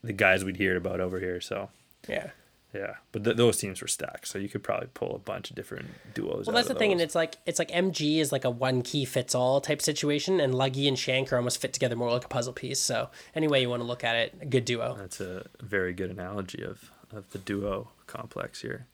the 0.04 0.14
guys 0.14 0.44
we'd 0.46 0.58
hear 0.58 0.76
about 0.76 1.00
over 1.00 1.20
here. 1.20 1.42
So 1.42 1.70
Yeah. 2.08 2.30
Yeah, 2.74 2.96
but 3.12 3.24
th- 3.24 3.38
those 3.38 3.58
teams 3.58 3.82
were 3.82 3.88
stacked, 3.88 4.28
so 4.28 4.38
you 4.38 4.50
could 4.50 4.62
probably 4.62 4.90
pull 4.94 5.16
a 5.16 5.20
bunch 5.20 5.50
of 5.50 5.56
different 5.56 5.88
duos. 6.14 6.48
Well, 6.48 6.56
that's 6.56 6.68
the 6.68 6.74
of 6.74 6.80
thing, 6.80 6.92
and 6.92 7.00
it's 7.00 7.16
like 7.16 7.38
it's 7.46 7.60
like 7.60 7.72
MG 7.72 8.18
is 8.18 8.32
like 8.32 8.44
a 8.44 8.50
one 8.50 8.82
key 8.82 9.06
fits 9.06 9.34
all 9.34 9.62
type 9.62 9.82
situation, 9.82 10.42
and 10.42 10.54
Luggy 10.54 10.88
and 10.88 11.00
Shank 11.00 11.32
are 11.32 11.38
almost 11.38 11.62
fit 11.62 11.72
together 11.72 11.96
more 11.96 12.12
like 12.12 12.26
a 12.26 12.28
puzzle 12.28 12.54
piece. 12.54 12.80
So 12.80 13.10
any 13.34 13.48
way 13.48 13.62
you 13.62 13.70
want 13.70 13.82
to 13.82 13.88
look 13.88 14.04
at 14.04 14.16
it, 14.16 14.36
a 14.42 14.46
good 14.46 14.66
duo. 14.66 14.96
That's 15.00 15.22
a 15.22 15.46
very 15.62 15.94
good 15.94 16.12
analogy 16.12 16.62
of, 16.64 16.92
of 17.12 17.30
the 17.32 17.40
duo 17.40 17.90
complex 18.06 18.62
here. 18.62 18.88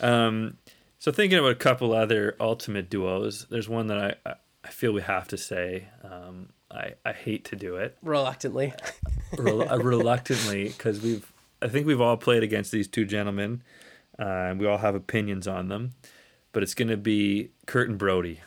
Um, 0.00 0.58
so 0.98 1.10
thinking 1.10 1.38
about 1.38 1.52
a 1.52 1.56
couple 1.56 1.92
other 1.92 2.36
ultimate 2.38 2.88
duos, 2.88 3.46
there's 3.50 3.68
one 3.68 3.88
that 3.88 3.98
I, 4.24 4.34
I, 4.64 4.68
feel 4.68 4.92
we 4.92 5.02
have 5.02 5.26
to 5.28 5.36
say. 5.36 5.88
Um, 6.04 6.50
I, 6.70 6.94
I 7.04 7.12
hate 7.12 7.44
to 7.46 7.56
do 7.56 7.76
it 7.76 7.98
Reluctantly, 8.02 8.72
rel- 9.36 9.66
reluctantly 9.78 10.68
because 10.68 11.02
we've 11.02 11.30
I 11.62 11.68
think 11.68 11.86
we've 11.86 12.00
all 12.00 12.16
played 12.16 12.42
against 12.42 12.72
these 12.72 12.88
two 12.88 13.04
gentlemen, 13.04 13.62
uh, 14.18 14.24
and 14.24 14.60
we 14.60 14.66
all 14.66 14.78
have 14.78 14.94
opinions 14.94 15.46
on 15.46 15.68
them. 15.68 15.92
But 16.52 16.62
it's 16.62 16.74
going 16.74 16.88
to 16.88 16.96
be 16.96 17.50
Kurt 17.66 17.88
and 17.88 17.96
Brodie. 17.98 18.40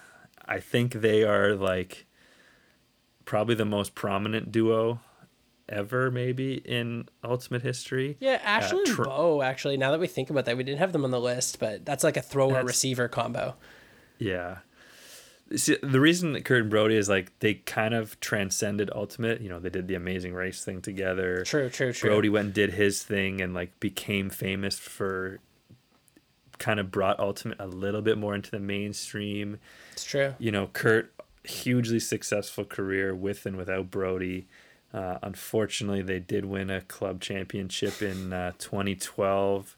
I 0.46 0.60
think 0.60 0.94
they 0.94 1.24
are 1.24 1.56
like 1.56 2.06
probably 3.26 3.56
the 3.56 3.66
most 3.66 3.96
prominent 3.96 4.52
duo 4.52 5.00
ever, 5.68 6.12
maybe 6.12 6.56
in 6.56 7.10
Ultimate 7.24 7.64
history. 7.64 8.18
yeah. 8.20 8.40
Ashley 8.44 8.80
and 8.80 8.88
tr- 8.88 9.04
Bo. 9.04 9.42
Actually, 9.42 9.78
now 9.78 9.90
that 9.92 10.00
we 10.00 10.06
think 10.08 10.30
about 10.30 10.46
that, 10.46 10.58
we 10.58 10.64
didn't 10.64 10.78
have 10.80 10.92
them 10.94 11.04
on 11.04 11.10
the 11.12 11.20
list, 11.20 11.60
but 11.60 11.84
that's 11.86 12.04
like 12.04 12.18
a 12.18 12.22
thrower 12.22 12.64
receiver 12.64 13.08
combo. 13.08 13.56
Yeah. 14.20 14.58
See, 15.56 15.78
the 15.82 16.00
reason 16.00 16.34
that 16.34 16.44
Kurt 16.44 16.62
and 16.62 16.70
Brodie 16.72 16.96
is 16.96 17.08
like 17.08 17.38
they 17.40 17.56
kind 17.56 17.94
of 17.94 18.20
transcended 18.20 18.90
Ultimate. 18.96 19.42
You 19.42 19.50
know, 19.50 19.60
they 19.60 19.70
did 19.70 19.88
the 19.88 19.96
Amazing 19.96 20.34
Race 20.34 20.64
thing 20.64 20.82
together. 20.82 21.44
True, 21.44 21.70
true, 21.70 21.94
true. 21.94 22.10
Brodie 22.10 22.30
went 22.30 22.46
and 22.46 22.54
did 22.54 22.74
his 22.74 23.04
thing 23.04 23.42
and 23.42 23.54
like 23.54 23.80
became 23.80 24.30
famous 24.32 24.80
for 24.80 25.40
kind 26.58 26.80
of 26.80 26.90
brought 26.90 27.20
Ultimate 27.20 27.60
a 27.60 27.68
little 27.68 28.02
bit 28.02 28.18
more 28.18 28.34
into 28.34 28.50
the 28.50 28.60
mainstream. 28.60 29.60
It's 29.92 30.04
true. 30.04 30.34
You 30.40 30.52
know, 30.52 30.68
Kurt 30.74 31.14
hugely 31.44 32.00
successful 32.00 32.66
career 32.66 33.14
with 33.14 33.46
and 33.46 33.56
without 33.56 33.92
Brodie. 33.92 34.48
Uh, 34.94 35.20
unfortunately, 35.22 36.02
they 36.02 36.20
did 36.20 36.46
win 36.46 36.70
a 36.70 36.82
club 36.82 37.22
championship 37.22 38.02
in 38.02 38.34
uh, 38.34 38.54
2012. 38.58 39.78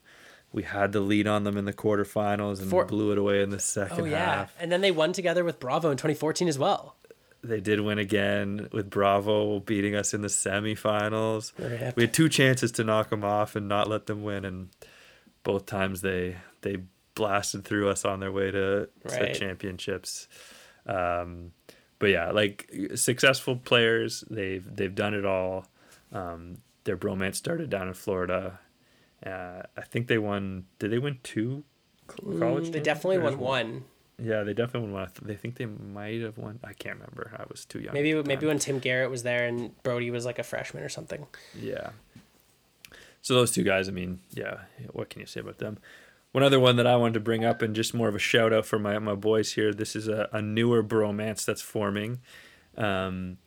We 0.54 0.64
had 0.64 0.92
the 0.94 1.02
lead 1.02 1.28
on 1.28 1.44
them 1.44 1.58
in 1.58 1.66
the 1.66 1.74
quarterfinals 1.74 2.60
and 2.62 2.70
For- 2.70 2.86
blew 2.86 3.12
it 3.12 3.18
away 3.18 3.42
in 3.42 3.50
the 3.50 3.60
second 3.60 4.02
Oh 4.02 4.06
yeah, 4.06 4.36
half. 4.36 4.56
and 4.60 4.72
then 4.72 4.82
they 4.82 4.92
won 4.92 5.14
together 5.14 5.44
with 5.44 5.60
Bravo 5.60 5.92
in 5.92 5.98
2014 5.98 6.48
as 6.48 6.58
well. 6.58 6.96
They 7.44 7.60
did 7.60 7.82
win 7.82 8.00
again 8.00 8.68
with 8.72 8.90
Bravo 8.90 9.60
beating 9.60 9.94
us 9.96 10.14
in 10.14 10.22
the 10.22 10.28
semifinals. 10.28 11.52
We 11.96 12.04
had 12.04 12.14
two 12.14 12.30
chances 12.30 12.72
to 12.74 12.84
knock 12.84 13.10
them 13.10 13.24
off 13.24 13.56
and 13.56 13.68
not 13.68 13.88
let 13.90 14.08
them 14.08 14.24
win, 14.24 14.44
and 14.46 14.70
both 15.44 15.66
times 15.66 16.02
they 16.02 16.38
they 16.62 16.78
blasted 17.16 17.64
through 17.66 17.90
us 17.90 18.06
on 18.06 18.20
their 18.20 18.32
way 18.32 18.52
to, 18.52 18.90
Right. 19.04 19.34
to 19.34 19.40
championships. 19.40 20.28
Um, 20.86 21.52
but 22.00 22.08
yeah, 22.08 22.32
like 22.32 22.70
successful 22.96 23.56
players, 23.56 24.24
they've 24.30 24.66
they've 24.76 24.94
done 24.96 25.14
it 25.14 25.26
all. 25.26 25.68
Um, 26.12 26.58
their 26.86 26.98
bromance 26.98 27.36
started 27.36 27.70
down 27.70 27.88
in 27.88 27.94
Florida. 27.94 28.60
Uh, 29.26 29.64
I 29.76 29.82
think 29.82 30.08
they 30.08 30.18
won. 30.18 30.66
Did 30.80 30.92
they 30.92 31.00
win 31.00 31.20
two 31.24 31.64
college? 32.08 32.70
Mm, 32.70 32.72
they 32.72 32.80
definitely 32.80 33.18
won 33.20 33.34
just 33.34 33.42
one. 33.42 33.84
Yeah, 34.22 34.44
they 34.44 34.54
definitely 34.54 34.92
won 34.92 35.02
one. 35.02 35.12
They 35.22 35.36
think 35.36 35.56
they 35.56 35.66
might 35.66 36.22
have 36.22 36.38
won. 36.38 36.60
I 36.64 36.74
can't 36.74 36.96
remember. 36.96 37.34
I 37.38 37.44
was 37.50 37.66
too 37.66 37.80
young. 37.80 37.94
Maybe 37.94 38.14
maybe 38.24 38.46
when 38.46 38.60
Tim 38.60 38.80
Gehret 38.80 39.10
was 39.10 39.24
there 39.24 39.46
and 39.46 39.72
Brodie 39.84 40.12
was 40.12 40.26
like 40.26 40.40
a 40.40 40.44
freshman 40.44 40.84
or 40.84 40.90
something. 40.90 41.26
Yeah. 41.60 41.90
So 43.22 43.34
those 43.34 43.52
two 43.52 43.64
guys, 43.64 43.90
I 43.90 43.92
mean, 43.92 44.20
yeah, 44.32 44.60
what 44.92 45.10
can 45.10 45.20
you 45.20 45.26
say 45.28 45.42
about 45.42 45.58
them? 45.58 45.80
One 46.32 46.44
other 46.44 46.60
one 46.60 46.76
that 46.76 46.88
I 46.88 46.96
wanted 46.96 47.16
to 47.16 47.20
bring 47.20 47.44
up 47.44 47.62
and 47.62 47.76
just 47.76 47.94
more 47.94 48.08
of 48.08 48.16
a 48.16 48.20
shout 48.20 48.54
out 48.54 48.66
for 48.66 48.80
my, 48.80 49.00
my 49.00 49.16
boys 49.16 49.54
here. 49.54 49.74
This 49.74 49.96
is 49.96 50.08
a, 50.08 50.30
a 50.32 50.42
newer 50.42 50.84
bromance 50.84 51.44
that's 51.44 51.62
forming. 51.62 52.20
Um, 52.78 53.38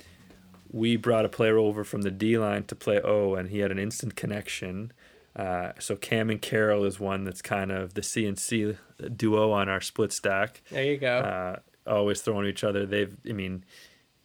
we 0.71 0.97
brought 0.97 1.25
a 1.25 1.29
player 1.29 1.57
over 1.57 1.85
from 1.85 2.03
the 2.03 2.11
D 2.11 2.37
line 2.37 2.65
to 2.65 2.75
play 2.75 3.01
O, 3.01 3.35
and 3.35 3.49
he 3.51 3.61
had 3.61 3.71
an 3.71 3.79
instant 3.79 4.17
connection. 4.17 4.93
Uh, 5.37 5.73
so 5.79 5.97
Cam 5.97 6.31
and 6.31 6.43
Carol 6.43 6.85
is 6.85 6.99
one 6.99 7.25
that's 7.25 7.43
kind 7.43 7.71
of 7.71 7.95
the 7.95 8.01
CNC 8.01 8.77
duo 9.17 9.53
on 9.53 9.69
our 9.69 9.81
split 9.81 10.13
stack. 10.13 10.63
There 10.71 10.85
you 10.85 10.99
go. 10.99 11.19
Uh, 11.19 11.57
always 11.91 12.21
throwing 12.21 12.47
each 12.47 12.65
other. 12.65 12.85
They've, 12.85 13.17
I 13.29 13.33
mean, 13.33 13.65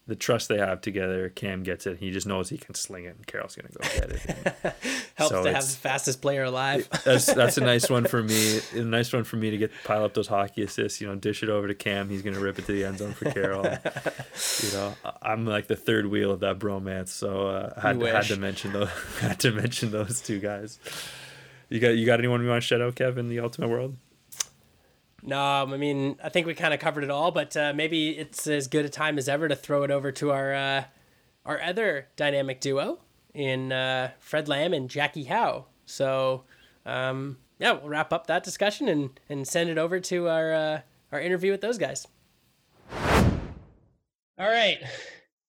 the 0.07 0.15
trust 0.15 0.49
they 0.49 0.57
have 0.57 0.81
together. 0.81 1.29
Cam 1.29 1.63
gets 1.63 1.87
it. 1.87 1.97
He 1.97 2.11
just 2.11 2.27
knows 2.27 2.49
he 2.49 2.57
can 2.57 2.75
sling 2.75 3.05
it, 3.05 3.15
and 3.15 3.25
Carol's 3.25 3.55
gonna 3.55 3.69
go 3.69 3.81
get 3.81 4.11
it. 4.11 4.75
Helps 5.15 5.33
so 5.33 5.43
to 5.43 5.53
have 5.53 5.65
the 5.65 5.71
fastest 5.71 6.21
player 6.21 6.43
alive. 6.43 6.87
that's 7.03 7.25
that's 7.25 7.57
a 7.57 7.61
nice 7.65 7.89
one 7.89 8.05
for 8.05 8.21
me. 8.21 8.59
A 8.73 8.81
nice 8.81 9.11
one 9.11 9.23
for 9.23 9.37
me 9.37 9.49
to 9.49 9.57
get 9.57 9.71
pile 9.83 10.03
up 10.03 10.13
those 10.13 10.27
hockey 10.27 10.61
assists. 10.63 11.01
You 11.01 11.07
know, 11.07 11.15
dish 11.15 11.41
it 11.41 11.49
over 11.49 11.67
to 11.67 11.73
Cam. 11.73 12.09
He's 12.09 12.21
gonna 12.21 12.39
rip 12.39 12.59
it 12.59 12.65
to 12.67 12.73
the 12.73 12.85
end 12.85 12.99
zone 12.99 13.13
for 13.13 13.31
Carol. 13.31 13.63
you 14.63 14.71
know, 14.73 14.93
I'm 15.21 15.45
like 15.45 15.67
the 15.67 15.75
third 15.75 16.05
wheel 16.05 16.31
of 16.31 16.41
that 16.41 16.59
bromance. 16.59 17.09
So 17.09 17.47
uh, 17.47 17.73
I 17.77 17.87
had 17.87 17.99
to, 17.99 18.05
had 18.05 18.23
to 18.25 18.37
mention 18.37 18.73
those. 18.73 18.89
Had 19.19 19.39
to 19.39 19.51
mention 19.51 19.89
those 19.89 20.21
two 20.21 20.39
guys. 20.39 20.79
You 21.69 21.79
got 21.79 21.89
you 21.89 22.05
got 22.05 22.19
anyone 22.19 22.43
you 22.43 22.49
want 22.49 22.61
to 22.61 22.67
shout 22.67 22.81
out, 22.81 22.93
Kev, 22.93 23.17
in 23.17 23.27
the 23.27 23.39
Ultimate 23.39 23.69
World? 23.69 23.97
No, 25.27 25.39
I 25.39 25.77
mean, 25.77 26.17
I 26.23 26.29
think 26.29 26.45
we 26.45 26.53
kind 26.53 26.71
of 26.71 26.79
covered 26.79 27.03
it 27.03 27.09
all, 27.09 27.31
but 27.31 27.57
uh, 27.57 27.73
maybe 27.75 28.09
it's 28.11 28.45
as 28.45 28.67
good 28.67 28.85
a 28.85 28.89
time 28.89 29.17
as 29.17 29.27
ever 29.27 29.47
to 29.47 29.55
throw 29.55 29.81
it 29.81 29.89
over 29.89 30.11
to 30.11 30.31
our 30.31 30.53
uh, 30.53 30.83
our 31.45 31.59
other 31.61 32.07
dynamic 32.15 32.61
duo 32.61 32.99
in 33.33 33.71
uh, 33.71 34.11
Fred 34.19 34.47
Lamb 34.47 34.71
and 34.73 34.87
Jackie 34.87 35.23
Howe. 35.23 35.65
So, 35.87 36.43
um, 36.85 37.37
yeah, 37.57 37.71
we'll 37.71 37.89
wrap 37.89 38.13
up 38.13 38.27
that 38.27 38.43
discussion 38.43 38.87
and, 38.87 39.19
and 39.27 39.47
send 39.47 39.71
it 39.71 39.79
over 39.79 39.99
to 39.99 40.29
our 40.29 40.53
uh, 40.53 40.81
our 41.11 41.19
interview 41.19 41.49
with 41.51 41.61
those 41.61 41.79
guys. 41.79 42.05
All 42.91 44.49
right. 44.49 44.77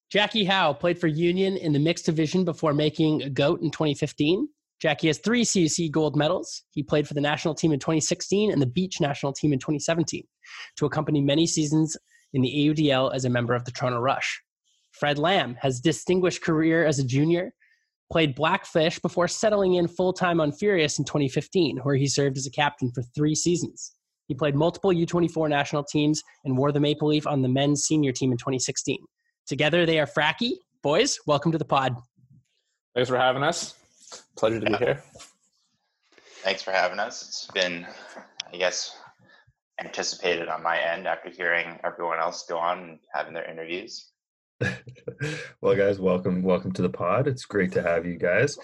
Jackie 0.08 0.44
Howe 0.44 0.72
played 0.72 0.98
for 0.98 1.08
Union 1.08 1.56
in 1.58 1.72
the 1.74 1.78
mixed 1.78 2.06
division 2.06 2.46
before 2.46 2.72
making 2.72 3.22
a 3.22 3.28
GOAT 3.28 3.60
in 3.60 3.70
2015. 3.70 4.48
Jackie 4.80 5.06
has 5.06 5.18
three 5.18 5.44
CUC 5.44 5.90
gold 5.90 6.16
medals. 6.16 6.62
He 6.70 6.82
played 6.82 7.08
for 7.08 7.14
the 7.14 7.20
national 7.20 7.54
team 7.54 7.72
in 7.72 7.78
2016 7.78 8.52
and 8.52 8.60
the 8.60 8.66
beach 8.66 9.00
national 9.00 9.32
team 9.32 9.52
in 9.52 9.58
2017 9.58 10.22
to 10.76 10.86
accompany 10.86 11.20
many 11.20 11.46
seasons 11.46 11.96
in 12.34 12.42
the 12.42 12.48
AUDL 12.48 13.14
as 13.14 13.24
a 13.24 13.30
member 13.30 13.54
of 13.54 13.64
the 13.64 13.70
Toronto 13.70 14.00
Rush. 14.00 14.42
Fred 14.92 15.18
Lamb 15.18 15.56
has 15.60 15.80
distinguished 15.80 16.42
career 16.42 16.86
as 16.86 16.98
a 16.98 17.04
junior, 17.04 17.52
played 18.10 18.34
Blackfish 18.34 18.98
before 18.98 19.28
settling 19.28 19.74
in 19.74 19.88
full-time 19.88 20.40
on 20.40 20.52
Furious 20.52 20.98
in 20.98 21.04
2015, 21.04 21.78
where 21.78 21.96
he 21.96 22.06
served 22.06 22.36
as 22.36 22.46
a 22.46 22.50
captain 22.50 22.90
for 22.92 23.02
three 23.02 23.34
seasons. 23.34 23.92
He 24.28 24.34
played 24.34 24.54
multiple 24.54 24.90
U24 24.90 25.48
national 25.48 25.84
teams 25.84 26.22
and 26.44 26.56
wore 26.56 26.72
the 26.72 26.80
maple 26.80 27.08
leaf 27.08 27.26
on 27.26 27.42
the 27.42 27.48
men's 27.48 27.84
senior 27.84 28.12
team 28.12 28.32
in 28.32 28.38
2016. 28.38 28.98
Together 29.46 29.86
they 29.86 30.00
are 30.00 30.06
Fracky. 30.06 30.52
Boys, 30.82 31.18
welcome 31.26 31.52
to 31.52 31.58
the 31.58 31.64
pod. 31.64 31.94
Thanks 32.94 33.08
for 33.08 33.18
having 33.18 33.42
us. 33.42 33.74
Pleasure 34.36 34.60
to 34.60 34.70
Yeah. 34.70 34.78
be 34.78 34.84
here. 34.84 35.02
Thanks 36.42 36.62
for 36.62 36.70
having 36.70 36.98
us. 36.98 37.22
It's 37.22 37.46
been, 37.52 37.86
I 38.52 38.56
guess, 38.56 38.96
anticipated 39.80 40.48
on 40.48 40.62
my 40.62 40.78
end 40.78 41.06
after 41.06 41.28
hearing 41.30 41.78
everyone 41.84 42.18
else 42.18 42.46
go 42.48 42.58
on 42.58 42.78
and 42.78 42.98
having 43.12 43.34
their 43.34 43.48
interviews. 43.50 44.10
well, 45.60 45.76
guys, 45.76 45.98
welcome, 45.98 46.42
welcome 46.42 46.72
to 46.72 46.82
the 46.82 46.88
pod. 46.88 47.28
It's 47.28 47.44
great 47.44 47.72
to 47.72 47.82
have 47.82 48.06
you 48.06 48.16
guys. 48.16 48.58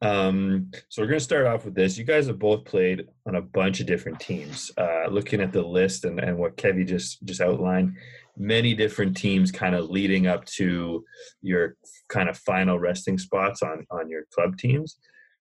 Um, 0.00 0.70
so 0.88 1.02
we're 1.02 1.08
going 1.08 1.18
to 1.18 1.24
start 1.24 1.46
off 1.46 1.64
with 1.64 1.74
this. 1.74 1.98
You 1.98 2.04
guys 2.04 2.28
have 2.28 2.38
both 2.38 2.64
played 2.64 3.08
on 3.26 3.34
a 3.34 3.42
bunch 3.42 3.80
of 3.80 3.86
different 3.86 4.20
teams. 4.20 4.70
Uh, 4.76 5.06
looking 5.10 5.40
at 5.40 5.52
the 5.52 5.62
list 5.62 6.04
and, 6.04 6.18
and 6.20 6.38
what 6.38 6.56
Kevy 6.56 6.86
just 6.86 7.24
just 7.24 7.40
outlined, 7.40 7.96
many 8.38 8.74
different 8.74 9.16
teams 9.16 9.50
kind 9.50 9.74
of 9.74 9.90
leading 9.90 10.26
up 10.26 10.44
to 10.44 11.04
your 11.42 11.76
kind 12.08 12.28
of 12.28 12.38
final 12.38 12.78
resting 12.78 13.18
spots 13.18 13.62
on 13.62 13.84
on 13.90 14.08
your 14.08 14.24
club 14.32 14.56
teams. 14.56 14.98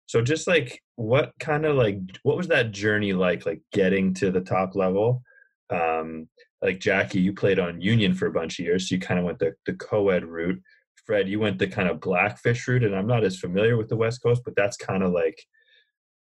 So 0.07 0.21
just 0.21 0.47
like 0.47 0.81
what 0.95 1.33
kind 1.39 1.65
of 1.65 1.75
like 1.75 1.99
what 2.23 2.37
was 2.37 2.47
that 2.47 2.71
journey 2.71 3.13
like? 3.13 3.45
Like 3.45 3.61
getting 3.71 4.13
to 4.15 4.31
the 4.31 4.41
top 4.41 4.75
level. 4.75 5.21
Um, 5.69 6.27
like 6.61 6.79
Jackie, 6.79 7.19
you 7.21 7.33
played 7.33 7.59
on 7.59 7.81
Union 7.81 8.13
for 8.13 8.25
a 8.25 8.31
bunch 8.31 8.59
of 8.59 8.65
years, 8.65 8.89
so 8.89 8.95
you 8.95 9.01
kind 9.01 9.19
of 9.19 9.25
went 9.25 9.39
the, 9.39 9.53
the 9.65 9.73
co-ed 9.73 10.25
route. 10.25 10.61
Fred, 11.05 11.29
you 11.29 11.39
went 11.39 11.59
the 11.59 11.67
kind 11.67 11.87
of 11.87 12.01
blackfish 12.01 12.67
route, 12.67 12.83
and 12.83 12.95
I'm 12.95 13.07
not 13.07 13.23
as 13.23 13.39
familiar 13.39 13.77
with 13.77 13.87
the 13.87 13.95
West 13.95 14.21
Coast, 14.23 14.41
but 14.43 14.55
that's 14.55 14.75
kind 14.75 15.03
of 15.03 15.11
like 15.11 15.41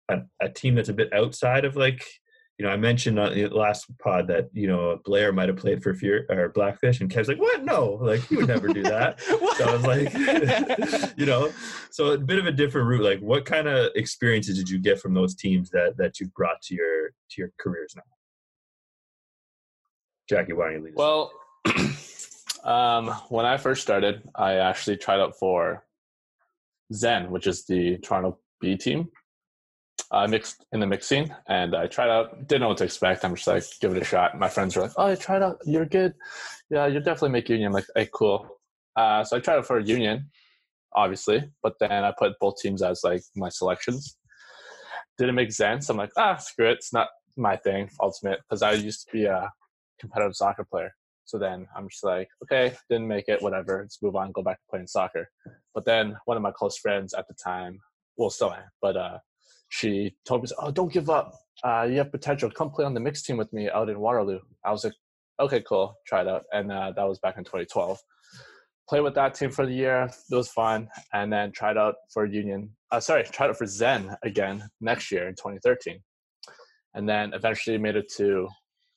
a, 0.09 0.19
a 0.41 0.49
team 0.49 0.75
that's 0.75 0.89
a 0.89 0.93
bit 0.93 1.11
outside 1.13 1.65
of 1.65 1.75
like, 1.75 2.05
you 2.59 2.65
know, 2.65 2.71
I 2.71 2.75
mentioned 2.75 3.17
on 3.17 3.33
the 3.33 3.47
last 3.47 3.85
pod 3.99 4.27
that 4.27 4.49
you 4.51 4.67
know 4.67 4.99
Blair 5.05 5.31
might 5.31 5.47
have 5.47 5.55
played 5.55 5.81
for 5.81 5.93
Fear 5.93 6.25
or 6.29 6.49
Blackfish, 6.49 6.99
and 6.99 7.09
Kev's 7.09 7.29
like, 7.29 7.39
"What? 7.39 7.63
No, 7.63 7.97
like 8.01 8.19
he 8.27 8.35
would 8.35 8.49
never 8.49 8.67
do 8.67 8.83
that." 8.83 9.21
so 9.57 9.65
I 9.65 9.73
was 9.73 9.85
like, 9.85 11.13
you 11.17 11.25
know, 11.25 11.53
so 11.89 12.11
a 12.11 12.17
bit 12.17 12.37
of 12.37 12.47
a 12.47 12.51
different 12.51 12.89
route. 12.89 13.01
Like, 13.01 13.21
what 13.21 13.45
kind 13.45 13.69
of 13.69 13.91
experiences 13.95 14.57
did 14.57 14.69
you 14.69 14.77
get 14.77 14.99
from 14.99 15.13
those 15.13 15.35
teams 15.35 15.69
that 15.69 15.95
that 15.97 16.19
you 16.19 16.27
brought 16.35 16.61
to 16.63 16.75
your 16.75 17.07
to 17.07 17.41
your 17.41 17.51
careers 17.61 17.93
now? 17.95 18.03
Jackie, 20.27 20.51
why 20.51 20.65
don't 20.65 20.81
you 20.81 20.83
lead? 20.83 20.95
Well, 20.95 21.31
um, 22.65 23.07
when 23.29 23.45
I 23.45 23.55
first 23.55 23.81
started, 23.81 24.21
I 24.35 24.55
actually 24.55 24.97
tried 24.97 25.21
out 25.21 25.39
for 25.39 25.85
Zen, 26.93 27.31
which 27.31 27.47
is 27.47 27.65
the 27.65 27.99
Toronto 27.99 28.37
B 28.59 28.75
team. 28.75 29.07
I 30.11 30.25
mixed 30.27 30.65
in 30.71 30.79
the 30.79 30.87
mixing, 30.87 31.33
and 31.47 31.75
I 31.75 31.87
tried 31.87 32.09
out. 32.09 32.47
Didn't 32.47 32.61
know 32.61 32.69
what 32.69 32.77
to 32.77 32.83
expect. 32.83 33.23
I'm 33.23 33.35
just 33.35 33.47
like, 33.47 33.63
give 33.79 33.95
it 33.95 34.01
a 34.01 34.05
shot. 34.05 34.39
My 34.39 34.49
friends 34.49 34.75
were 34.75 34.83
like, 34.83 34.93
"Oh, 34.97 35.09
you 35.09 35.15
tried 35.15 35.43
out. 35.43 35.59
You're 35.65 35.85
good. 35.85 36.13
Yeah, 36.71 36.87
you 36.87 36.99
definitely 36.99 37.29
make 37.29 37.49
Union." 37.49 37.67
I'm 37.67 37.73
like, 37.73 37.85
"Hey, 37.95 38.09
cool." 38.11 38.59
Uh, 38.95 39.23
so 39.23 39.37
I 39.37 39.39
tried 39.39 39.59
out 39.59 39.67
for 39.67 39.79
Union, 39.79 40.29
obviously, 40.93 41.49
but 41.63 41.73
then 41.79 42.03
I 42.03 42.13
put 42.17 42.33
both 42.39 42.57
teams 42.61 42.81
as 42.81 43.01
like 43.03 43.21
my 43.35 43.49
selections. 43.49 44.17
Didn't 45.17 45.35
make 45.35 45.51
sense. 45.51 45.89
I'm 45.89 45.97
like, 45.97 46.11
ah, 46.17 46.37
screw 46.37 46.69
it. 46.69 46.73
It's 46.73 46.93
not 46.93 47.07
my 47.37 47.55
thing. 47.55 47.89
Ultimate, 48.01 48.39
because 48.47 48.61
I 48.61 48.73
used 48.73 49.05
to 49.07 49.11
be 49.11 49.25
a 49.25 49.51
competitive 49.99 50.35
soccer 50.35 50.63
player. 50.63 50.91
So 51.25 51.37
then 51.37 51.67
I'm 51.75 51.87
just 51.89 52.03
like, 52.03 52.27
okay, 52.43 52.75
didn't 52.89 53.07
make 53.07 53.25
it, 53.27 53.41
whatever. 53.41 53.81
Let's 53.81 54.01
move 54.01 54.15
on, 54.15 54.31
go 54.31 54.41
back 54.41 54.57
to 54.57 54.65
playing 54.69 54.87
soccer. 54.87 55.29
But 55.75 55.85
then 55.85 56.17
one 56.25 56.37
of 56.37 56.43
my 56.43 56.51
close 56.51 56.77
friends 56.77 57.13
at 57.13 57.27
the 57.27 57.35
time, 57.35 57.79
well, 58.17 58.31
still 58.31 58.51
am, 58.51 58.63
but 58.81 58.97
uh, 58.97 59.19
she 59.69 60.15
told 60.25 60.43
me, 60.43 60.49
oh, 60.59 60.71
don't 60.71 60.91
give 60.91 61.09
up. 61.09 61.35
Uh, 61.63 61.87
you 61.89 61.97
have 61.97 62.11
potential. 62.11 62.49
Come 62.49 62.71
play 62.71 62.85
on 62.85 62.93
the 62.93 62.99
mixed 62.99 63.25
team 63.25 63.37
with 63.37 63.51
me 63.53 63.69
out 63.69 63.89
in 63.89 63.99
Waterloo. 63.99 64.39
I 64.65 64.71
was 64.71 64.83
like, 64.83 64.93
okay, 65.39 65.61
cool. 65.67 65.95
Try 66.07 66.21
it 66.21 66.27
out. 66.27 66.43
And 66.51 66.71
uh, 66.71 66.91
that 66.95 67.07
was 67.07 67.19
back 67.19 67.37
in 67.37 67.43
2012. 67.43 67.99
Played 68.87 69.01
with 69.01 69.13
that 69.15 69.35
team 69.35 69.51
for 69.51 69.65
the 69.65 69.73
year. 69.73 70.09
It 70.31 70.35
was 70.35 70.49
fun. 70.49 70.89
And 71.13 71.31
then 71.31 71.51
tried 71.51 71.77
out 71.77 71.95
for 72.11 72.25
Union. 72.25 72.71
Uh, 72.91 72.99
sorry, 72.99 73.23
tried 73.23 73.51
out 73.51 73.57
for 73.57 73.67
Zen 73.67 74.15
again 74.23 74.67
next 74.81 75.11
year 75.11 75.27
in 75.27 75.35
2013. 75.35 75.99
And 76.95 77.07
then 77.07 77.33
eventually 77.33 77.77
made 77.77 77.95
it 77.95 78.11
to 78.17 78.47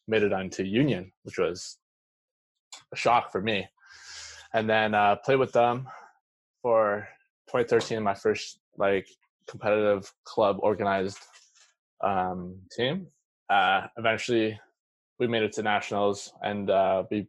made 0.08 0.22
it 0.22 0.32
onto 0.32 0.64
Union, 0.64 1.12
which 1.22 1.38
was 1.38 1.78
a 2.92 2.96
shock 2.96 3.30
for 3.30 3.42
me. 3.42 3.68
And 4.54 4.68
then 4.68 4.94
uh, 4.94 5.16
played 5.16 5.38
with 5.38 5.52
them 5.52 5.86
for 6.62 7.06
2013, 7.48 8.02
my 8.02 8.14
first 8.14 8.58
like 8.78 9.06
competitive 9.48 10.12
club 10.24 10.58
organized 10.60 11.18
um, 12.02 12.56
team. 12.76 13.06
Uh, 13.50 13.86
eventually, 13.96 14.58
we 15.18 15.26
made 15.26 15.42
it 15.42 15.52
to 15.52 15.62
nationals 15.62 16.32
and 16.42 16.70
uh, 16.70 17.04
we 17.10 17.28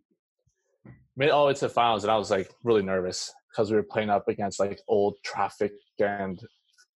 made 1.16 1.28
it 1.28 1.32
all 1.32 1.46
the 1.46 1.48
way 1.50 1.54
to 1.54 1.60
the 1.62 1.70
finals. 1.70 2.04
And 2.04 2.12
I 2.12 2.18
was 2.18 2.32
like 2.32 2.50
really 2.64 2.82
nervous 2.82 3.32
because 3.50 3.70
we 3.70 3.78
were 3.78 3.84
playing 3.84 4.10
up 4.10 4.28
against 4.28 4.60
like 4.60 4.82
old 4.88 5.16
traffic 5.24 5.74
and 6.00 6.42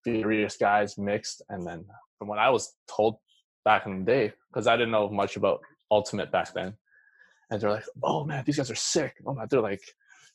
furious 0.02 0.56
guys 0.56 0.98
mixed. 0.98 1.42
And 1.50 1.66
then 1.66 1.84
from 2.18 2.28
what 2.28 2.38
I 2.38 2.50
was 2.50 2.74
told 2.88 3.16
back 3.64 3.86
in 3.86 4.00
the 4.00 4.04
day, 4.04 4.32
because 4.52 4.66
I 4.66 4.76
didn't 4.76 4.92
know 4.92 5.08
much 5.08 5.36
about 5.36 5.60
Ultimate 5.90 6.30
back 6.30 6.52
then, 6.52 6.74
and 7.50 7.60
they're 7.60 7.70
like, 7.70 7.84
"Oh 8.02 8.22
man, 8.22 8.44
these 8.44 8.58
guys 8.58 8.70
are 8.70 8.74
sick. 8.74 9.14
Oh 9.24 9.32
man, 9.32 9.46
they're 9.48 9.62
like 9.62 9.80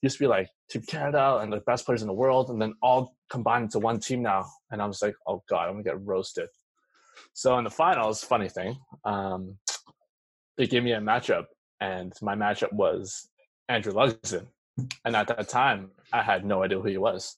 used 0.04 0.18
to 0.18 0.24
be 0.24 0.28
like 0.28 0.50
Team 0.70 0.84
Canada 0.84 1.40
and 1.42 1.52
the 1.52 1.62
best 1.62 1.86
players 1.86 2.02
in 2.02 2.08
the 2.08 2.14
world, 2.14 2.50
and 2.50 2.62
then 2.62 2.74
all 2.82 3.16
combined 3.30 3.64
into 3.64 3.80
one 3.80 4.00
team 4.00 4.22
now." 4.22 4.46
And 4.70 4.82
I 4.82 4.86
was 4.86 5.02
like, 5.02 5.16
"Oh 5.28 5.44
god, 5.50 5.68
I'm 5.68 5.74
gonna 5.74 5.84
get 5.84 6.06
roasted." 6.06 6.50
So 7.34 7.58
in 7.58 7.64
the 7.64 7.70
finals, 7.72 8.24
funny 8.24 8.50
thing, 8.50 8.78
um, 9.06 9.58
they 10.58 10.68
gave 10.68 10.84
me 10.84 10.92
a 10.92 11.00
matchup, 11.00 11.46
and 11.80 12.14
my 12.22 12.36
matchup 12.36 12.74
was 12.74 13.30
Andrew 13.70 13.94
Lugsdin, 13.94 14.48
and 15.06 15.16
at 15.16 15.28
that 15.30 15.50
time, 15.50 15.92
I 16.12 16.22
had 16.22 16.46
no 16.46 16.64
idea 16.64 16.80
who 16.80 16.88
he 16.88 16.98
was. 16.98 17.38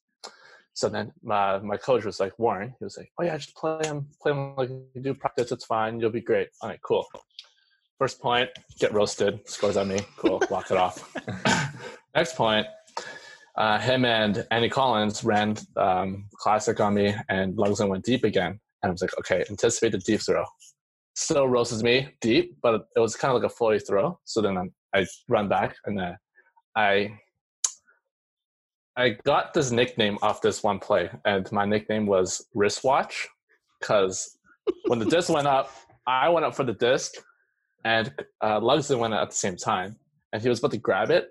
So 0.74 0.89
then 0.89 1.13
my 1.24 1.59
my 1.59 1.78
coach 1.78 2.03
was 2.03 2.20
like, 2.20 2.38
Warren, 2.38 2.74
he 2.80 2.84
was 2.84 2.97
like, 2.97 3.11
"Oh 3.18 3.24
yeah, 3.24 3.38
just 3.38 3.55
play 3.55 3.80
him, 3.86 4.07
play 4.22 4.32
him 4.34 4.55
like 4.55 4.70
you 4.70 5.01
do 5.01 5.13
practice. 5.13 5.51
It's 5.51 5.66
fine. 5.66 5.99
You'll 5.99 6.09
be 6.09 6.22
great." 6.22 6.49
All 6.61 6.70
right, 6.70 6.82
cool. 6.82 7.05
First 7.97 8.20
point, 8.20 8.49
get 8.80 8.93
roasted. 8.93 9.39
Scores 9.47 9.78
on 9.78 9.88
me. 9.88 9.99
Cool. 10.18 10.41
Walk 10.49 10.72
it 10.72 10.78
off. 10.78 11.16
Next 12.16 12.38
point, 12.38 12.66
uh, 13.57 13.78
him 13.78 14.05
and 14.05 14.47
Andy 14.49 14.70
Collins 14.70 15.26
ran 15.26 15.57
um, 15.76 16.30
classic 16.34 16.80
on 16.80 16.93
me, 16.93 17.13
and 17.28 17.55
Lugsdin 17.57 17.89
went 17.89 18.05
deep 18.05 18.24
again. 18.24 18.59
And 18.82 18.89
I 18.89 18.91
was 18.91 19.01
like, 19.01 19.18
okay, 19.20 19.43
anticipate 19.49 19.91
the 19.91 19.97
deep 19.97 20.22
throw. 20.22 20.45
Still 21.16 21.47
roasts 21.47 21.84
me 21.84 22.09
deep, 22.22 22.57
but 22.61 22.88
it 22.95 22.99
was 22.99 23.16
kind 23.16 23.36
of 23.36 23.41
like 23.41 23.51
a 23.51 23.53
floaty 23.53 23.86
throw. 23.86 24.18
So 24.24 24.41
then 24.41 24.57
I'm, 24.57 24.74
I 24.93 25.05
run 25.28 25.49
back, 25.49 25.76
and 25.86 25.97
then 25.97 26.18
I 26.76 27.20
I 28.97 29.09
got 29.26 29.53
this 29.53 29.72
nickname 29.72 30.18
off 30.22 30.41
this 30.41 30.63
one 30.63 30.80
play, 30.80 31.09
and 31.26 31.49
my 31.51 31.66
nickname 31.66 32.05
was 32.05 32.45
wristwatch 32.53 33.28
because 33.80 34.38
when 34.88 34.99
the 34.99 35.05
disc 35.05 35.30
went 35.30 35.47
up, 35.47 35.70
I 36.07 36.30
went 36.30 36.45
up 36.45 36.55
for 36.55 36.63
the 36.63 36.74
disc, 36.74 37.11
and 37.84 38.13
uh, 38.39 38.59
Lugsdin 38.61 38.99
went 38.99 39.13
at 39.13 39.32
the 39.32 39.36
same 39.36 39.57
time, 39.57 39.97
and 40.32 40.41
he 40.41 40.47
was 40.47 40.59
about 40.59 40.72
to 40.72 40.78
grab 40.78 41.11
it, 41.11 41.30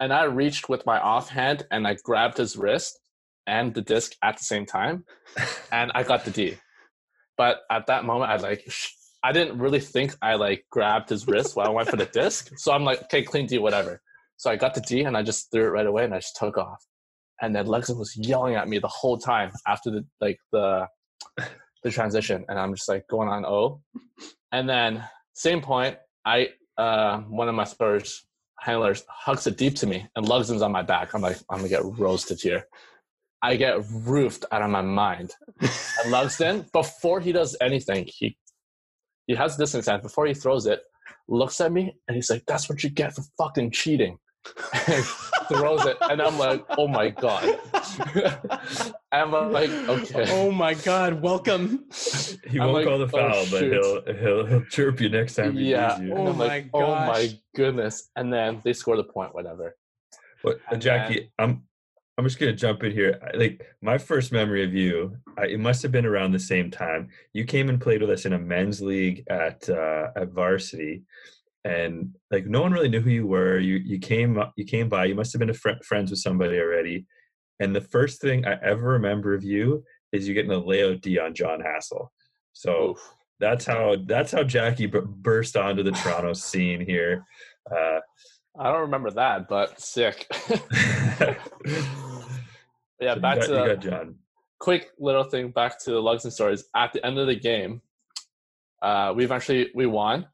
and 0.00 0.12
I 0.12 0.24
reached 0.24 0.68
with 0.68 0.86
my 0.86 0.98
offhand 0.98 1.66
and 1.70 1.86
I 1.86 1.96
grabbed 2.02 2.38
his 2.38 2.56
wrist 2.56 2.98
and 3.46 3.74
the 3.74 3.82
disc 3.82 4.12
at 4.22 4.36
the 4.36 4.44
same 4.44 4.66
time, 4.66 5.04
and 5.72 5.90
I 5.94 6.02
got 6.02 6.24
the 6.24 6.30
D. 6.30 6.56
But 7.36 7.60
at 7.70 7.86
that 7.86 8.04
moment, 8.04 8.30
I 8.30 8.36
like 8.36 8.70
I 9.24 9.32
didn't 9.32 9.58
really 9.58 9.80
think 9.80 10.14
I 10.22 10.34
like 10.34 10.64
grabbed 10.70 11.08
his 11.08 11.26
wrist 11.26 11.56
while 11.56 11.66
I 11.66 11.70
went 11.70 11.88
for 11.88 11.96
the 11.96 12.06
disc, 12.06 12.50
so 12.56 12.72
I'm 12.72 12.84
like, 12.84 13.02
okay, 13.04 13.22
clean 13.22 13.46
D, 13.46 13.58
whatever. 13.58 14.00
So 14.36 14.50
I 14.50 14.56
got 14.56 14.74
the 14.74 14.80
D 14.80 15.02
and 15.02 15.16
I 15.16 15.22
just 15.22 15.50
threw 15.50 15.64
it 15.64 15.70
right 15.70 15.86
away 15.86 16.04
and 16.04 16.14
I 16.14 16.18
just 16.18 16.36
took 16.36 16.56
off. 16.58 16.84
And 17.40 17.54
then 17.54 17.66
Lugsdin 17.66 17.98
was 17.98 18.16
yelling 18.16 18.54
at 18.54 18.68
me 18.68 18.78
the 18.78 18.88
whole 18.88 19.18
time 19.18 19.50
after 19.66 19.90
the 19.90 20.04
like 20.20 20.38
the 20.52 20.86
the 21.82 21.90
transition, 21.90 22.44
and 22.48 22.58
I'm 22.58 22.74
just 22.74 22.88
like 22.88 23.06
going 23.08 23.28
on 23.28 23.44
O. 23.44 23.80
And 24.52 24.68
then 24.68 25.04
same 25.34 25.60
point, 25.60 25.96
I 26.24 26.50
uh 26.76 27.18
one 27.22 27.48
of 27.48 27.54
my 27.54 27.64
stars 27.64 28.27
handlers 28.60 29.04
hugs 29.08 29.46
it 29.46 29.56
deep 29.56 29.74
to 29.76 29.86
me 29.86 30.06
and 30.16 30.26
Lugsdin 30.26 30.62
on 30.62 30.72
my 30.72 30.82
back. 30.82 31.14
I'm 31.14 31.22
like, 31.22 31.38
I'm 31.50 31.58
gonna 31.58 31.68
get 31.68 31.84
roasted 31.84 32.40
here. 32.40 32.66
I 33.42 33.56
get 33.56 33.84
roofed 33.90 34.44
out 34.50 34.62
of 34.62 34.70
my 34.70 34.82
mind. 34.82 35.32
And 35.60 35.70
Lugsdin, 36.12 36.70
before 36.72 37.20
he 37.20 37.32
does 37.32 37.56
anything, 37.60 38.06
he 38.06 38.36
he 39.26 39.34
has 39.34 39.56
this 39.56 39.74
intent 39.74 40.02
before 40.02 40.26
he 40.26 40.34
throws 40.34 40.66
it, 40.66 40.82
looks 41.28 41.60
at 41.60 41.70
me 41.70 41.94
and 42.08 42.14
he's 42.14 42.30
like, 42.30 42.44
"That's 42.46 42.68
what 42.68 42.82
you 42.82 42.90
get 42.90 43.14
for 43.14 43.22
fucking 43.36 43.70
cheating." 43.70 44.18
and 44.86 45.04
throws 45.48 45.84
it, 45.84 45.96
and 46.00 46.22
I'm 46.22 46.38
like, 46.38 46.64
"Oh 46.70 46.88
my 46.88 47.10
god!" 47.10 47.58
I'm 49.10 49.30
like, 49.30 49.70
"Okay." 49.70 50.26
Oh 50.28 50.50
my 50.50 50.74
god, 50.74 51.22
welcome. 51.22 51.86
He 52.46 52.58
I'm 52.60 52.66
won't 52.66 52.74
like, 52.74 52.86
call 52.86 52.98
the 52.98 53.04
"Oh, 53.04 53.08
foul, 53.08 53.46
but 53.50 53.62
he'll, 53.62 54.02
he'll 54.20 54.46
he'll 54.46 54.64
chirp 54.66 55.00
you 55.00 55.08
next 55.08 55.34
time 55.34 55.56
he 55.56 55.70
yeah. 55.70 55.96
sees 55.96 56.08
you. 56.08 56.14
Oh 56.14 56.26
I'm 56.26 56.38
like, 56.38 56.64
my 56.72 56.80
oh 56.80 56.94
my 56.94 57.30
goodness! 57.54 58.10
And 58.16 58.32
then 58.32 58.60
they 58.64 58.72
score 58.74 58.96
the 58.96 59.04
point, 59.04 59.34
whatever. 59.34 59.76
But 60.44 60.60
And 60.70 60.80
Jackie, 60.82 61.32
I'm 61.38 61.62
I'm 62.18 62.24
just 62.24 62.38
gonna 62.38 62.52
jump 62.52 62.82
in 62.84 62.92
here. 62.92 63.18
Like 63.34 63.64
my 63.80 63.96
first 63.96 64.30
memory 64.30 64.62
of 64.62 64.74
you, 64.74 65.16
I, 65.38 65.46
it 65.46 65.60
must 65.60 65.82
have 65.82 65.92
been 65.92 66.06
around 66.06 66.32
the 66.32 66.38
same 66.38 66.70
time. 66.70 67.08
You 67.32 67.44
came 67.44 67.70
and 67.70 67.80
played 67.80 68.02
with 68.02 68.10
us 68.10 68.26
in 68.26 68.34
a 68.34 68.38
men's 68.38 68.82
league 68.82 69.24
at 69.30 69.68
uh, 69.70 70.08
at 70.16 70.32
varsity, 70.32 71.04
and 71.64 72.14
like 72.30 72.44
no 72.46 72.60
one 72.60 72.72
really 72.72 72.88
knew 72.90 73.00
who 73.00 73.10
you 73.10 73.26
were. 73.26 73.58
You 73.58 73.76
you 73.76 73.98
came 73.98 74.38
up- 74.38 74.52
you 74.56 74.66
came 74.66 74.90
by. 74.90 75.06
You 75.06 75.14
must 75.14 75.32
have 75.32 75.40
been 75.40 75.50
a 75.50 75.54
fr- 75.54 75.82
friends 75.82 76.10
with 76.10 76.20
somebody 76.20 76.58
already. 76.58 77.06
And 77.60 77.74
the 77.74 77.80
first 77.80 78.20
thing 78.20 78.46
I 78.46 78.58
ever 78.62 78.88
remember 78.88 79.34
of 79.34 79.42
you 79.44 79.84
is 80.12 80.28
you 80.28 80.34
getting 80.34 80.52
a 80.52 80.58
layout 80.58 81.00
D 81.00 81.18
on 81.18 81.34
John 81.34 81.60
Hassel. 81.60 82.12
So 82.52 82.90
Oof. 82.90 83.14
that's 83.40 83.64
how 83.64 83.96
that's 84.04 84.32
how 84.32 84.42
Jackie 84.42 84.86
b- 84.86 85.00
burst 85.04 85.56
onto 85.56 85.82
the 85.82 85.92
Toronto 85.92 86.32
scene 86.34 86.84
here. 86.84 87.24
Uh, 87.70 88.00
I 88.58 88.72
don't 88.72 88.82
remember 88.82 89.10
that, 89.12 89.48
but 89.48 89.80
sick. 89.80 90.26
yeah, 93.00 93.14
so 93.14 93.20
back 93.20 93.38
got, 93.38 93.46
to 93.46 93.52
you 93.52 93.58
the 93.58 93.74
got 93.74 93.80
John. 93.80 94.14
quick 94.58 94.90
little 94.98 95.24
thing. 95.24 95.50
Back 95.50 95.78
to 95.84 95.92
the 95.92 96.02
Lugsdin 96.02 96.32
stories. 96.32 96.64
At 96.74 96.92
the 96.92 97.04
end 97.04 97.18
of 97.18 97.26
the 97.26 97.36
game, 97.36 97.82
uh, 98.82 99.12
we 99.14 99.24
eventually 99.24 99.70
we 99.74 99.86
won 99.86 100.26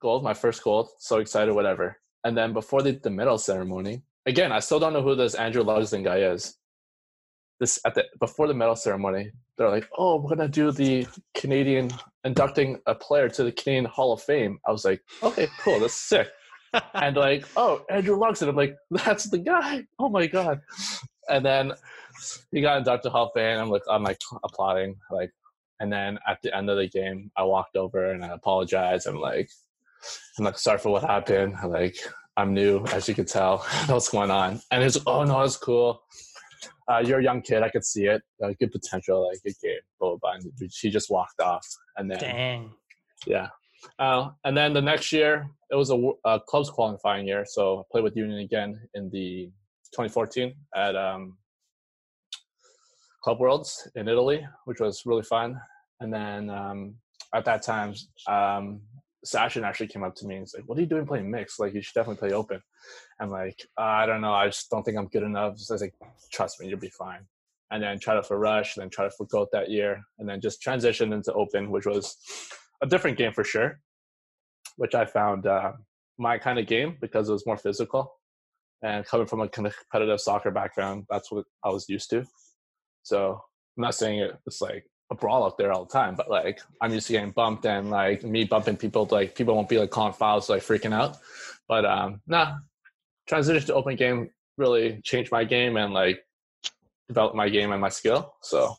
gold, 0.00 0.22
my 0.22 0.34
first 0.34 0.62
gold. 0.62 0.90
So 0.98 1.18
excited, 1.18 1.54
whatever. 1.54 1.96
And 2.24 2.36
then 2.36 2.52
before 2.52 2.82
the, 2.82 2.92
the 2.92 3.10
medal 3.10 3.38
ceremony, 3.38 4.02
again, 4.26 4.52
I 4.52 4.60
still 4.60 4.78
don't 4.78 4.92
know 4.92 5.02
who 5.02 5.14
this 5.14 5.34
Andrew 5.34 5.64
Lugsdin 5.64 6.04
guy 6.04 6.18
is. 6.18 6.56
This 7.62 7.78
at 7.86 7.94
the 7.94 8.04
before 8.18 8.48
the 8.48 8.54
medal 8.54 8.74
ceremony, 8.74 9.30
they're 9.56 9.70
like, 9.70 9.88
"Oh, 9.96 10.20
we're 10.20 10.34
gonna 10.34 10.48
do 10.48 10.72
the 10.72 11.06
Canadian 11.34 11.90
inducting 12.24 12.80
a 12.86 12.94
player 12.96 13.28
to 13.28 13.44
the 13.44 13.52
Canadian 13.52 13.84
Hall 13.84 14.12
of 14.12 14.20
Fame." 14.20 14.58
I 14.66 14.72
was 14.72 14.84
like, 14.84 15.00
"Okay, 15.22 15.46
cool, 15.62 15.78
that's 15.78 15.94
sick." 15.94 16.28
and 16.94 17.16
like, 17.16 17.46
oh, 17.56 17.84
Andrew 17.90 18.18
Lugsdin. 18.18 18.48
I'm 18.48 18.56
like, 18.56 18.76
that's 18.90 19.28
the 19.30 19.38
guy. 19.38 19.84
Oh 19.98 20.08
my 20.08 20.26
god. 20.26 20.60
And 21.28 21.44
then 21.44 21.72
he 22.50 22.60
got 22.60 22.78
inducted 22.78 23.04
to 23.04 23.10
Hall 23.10 23.26
of 23.26 23.32
Fame. 23.34 23.60
I'm 23.60 23.70
like, 23.70 23.82
I'm 23.88 24.02
like 24.02 24.18
applauding, 24.42 24.96
like, 25.10 25.30
and 25.80 25.92
then 25.92 26.18
at 26.26 26.38
the 26.42 26.56
end 26.56 26.70
of 26.70 26.78
the 26.78 26.88
game, 26.88 27.30
I 27.36 27.44
walked 27.44 27.76
over 27.76 28.10
and 28.12 28.24
I 28.24 28.28
apologized. 28.28 29.06
I'm 29.06 29.20
like, 29.20 29.50
I'm 30.38 30.44
like, 30.44 30.58
sorry 30.58 30.78
for 30.78 30.90
what 30.90 31.04
happened. 31.04 31.54
I'm 31.62 31.70
like, 31.70 31.96
I'm 32.36 32.54
new, 32.54 32.84
as 32.86 33.08
you 33.08 33.14
can 33.14 33.26
tell. 33.26 33.58
What's 33.86 34.08
going 34.08 34.30
on? 34.30 34.60
And 34.70 34.82
he's 34.82 34.96
like, 34.96 35.06
oh 35.06 35.24
no, 35.24 35.42
it's 35.42 35.56
cool. 35.56 36.02
Uh, 36.90 37.02
you're 37.04 37.20
a 37.20 37.22
young 37.22 37.42
kid. 37.42 37.62
I 37.62 37.68
could 37.68 37.84
see 37.84 38.06
it. 38.06 38.22
Uh, 38.42 38.52
good 38.58 38.72
potential. 38.72 39.28
Like 39.28 39.38
good 39.44 39.54
game. 39.62 39.78
Blah, 40.00 40.10
blah, 40.10 40.18
blah. 40.20 40.32
And 40.32 40.70
he 40.80 40.90
just 40.90 41.10
walked 41.10 41.40
off. 41.40 41.66
And 41.96 42.10
then 42.10 42.18
Dang. 42.18 42.72
yeah. 43.26 43.48
Uh, 43.98 44.30
and 44.44 44.56
then 44.56 44.72
the 44.72 44.82
next 44.82 45.12
year, 45.12 45.48
it 45.70 45.76
was 45.76 45.90
a, 45.90 46.10
a 46.24 46.40
clubs 46.40 46.70
qualifying 46.70 47.26
year. 47.26 47.44
So 47.46 47.80
I 47.80 47.82
played 47.90 48.04
with 48.04 48.16
Union 48.16 48.40
again 48.40 48.80
in 48.94 49.10
the 49.10 49.50
2014 49.92 50.54
at 50.76 50.96
um, 50.96 51.36
Club 53.22 53.40
Worlds 53.40 53.88
in 53.94 54.08
Italy, 54.08 54.46
which 54.64 54.80
was 54.80 55.02
really 55.04 55.22
fun. 55.22 55.60
And 56.00 56.12
then 56.12 56.50
um, 56.50 56.94
at 57.34 57.44
that 57.44 57.62
time, 57.62 57.94
um, 58.28 58.80
Sashin 59.24 59.62
actually 59.62 59.86
came 59.86 60.02
up 60.02 60.14
to 60.16 60.26
me 60.26 60.34
and 60.34 60.42
was 60.42 60.54
like, 60.54 60.64
"What 60.66 60.78
are 60.78 60.80
you 60.80 60.86
doing 60.86 61.06
playing 61.06 61.30
mixed? 61.30 61.60
Like, 61.60 61.74
you 61.74 61.82
should 61.82 61.94
definitely 61.94 62.28
play 62.28 62.36
open." 62.36 62.60
I'm 63.20 63.30
like, 63.30 63.66
"I 63.76 64.06
don't 64.06 64.20
know. 64.20 64.32
I 64.32 64.46
just 64.46 64.70
don't 64.70 64.82
think 64.82 64.98
I'm 64.98 65.08
good 65.08 65.22
enough." 65.22 65.58
So 65.58 65.72
I 65.72 65.76
was 65.76 65.82
like, 65.82 65.94
"Trust 66.32 66.60
me, 66.60 66.68
you'll 66.68 66.78
be 66.78 66.90
fine." 66.90 67.26
And 67.70 67.82
then 67.82 67.98
tried 67.98 68.16
out 68.16 68.26
for 68.26 68.38
Rush, 68.38 68.74
then 68.74 68.90
tried 68.90 69.06
out 69.06 69.14
for 69.16 69.26
Goat 69.26 69.48
that 69.52 69.70
year, 69.70 70.02
and 70.18 70.28
then 70.28 70.40
just 70.40 70.62
transitioned 70.62 71.14
into 71.14 71.32
open, 71.34 71.70
which 71.70 71.86
was 71.86 72.16
a 72.82 72.86
different 72.86 73.16
game 73.16 73.32
for 73.32 73.44
sure, 73.44 73.80
which 74.76 74.94
I 74.94 75.04
found 75.04 75.46
uh, 75.46 75.72
my 76.18 76.38
kind 76.38 76.58
of 76.58 76.66
game 76.66 76.98
because 77.00 77.28
it 77.28 77.32
was 77.32 77.46
more 77.46 77.56
physical. 77.56 78.12
And 78.82 79.06
coming 79.06 79.28
from 79.28 79.40
a 79.40 79.48
competitive 79.48 80.20
soccer 80.20 80.50
background, 80.50 81.04
that's 81.08 81.30
what 81.30 81.44
I 81.64 81.70
was 81.70 81.88
used 81.88 82.10
to. 82.10 82.24
So 83.04 83.40
I'm 83.76 83.82
not 83.82 83.94
saying 83.94 84.18
it, 84.18 84.36
it's 84.46 84.60
like 84.60 84.84
a 85.12 85.14
brawl 85.14 85.44
out 85.44 85.58
there 85.58 85.72
all 85.72 85.84
the 85.84 85.92
time, 85.92 86.14
but 86.16 86.28
like 86.28 86.60
I'm 86.80 86.92
used 86.92 87.06
to 87.06 87.12
getting 87.12 87.30
bumped 87.30 87.64
and 87.66 87.90
like 87.90 88.24
me 88.24 88.44
bumping 88.44 88.76
people, 88.76 89.06
like 89.10 89.36
people 89.36 89.54
won't 89.54 89.68
be 89.68 89.78
like 89.78 89.90
calling 89.90 90.14
fouls, 90.14 90.48
like 90.48 90.62
freaking 90.62 90.92
out. 90.92 91.18
But 91.68 91.84
um, 91.84 92.20
nah, 92.26 92.56
transition 93.28 93.66
to 93.66 93.74
open 93.74 93.94
game 93.94 94.30
really 94.56 95.00
changed 95.04 95.30
my 95.30 95.44
game 95.44 95.76
and 95.76 95.92
like 95.92 96.24
developed 97.08 97.36
my 97.36 97.48
game 97.48 97.72
and 97.72 97.80
my 97.80 97.90
skill. 97.90 98.34
So 98.42 98.74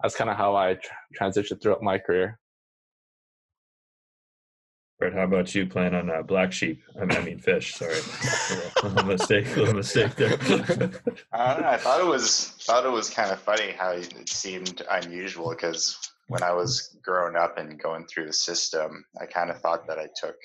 that's 0.00 0.16
kind 0.16 0.30
of 0.30 0.36
how 0.36 0.56
I 0.56 0.74
tr- 0.74 0.90
transitioned 1.20 1.62
throughout 1.62 1.82
my 1.82 1.98
career. 1.98 2.38
Brett, 5.02 5.14
how 5.14 5.24
about 5.24 5.52
you 5.52 5.66
playing 5.66 5.94
on 5.94 6.10
uh, 6.10 6.22
black 6.22 6.52
sheep? 6.52 6.80
I 6.94 7.04
mean, 7.04 7.18
I 7.18 7.22
mean 7.22 7.38
fish. 7.40 7.74
Sorry, 7.74 7.98
a 8.84 8.86
little 8.86 9.04
mistake. 9.04 9.56
Little 9.56 9.74
mistake 9.74 10.14
there. 10.14 10.38
I 11.32 11.60
know. 11.60 11.66
I 11.66 11.76
thought 11.76 12.00
it 12.00 12.06
was 12.06 12.50
thought 12.60 12.86
it 12.86 12.92
was 12.92 13.10
kind 13.10 13.32
of 13.32 13.40
funny 13.40 13.72
how 13.72 13.90
it 13.90 14.28
seemed 14.28 14.80
unusual 14.88 15.50
because 15.50 15.98
when 16.28 16.44
I 16.44 16.52
was 16.52 16.96
growing 17.02 17.34
up 17.34 17.58
and 17.58 17.82
going 17.82 18.06
through 18.06 18.26
the 18.26 18.32
system, 18.32 19.04
I 19.20 19.26
kind 19.26 19.50
of 19.50 19.60
thought 19.60 19.88
that 19.88 19.98
I 19.98 20.06
took 20.14 20.36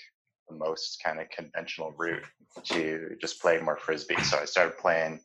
the 0.49 0.55
most 0.55 1.03
kind 1.05 1.19
of 1.19 1.29
conventional 1.29 1.93
route 1.95 2.25
to 2.63 3.15
just 3.21 3.39
play 3.39 3.59
more 3.59 3.77
frisbee. 3.77 4.19
So 4.23 4.39
I 4.39 4.45
started 4.45 4.75
playing 4.79 5.19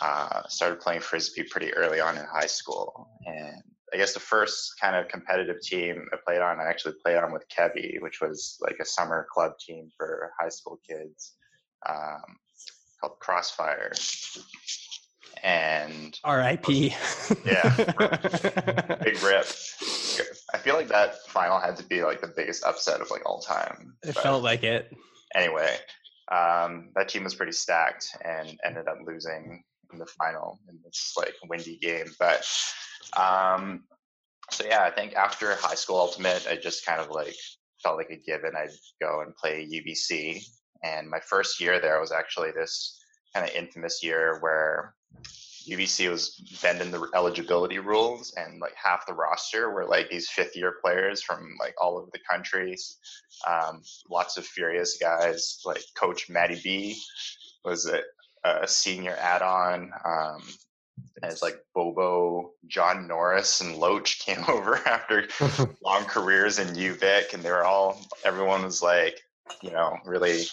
uh, 0.00 0.40
started 0.48 0.80
playing 0.80 1.02
frisbee 1.02 1.42
pretty 1.42 1.74
early 1.74 2.00
on 2.00 2.16
in 2.16 2.24
high 2.24 2.46
school, 2.46 3.10
and 3.26 3.62
I 3.94 3.96
guess 3.96 4.12
the 4.12 4.20
first 4.20 4.74
kind 4.80 4.96
of 4.96 5.06
competitive 5.08 5.60
team 5.62 6.08
I 6.12 6.16
played 6.26 6.40
on, 6.40 6.58
I 6.58 6.64
actually 6.64 6.94
played 7.04 7.16
on 7.16 7.32
with 7.32 7.44
Kevy, 7.48 8.02
which 8.02 8.20
was 8.20 8.58
like 8.60 8.76
a 8.80 8.84
summer 8.84 9.24
club 9.32 9.52
team 9.64 9.88
for 9.96 10.32
high 10.40 10.48
school 10.48 10.80
kids 10.88 11.34
um, 11.88 12.22
called 13.00 13.18
Crossfire. 13.20 13.92
And 15.44 16.18
R.I.P. 16.24 16.94
Yeah. 17.44 17.76
big 19.04 19.22
rip. 19.22 19.46
I 20.52 20.58
feel 20.58 20.74
like 20.74 20.88
that 20.88 21.18
final 21.28 21.60
had 21.60 21.76
to 21.76 21.84
be 21.84 22.02
like 22.02 22.20
the 22.20 22.32
biggest 22.34 22.64
upset 22.64 23.00
of 23.00 23.10
like 23.10 23.22
all 23.28 23.40
time. 23.40 23.94
it 24.02 24.14
But 24.14 24.22
felt 24.24 24.42
like 24.42 24.64
it. 24.64 24.92
anyway, 25.36 25.76
um, 26.32 26.90
that 26.96 27.08
team 27.08 27.22
was 27.24 27.34
pretty 27.34 27.52
stacked 27.52 28.08
and 28.24 28.58
ended 28.64 28.88
up 28.88 28.98
losing 29.06 29.62
in 29.94 29.98
the 29.98 30.06
final 30.18 30.60
in 30.68 30.78
this 30.84 31.14
like 31.16 31.34
windy 31.48 31.78
game. 31.78 32.06
But 32.18 32.46
um, 33.16 33.84
so 34.50 34.64
yeah, 34.66 34.82
I 34.82 34.90
think 34.90 35.14
after 35.14 35.54
high 35.56 35.74
school 35.74 35.96
ultimate, 35.96 36.46
I 36.48 36.56
just 36.56 36.84
kind 36.84 37.00
of 37.00 37.10
like 37.10 37.36
felt 37.82 37.96
like 37.96 38.10
a 38.10 38.16
given. 38.16 38.52
I'd 38.56 38.70
go 39.00 39.22
and 39.22 39.34
play 39.36 39.66
UBC, 39.66 40.44
and 40.82 41.08
my 41.08 41.20
first 41.20 41.60
year 41.60 41.80
there 41.80 42.00
was 42.00 42.12
actually 42.12 42.50
this 42.52 43.00
kind 43.34 43.48
of 43.48 43.54
infamous 43.54 44.02
year 44.02 44.38
where 44.40 44.94
UBC 45.68 46.10
was 46.10 46.36
bending 46.62 46.90
the 46.90 47.08
eligibility 47.14 47.78
rules, 47.78 48.34
and 48.36 48.60
like 48.60 48.74
half 48.76 49.06
the 49.06 49.14
roster 49.14 49.70
were 49.70 49.86
like 49.86 50.10
these 50.10 50.28
fifth 50.28 50.56
year 50.56 50.74
players 50.84 51.22
from 51.22 51.56
like 51.58 51.74
all 51.80 51.96
over 51.96 52.10
the 52.12 52.20
country. 52.30 52.76
Um, 53.48 53.82
lots 54.10 54.36
of 54.36 54.46
furious 54.46 54.98
guys, 55.00 55.60
like 55.64 55.82
Coach 55.94 56.28
Matty 56.28 56.60
B 56.62 57.00
was 57.64 57.86
a, 57.86 58.00
a 58.44 58.68
senior 58.68 59.16
add 59.18 59.42
on. 59.42 59.90
Um, 60.04 60.42
it's 61.22 61.42
like 61.42 61.58
Bobo, 61.74 62.52
John 62.66 63.08
Norris, 63.08 63.60
and 63.60 63.76
Loach 63.76 64.18
came 64.24 64.44
over 64.48 64.76
after 64.86 65.26
long 65.84 66.04
careers 66.04 66.58
in 66.58 66.68
UVic, 66.68 67.34
and 67.34 67.42
they 67.42 67.50
were 67.50 67.64
all, 67.64 68.00
everyone 68.24 68.62
was 68.62 68.82
like, 68.82 69.20
you 69.62 69.70
know, 69.70 69.96
really 70.04 70.44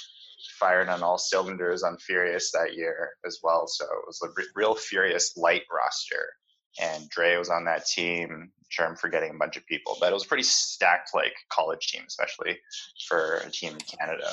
firing 0.60 0.90
on 0.90 1.04
all 1.04 1.18
cylinders 1.18 1.84
on 1.84 1.98
Furious 1.98 2.52
that 2.52 2.76
year 2.76 3.12
as 3.26 3.40
well. 3.44 3.68
So 3.68 3.86
it 3.86 4.06
was 4.08 4.22
a 4.24 4.44
real 4.56 4.76
Furious 4.76 5.36
light 5.38 5.64
roster. 5.72 6.34
And 6.80 7.10
Dre 7.10 7.36
was 7.36 7.50
on 7.50 7.66
that 7.66 7.86
team. 7.86 8.30
I'm 8.32 8.52
sure 8.70 8.86
I'm 8.86 8.96
forgetting 8.96 9.32
a 9.32 9.38
bunch 9.38 9.58
of 9.58 9.66
people, 9.66 9.98
but 10.00 10.10
it 10.10 10.14
was 10.14 10.24
a 10.24 10.28
pretty 10.28 10.44
stacked 10.44 11.14
like 11.14 11.34
college 11.50 11.88
team, 11.88 12.04
especially 12.08 12.58
for 13.08 13.38
a 13.46 13.52
team 13.52 13.74
in 13.74 13.80
Canada. 13.80 14.32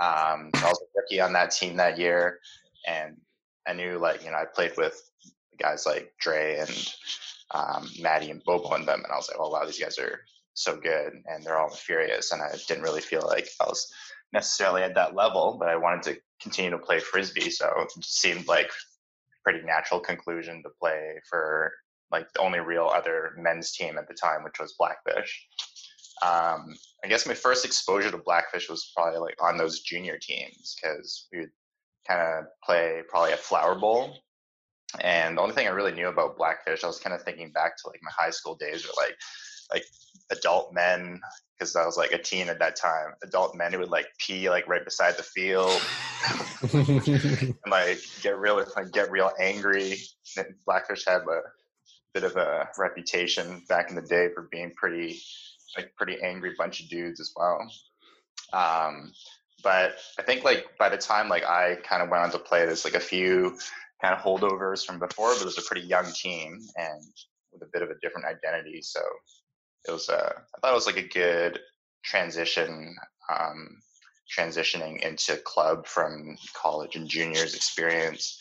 Um, 0.00 0.50
so 0.54 0.66
I 0.66 0.68
was 0.68 0.82
a 0.82 1.00
rookie 1.00 1.20
on 1.20 1.32
that 1.34 1.50
team 1.50 1.76
that 1.76 1.98
year, 1.98 2.40
and 2.86 3.16
I 3.66 3.74
knew 3.74 3.98
like 3.98 4.24
you 4.24 4.30
know 4.30 4.36
I 4.38 4.46
played 4.52 4.72
with 4.76 5.00
guys 5.58 5.84
like 5.86 6.12
Dre 6.18 6.58
and 6.58 6.94
um, 7.52 7.88
Maddie 8.00 8.30
and 8.30 8.42
Bobo 8.44 8.72
and 8.74 8.86
them, 8.88 9.02
and 9.04 9.12
I 9.12 9.16
was 9.16 9.28
like, 9.28 9.38
oh 9.38 9.50
wow, 9.50 9.64
these 9.64 9.78
guys 9.80 9.98
are 9.98 10.20
so 10.54 10.76
good, 10.76 11.12
and 11.26 11.44
they're 11.44 11.58
all 11.58 11.70
furious, 11.70 12.32
and 12.32 12.42
I 12.42 12.56
didn't 12.66 12.82
really 12.82 13.02
feel 13.02 13.26
like 13.26 13.48
I 13.60 13.66
was 13.66 13.92
necessarily 14.32 14.82
at 14.82 14.94
that 14.94 15.14
level, 15.14 15.56
but 15.58 15.68
I 15.68 15.76
wanted 15.76 16.02
to 16.04 16.20
continue 16.40 16.70
to 16.70 16.78
play 16.78 17.00
frisbee, 17.00 17.50
so 17.50 17.70
it 17.78 18.04
seemed 18.04 18.46
like 18.46 18.70
pretty 19.44 19.62
natural 19.64 20.00
conclusion 20.00 20.62
to 20.62 20.70
play 20.80 21.20
for 21.28 21.72
like 22.10 22.32
the 22.32 22.40
only 22.40 22.60
real 22.60 22.90
other 22.92 23.32
men's 23.36 23.72
team 23.72 23.98
at 23.98 24.08
the 24.08 24.14
time, 24.14 24.44
which 24.44 24.58
was 24.60 24.74
Blackfish. 24.78 25.46
Um, 26.22 26.74
I 27.02 27.08
guess 27.08 27.26
my 27.26 27.34
first 27.34 27.64
exposure 27.64 28.10
to 28.10 28.18
Blackfish 28.18 28.68
was 28.68 28.92
probably 28.94 29.20
like 29.20 29.36
on 29.42 29.56
those 29.56 29.80
junior 29.80 30.18
teams 30.20 30.76
because 30.80 31.28
we 31.32 31.40
would 31.40 31.50
kind 32.06 32.20
of 32.20 32.44
play 32.64 33.02
probably 33.08 33.32
a 33.32 33.38
flower 33.38 33.74
bowl. 33.74 34.16
And 35.00 35.36
the 35.36 35.42
only 35.42 35.54
thing 35.54 35.66
I 35.66 35.70
really 35.70 35.92
knew 35.92 36.08
about 36.08 36.36
Blackfish, 36.36 36.82
I 36.82 36.88
was 36.88 36.98
kind 36.98 37.14
of 37.14 37.22
thinking 37.22 37.52
back 37.52 37.76
to 37.76 37.88
like 37.88 38.00
my 38.02 38.10
high 38.16 38.30
school 38.30 38.56
days, 38.56 38.84
or 38.84 38.90
like 38.96 39.16
like 39.72 39.84
adult 40.32 40.74
men, 40.74 41.20
because 41.56 41.76
I 41.76 41.86
was 41.86 41.96
like 41.96 42.12
a 42.12 42.18
teen 42.18 42.48
at 42.48 42.58
that 42.58 42.74
time. 42.74 43.12
Adult 43.22 43.54
men 43.54 43.72
who 43.72 43.78
would 43.78 43.90
like 43.90 44.06
pee 44.18 44.50
like 44.50 44.66
right 44.68 44.84
beside 44.84 45.16
the 45.16 45.22
field, 45.22 45.80
and 46.72 47.54
like 47.70 48.00
get 48.20 48.36
real 48.36 48.56
like 48.76 48.90
get 48.90 49.12
real 49.12 49.30
angry. 49.40 49.96
Blackfish 50.66 51.04
had 51.06 51.22
a 51.22 51.40
bit 52.12 52.24
of 52.24 52.34
a 52.36 52.68
reputation 52.76 53.62
back 53.68 53.90
in 53.90 53.96
the 53.96 54.02
day 54.02 54.28
for 54.34 54.48
being 54.50 54.72
pretty 54.76 55.22
like 55.76 55.94
pretty 55.96 56.18
angry 56.22 56.54
bunch 56.56 56.80
of 56.80 56.88
dudes 56.88 57.20
as 57.20 57.32
well. 57.36 57.60
Um, 58.52 59.12
but 59.62 59.96
I 60.18 60.22
think 60.22 60.44
like 60.44 60.66
by 60.78 60.88
the 60.88 60.96
time 60.96 61.28
like 61.28 61.44
I 61.44 61.76
kind 61.82 62.02
of 62.02 62.08
went 62.08 62.24
on 62.24 62.30
to 62.32 62.38
play, 62.38 62.64
there's 62.64 62.84
like 62.84 62.94
a 62.94 63.00
few 63.00 63.56
kind 64.02 64.14
of 64.14 64.20
holdovers 64.20 64.84
from 64.84 64.98
before, 64.98 65.32
but 65.34 65.42
it 65.42 65.44
was 65.44 65.58
a 65.58 65.62
pretty 65.62 65.86
young 65.86 66.10
team 66.12 66.60
and 66.76 67.02
with 67.52 67.62
a 67.62 67.70
bit 67.72 67.82
of 67.82 67.90
a 67.90 67.98
different 68.00 68.26
identity. 68.26 68.80
So 68.82 69.00
it 69.86 69.92
was 69.92 70.08
uh, 70.08 70.32
I 70.36 70.60
thought 70.60 70.72
it 70.72 70.74
was 70.74 70.86
like 70.86 70.96
a 70.96 71.08
good 71.08 71.60
transition, 72.04 72.96
um, 73.30 73.80
transitioning 74.36 75.00
into 75.02 75.36
club 75.38 75.86
from 75.86 76.36
college 76.54 76.96
and 76.96 77.08
juniors 77.08 77.54
experience. 77.54 78.38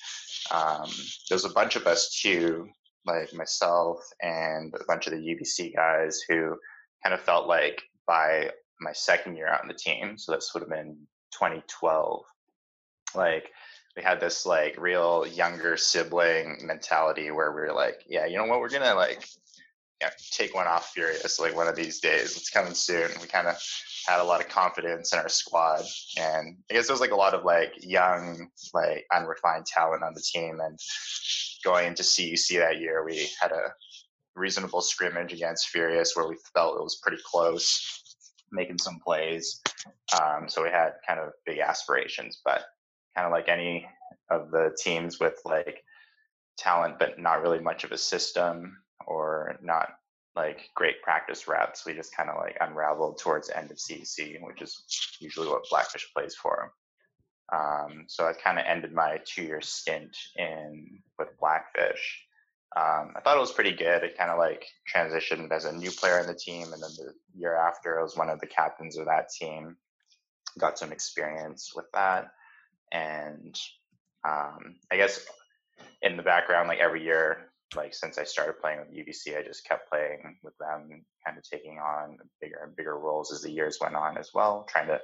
Um, 0.51 0.89
there 1.29 1.35
was 1.35 1.45
a 1.45 1.49
bunch 1.49 1.75
of 1.75 1.87
us 1.87 2.19
too, 2.21 2.69
like 3.05 3.33
myself 3.33 3.99
and 4.21 4.73
a 4.73 4.83
bunch 4.87 5.07
of 5.07 5.13
the 5.13 5.19
UBC 5.19 5.75
guys 5.75 6.21
who 6.27 6.55
kind 7.03 7.13
of 7.13 7.21
felt 7.21 7.47
like 7.47 7.81
by 8.07 8.51
my 8.81 8.93
second 8.93 9.35
year 9.35 9.47
out 9.47 9.61
on 9.61 9.67
the 9.67 9.73
team, 9.73 10.17
so 10.17 10.31
this 10.33 10.51
would 10.53 10.61
have 10.61 10.69
been 10.69 10.95
2012, 11.33 12.23
like 13.15 13.51
we 13.95 14.03
had 14.03 14.19
this 14.19 14.45
like 14.45 14.75
real 14.77 15.25
younger 15.27 15.75
sibling 15.75 16.59
mentality 16.63 17.31
where 17.31 17.51
we 17.51 17.61
were 17.61 17.73
like, 17.73 18.03
yeah, 18.07 18.25
you 18.25 18.37
know 18.37 18.45
what, 18.45 18.59
we're 18.59 18.69
gonna 18.69 18.95
like 18.95 19.25
take 20.31 20.55
one 20.55 20.67
off 20.67 20.91
furious 20.93 21.39
like 21.39 21.55
one 21.55 21.67
of 21.67 21.75
these 21.75 21.99
days. 21.99 22.37
It's 22.37 22.49
coming 22.49 22.73
soon. 22.73 23.09
We 23.21 23.27
kind 23.27 23.47
of 23.47 23.55
had 24.07 24.21
a 24.21 24.23
lot 24.23 24.41
of 24.41 24.47
confidence 24.47 25.11
in 25.13 25.19
our 25.19 25.29
squad, 25.29 25.83
and 26.17 26.57
I 26.69 26.73
guess 26.73 26.87
there 26.87 26.93
was 26.93 27.01
like 27.01 27.11
a 27.11 27.17
lot 27.17 27.33
of 27.33 27.43
like 27.43 27.73
young, 27.79 28.49
like 28.73 29.05
unrefined 29.13 29.65
talent 29.65 30.03
on 30.03 30.13
the 30.13 30.21
team. 30.21 30.59
And 30.61 30.79
going 31.63 31.87
into 31.87 32.03
CUC 32.03 32.59
that 32.59 32.79
year, 32.79 33.03
we 33.03 33.29
had 33.41 33.51
a 33.51 33.73
reasonable 34.39 34.81
scrimmage 34.81 35.33
against 35.33 35.69
Furious 35.69 36.15
where 36.15 36.27
we 36.27 36.37
felt 36.53 36.77
it 36.77 36.83
was 36.83 36.99
pretty 37.03 37.21
close, 37.23 38.15
making 38.51 38.77
some 38.77 38.99
plays. 39.05 39.61
Um, 40.19 40.47
so 40.47 40.63
we 40.63 40.69
had 40.69 40.93
kind 41.07 41.19
of 41.19 41.33
big 41.45 41.59
aspirations, 41.59 42.41
but 42.43 42.63
kind 43.15 43.25
of 43.25 43.31
like 43.31 43.49
any 43.49 43.85
of 44.31 44.51
the 44.51 44.75
teams 44.81 45.19
with 45.19 45.35
like 45.45 45.83
talent, 46.57 46.99
but 46.99 47.19
not 47.19 47.41
really 47.41 47.59
much 47.59 47.83
of 47.83 47.91
a 47.91 47.97
system 47.97 48.77
or 49.05 49.57
not 49.61 49.89
like 50.35 50.69
great 50.75 51.01
practice 51.01 51.47
reps. 51.47 51.85
We 51.85 51.93
just 51.93 52.15
kind 52.15 52.29
of 52.29 52.37
like 52.37 52.57
unraveled 52.61 53.19
towards 53.19 53.49
end 53.49 53.71
of 53.71 53.77
CUC, 53.77 54.41
which 54.41 54.61
is 54.61 55.17
usually 55.19 55.47
what 55.47 55.67
Blackfish 55.69 56.09
plays 56.13 56.35
for. 56.35 56.71
Um, 57.51 58.05
so 58.07 58.25
I 58.27 58.33
kind 58.33 58.59
of 58.59 58.65
ended 58.67 58.93
my 58.93 59.19
two-year 59.25 59.61
stint 59.61 60.15
in 60.35 60.99
with 61.17 61.29
Blackfish. 61.39 62.25
Um, 62.77 63.13
I 63.15 63.21
thought 63.21 63.37
it 63.37 63.41
was 63.41 63.51
pretty 63.51 63.73
good. 63.73 64.03
It 64.03 64.17
kind 64.17 64.29
of 64.29 64.37
like 64.37 64.65
transitioned 64.93 65.51
as 65.51 65.65
a 65.65 65.73
new 65.73 65.89
player 65.89 66.19
in 66.19 66.27
the 66.27 66.35
team, 66.35 66.71
and 66.71 66.81
then 66.81 66.91
the 66.97 67.13
year 67.35 67.55
after, 67.55 67.99
I 67.99 68.03
was 68.03 68.15
one 68.15 68.29
of 68.29 68.39
the 68.39 68.47
captains 68.47 68.97
of 68.97 69.05
that 69.05 69.29
team. 69.29 69.75
Got 70.59 70.77
some 70.77 70.91
experience 70.91 71.71
with 71.75 71.85
that, 71.93 72.31
and 72.91 73.59
um, 74.27 74.75
I 74.91 74.97
guess 74.97 75.25
in 76.01 76.17
the 76.17 76.23
background, 76.23 76.67
like 76.67 76.79
every 76.79 77.03
year, 77.03 77.51
like 77.75 77.93
since 77.93 78.17
I 78.17 78.23
started 78.23 78.59
playing 78.59 78.79
with 78.79 78.95
UBC, 78.95 79.37
I 79.37 79.43
just 79.43 79.67
kept 79.67 79.89
playing 79.89 80.37
with 80.43 80.57
them, 80.59 81.03
kind 81.25 81.37
of 81.37 81.43
taking 81.43 81.79
on 81.79 82.17
bigger 82.41 82.61
and 82.63 82.75
bigger 82.75 82.97
roles 82.97 83.31
as 83.31 83.41
the 83.41 83.51
years 83.51 83.77
went 83.81 83.95
on 83.95 84.17
as 84.17 84.31
well, 84.33 84.65
trying 84.69 84.87
to 84.87 84.99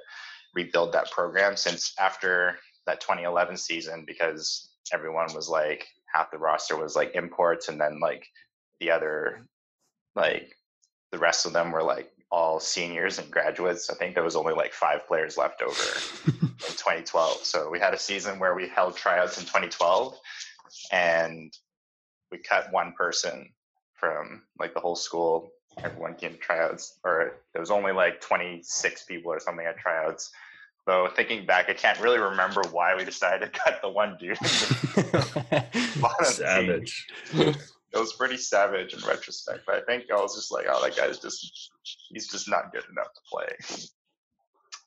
rebuild 0.54 0.92
that 0.92 1.10
program. 1.10 1.56
Since 1.56 1.94
after 1.98 2.58
that 2.86 3.00
2011 3.00 3.56
season, 3.56 4.04
because 4.06 4.70
everyone 4.92 5.32
was 5.34 5.48
like 5.48 5.86
half 6.16 6.30
the 6.30 6.38
roster 6.38 6.76
was 6.76 6.96
like 6.96 7.14
imports, 7.14 7.68
and 7.68 7.80
then 7.80 8.00
like 8.00 8.26
the 8.80 8.90
other, 8.90 9.46
like 10.14 10.56
the 11.12 11.18
rest 11.18 11.46
of 11.46 11.52
them 11.52 11.70
were 11.72 11.82
like 11.82 12.10
all 12.30 12.58
seniors 12.58 13.18
and 13.18 13.30
graduates. 13.30 13.90
I 13.90 13.94
think 13.94 14.14
there 14.14 14.24
was 14.24 14.36
only 14.36 14.54
like 14.54 14.72
five 14.72 15.06
players 15.06 15.36
left 15.36 15.62
over 15.62 15.82
in 16.26 16.32
2012. 16.58 17.44
So 17.44 17.70
we 17.70 17.78
had 17.78 17.94
a 17.94 17.98
season 17.98 18.38
where 18.38 18.54
we 18.54 18.68
held 18.68 18.96
tryouts 18.96 19.38
in 19.38 19.44
2012 19.44 20.18
and 20.90 21.52
we 22.32 22.38
cut 22.38 22.72
one 22.72 22.92
person 22.92 23.50
from 23.94 24.42
like 24.58 24.74
the 24.74 24.80
whole 24.80 24.96
school. 24.96 25.50
Everyone 25.82 26.14
came 26.14 26.32
to 26.32 26.38
tryouts, 26.38 26.98
or 27.04 27.34
there 27.52 27.60
was 27.60 27.70
only 27.70 27.92
like 27.92 28.20
26 28.22 29.04
people 29.04 29.32
or 29.32 29.40
something 29.40 29.66
at 29.66 29.78
tryouts. 29.78 30.30
Though 30.86 31.08
thinking 31.14 31.46
back, 31.46 31.68
I 31.68 31.72
can't 31.72 32.00
really 32.00 32.18
remember 32.18 32.62
why 32.70 32.94
we 32.94 33.04
decided 33.04 33.52
to 33.52 33.58
cut 33.58 33.80
the 33.82 33.88
one 33.88 34.16
dude. 34.20 34.38
Savage. 36.22 37.06
It 37.34 37.98
was 37.98 38.12
pretty 38.12 38.36
savage 38.36 38.94
in 38.94 39.00
retrospect, 39.00 39.60
but 39.66 39.76
I 39.76 39.80
think 39.80 40.04
I 40.12 40.20
was 40.20 40.36
just 40.36 40.52
like, 40.52 40.66
oh, 40.68 40.82
that 40.82 40.96
guy's 40.96 41.18
just, 41.18 41.70
he's 42.10 42.28
just 42.28 42.48
not 42.48 42.72
good 42.72 42.84
enough 42.90 43.08
to 43.14 43.20
play. 43.30 43.48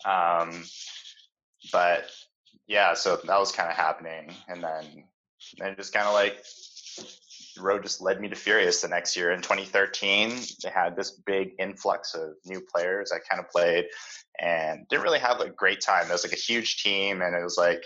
Um, 0.06 0.64
but 1.72 2.10
yeah, 2.68 2.94
so 2.94 3.16
that 3.16 3.40
was 3.40 3.52
kind 3.52 3.70
of 3.70 3.76
happening, 3.76 4.32
and 4.48 4.64
then 4.64 5.04
then 5.58 5.70
it 5.72 5.78
just 5.78 5.94
kind 5.94 6.06
of 6.06 6.14
like 6.14 6.44
the 7.56 7.62
road 7.62 7.84
just 7.84 8.02
led 8.02 8.22
me 8.22 8.30
to 8.30 8.36
Furious 8.36 8.82
the 8.82 8.88
next 8.88 9.16
year 9.16 9.32
in 9.32 9.42
2013. 9.42 10.30
They 10.64 10.70
had 10.70 10.96
this 10.96 11.12
big 11.26 11.54
influx 11.60 12.14
of 12.14 12.34
new 12.46 12.62
players 12.62 13.12
I 13.12 13.18
kind 13.28 13.44
of 13.44 13.50
played 13.50 13.86
and 14.42 14.88
didn't 14.90 15.04
really 15.04 15.20
have 15.20 15.42
a 15.42 15.50
great 15.50 15.82
time. 15.82 16.04
There 16.04 16.14
was 16.14 16.24
like 16.24 16.34
a 16.34 16.38
huge 16.38 16.82
team, 16.82 17.22
and 17.22 17.36
it 17.36 17.44
was 17.44 17.58
like, 17.58 17.84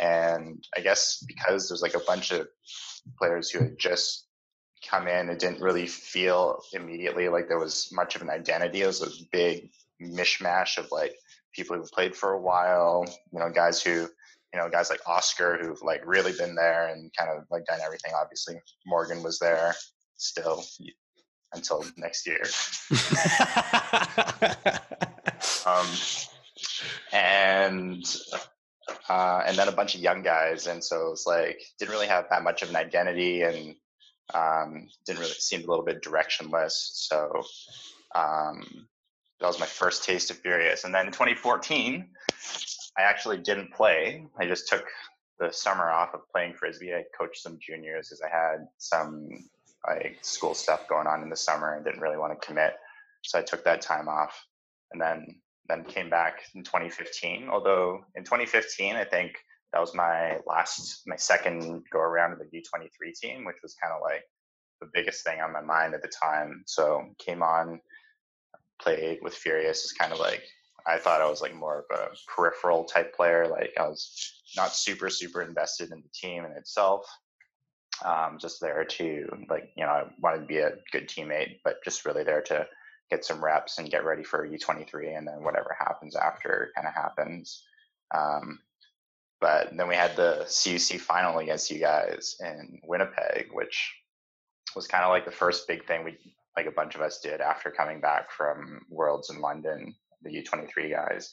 and 0.00 0.62
I 0.76 0.80
guess 0.80 1.24
because 1.26 1.68
there's 1.68 1.82
like 1.82 1.94
a 1.94 2.06
bunch 2.06 2.30
of 2.30 2.48
players 3.18 3.50
who 3.50 3.60
had 3.60 3.78
just 3.78 4.26
come 4.88 5.08
in, 5.08 5.28
it 5.28 5.38
didn't 5.38 5.60
really 5.60 5.86
feel 5.86 6.62
immediately 6.72 7.28
like 7.28 7.48
there 7.48 7.58
was 7.58 7.90
much 7.92 8.16
of 8.16 8.22
an 8.22 8.30
identity. 8.30 8.82
It 8.82 8.86
was 8.86 9.02
a 9.02 9.10
big 9.32 9.70
mishmash 10.00 10.78
of 10.78 10.90
like 10.92 11.14
people 11.52 11.76
who've 11.76 11.90
played 11.90 12.14
for 12.14 12.32
a 12.32 12.40
while, 12.40 13.04
you 13.32 13.38
know, 13.38 13.50
guys 13.50 13.82
who, 13.82 14.08
you 14.52 14.58
know, 14.58 14.68
guys 14.68 14.90
like 14.90 15.00
Oscar 15.06 15.58
who've 15.60 15.82
like 15.82 16.02
really 16.06 16.32
been 16.32 16.54
there 16.54 16.88
and 16.88 17.10
kind 17.18 17.30
of 17.30 17.44
like 17.50 17.64
done 17.66 17.80
everything. 17.84 18.12
Obviously, 18.20 18.54
Morgan 18.86 19.22
was 19.22 19.38
there 19.38 19.74
still 20.16 20.64
until 21.52 21.84
next 21.96 22.26
year. 22.26 22.44
um, 25.68 25.86
and 27.12 28.04
uh, 29.08 29.42
and 29.46 29.56
then 29.56 29.68
a 29.68 29.72
bunch 29.72 29.94
of 29.94 30.00
young 30.00 30.22
guys, 30.22 30.66
and 30.66 30.82
so 30.82 31.06
it 31.06 31.10
was 31.10 31.24
like 31.26 31.60
didn't 31.78 31.92
really 31.92 32.06
have 32.06 32.26
that 32.30 32.42
much 32.42 32.62
of 32.62 32.70
an 32.70 32.76
identity, 32.76 33.42
and 33.42 33.74
um, 34.34 34.88
didn't 35.06 35.20
really 35.20 35.32
seemed 35.32 35.64
a 35.64 35.68
little 35.68 35.84
bit 35.84 36.02
directionless. 36.02 36.72
So 36.72 37.42
um, 38.14 38.88
that 39.40 39.46
was 39.46 39.60
my 39.60 39.66
first 39.66 40.04
taste 40.04 40.30
of 40.30 40.38
Furious, 40.38 40.84
and 40.84 40.94
then 40.94 41.06
in 41.06 41.12
2014, 41.12 42.08
I 42.98 43.02
actually 43.02 43.38
didn't 43.38 43.72
play. 43.72 44.24
I 44.38 44.46
just 44.46 44.68
took 44.68 44.86
the 45.38 45.52
summer 45.52 45.90
off 45.90 46.14
of 46.14 46.28
playing 46.32 46.54
frisbee. 46.54 46.92
I 46.92 47.04
coached 47.16 47.42
some 47.42 47.58
juniors 47.60 48.08
because 48.08 48.22
I 48.22 48.28
had 48.28 48.66
some 48.78 49.28
like 49.86 50.18
school 50.22 50.54
stuff 50.54 50.88
going 50.88 51.06
on 51.06 51.22
in 51.22 51.30
the 51.30 51.36
summer 51.36 51.74
and 51.74 51.84
didn't 51.84 52.00
really 52.00 52.16
want 52.18 52.38
to 52.38 52.46
commit. 52.46 52.74
So 53.22 53.38
I 53.38 53.42
took 53.42 53.64
that 53.64 53.80
time 53.80 54.08
off, 54.08 54.46
and 54.92 55.00
then 55.00 55.40
then 55.68 55.84
came 55.84 56.10
back 56.10 56.40
in 56.54 56.62
2015. 56.62 57.48
Although 57.50 58.00
in 58.14 58.24
2015, 58.24 58.96
I 58.96 59.04
think 59.04 59.36
that 59.72 59.80
was 59.80 59.94
my 59.94 60.38
last, 60.46 61.02
my 61.06 61.16
second 61.16 61.84
go 61.92 62.00
around 62.00 62.32
of 62.32 62.38
the 62.38 62.44
U23 62.44 63.14
team, 63.20 63.44
which 63.44 63.58
was 63.62 63.76
kind 63.82 63.92
of 63.92 64.00
like 64.02 64.24
the 64.80 64.88
biggest 64.92 65.24
thing 65.24 65.40
on 65.40 65.52
my 65.52 65.60
mind 65.60 65.94
at 65.94 66.02
the 66.02 66.08
time. 66.08 66.62
So 66.66 67.04
came 67.18 67.42
on, 67.42 67.80
played 68.80 69.18
with 69.22 69.34
Furious. 69.34 69.84
Is 69.84 69.92
kind 69.92 70.12
of 70.12 70.20
like 70.20 70.42
I 70.86 70.96
thought 70.96 71.20
I 71.20 71.28
was 71.28 71.42
like 71.42 71.54
more 71.54 71.84
of 71.90 71.98
a 71.98 72.08
peripheral 72.34 72.84
type 72.84 73.14
player. 73.14 73.46
Like 73.48 73.72
I 73.78 73.86
was 73.88 74.40
not 74.56 74.74
super 74.74 75.10
super 75.10 75.42
invested 75.42 75.92
in 75.92 76.00
the 76.00 76.08
team 76.14 76.44
in 76.44 76.52
itself. 76.52 77.06
Um, 78.04 78.38
just 78.40 78.60
there 78.60 78.84
to 78.84 79.26
like 79.50 79.70
you 79.76 79.84
know 79.84 79.90
I 79.90 80.04
wanted 80.20 80.40
to 80.40 80.46
be 80.46 80.58
a 80.58 80.72
good 80.92 81.08
teammate, 81.08 81.58
but 81.64 81.84
just 81.84 82.06
really 82.06 82.24
there 82.24 82.42
to 82.42 82.66
get 83.10 83.24
some 83.24 83.42
reps 83.42 83.78
and 83.78 83.90
get 83.90 84.04
ready 84.04 84.22
for 84.22 84.48
U23, 84.48 85.16
and 85.16 85.26
then 85.26 85.42
whatever 85.42 85.76
happens 85.78 86.16
after 86.16 86.70
kind 86.74 86.86
of 86.86 86.94
happens. 86.94 87.64
Um, 88.14 88.58
but 89.40 89.76
then 89.76 89.88
we 89.88 89.94
had 89.94 90.16
the 90.16 90.44
CUC 90.48 91.00
final 91.00 91.38
against 91.38 91.70
you 91.70 91.78
guys 91.78 92.36
in 92.40 92.80
Winnipeg, 92.84 93.48
which 93.52 93.94
was 94.74 94.86
kind 94.86 95.04
of 95.04 95.10
like 95.10 95.24
the 95.24 95.30
first 95.30 95.68
big 95.68 95.86
thing 95.86 96.04
we 96.04 96.16
like 96.56 96.66
a 96.66 96.72
bunch 96.72 96.96
of 96.96 97.00
us 97.00 97.20
did 97.20 97.40
after 97.40 97.70
coming 97.70 98.00
back 98.00 98.32
from 98.32 98.80
Worlds 98.90 99.30
in 99.30 99.40
London, 99.40 99.94
the 100.22 100.30
U23 100.30 100.90
guys. 100.90 101.30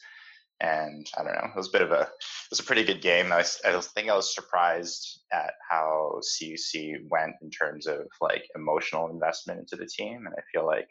And 0.60 1.04
I 1.18 1.24
don't 1.24 1.32
know, 1.32 1.50
it 1.52 1.56
was 1.56 1.68
a 1.68 1.72
bit 1.72 1.82
of 1.82 1.90
a, 1.90 2.02
it 2.02 2.50
was 2.50 2.60
a 2.60 2.64
pretty 2.64 2.84
good 2.84 3.02
game. 3.02 3.32
I, 3.32 3.44
I 3.64 3.80
think 3.80 4.08
I 4.08 4.14
was 4.14 4.32
surprised 4.32 5.22
at 5.32 5.54
how 5.68 6.20
CUC 6.20 7.10
went 7.10 7.34
in 7.42 7.50
terms 7.50 7.88
of 7.88 8.06
like 8.20 8.44
emotional 8.54 9.10
investment 9.10 9.58
into 9.58 9.74
the 9.74 9.86
team. 9.86 10.26
And 10.26 10.34
I 10.38 10.42
feel 10.52 10.64
like 10.64 10.88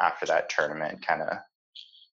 after 0.00 0.26
that 0.26 0.48
tournament 0.48 1.06
kind 1.06 1.22
of 1.22 1.38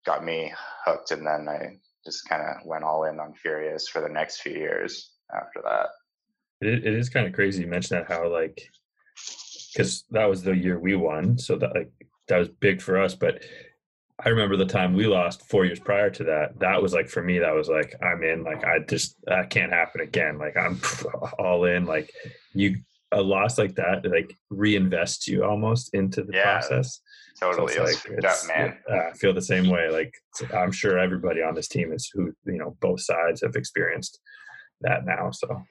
got 0.06 0.24
me 0.24 0.54
hooked. 0.86 1.12
And 1.12 1.26
then 1.26 1.48
I 1.50 1.78
just 2.06 2.28
kind 2.28 2.42
of 2.42 2.66
went 2.66 2.84
all 2.84 3.06
in 3.06 3.20
on 3.20 3.34
Furious 3.34 3.88
for 3.88 4.02
the 4.02 4.10
next 4.10 4.42
few 4.42 4.54
years 4.54 5.12
after 5.34 5.62
that. 5.64 5.88
It, 6.62 6.86
it 6.86 6.94
is 6.94 7.10
kind 7.10 7.28
of 7.28 7.34
crazy 7.34 7.64
you 7.64 7.68
mentioned 7.68 8.00
that 8.00 8.12
how 8.12 8.28
like 8.30 8.70
because 9.74 10.04
that 10.12 10.26
was 10.26 10.44
the 10.44 10.56
year 10.56 10.80
we 10.80 10.96
won, 10.96 11.38
so 11.38 11.56
that 11.58 11.74
like 11.76 11.92
that 12.28 12.38
was 12.38 12.50
big 12.50 12.82
for 12.82 13.02
us. 13.02 13.16
But 13.16 13.44
I 14.24 14.30
remember 14.30 14.56
the 14.56 14.66
time 14.66 14.94
we 14.94 15.08
lost 15.08 15.48
four 15.50 15.66
years 15.66 15.80
prior 15.80 16.10
to 16.12 16.24
that. 16.26 16.60
That 16.60 16.82
was 16.82 16.94
like 16.94 17.10
for 17.10 17.24
me, 17.24 17.40
that 17.40 17.56
was 17.56 17.70
like 17.70 17.96
I'm 18.02 18.24
in. 18.24 18.44
Like 18.44 18.64
I 18.64 18.80
just 18.80 19.18
that 19.26 19.50
can't 19.50 19.72
happen 19.72 20.02
again. 20.02 20.38
Like 20.38 20.56
I'm 20.56 20.80
all 21.40 21.66
in. 21.66 21.86
Like 21.86 22.12
you 22.54 22.78
a 23.14 23.22
loss 23.22 23.58
like 23.58 23.76
that 23.76 24.06
like 24.06 24.36
reinvests 24.52 25.28
you 25.28 25.44
almost 25.44 25.94
into 25.94 26.24
the 26.24 26.34
Yeah, 26.34 26.44
process. 26.60 27.00
So 27.36 27.52
Totally. 27.52 27.74
it's 27.74 28.06
like, 28.06 28.14
up, 28.14 28.18
it's- 28.20 28.48
man. 28.48 28.78
yeah, 28.90 29.10
I 29.12 29.14
feel 29.18 29.34
the 29.34 29.42
same 29.42 29.70
way. 29.70 29.90
Like 29.90 30.14
I'm 30.54 30.72
sure 30.72 30.98
everybody 31.00 31.42
on 31.42 31.56
this 31.56 31.68
team 31.68 31.92
is 31.94 32.10
who 32.14 32.34
you 32.46 32.58
know 32.58 32.76
both 32.82 33.02
sides 33.02 33.42
have 33.42 33.56
experienced 33.56 34.20
that 34.82 35.06
now. 35.06 35.32
So 35.32 35.64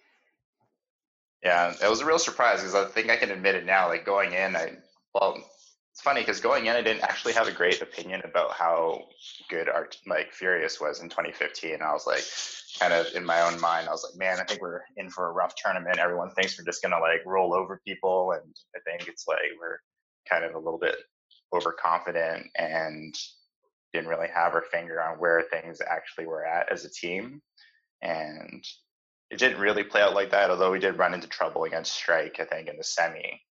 Yeah, 1.42 1.74
it 1.82 1.88
was 1.90 2.00
a 2.00 2.06
real 2.06 2.18
surprise 2.18 2.60
because 2.60 2.74
I 2.74 2.84
think 2.86 3.10
I 3.10 3.16
can 3.16 3.30
admit 3.30 3.54
it 3.56 3.66
now. 3.66 3.88
Like 3.88 4.04
going 4.04 4.32
in, 4.32 4.56
I 4.56 4.72
well, 5.14 5.38
it's 5.92 6.00
funny 6.00 6.22
because 6.22 6.40
going 6.40 6.66
in, 6.66 6.74
I 6.74 6.80
didn't 6.80 7.02
actually 7.02 7.34
have 7.34 7.48
a 7.48 7.52
great 7.52 7.82
opinion 7.82 8.22
about 8.24 8.52
how 8.52 9.02
good 9.50 9.68
art 9.68 9.98
like 10.06 10.32
Furious 10.32 10.80
was 10.80 11.02
in 11.02 11.10
2015. 11.10 11.82
I 11.82 11.92
was 11.92 12.06
like, 12.06 12.24
kind 12.80 12.94
of 12.94 13.14
in 13.14 13.26
my 13.26 13.42
own 13.42 13.60
mind, 13.60 13.88
I 13.88 13.92
was 13.92 14.02
like, 14.02 14.18
man, 14.18 14.40
I 14.40 14.44
think 14.44 14.62
we're 14.62 14.80
in 14.96 15.10
for 15.10 15.28
a 15.28 15.32
rough 15.32 15.54
tournament. 15.54 15.98
Everyone 15.98 16.30
thinks 16.30 16.58
we're 16.58 16.64
just 16.64 16.82
gonna 16.82 16.98
like 16.98 17.20
roll 17.26 17.54
over 17.54 17.82
people, 17.86 18.32
and 18.32 18.56
I 18.74 18.78
think 18.90 19.06
it's 19.06 19.26
like 19.28 19.38
we're 19.60 19.78
kind 20.30 20.44
of 20.44 20.54
a 20.54 20.58
little 20.58 20.78
bit 20.78 20.96
overconfident 21.52 22.46
and 22.56 23.14
didn't 23.92 24.08
really 24.08 24.28
have 24.34 24.54
our 24.54 24.64
finger 24.72 25.02
on 25.02 25.18
where 25.18 25.44
things 25.50 25.82
actually 25.86 26.26
were 26.26 26.46
at 26.46 26.72
as 26.72 26.86
a 26.86 26.90
team. 26.90 27.42
And 28.00 28.64
it 29.30 29.38
didn't 29.38 29.60
really 29.60 29.84
play 29.84 30.00
out 30.00 30.14
like 30.14 30.30
that, 30.30 30.50
although 30.50 30.72
we 30.72 30.78
did 30.78 30.98
run 30.98 31.12
into 31.12 31.28
trouble 31.28 31.64
against 31.64 31.92
Strike, 31.92 32.40
I 32.40 32.44
think, 32.44 32.68
in 32.68 32.78
the 32.78 32.84
semi. 32.84 33.42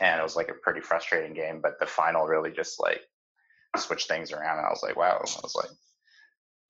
And 0.00 0.18
it 0.18 0.22
was 0.22 0.36
like 0.36 0.48
a 0.48 0.54
pretty 0.54 0.80
frustrating 0.80 1.34
game, 1.34 1.60
but 1.62 1.78
the 1.78 1.86
final 1.86 2.26
really 2.26 2.50
just 2.50 2.80
like 2.80 3.02
switched 3.76 4.08
things 4.08 4.32
around. 4.32 4.58
And 4.58 4.66
I 4.66 4.70
was 4.70 4.82
like, 4.82 4.96
wow, 4.96 5.18
I 5.18 5.40
was 5.42 5.54
like, 5.54 5.70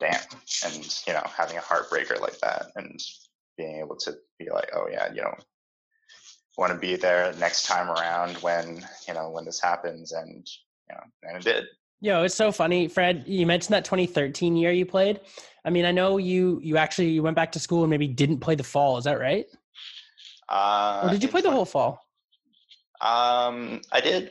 damn. 0.00 0.20
And, 0.64 1.02
you 1.06 1.12
know, 1.12 1.22
having 1.24 1.56
a 1.56 1.60
heartbreaker 1.60 2.20
like 2.20 2.38
that 2.40 2.66
and 2.74 3.00
being 3.56 3.78
able 3.78 3.96
to 3.96 4.14
be 4.38 4.48
like, 4.50 4.70
oh, 4.74 4.88
yeah, 4.90 5.12
you 5.12 5.22
know, 5.22 5.34
want 6.58 6.72
to 6.72 6.78
be 6.78 6.96
there 6.96 7.32
next 7.38 7.66
time 7.66 7.88
around 7.88 8.36
when, 8.38 8.84
you 9.06 9.14
know, 9.14 9.30
when 9.30 9.44
this 9.44 9.60
happens. 9.60 10.12
And, 10.12 10.46
you 10.88 10.96
know, 10.96 11.02
and 11.22 11.36
it 11.38 11.44
did. 11.44 11.64
Yo, 12.02 12.22
it's 12.24 12.34
so 12.34 12.50
funny, 12.50 12.88
Fred. 12.88 13.24
You 13.26 13.46
mentioned 13.46 13.74
that 13.74 13.84
2013 13.84 14.56
year 14.56 14.72
you 14.72 14.86
played. 14.86 15.20
I 15.64 15.70
mean, 15.70 15.84
I 15.84 15.92
know 15.92 16.16
you 16.16 16.58
you 16.62 16.78
actually 16.78 17.10
you 17.10 17.22
went 17.22 17.36
back 17.36 17.52
to 17.52 17.60
school 17.60 17.82
and 17.82 17.90
maybe 17.90 18.08
didn't 18.08 18.38
play 18.38 18.54
the 18.54 18.64
fall. 18.64 18.96
Is 18.96 19.04
that 19.04 19.20
right? 19.20 19.44
Uh, 20.48 21.02
Or 21.04 21.10
did 21.10 21.22
you 21.22 21.28
play 21.28 21.42
the 21.42 21.50
whole 21.50 21.66
fall? 21.66 22.02
Um, 23.00 23.80
I 23.92 24.00
did 24.00 24.30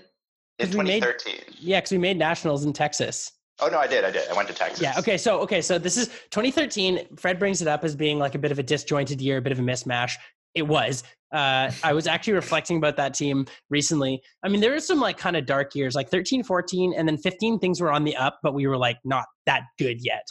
in 0.59 0.67
'Cause 0.67 0.75
we 0.77 0.83
made- 0.83 1.01
2013. 1.03 1.55
Yeah, 1.59 1.77
because 1.79 1.91
we 1.91 1.97
made 1.97 2.17
nationals 2.17 2.65
in 2.65 2.73
Texas. 2.73 3.31
Oh 3.61 3.67
no, 3.67 3.77
I 3.77 3.87
did. 3.87 4.05
I 4.05 4.11
did. 4.11 4.29
I 4.29 4.33
went 4.33 4.47
to 4.47 4.53
Texas. 4.53 4.81
Yeah. 4.81 4.97
Okay. 4.97 5.17
So 5.17 5.39
okay. 5.41 5.61
So 5.61 5.77
this 5.77 5.97
is 5.97 6.07
2013. 6.31 7.15
Fred 7.17 7.39
brings 7.39 7.61
it 7.61 7.67
up 7.67 7.83
as 7.83 7.95
being 7.95 8.17
like 8.17 8.35
a 8.35 8.39
bit 8.39 8.51
of 8.51 8.59
a 8.59 8.63
disjointed 8.63 9.19
year, 9.19 9.37
a 9.37 9.41
bit 9.41 9.51
of 9.51 9.59
a 9.59 9.63
mismatch. 9.63 10.13
It 10.55 10.61
was. 10.63 11.03
Uh, 11.31 11.69
I 11.83 11.93
was 11.93 12.07
actually 12.07 12.33
reflecting 12.33 12.77
about 12.77 12.95
that 12.97 13.13
team 13.13 13.45
recently. 13.69 14.21
I 14.43 14.47
mean, 14.49 14.61
there 14.61 14.71
were 14.71 14.79
some 14.79 14.99
like 14.99 15.17
kind 15.17 15.35
of 15.35 15.45
dark 15.45 15.75
years, 15.75 15.93
like 15.93 16.09
13, 16.09 16.41
14, 16.41 16.93
and 16.97 17.07
then 17.07 17.17
15. 17.17 17.59
Things 17.59 17.79
were 17.81 17.91
on 17.91 18.03
the 18.03 18.15
up, 18.15 18.39
but 18.41 18.53
we 18.55 18.65
were 18.65 18.77
like 18.77 18.97
not 19.03 19.25
that 19.45 19.63
good 19.77 19.97
yet. 20.03 20.25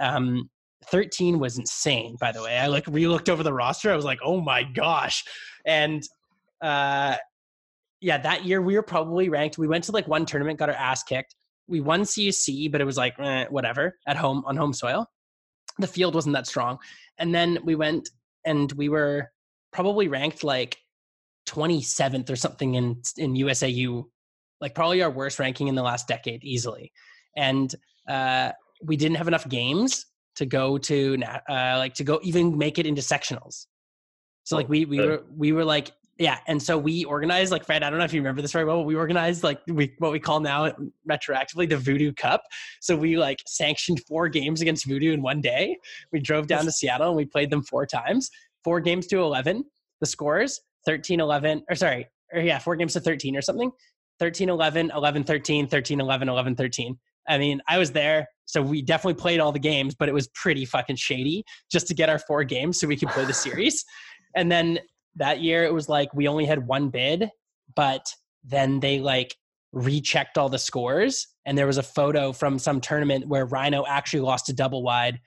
Um, 0.00 0.48
13 0.86 1.38
was 1.38 1.58
insane, 1.58 2.16
by 2.20 2.32
the 2.32 2.42
way. 2.42 2.56
I 2.56 2.68
like 2.68 2.84
re-looked 2.86 3.28
over 3.28 3.42
the 3.42 3.52
roster. 3.52 3.92
I 3.92 3.96
was 3.96 4.04
like, 4.06 4.20
oh 4.24 4.40
my 4.40 4.62
gosh. 4.62 5.24
And 5.66 6.02
uh, 6.62 7.16
yeah, 8.00 8.18
that 8.18 8.44
year 8.44 8.62
we 8.62 8.74
were 8.74 8.82
probably 8.82 9.28
ranked. 9.28 9.58
We 9.58 9.68
went 9.68 9.84
to 9.84 9.92
like 9.92 10.08
one 10.08 10.26
tournament, 10.26 10.58
got 10.58 10.68
our 10.68 10.74
ass 10.74 11.02
kicked. 11.02 11.34
We 11.68 11.80
won 11.80 12.04
CUC, 12.04 12.70
but 12.72 12.80
it 12.80 12.84
was 12.84 12.96
like 12.96 13.18
eh, 13.18 13.46
whatever 13.50 13.98
at 14.06 14.16
home 14.16 14.42
on 14.46 14.56
home 14.56 14.72
soil. 14.72 15.06
The 15.78 15.86
field 15.86 16.14
wasn't 16.14 16.34
that 16.34 16.46
strong. 16.46 16.78
And 17.18 17.34
then 17.34 17.58
we 17.64 17.74
went 17.74 18.08
and 18.44 18.72
we 18.72 18.88
were 18.88 19.30
probably 19.72 20.08
ranked 20.08 20.42
like 20.42 20.78
27th 21.48 22.30
or 22.30 22.36
something 22.36 22.74
in 22.74 23.02
in 23.16 23.34
USAU, 23.34 24.04
like 24.60 24.74
probably 24.74 25.02
our 25.02 25.10
worst 25.10 25.38
ranking 25.38 25.68
in 25.68 25.74
the 25.74 25.82
last 25.82 26.08
decade 26.08 26.42
easily. 26.42 26.92
And 27.36 27.72
uh, 28.08 28.52
we 28.82 28.96
didn't 28.96 29.16
have 29.16 29.28
enough 29.28 29.48
games 29.48 30.06
to 30.36 30.46
go 30.46 30.78
to 30.78 31.22
uh, 31.48 31.76
like 31.76 31.94
to 31.94 32.04
go 32.04 32.18
even 32.22 32.56
make 32.56 32.78
it 32.78 32.86
into 32.86 33.02
sectionals. 33.02 33.66
So 34.44 34.56
like 34.56 34.68
we 34.68 34.86
we 34.86 35.00
were 35.00 35.24
we 35.36 35.52
were 35.52 35.64
like 35.64 35.92
yeah, 36.20 36.38
and 36.46 36.62
so 36.62 36.76
we 36.76 37.04
organized 37.04 37.50
like 37.50 37.64
Fred. 37.64 37.82
I 37.82 37.90
don't 37.90 37.98
know 37.98 38.04
if 38.04 38.12
you 38.12 38.20
remember 38.20 38.42
this 38.42 38.52
very 38.52 38.64
well. 38.64 38.76
But 38.76 38.84
we 38.84 38.94
organized 38.94 39.42
like 39.42 39.60
we 39.66 39.94
what 39.98 40.12
we 40.12 40.20
call 40.20 40.38
now 40.38 40.66
uh, 40.66 40.72
retroactively 41.10 41.68
the 41.68 41.78
Voodoo 41.78 42.12
Cup. 42.12 42.42
So 42.80 42.94
we 42.94 43.16
like 43.16 43.38
sanctioned 43.46 44.02
four 44.06 44.28
games 44.28 44.60
against 44.60 44.86
Voodoo 44.86 45.12
in 45.12 45.22
one 45.22 45.40
day. 45.40 45.78
We 46.12 46.20
drove 46.20 46.46
down 46.46 46.66
to 46.66 46.72
Seattle 46.72 47.08
and 47.08 47.16
we 47.16 47.24
played 47.24 47.50
them 47.50 47.62
four 47.62 47.86
times. 47.86 48.30
Four 48.62 48.80
games 48.80 49.06
to 49.08 49.18
eleven. 49.20 49.64
The 50.00 50.06
scores 50.06 50.60
13 50.86 51.20
11 51.20 51.62
or 51.68 51.76
sorry 51.76 52.08
or 52.32 52.40
yeah 52.40 52.58
four 52.58 52.76
games 52.76 52.92
to 52.94 53.00
13 53.00 53.36
or 53.36 53.42
something 53.42 53.70
13 54.18 54.48
11 54.48 54.90
11 54.94 55.24
13 55.24 55.66
13 55.66 56.00
11 56.00 56.28
11 56.28 56.56
13 56.56 56.98
i 57.28 57.38
mean 57.38 57.60
i 57.68 57.78
was 57.78 57.92
there 57.92 58.26
so 58.46 58.62
we 58.62 58.82
definitely 58.82 59.20
played 59.20 59.40
all 59.40 59.52
the 59.52 59.58
games 59.58 59.94
but 59.94 60.08
it 60.08 60.12
was 60.12 60.28
pretty 60.28 60.64
fucking 60.64 60.96
shady 60.96 61.44
just 61.70 61.86
to 61.86 61.94
get 61.94 62.08
our 62.08 62.18
four 62.18 62.44
games 62.44 62.80
so 62.80 62.86
we 62.86 62.96
could 62.96 63.08
play 63.10 63.24
the 63.24 63.32
series 63.46 63.84
and 64.36 64.50
then 64.50 64.78
that 65.16 65.40
year 65.40 65.64
it 65.64 65.72
was 65.72 65.88
like 65.88 66.12
we 66.14 66.28
only 66.28 66.46
had 66.46 66.66
one 66.66 66.88
bid 66.88 67.28
but 67.74 68.06
then 68.44 68.80
they 68.80 68.98
like 69.00 69.34
rechecked 69.72 70.36
all 70.38 70.48
the 70.48 70.58
scores 70.58 71.28
and 71.46 71.56
there 71.56 71.66
was 71.66 71.78
a 71.78 71.82
photo 71.82 72.32
from 72.32 72.58
some 72.58 72.80
tournament 72.80 73.26
where 73.28 73.46
rhino 73.46 73.84
actually 73.86 74.20
lost 74.20 74.48
a 74.48 74.52
double 74.52 74.82
wide 74.82 75.20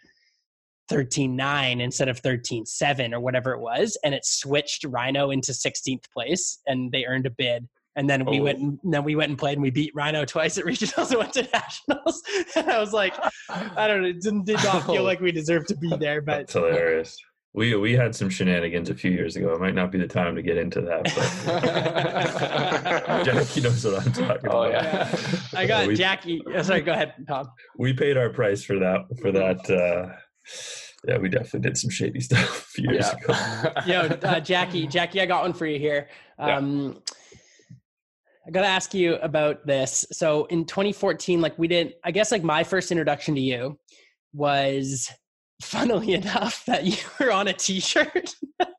13-9 0.92 1.82
instead 1.82 2.10
of 2.10 2.22
13-7 2.22 3.14
or 3.14 3.20
whatever 3.20 3.54
it 3.54 3.60
was 3.60 3.98
and 4.04 4.14
it 4.14 4.26
switched 4.26 4.84
rhino 4.86 5.32
into 5.32 5.52
16th 5.52 6.04
place 6.12 6.60
and 6.68 6.92
they 6.92 7.06
earned 7.06 7.26
a 7.26 7.30
bid 7.30 7.68
and 7.96 8.10
then 8.10 8.26
we 8.26 8.40
Oh. 8.40 8.44
went 8.44 8.60
and 8.60 8.80
then 8.84 9.04
we 9.04 9.16
went 9.16 9.30
and 9.30 9.38
played 9.38 9.54
and 9.54 9.62
we 9.62 9.70
beat 9.72 9.92
rhino 9.96 10.26
twice 10.26 10.58
at 10.58 10.66
regionals 10.66 11.10
and 11.12 11.20
went 11.20 11.34
to 11.34 11.44
nationals 11.54 12.22
and 12.56 12.70
i 12.70 12.80
was 12.80 12.92
like 12.92 13.14
i 13.50 13.88
don't 13.88 14.02
know 14.02 14.10
it 14.10 14.22
didn't, 14.22 14.46
did 14.46 14.62
not 14.64 14.86
feel 14.86 15.04
like 15.10 15.22
we 15.22 15.32
deserved 15.32 15.68
to 15.70 15.78
be 15.78 15.90
there 15.98 16.22
but 16.22 16.40
That's 16.40 16.54
hilarious. 16.54 17.18
We 17.56 17.76
we 17.76 17.94
had 17.94 18.16
some 18.16 18.30
shenanigans 18.32 18.90
a 18.90 18.96
few 18.96 19.12
years 19.12 19.36
ago. 19.36 19.54
It 19.54 19.60
might 19.60 19.76
not 19.76 19.92
be 19.92 20.00
the 20.00 20.08
time 20.08 20.36
to 20.36 20.42
get 20.42 20.58
into 20.58 20.82
that, 20.82 21.04
but 21.04 21.14
Jackie 23.26 23.62
knows 23.62 23.86
what 23.86 24.04
I'm 24.06 24.12
talking 24.12 24.50
Oh 24.50 24.64
about. 24.64 24.72
yeah. 24.72 25.16
i 25.56 25.68
got 25.68 25.86
we- 25.88 25.96
jackie 25.96 26.42
sorry 26.64 26.82
go 26.82 26.94
ahead 26.94 27.14
tom 27.28 27.48
We 27.78 27.94
paid 27.94 28.18
our 28.18 28.30
price 28.32 28.64
for 28.64 28.80
that. 28.80 29.02
For 29.22 29.32
that, 29.32 29.70
uh, 29.70 30.16
yeah, 31.08 31.20
we 31.20 31.30
definitely 31.30 31.60
did 31.62 31.78
some 31.78 31.92
shady 31.92 32.20
stuff 32.22 32.42
a 32.42 32.66
few 32.72 32.92
years 32.92 33.08
ago. 33.10 33.34
Yo, 33.86 34.00
uh, 34.02 34.40
Jackie, 34.40 34.88
Jackie, 34.88 35.22
I 35.22 35.28
got 35.28 35.44
one 35.44 35.54
for 35.54 35.68
you 35.68 35.78
here. 35.78 36.10
Yeah. 36.40 36.58
Um, 36.58 37.04
I 38.48 38.52
gotta 38.52 38.66
ask 38.68 38.96
you 38.96 39.16
about 39.18 39.66
this. 39.68 40.06
So 40.12 40.46
in 40.46 40.66
2014, 40.66 41.40
like 41.40 41.56
we 41.60 41.68
didn't, 41.68 41.94
I 42.04 42.10
guess 42.12 42.32
like 42.32 42.42
my 42.44 42.64
first 42.64 42.90
introduction 42.92 43.36
to 43.36 43.42
you 43.42 43.78
was, 44.34 45.08
funnily 45.64 46.14
enough, 46.14 46.66
that 46.66 46.84
you 46.84 46.98
were 47.20 47.32
on 47.32 47.48
a 47.48 47.54
T-shirt. 47.54 48.36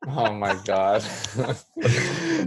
oh 0.07 0.31
my 0.31 0.55
god. 0.65 1.01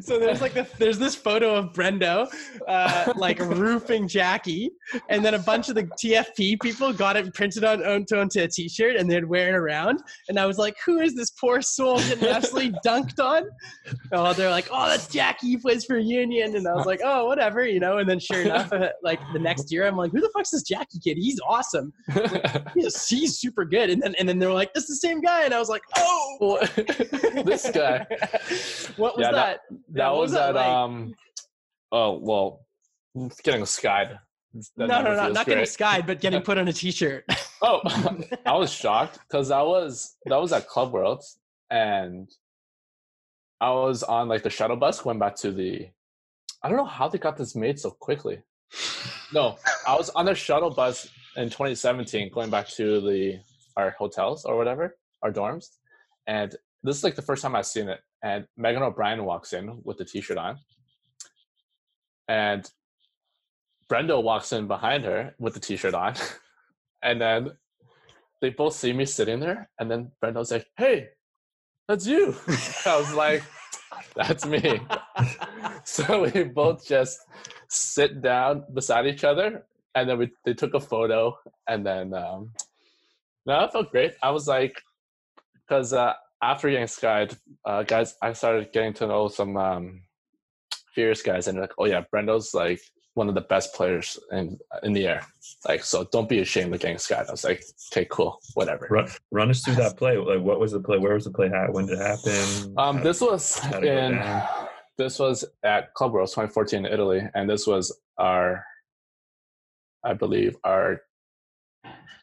so 0.00 0.18
there's 0.18 0.40
like 0.40 0.54
the, 0.54 0.66
there's 0.78 0.98
this 0.98 1.14
photo 1.14 1.54
of 1.56 1.72
Brendo, 1.72 2.32
uh, 2.66 3.12
like 3.16 3.40
roofing 3.40 4.06
Jackie, 4.06 4.70
and 5.08 5.24
then 5.24 5.34
a 5.34 5.38
bunch 5.38 5.68
of 5.68 5.74
the 5.74 5.84
TFP 5.84 6.60
people 6.60 6.92
got 6.92 7.16
it 7.16 7.32
printed 7.34 7.64
on 7.64 7.84
onto, 7.84 8.40
a 8.40 8.48
T-shirt 8.48 8.96
and 8.96 9.10
they'd 9.10 9.24
wear 9.24 9.48
it 9.48 9.54
around. 9.54 10.00
And 10.28 10.38
I 10.38 10.46
was 10.46 10.58
like, 10.58 10.76
who 10.84 11.00
is 11.00 11.14
this 11.14 11.30
poor 11.30 11.60
soul 11.60 11.98
getting 11.98 12.28
absolutely 12.28 12.78
dunked 12.86 13.22
on? 13.22 13.44
Oh, 14.12 14.32
they're 14.32 14.50
like, 14.50 14.68
oh, 14.70 14.88
that's 14.88 15.08
Jackie. 15.08 15.48
He 15.48 15.56
plays 15.56 15.84
for 15.84 15.98
Union, 15.98 16.54
and 16.54 16.66
I 16.68 16.74
was 16.74 16.86
like, 16.86 17.00
oh, 17.02 17.26
whatever, 17.26 17.66
you 17.66 17.80
know. 17.80 17.98
And 17.98 18.08
then 18.08 18.20
sure 18.20 18.42
enough, 18.42 18.72
uh, 18.72 18.90
like 19.02 19.20
the 19.32 19.38
next 19.38 19.72
year, 19.72 19.86
I'm 19.86 19.96
like, 19.96 20.12
who 20.12 20.20
the 20.20 20.30
fuck's 20.34 20.50
this 20.50 20.62
Jackie 20.62 21.00
kid? 21.00 21.16
He's 21.16 21.40
awesome. 21.46 21.92
He's, 22.74 23.08
he's 23.08 23.38
super 23.38 23.64
good. 23.64 23.90
And 23.90 24.02
then 24.02 24.14
and 24.18 24.27
then 24.28 24.38
they're 24.38 24.52
like, 24.52 24.70
it's 24.74 24.86
the 24.86 24.96
same 24.96 25.20
guy, 25.20 25.44
and 25.44 25.54
I 25.54 25.58
was 25.58 25.68
like, 25.68 25.82
oh, 25.96 26.58
this 27.44 27.70
guy. 27.70 28.06
what 28.96 29.16
was 29.16 29.24
Yeah, 29.24 29.32
that? 29.32 29.60
that- 29.70 29.78
That 29.90 30.10
what 30.12 30.20
was 30.20 30.32
that 30.32 30.50
at 30.50 30.54
like? 30.56 30.66
um. 30.66 31.14
Oh 31.90 32.18
well, 32.22 32.66
getting 33.42 33.64
skied. 33.64 34.18
no, 34.76 34.86
That 34.86 35.04
no, 35.04 35.14
no, 35.14 35.28
not 35.32 35.46
getting 35.46 35.60
great. 35.60 35.68
skied, 35.68 36.06
but 36.06 36.20
getting 36.20 36.42
put 36.48 36.58
on 36.58 36.68
a 36.68 36.72
t-shirt. 36.72 37.24
Oh, 37.62 37.80
I 38.46 38.54
was 38.54 38.70
shocked 38.70 39.18
because 39.26 39.48
that 39.48 39.64
was 39.64 40.16
that 40.26 40.36
was 40.40 40.52
at 40.52 40.68
Club 40.68 40.92
Worlds, 40.92 41.38
and 41.70 42.28
I 43.60 43.70
was 43.70 44.02
on 44.02 44.28
like 44.28 44.42
the 44.42 44.50
shuttle 44.50 44.76
bus 44.76 45.00
going 45.00 45.18
back 45.18 45.34
to 45.36 45.50
the. 45.50 45.88
I 46.62 46.68
don't 46.68 46.76
know 46.76 46.84
how 46.84 47.08
they 47.08 47.18
got 47.18 47.36
this 47.38 47.54
made 47.56 47.78
so 47.78 47.90
quickly. 47.92 48.42
No, 49.32 49.56
I 49.86 49.94
was 49.96 50.10
on 50.10 50.26
the 50.26 50.34
shuttle 50.34 50.70
bus 50.70 51.08
in 51.36 51.48
2017 51.48 52.30
going 52.32 52.50
back 52.50 52.68
to 52.70 53.00
the 53.00 53.38
our 53.78 53.94
hotels 53.98 54.44
or 54.44 54.56
whatever, 54.56 54.96
our 55.22 55.32
dorms, 55.32 55.68
and 56.26 56.54
this 56.82 56.96
is 56.96 57.04
like 57.04 57.16
the 57.16 57.22
first 57.22 57.42
time 57.42 57.56
I've 57.56 57.66
seen 57.66 57.88
it. 57.88 58.00
And 58.22 58.46
Megan 58.56 58.82
O'Brien 58.82 59.24
walks 59.24 59.52
in 59.52 59.80
with 59.84 59.96
the 59.98 60.04
t-shirt 60.04 60.36
on, 60.36 60.58
and 62.28 62.68
Brendo 63.90 64.22
walks 64.22 64.52
in 64.52 64.66
behind 64.66 65.04
her 65.04 65.34
with 65.38 65.54
the 65.54 65.60
t-shirt 65.60 65.94
on, 65.94 66.14
and 67.02 67.20
then 67.20 67.52
they 68.40 68.50
both 68.50 68.74
see 68.74 68.92
me 68.92 69.04
sitting 69.04 69.40
there, 69.40 69.70
and 69.78 69.90
then 69.90 70.10
Brendo's 70.22 70.50
like, 70.50 70.66
"Hey, 70.76 71.08
that's 71.88 72.06
you." 72.06 72.36
I 72.86 72.98
was 72.98 73.14
like, 73.14 73.42
"That's 74.14 74.44
me." 74.44 74.80
so 75.84 76.28
we 76.28 76.44
both 76.44 76.86
just 76.86 77.18
sit 77.68 78.20
down 78.22 78.64
beside 78.74 79.06
each 79.06 79.24
other, 79.24 79.64
and 79.94 80.08
then 80.08 80.18
we 80.18 80.30
they 80.44 80.54
took 80.54 80.74
a 80.74 80.80
photo, 80.80 81.36
and 81.68 81.84
then 81.84 82.14
um, 82.14 82.52
no, 83.48 83.64
it 83.64 83.72
felt 83.72 83.90
great. 83.90 84.14
I 84.22 84.30
was 84.30 84.46
like, 84.46 84.80
because 85.66 85.92
uh, 85.92 86.14
after 86.42 86.70
getting 86.70 86.86
skied, 86.86 87.36
uh, 87.64 87.82
guys, 87.82 88.14
I 88.22 88.32
started 88.32 88.72
getting 88.72 88.92
to 88.94 89.06
know 89.06 89.28
some 89.28 89.56
um, 89.56 90.02
fierce 90.94 91.22
guys, 91.22 91.48
and 91.48 91.58
like, 91.58 91.72
"Oh 91.78 91.86
yeah, 91.86 92.02
Brendo's 92.12 92.54
like." 92.54 92.80
One 93.14 93.28
of 93.28 93.34
the 93.34 93.40
best 93.40 93.74
players 93.74 94.16
in 94.30 94.56
in 94.84 94.92
the 94.92 95.08
air, 95.08 95.26
like 95.66 95.82
so. 95.82 96.06
Don't 96.12 96.28
be 96.28 96.38
ashamed 96.38 96.72
of 96.72 96.78
getting 96.78 96.98
skied. 96.98 97.26
I 97.26 97.32
was 97.32 97.42
like, 97.42 97.64
okay, 97.92 98.06
cool, 98.08 98.38
whatever. 98.54 98.86
Run, 98.88 99.08
run 99.32 99.50
us 99.50 99.64
through 99.64 99.74
that 99.74 99.96
play. 99.96 100.16
Like, 100.16 100.40
what 100.40 100.60
was 100.60 100.70
the 100.70 100.78
play? 100.78 100.98
Where 100.98 101.14
was 101.14 101.24
the 101.24 101.32
play? 101.32 101.48
How, 101.48 101.66
when 101.72 101.86
did 101.86 101.98
it 101.98 102.06
happen? 102.06 102.74
Um, 102.78 103.02
this 103.02 103.20
was 103.20 103.58
how'd 103.58 103.82
it 103.82 103.86
go 103.88 103.96
in 103.96 104.42
this 104.98 105.18
was 105.18 105.44
at 105.62 105.94
Club 105.94 106.12
Worlds 106.12 106.32
2014 106.32 106.84
in 106.84 106.92
Italy, 106.92 107.22
and 107.34 107.48
this 107.48 107.66
was 107.66 107.96
our, 108.18 108.64
I 110.04 110.12
believe, 110.12 110.56
our 110.64 111.00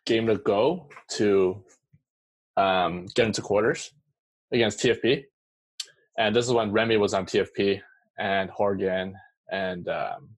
game 0.05 0.27
to 0.27 0.37
go 0.37 0.89
to 1.11 1.63
um, 2.57 3.07
get 3.15 3.27
into 3.27 3.41
quarters 3.41 3.91
against 4.51 4.79
TFP, 4.79 5.25
and 6.17 6.35
this 6.35 6.45
is 6.45 6.53
when 6.53 6.71
Remy 6.71 6.97
was 6.97 7.13
on 7.13 7.25
TFP 7.25 7.81
and 8.17 8.49
Horgan 8.49 9.15
and 9.51 9.87
um, 9.89 10.29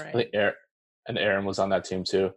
I 0.00 0.12
think 0.12 0.30
Aaron, 0.34 0.54
and 1.08 1.18
Aaron 1.18 1.44
was 1.44 1.58
on 1.58 1.70
that 1.70 1.84
team 1.84 2.04
too. 2.04 2.32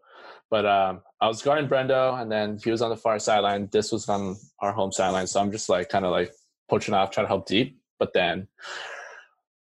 But 0.50 0.66
um, 0.66 1.02
I 1.22 1.28
was 1.28 1.42
guarding 1.42 1.70
Brendo, 1.70 2.22
and 2.22 2.32
then 2.32 2.60
he 2.64 2.72
was 2.72 2.82
on 2.82 2.90
the 2.90 2.98
far 2.98 3.20
sideline. 3.20 3.68
This 3.72 3.92
was 3.92 4.08
on 4.10 4.36
our 4.60 4.72
home 4.72 4.92
sideline, 4.92 5.28
so 5.28 5.42
I'm 5.42 5.52
just 5.52 5.70
like 5.70 5.90
kind 5.90 6.06
of 6.06 6.12
like 6.12 6.32
poaching 6.70 6.94
off, 6.94 7.12
trying 7.12 7.26
to 7.26 7.30
help 7.30 7.48
deep. 7.48 7.80
But 8.00 8.14
then 8.14 8.48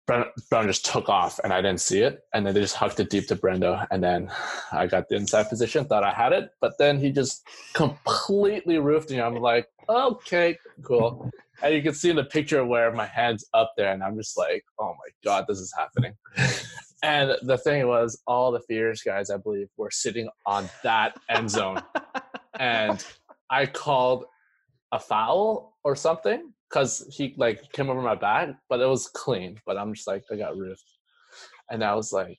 Brendo 0.08 0.66
just 0.66 0.86
took 0.86 1.08
off, 1.08 1.38
and 1.44 1.52
I 1.52 1.60
didn't 1.60 1.80
see 1.80 2.00
it. 2.00 2.20
And 2.32 2.46
then 2.46 2.54
they 2.54 2.60
just 2.60 2.76
hucked 2.76 2.98
it 2.98 3.10
deep 3.10 3.28
to 3.28 3.36
Brendo, 3.36 3.86
and 3.90 4.02
then 4.02 4.30
I 4.72 4.86
got 4.86 5.08
the 5.08 5.16
inside 5.16 5.48
position, 5.48 5.84
thought 5.84 6.04
I 6.04 6.12
had 6.12 6.32
it, 6.32 6.50
but 6.60 6.78
then 6.78 6.98
he 6.98 7.12
just 7.12 7.46
completely 7.74 8.78
roofed 8.78 9.10
me. 9.10 9.20
I'm 9.20 9.36
like, 9.36 9.68
okay, 9.88 10.56
cool. 10.82 11.30
And 11.62 11.74
you 11.74 11.82
can 11.82 11.94
see 11.94 12.10
in 12.10 12.16
the 12.16 12.24
picture 12.24 12.64
where 12.64 12.92
my 12.92 13.06
hand's 13.06 13.44
up 13.52 13.74
there, 13.76 13.92
and 13.92 14.02
I'm 14.02 14.16
just 14.16 14.38
like, 14.38 14.64
oh 14.78 14.94
my 14.94 15.10
god, 15.24 15.44
this 15.48 15.58
is 15.58 15.72
happening. 15.76 16.14
And 17.02 17.36
the 17.42 17.58
thing 17.58 17.86
was, 17.86 18.20
all 18.26 18.50
the 18.50 18.60
Fears 18.60 19.02
guys, 19.02 19.30
I 19.30 19.36
believe, 19.36 19.68
were 19.76 19.90
sitting 19.90 20.28
on 20.46 20.68
that 20.82 21.16
end 21.28 21.50
zone. 21.50 21.82
And 22.60 23.04
I 23.50 23.66
called 23.66 24.24
a 24.90 24.98
foul 24.98 25.76
or 25.84 25.94
something 25.94 26.52
because 26.68 27.06
he 27.10 27.34
like 27.36 27.72
came 27.72 27.90
over 27.90 28.02
my 28.02 28.14
back, 28.14 28.50
but 28.68 28.80
it 28.80 28.88
was 28.88 29.08
clean. 29.08 29.58
But 29.66 29.78
I'm 29.78 29.94
just 29.94 30.06
like, 30.06 30.24
I 30.30 30.36
got 30.36 30.56
roofed. 30.56 30.84
And 31.70 31.82
I 31.84 31.94
was 31.94 32.12
like, 32.12 32.38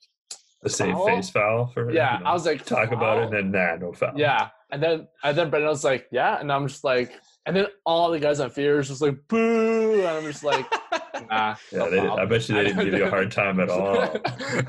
the 0.61 0.69
same 0.69 0.93
foul? 0.93 1.05
face 1.05 1.29
foul 1.29 1.67
for 1.67 1.91
yeah, 1.91 2.17
you 2.17 2.23
know, 2.23 2.29
I 2.29 2.33
was 2.33 2.45
like, 2.45 2.65
talk 2.65 2.91
about 2.91 3.19
it, 3.19 3.23
and 3.25 3.33
then 3.33 3.51
nah, 3.51 3.75
no 3.77 3.93
foul. 3.93 4.13
Yeah. 4.15 4.49
And 4.71 4.83
then 4.83 5.07
and 5.23 5.37
then 5.37 5.49
Brendan 5.49 5.69
was 5.69 5.83
like, 5.83 6.07
yeah. 6.11 6.39
And 6.39 6.51
I'm 6.51 6.67
just 6.67 6.83
like, 6.83 7.13
and 7.45 7.55
then 7.55 7.67
all 7.85 8.11
the 8.11 8.19
guys 8.19 8.39
on 8.39 8.49
Fears 8.49 8.89
just 8.89 9.01
like, 9.01 9.17
boo. 9.27 9.99
And 9.99 10.07
I'm 10.07 10.23
just 10.23 10.43
like, 10.43 10.69
nah. 11.29 11.55
yeah. 11.71 11.79
no 11.79 11.89
They 11.89 11.99
did, 12.01 12.07
foul. 12.07 12.19
I 12.19 12.25
bet 12.25 12.49
you 12.49 12.55
they 12.55 12.63
didn't 12.65 12.85
give 12.85 12.93
you 12.93 13.05
a 13.05 13.09
hard 13.09 13.31
time 13.31 13.59
at 13.59 13.69
all. 13.69 13.93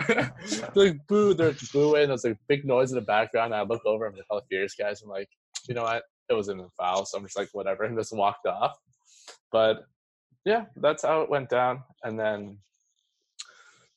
they're 0.07 0.33
like 0.75 1.07
boo, 1.09 1.35
they're 1.35 1.55
booing. 1.73 2.09
There's 2.09 2.25
like 2.25 2.39
big 2.49 2.65
noise 2.65 2.93
in 2.93 2.97
the 2.97 3.03
background. 3.03 3.53
And 3.53 3.61
I 3.61 3.65
look 3.65 3.85
over 3.85 4.07
and 4.07 4.17
the 4.17 4.23
all 4.31 4.43
Fierce 4.49 4.75
guys. 4.75 5.03
I'm 5.03 5.11
like, 5.11 5.29
you 5.69 5.75
know 5.75 5.83
what? 5.83 6.03
It 6.29 6.35
wasn't 6.35 6.61
a 6.61 6.69
foul, 6.79 7.05
so 7.05 7.19
I'm 7.19 7.25
just 7.25 7.37
like, 7.37 7.49
whatever, 7.53 7.83
and 7.83 7.99
just 7.99 8.17
walked 8.17 8.47
off. 8.47 8.77
But 9.53 9.85
yeah, 10.45 10.67
that's 10.77 11.05
how 11.05 11.23
it 11.23 11.31
went 11.31 11.49
down. 11.49 11.83
And 12.03 12.19
then 12.19 12.59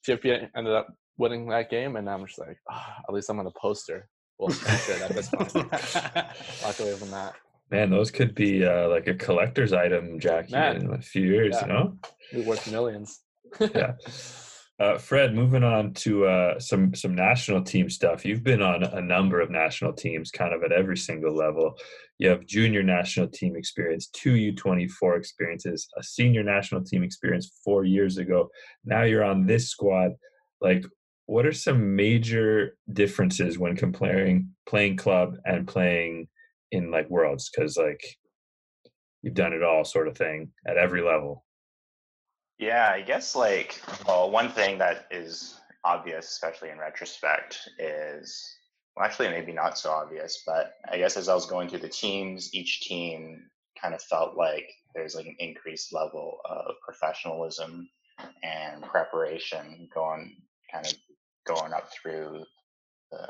TFP 0.08 0.50
ended 0.56 0.74
up 0.74 0.88
winning 1.18 1.48
that 1.50 1.70
game, 1.70 1.96
and 1.96 2.10
I'm 2.10 2.26
just 2.26 2.40
like, 2.40 2.58
ah, 2.70 2.98
at 3.08 3.14
least 3.14 3.30
I'm 3.30 3.40
on 3.40 3.48
a 3.48 3.52
poster. 3.52 4.10
Well, 4.40 4.50
t-shirt 4.52 5.02
at 5.02 5.16
this 5.16 5.30
point. 5.30 5.54
Walk 5.54 6.80
away 6.80 6.96
from 6.96 7.12
that. 7.12 7.34
Man, 7.72 7.90
those 7.90 8.12
could 8.12 8.36
be 8.36 8.66
uh, 8.66 8.90
like 8.90 9.08
a 9.08 9.14
collector's 9.14 9.74
item, 9.74 10.20
Jackie, 10.20 10.52
Man. 10.52 10.76
in 10.78 10.94
a 10.94 11.02
few 11.02 11.24
years. 11.24 11.56
Yeah. 11.56 11.66
You 11.66 11.74
know. 11.74 11.98
Be 12.32 12.42
worth 12.42 12.70
millions. 12.72 13.22
Yeah. 13.60 13.94
Uh, 14.80 14.98
Fred, 14.98 15.36
moving 15.36 15.64
on 15.64 15.94
to 15.94 16.26
uh, 16.26 16.60
some 16.60 16.96
some 16.96 17.14
national 17.14 17.62
team 17.62 17.90
stuff. 17.90 18.26
You've 18.26 18.44
been 18.44 18.62
on 18.62 18.84
a 18.84 19.02
number 19.02 19.40
of 19.40 19.52
national 19.52 19.94
teams, 19.94 20.32
kind 20.32 20.54
of 20.54 20.64
at 20.64 20.72
every 20.72 20.98
single 20.98 21.34
level. 21.34 21.78
You 22.18 22.30
have 22.30 22.48
junior 22.48 22.82
national 22.82 23.28
team 23.28 23.56
experience, 23.56 24.08
two 24.08 24.36
U 24.36 24.56
twenty 24.56 24.88
four 24.88 25.16
experiences, 25.16 25.88
a 25.98 26.04
senior 26.04 26.44
national 26.44 26.84
team 26.84 27.04
experience 27.04 27.52
four 27.64 27.86
years 27.86 28.18
ago. 28.18 28.50
Now 28.84 29.04
you're 29.04 29.24
on 29.24 29.46
this 29.46 29.70
squad. 29.70 30.14
Like, 30.60 30.86
what 31.28 31.46
are 31.46 31.54
some 31.54 31.96
major 31.96 32.76
differences 32.92 33.60
when 33.60 33.76
comparing 33.76 34.50
playing 34.66 34.98
club 34.98 35.36
and 35.46 35.68
playing 35.68 36.28
in 36.72 36.90
like 36.90 37.10
worlds? 37.12 37.50
Because 37.50 37.78
like 37.78 38.04
you've 39.22 39.36
done 39.36 39.54
it 39.54 39.64
all, 39.64 39.86
sort 39.86 40.08
of 40.08 40.18
thing, 40.18 40.52
at 40.68 40.78
every 40.78 41.02
level. 41.02 41.46
Yeah, 42.60 42.92
I 42.94 43.02
guess 43.02 43.36
like 43.36 43.82
well, 44.08 44.30
one 44.30 44.50
thing 44.50 44.78
that 44.78 45.08
is 45.12 45.60
obvious, 45.84 46.30
especially 46.30 46.70
in 46.70 46.78
retrospect, 46.78 47.58
is 47.80 48.58
well, 48.96 49.06
actually 49.06 49.30
maybe 49.30 49.52
not 49.54 49.78
so 49.78 49.92
obvious, 49.92 50.44
but 50.46 50.74
I 50.90 50.98
guess 50.98 51.18
as 51.18 51.30
I 51.30 51.34
was 51.34 51.46
going 51.46 51.70
through 51.70 51.80
the 51.80 51.90
teams, 51.90 52.54
each 52.54 52.82
team 52.82 53.50
kind 53.82 53.94
of 53.94 54.02
felt 54.02 54.38
like 54.38 54.70
there's 54.94 55.16
like 55.16 55.26
an 55.26 55.36
increased 55.40 55.94
level 55.94 56.38
of 56.46 56.76
professionalism 56.86 57.90
and 58.44 58.84
preparation 58.84 59.90
going 59.94 60.36
kind 60.72 60.86
of 60.86 60.94
going 61.46 61.74
up 61.74 61.90
through 61.92 62.44
the 63.12 63.30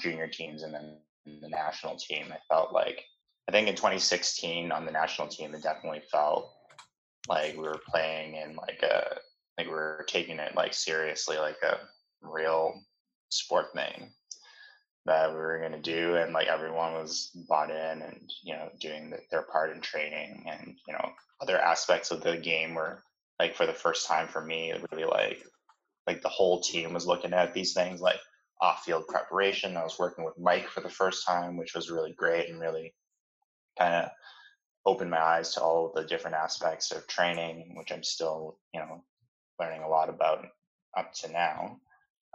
junior 0.00 0.26
teams 0.26 0.62
and 0.62 0.74
then 0.74 0.98
the 1.40 1.48
national 1.48 1.96
team. 1.96 2.26
I 2.32 2.38
felt 2.52 2.72
like 2.72 3.02
I 3.48 3.52
think 3.52 3.68
in 3.68 3.76
2016 3.76 4.72
on 4.72 4.84
the 4.84 4.92
national 4.92 5.28
team, 5.28 5.54
it 5.54 5.62
definitely 5.62 6.02
felt 6.10 6.52
like 7.28 7.54
we 7.54 7.62
were 7.62 7.80
playing 7.88 8.36
in 8.36 8.56
like 8.56 8.82
a 8.82 9.16
like 9.58 9.66
we 9.66 9.72
were 9.72 10.04
taking 10.08 10.38
it 10.38 10.54
like 10.56 10.74
seriously 10.74 11.36
like 11.36 11.56
a 11.62 11.78
real 12.22 12.74
sport 13.28 13.66
thing 13.74 14.12
that 15.06 15.30
we 15.30 15.36
were 15.36 15.58
going 15.58 15.72
to 15.72 15.80
do 15.80 16.16
and 16.16 16.32
like 16.32 16.46
everyone 16.46 16.94
was 16.94 17.30
bought 17.48 17.70
in 17.70 18.02
and 18.02 18.30
you 18.42 18.54
know 18.54 18.68
doing 18.80 19.10
the, 19.10 19.18
their 19.30 19.42
part 19.42 19.74
in 19.74 19.80
training 19.80 20.44
and 20.46 20.76
you 20.86 20.94
know 20.94 21.10
other 21.42 21.58
aspects 21.58 22.10
of 22.10 22.22
the 22.22 22.36
game 22.36 22.74
were 22.74 23.02
like 23.38 23.54
for 23.54 23.66
the 23.66 23.72
first 23.72 24.06
time 24.06 24.26
for 24.28 24.42
me 24.42 24.70
it 24.70 24.84
really 24.90 25.04
like 25.04 25.42
like 26.06 26.22
the 26.22 26.28
whole 26.28 26.60
team 26.60 26.92
was 26.92 27.06
looking 27.06 27.32
at 27.32 27.52
these 27.54 27.72
things 27.72 28.00
like 28.00 28.20
off-field 28.60 29.06
preparation. 29.08 29.76
I 29.76 29.82
was 29.82 29.98
working 29.98 30.24
with 30.24 30.38
mike 30.38 30.68
for 30.68 30.80
the 30.80 30.88
first 30.88 31.26
time 31.26 31.56
which 31.56 31.74
was 31.74 31.90
really 31.90 32.12
great 32.12 32.48
and 32.48 32.60
really 32.60 32.94
kind 33.78 33.94
of 33.94 34.10
opened 34.86 35.10
my 35.10 35.20
eyes 35.20 35.54
to 35.54 35.62
all 35.62 35.92
the 35.94 36.04
different 36.04 36.36
aspects 36.36 36.92
of 36.92 37.06
training, 37.06 37.74
which 37.76 37.92
I'm 37.92 38.02
still, 38.02 38.58
you 38.72 38.80
know, 38.80 39.02
learning 39.58 39.82
a 39.82 39.88
lot 39.88 40.08
about 40.08 40.46
up 40.96 41.12
to 41.14 41.32
now. 41.32 41.80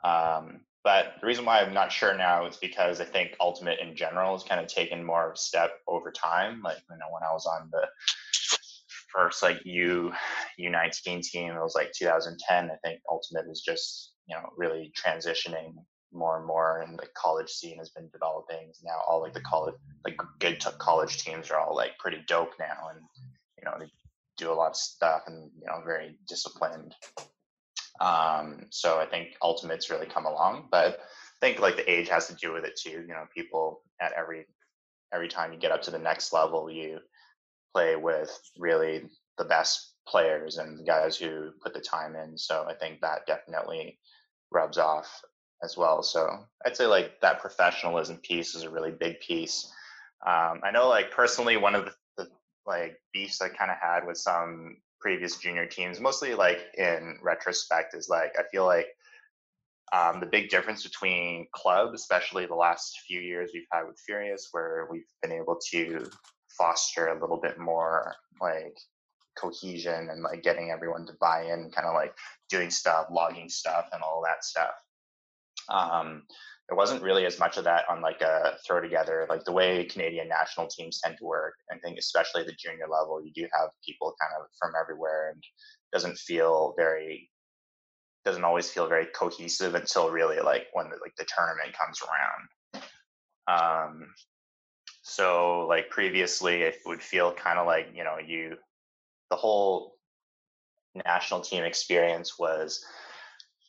Um, 0.03 0.61
but 0.83 1.15
the 1.19 1.27
reason 1.27 1.45
why 1.45 1.59
I'm 1.59 1.73
not 1.73 1.91
sure 1.91 2.15
now 2.15 2.45
is 2.47 2.57
because 2.57 3.01
I 3.01 3.05
think 3.05 3.35
Ultimate 3.39 3.79
in 3.79 3.95
general 3.95 4.33
has 4.33 4.47
kind 4.47 4.61
of 4.61 4.67
taken 4.67 5.03
more 5.03 5.27
of 5.27 5.33
a 5.33 5.37
step 5.37 5.71
over 5.87 6.11
time. 6.11 6.61
Like, 6.63 6.77
you 6.89 6.97
know, 6.97 7.11
when 7.11 7.23
I 7.23 7.33
was 7.33 7.45
on 7.45 7.69
the 7.71 7.87
first 9.11 9.43
like 9.43 9.65
U 9.65 10.13
U19 10.59 11.21
team, 11.21 11.51
it 11.51 11.61
was 11.61 11.75
like 11.75 11.91
2010. 11.91 12.71
I 12.71 12.75
think 12.83 13.01
Ultimate 13.09 13.47
was 13.47 13.61
just, 13.61 14.13
you 14.27 14.35
know, 14.35 14.49
really 14.57 14.93
transitioning 14.97 15.73
more 16.11 16.37
and 16.37 16.45
more 16.45 16.81
and 16.81 16.97
the 16.97 17.07
college 17.15 17.49
scene 17.49 17.77
has 17.77 17.89
been 17.89 18.09
developing 18.11 18.71
now 18.83 18.97
all 19.07 19.21
like 19.21 19.33
the 19.33 19.41
college 19.41 19.75
like 20.05 20.17
good 20.39 20.59
t- 20.59 20.69
college 20.79 21.17
teams 21.17 21.51
are 21.51 21.59
all 21.59 21.75
like 21.75 21.97
pretty 21.99 22.19
dope 22.27 22.53
now 22.59 22.89
and 22.93 23.01
you 23.57 23.65
know 23.65 23.75
they 23.79 23.85
do 24.37 24.51
a 24.51 24.53
lot 24.53 24.71
of 24.71 24.75
stuff 24.75 25.23
and 25.27 25.51
you 25.59 25.67
know 25.67 25.81
very 25.85 26.17
disciplined. 26.27 26.95
Um 27.99 28.65
so 28.69 28.97
i 28.97 29.05
think 29.05 29.35
ultimates 29.41 29.89
really 29.89 30.07
come 30.07 30.25
along 30.25 30.69
but 30.71 30.85
i 30.85 30.95
think 31.41 31.59
like 31.59 31.75
the 31.75 31.91
age 31.91 32.07
has 32.07 32.27
to 32.27 32.35
do 32.35 32.53
with 32.53 32.63
it 32.63 32.79
too 32.81 33.03
you 33.07 33.07
know 33.07 33.25
people 33.35 33.81
at 34.01 34.13
every 34.13 34.45
every 35.13 35.27
time 35.27 35.51
you 35.51 35.59
get 35.59 35.71
up 35.71 35.81
to 35.83 35.91
the 35.91 35.99
next 35.99 36.31
level 36.31 36.71
you 36.71 36.99
play 37.73 37.95
with 37.95 38.39
really 38.57 39.03
the 39.37 39.43
best 39.43 39.93
players 40.07 40.57
and 40.57 40.79
the 40.79 40.83
guys 40.83 41.17
who 41.17 41.51
put 41.61 41.73
the 41.73 41.81
time 41.81 42.15
in 42.15 42.37
so 42.37 42.65
i 42.69 42.73
think 42.73 43.01
that 43.01 43.27
definitely 43.27 43.99
rubs 44.51 44.77
off 44.77 45.21
as 45.63 45.77
well. 45.77 46.03
So 46.03 46.45
I'd 46.65 46.75
say 46.75 46.85
like 46.85 47.19
that 47.21 47.39
professionalism 47.39 48.17
piece 48.17 48.55
is 48.55 48.63
a 48.63 48.69
really 48.69 48.91
big 48.91 49.19
piece. 49.19 49.71
Um, 50.25 50.61
I 50.63 50.71
know 50.71 50.87
like 50.87 51.11
personally 51.11 51.57
one 51.57 51.75
of 51.75 51.85
the, 51.85 51.93
the 52.17 52.29
like 52.65 52.99
beefs 53.13 53.41
I 53.41 53.49
kind 53.49 53.71
of 53.71 53.77
had 53.81 54.05
with 54.05 54.17
some 54.17 54.77
previous 54.99 55.37
junior 55.37 55.65
teams, 55.65 55.99
mostly 55.99 56.33
like 56.33 56.59
in 56.77 57.17
retrospect, 57.21 57.95
is 57.95 58.09
like 58.09 58.33
I 58.37 58.43
feel 58.51 58.65
like 58.65 58.87
um, 59.91 60.19
the 60.19 60.27
big 60.27 60.49
difference 60.49 60.83
between 60.83 61.47
club, 61.51 61.93
especially 61.93 62.45
the 62.45 62.55
last 62.55 62.99
few 63.07 63.19
years 63.19 63.51
we've 63.53 63.63
had 63.71 63.87
with 63.87 63.99
Furious, 64.05 64.49
where 64.51 64.87
we've 64.91 65.07
been 65.21 65.31
able 65.31 65.57
to 65.71 66.09
foster 66.57 67.07
a 67.07 67.19
little 67.19 67.39
bit 67.39 67.57
more 67.57 68.13
like 68.41 68.77
cohesion 69.35 70.09
and 70.09 70.21
like 70.21 70.43
getting 70.43 70.69
everyone 70.69 71.05
to 71.07 71.13
buy 71.19 71.43
in, 71.43 71.71
kind 71.71 71.87
of 71.87 71.95
like 71.95 72.13
doing 72.49 72.69
stuff, 72.69 73.07
logging 73.09 73.49
stuff, 73.49 73.87
and 73.93 74.03
all 74.03 74.21
that 74.25 74.43
stuff 74.43 74.73
um, 75.69 76.23
there 76.67 76.77
wasn't 76.77 77.01
really 77.01 77.25
as 77.25 77.39
much 77.39 77.57
of 77.57 77.63
that 77.63 77.85
on 77.89 78.01
like 78.01 78.21
a 78.21 78.57
throw 78.65 78.79
together 78.79 79.25
like 79.29 79.43
the 79.43 79.51
way 79.51 79.85
canadian 79.85 80.27
national 80.27 80.67
teams 80.67 80.99
tend 81.03 81.17
to 81.17 81.25
work 81.25 81.55
i 81.71 81.77
think 81.79 81.97
especially 81.97 82.41
at 82.41 82.47
the 82.47 82.53
junior 82.59 82.87
level 82.87 83.23
you 83.23 83.31
do 83.33 83.47
have 83.53 83.69
people 83.85 84.13
kind 84.21 84.31
of 84.39 84.47
from 84.59 84.73
everywhere 84.79 85.31
and 85.33 85.43
doesn't 85.91 86.17
feel 86.17 86.73
very 86.77 87.29
doesn't 88.25 88.43
always 88.43 88.69
feel 88.69 88.87
very 88.87 89.07
cohesive 89.07 89.75
until 89.75 90.11
really 90.11 90.39
like 90.39 90.67
when 90.73 90.89
the, 90.89 90.97
like 91.01 91.15
the 91.17 91.25
tournament 91.25 91.75
comes 91.77 91.99
around. 92.01 93.91
Um 93.91 94.13
so 95.01 95.65
like 95.67 95.89
previously 95.89 96.61
it 96.61 96.77
would 96.85 97.01
feel 97.01 97.33
kind 97.33 97.57
of 97.57 97.65
like 97.65 97.87
you 97.93 98.03
know 98.03 98.17
you 98.23 98.55
the 99.29 99.35
whole 99.35 99.95
national 101.05 101.41
team 101.41 101.63
experience 101.63 102.37
was 102.37 102.83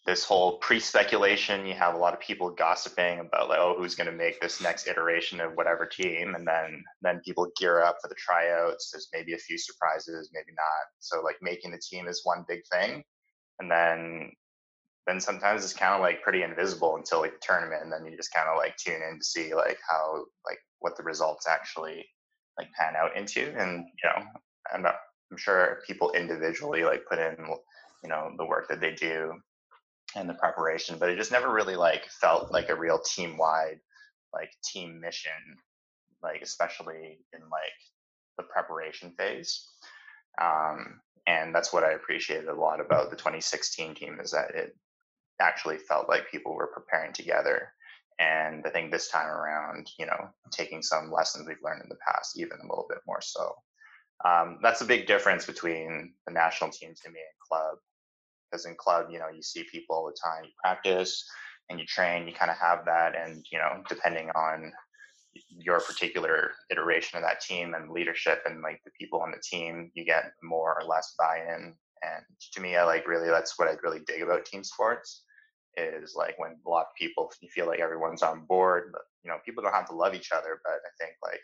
this 0.07 0.25
whole 0.25 0.59
pre-speculation 0.59 1.67
you 1.67 1.75
have 1.75 1.95
a 1.95 1.99
lot 1.99 2.15
of 2.15 2.21
people 2.21 2.51
gossiping 2.51 3.21
about 3.21 3.49
like 3.49 3.59
oh 3.59 3.75
who's 3.77 3.95
going 3.95 4.07
to 4.07 4.17
make 4.17 4.41
this 4.41 4.61
next 4.61 4.89
iteration 4.89 5.41
of 5.41 5.53
whatever 5.55 5.85
team 5.85 6.35
and 6.35 6.47
then 6.47 6.83
then 7.03 7.21
people 7.25 7.51
gear 7.59 7.83
up 7.83 7.97
for 8.01 8.09
the 8.09 8.15
tryouts. 8.15 8.91
There's 8.91 9.09
maybe 9.13 9.35
a 9.35 9.39
few 9.39 9.59
surprises 9.59 10.31
maybe 10.33 10.53
not. 10.57 10.87
So 11.01 11.21
like 11.23 11.37
making 11.43 11.73
the 11.73 11.79
team 11.79 12.09
is 12.09 12.23
one 12.25 12.45
big 12.49 12.61
thing. 12.73 13.03
And 13.59 13.71
then 13.71 14.33
then 15.07 15.21
sometimes 15.21 15.65
it's 15.65 15.75
kind 15.75 15.95
of 15.95 16.01
like 16.01 16.23
pretty 16.23 16.43
invisible 16.43 16.97
until 16.97 17.21
like 17.21 17.33
the 17.33 17.47
tournament 17.47 17.83
and 17.83 17.93
then 17.93 18.05
you 18.07 18.17
just 18.17 18.33
kind 18.33 18.49
of 18.49 18.57
like 18.57 18.77
tune 18.77 19.03
in 19.03 19.19
to 19.19 19.25
see 19.25 19.55
like 19.55 19.79
how 19.89 20.25
like 20.47 20.59
what 20.79 20.97
the 20.97 21.03
results 21.03 21.47
actually 21.47 22.07
like 22.59 22.69
pan 22.79 22.95
out 22.97 23.17
into. 23.17 23.53
And 23.59 23.85
you 24.03 24.09
know 24.09 24.25
i'm 24.73 24.83
not 24.83 24.97
i'm 25.31 25.39
sure 25.39 25.81
people 25.87 26.13
individually 26.13 26.85
like 26.85 27.03
put 27.09 27.19
in 27.19 27.35
you 28.03 28.09
know 28.09 28.31
the 28.39 28.47
work 28.47 28.69
that 28.69 28.81
they 28.81 28.93
do 28.93 29.33
and 30.17 30.29
the 30.29 30.35
preparation, 30.35 30.99
but 30.99 31.09
it 31.09 31.17
just 31.17 31.33
never 31.33 31.53
really 31.53 31.77
like 31.77 32.07
felt 32.21 32.53
like 32.53 32.69
a 32.69 32.75
real 32.75 32.99
team 32.99 33.37
wide 33.37 33.81
like 34.33 34.51
team 34.65 35.01
mission, 35.01 35.33
like 36.23 36.43
especially 36.43 37.19
in 37.33 37.41
like 37.51 37.79
the 38.37 38.45
preparation 38.45 39.13
phase. 39.19 39.69
Um, 40.41 41.01
and 41.27 41.55
that's 41.55 41.73
what 41.73 41.85
I 41.85 41.93
appreciated 41.93 42.49
a 42.49 42.55
lot 42.55 42.81
about 42.81 43.11
the 43.11 43.17
2016 43.17 43.95
team 43.95 44.19
is 44.23 44.31
that 44.33 44.55
it 44.55 44.77
actually 45.41 45.79
felt 45.79 46.09
like 46.09 46.31
people 46.31 46.55
were 46.55 46.73
preparing 46.73 47.13
together. 47.13 47.73
And 48.19 48.65
I 48.67 48.71
think 48.71 48.91
this 48.91 49.09
time 49.09 49.29
around, 49.29 49.91
you 49.99 50.07
know, 50.07 50.29
taking 50.51 50.83
some 50.83 51.11
lessons 51.11 51.47
we've 51.47 51.57
learned 51.65 51.83
in 51.83 51.89
the 51.89 51.97
past, 52.07 52.39
even 52.39 52.59
a 52.59 52.69
little 52.69 52.87
bit 52.89 52.99
more 53.07 53.21
so. 53.23 53.55
Um, 54.25 54.59
that's 54.63 54.83
a 54.83 54.87
big 54.87 55.07
difference 55.07 55.47
between 55.47 56.13
the 56.27 56.33
national 56.33 56.71
team 56.71 56.95
to 57.03 57.11
me 57.11 57.21
and 57.21 57.49
club 57.49 57.79
because 58.51 58.67
in 58.67 58.75
club 58.77 59.07
you 59.11 59.19
know 59.19 59.29
you 59.35 59.43
see 59.43 59.65
people 59.71 59.97
all 59.97 60.07
the 60.07 60.17
time 60.23 60.45
you 60.45 60.51
practice 60.63 61.25
and 61.69 61.79
you 61.79 61.87
train 61.87 62.27
you 62.27 62.35
kind 62.35 62.51
of 62.51 62.57
have 62.57 62.85
that 62.85 63.15
and 63.17 63.45
you 63.51 63.59
know 63.59 63.83
depending 63.89 64.31
on 64.31 64.73
your 65.49 65.81
particular 65.81 66.53
iteration 66.71 67.17
of 67.17 67.23
that 67.23 67.41
team 67.41 67.75
and 67.75 67.91
leadership 67.91 68.43
and 68.47 68.63
like 68.63 68.81
the 68.85 68.91
people 68.99 69.21
on 69.21 69.31
the 69.31 69.43
team 69.43 69.91
you 69.95 70.05
get 70.05 70.33
more 70.43 70.77
or 70.81 70.85
less 70.85 71.15
buy-in. 71.19 71.75
And 72.03 72.25
to 72.55 72.61
me 72.61 72.77
i 72.77 72.85
like 72.85 73.07
really 73.07 73.29
that's 73.29 73.59
what 73.59 73.69
i 73.69 73.75
really 73.83 74.01
dig 74.07 74.23
about 74.23 74.45
team 74.45 74.65
sports 74.65 75.23
is 75.77 76.15
like 76.17 76.39
when 76.39 76.57
a 76.67 76.69
lot 76.69 76.87
of 76.87 76.95
people 76.99 77.31
you 77.41 77.49
feel 77.49 77.67
like 77.67 77.79
everyone's 77.79 78.23
on 78.23 78.45
board 78.47 78.91
but 78.93 79.03
you 79.23 79.31
know 79.31 79.37
people 79.45 79.63
don't 79.63 79.75
have 79.75 79.89
to 79.89 79.95
love 79.95 80.15
each 80.15 80.33
other 80.33 80.61
but 80.65 80.73
i 80.73 80.91
think 80.99 81.15
like 81.23 81.41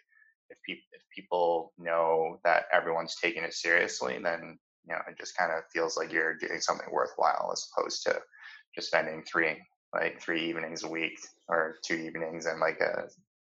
if 0.49 0.59
people 0.67 0.83
if 0.93 1.03
people 1.15 1.73
know 1.79 2.39
that 2.43 2.65
everyone's 2.73 3.17
taking 3.23 3.45
it 3.45 3.53
seriously 3.53 4.19
then 4.23 4.59
you 4.87 4.95
know 4.95 5.01
it 5.09 5.19
just 5.19 5.37
kind 5.37 5.53
of 5.53 5.65
feels 5.73 5.97
like 5.97 6.13
you're 6.13 6.37
doing 6.37 6.61
something 6.61 6.89
worthwhile 6.91 7.51
as 7.53 7.69
opposed 7.77 8.03
to 8.05 8.19
just 8.75 8.89
spending 8.89 9.23
three 9.23 9.57
like 9.95 10.21
three 10.21 10.49
evenings 10.49 10.85
a 10.85 10.89
week 10.89 11.19
or 11.49 11.77
two 11.85 11.95
evenings 11.95 12.47
and 12.47 12.61
like 12.61 12.81
a 12.81 13.09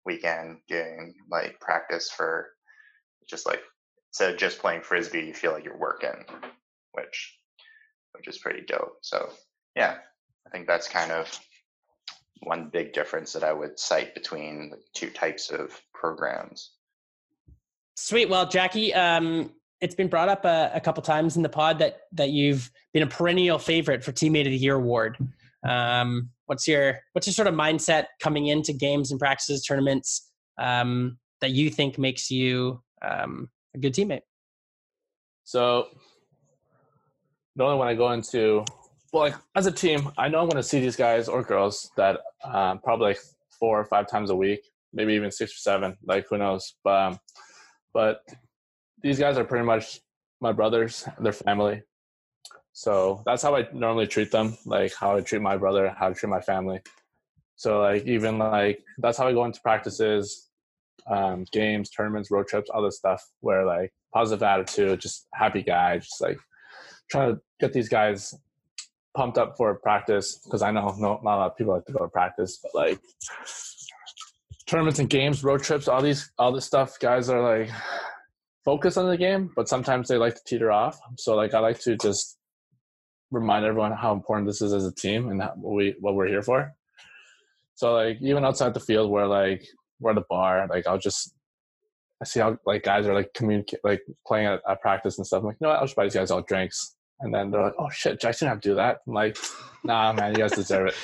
weekend 0.04 0.58
doing 0.68 1.14
like 1.30 1.60
practice 1.60 2.10
for 2.10 2.48
just 3.28 3.46
like 3.46 3.60
instead 4.10 4.32
of 4.32 4.38
just 4.38 4.58
playing 4.58 4.82
frisbee, 4.82 5.22
you 5.22 5.34
feel 5.34 5.52
like 5.52 5.64
you're 5.64 5.78
working, 5.78 6.24
which 6.92 7.38
which 8.12 8.28
is 8.28 8.38
pretty 8.38 8.62
dope. 8.66 8.98
So 9.00 9.30
yeah, 9.74 9.96
I 10.46 10.50
think 10.50 10.66
that's 10.66 10.88
kind 10.88 11.12
of 11.12 11.30
one 12.42 12.68
big 12.72 12.92
difference 12.92 13.32
that 13.32 13.44
I 13.44 13.52
would 13.52 13.78
cite 13.78 14.14
between 14.14 14.70
the 14.70 14.78
two 14.94 15.10
types 15.10 15.50
of 15.50 15.80
programs. 15.94 16.72
Sweet. 17.96 18.28
Well, 18.28 18.48
Jackie, 18.48 18.92
um, 18.92 19.52
it's 19.82 19.96
been 19.96 20.08
brought 20.08 20.28
up 20.28 20.44
a, 20.44 20.70
a 20.72 20.80
couple 20.80 21.02
times 21.02 21.36
in 21.36 21.42
the 21.42 21.48
pod 21.48 21.80
that 21.80 22.02
that 22.12 22.30
you've 22.30 22.70
been 22.94 23.02
a 23.02 23.06
perennial 23.06 23.58
favorite 23.58 24.02
for 24.02 24.12
Teammate 24.12 24.46
of 24.46 24.52
the 24.52 24.56
Year 24.56 24.76
award. 24.76 25.18
Um, 25.68 26.30
what's 26.46 26.66
your 26.66 27.00
what's 27.12 27.26
your 27.26 27.34
sort 27.34 27.48
of 27.48 27.54
mindset 27.54 28.06
coming 28.20 28.46
into 28.46 28.72
games 28.72 29.10
and 29.10 29.20
practices, 29.20 29.64
tournaments 29.64 30.30
um, 30.58 31.18
that 31.40 31.50
you 31.50 31.68
think 31.68 31.98
makes 31.98 32.30
you 32.30 32.80
um, 33.02 33.50
a 33.74 33.78
good 33.78 33.92
teammate? 33.92 34.22
So 35.44 35.88
normally 37.56 37.78
when 37.78 37.88
I 37.88 37.94
go 37.94 38.12
into 38.12 38.64
well, 39.12 39.24
like 39.24 39.34
as 39.56 39.66
a 39.66 39.72
team, 39.72 40.10
I 40.16 40.28
know 40.28 40.40
I'm 40.40 40.48
going 40.48 40.56
to 40.56 40.62
see 40.62 40.80
these 40.80 40.96
guys 40.96 41.28
or 41.28 41.42
girls 41.42 41.90
that 41.96 42.20
um, 42.44 42.78
probably 42.78 43.08
like 43.08 43.18
four 43.58 43.78
or 43.78 43.84
five 43.84 44.08
times 44.08 44.30
a 44.30 44.36
week, 44.36 44.60
maybe 44.92 45.12
even 45.14 45.32
six 45.32 45.52
or 45.52 45.58
seven. 45.58 45.96
Like 46.04 46.26
who 46.30 46.38
knows? 46.38 46.74
But 46.84 47.02
um, 47.02 47.18
but 47.92 48.22
these 49.02 49.18
guys 49.18 49.36
are 49.36 49.44
pretty 49.44 49.64
much 49.64 50.00
my 50.40 50.52
brothers, 50.52 51.08
their 51.20 51.32
family. 51.32 51.82
So 52.72 53.22
that's 53.26 53.42
how 53.42 53.54
I 53.54 53.68
normally 53.72 54.06
treat 54.06 54.30
them, 54.30 54.56
like 54.64 54.94
how 54.94 55.16
I 55.16 55.20
treat 55.20 55.42
my 55.42 55.56
brother, 55.56 55.94
how 55.98 56.08
I 56.08 56.12
treat 56.12 56.30
my 56.30 56.40
family. 56.40 56.80
So 57.56 57.80
like 57.80 58.04
even 58.06 58.38
like 58.38 58.82
that's 58.98 59.18
how 59.18 59.28
I 59.28 59.32
go 59.32 59.44
into 59.44 59.60
practices, 59.60 60.48
um, 61.06 61.44
games, 61.52 61.90
tournaments, 61.90 62.30
road 62.30 62.48
trips, 62.48 62.70
all 62.70 62.82
this 62.82 62.96
stuff. 62.96 63.22
Where 63.40 63.64
like 63.64 63.92
positive 64.12 64.42
attitude, 64.42 65.00
just 65.00 65.28
happy 65.34 65.62
guy, 65.62 65.98
just 65.98 66.20
like 66.20 66.38
trying 67.10 67.34
to 67.34 67.40
get 67.60 67.72
these 67.72 67.88
guys 67.88 68.34
pumped 69.14 69.36
up 69.36 69.56
for 69.58 69.74
practice 69.74 70.40
because 70.42 70.62
I 70.62 70.70
know 70.70 70.94
no, 70.98 71.20
not 71.22 71.34
a 71.34 71.38
lot 71.40 71.50
of 71.50 71.56
people 71.56 71.74
like 71.74 71.84
to 71.86 71.92
go 71.92 72.04
to 72.04 72.08
practice, 72.08 72.58
but 72.62 72.74
like 72.74 72.98
tournaments 74.66 74.98
and 74.98 75.10
games, 75.10 75.44
road 75.44 75.62
trips, 75.62 75.88
all 75.88 76.00
these 76.00 76.32
all 76.38 76.52
this 76.52 76.64
stuff, 76.64 76.98
guys 76.98 77.28
are 77.28 77.42
like 77.42 77.70
focused 78.64 78.98
on 78.98 79.08
the 79.08 79.16
game, 79.16 79.50
but 79.56 79.68
sometimes 79.68 80.08
they 80.08 80.16
like 80.16 80.34
to 80.34 80.44
teeter 80.46 80.70
off. 80.70 81.00
So 81.16 81.34
like 81.34 81.54
I 81.54 81.58
like 81.58 81.80
to 81.80 81.96
just 81.96 82.38
remind 83.30 83.64
everyone 83.64 83.92
how 83.92 84.12
important 84.12 84.46
this 84.46 84.60
is 84.60 84.72
as 84.72 84.84
a 84.84 84.94
team 84.94 85.30
and 85.30 85.40
what 85.56 85.74
we 85.74 85.94
what 86.00 86.14
we're 86.14 86.28
here 86.28 86.42
for. 86.42 86.74
So 87.74 87.94
like 87.94 88.18
even 88.20 88.44
outside 88.44 88.74
the 88.74 88.80
field 88.80 89.10
where 89.10 89.26
like 89.26 89.66
we're 90.00 90.10
at 90.10 90.16
the 90.16 90.24
bar, 90.28 90.66
like 90.68 90.86
I'll 90.86 90.98
just 90.98 91.34
I 92.20 92.24
see 92.24 92.40
how 92.40 92.56
like 92.66 92.84
guys 92.84 93.06
are 93.06 93.14
like 93.14 93.34
communicate 93.34 93.80
like 93.82 94.02
playing 94.26 94.46
at, 94.46 94.60
at 94.68 94.80
practice 94.80 95.18
and 95.18 95.26
stuff. 95.26 95.40
I'm 95.40 95.46
like, 95.46 95.56
you 95.60 95.66
know 95.66 95.70
what, 95.70 95.80
I'll 95.80 95.86
just 95.86 95.96
buy 95.96 96.04
these 96.04 96.14
guys 96.14 96.30
all 96.30 96.42
drinks. 96.42 96.94
And 97.22 97.32
then 97.32 97.50
they're 97.50 97.62
like, 97.62 97.74
"Oh 97.78 97.88
shit, 97.88 98.20
Jackson 98.20 98.48
have 98.48 98.60
to 98.60 98.70
do 98.70 98.74
that." 98.74 98.98
I'm 99.06 99.14
like, 99.14 99.38
"Nah, 99.84 100.12
man, 100.12 100.32
you 100.32 100.38
guys 100.38 100.52
deserve 100.52 100.88
it." 100.88 100.94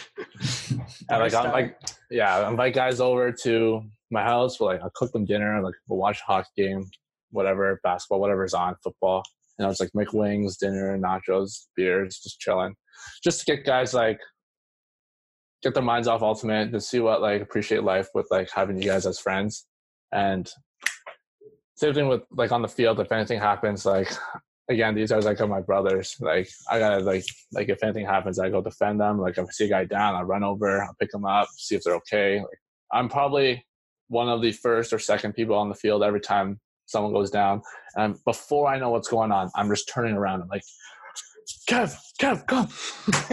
and 1.09 1.21
like, 1.21 1.33
I'm 1.33 1.53
like, 1.53 1.79
yeah, 2.11 2.39
I 2.39 2.51
invite 2.51 2.75
guys 2.75 2.99
over 2.99 3.31
to 3.31 3.83
my 4.11 4.25
house. 4.25 4.59
We'll 4.59 4.71
like, 4.71 4.83
I'll 4.83 4.91
cook 4.97 5.13
them 5.13 5.25
dinner. 5.25 5.63
Like, 5.63 5.75
we'll 5.87 6.01
watch 6.01 6.21
a 6.21 6.25
hockey 6.25 6.49
game, 6.57 6.91
whatever, 7.31 7.81
basketball, 7.83 8.21
whatever's 8.21 8.55
on, 8.55 8.75
football. 8.83 9.23
And 9.59 9.67
I 9.67 9.69
was 9.69 9.81
like, 9.81 9.91
make 9.95 10.13
wings, 10.13 10.57
dinner, 10.57 10.97
nachos, 10.99 11.67
beers, 11.77 12.21
just 12.23 12.39
chilling, 12.39 12.75
just 13.25 13.41
to 13.41 13.57
get 13.57 13.65
guys 13.65 13.93
like 13.95 14.19
get 15.63 15.75
their 15.75 15.83
minds 15.83 16.07
off 16.07 16.23
ultimate, 16.23 16.73
to 16.73 16.81
see 16.81 17.01
what 17.01 17.21
like 17.21 17.43
appreciate 17.43 17.83
life 17.83 18.09
with 18.15 18.27
like 18.31 18.49
having 18.55 18.81
you 18.81 18.89
guys 18.89 19.07
as 19.07 19.19
friends, 19.19 19.67
and 20.13 20.51
same 21.77 21.95
thing 21.95 22.09
with 22.09 22.23
like 22.31 22.53
on 22.53 22.63
the 22.63 22.69
field. 22.69 23.01
If 23.01 23.13
anything 23.13 23.41
happens, 23.41 23.85
like 23.85 24.11
again, 24.69 24.95
these 24.95 25.11
guys 25.11 25.25
like 25.25 25.41
are 25.41 25.47
my 25.47 25.61
brothers. 25.61 26.17
Like 26.21 26.49
I 26.71 26.79
gotta 26.79 27.01
like 27.01 27.25
like 27.53 27.69
if 27.69 27.83
anything 27.83 28.07
happens, 28.07 28.39
I 28.39 28.51
go 28.51 28.63
defend 28.63 29.01
them. 29.01 29.19
Like 29.19 29.39
if 29.39 29.45
I 29.45 29.51
see 29.51 29.67
a 29.67 29.69
guy 29.69 29.85
down, 29.85 30.15
I 30.15 30.23
run 30.23 30.45
over, 30.45 30.83
I'll 30.83 30.97
pick 31.01 31.11
them 31.11 31.25
up, 31.25 31.49
see 31.57 31.75
if 31.75 31.83
they're 31.83 31.95
okay. 31.97 32.39
Like 32.39 32.59
I'm 32.93 33.09
probably 33.09 33.65
one 34.09 34.29
of 34.29 34.41
the 34.41 34.53
first 34.53 34.93
or 34.93 34.99
second 34.99 35.35
people 35.35 35.57
on 35.57 35.69
the 35.69 35.75
field 35.75 36.03
every 36.03 36.21
time 36.21 36.61
someone 36.89 37.13
goes 37.13 37.31
down. 37.31 37.63
And 37.95 38.17
before 38.25 38.67
I 38.67 38.79
know 38.79 38.91
what's 38.91 39.09
going 39.09 39.31
on, 39.31 39.51
I'm 39.55 39.69
just 39.69 39.89
turning 39.89 40.15
around. 40.15 40.43
I'm 40.43 40.49
like, 40.49 40.63
Kev, 41.69 41.97
Kev, 42.21 42.47
come. 42.47 42.69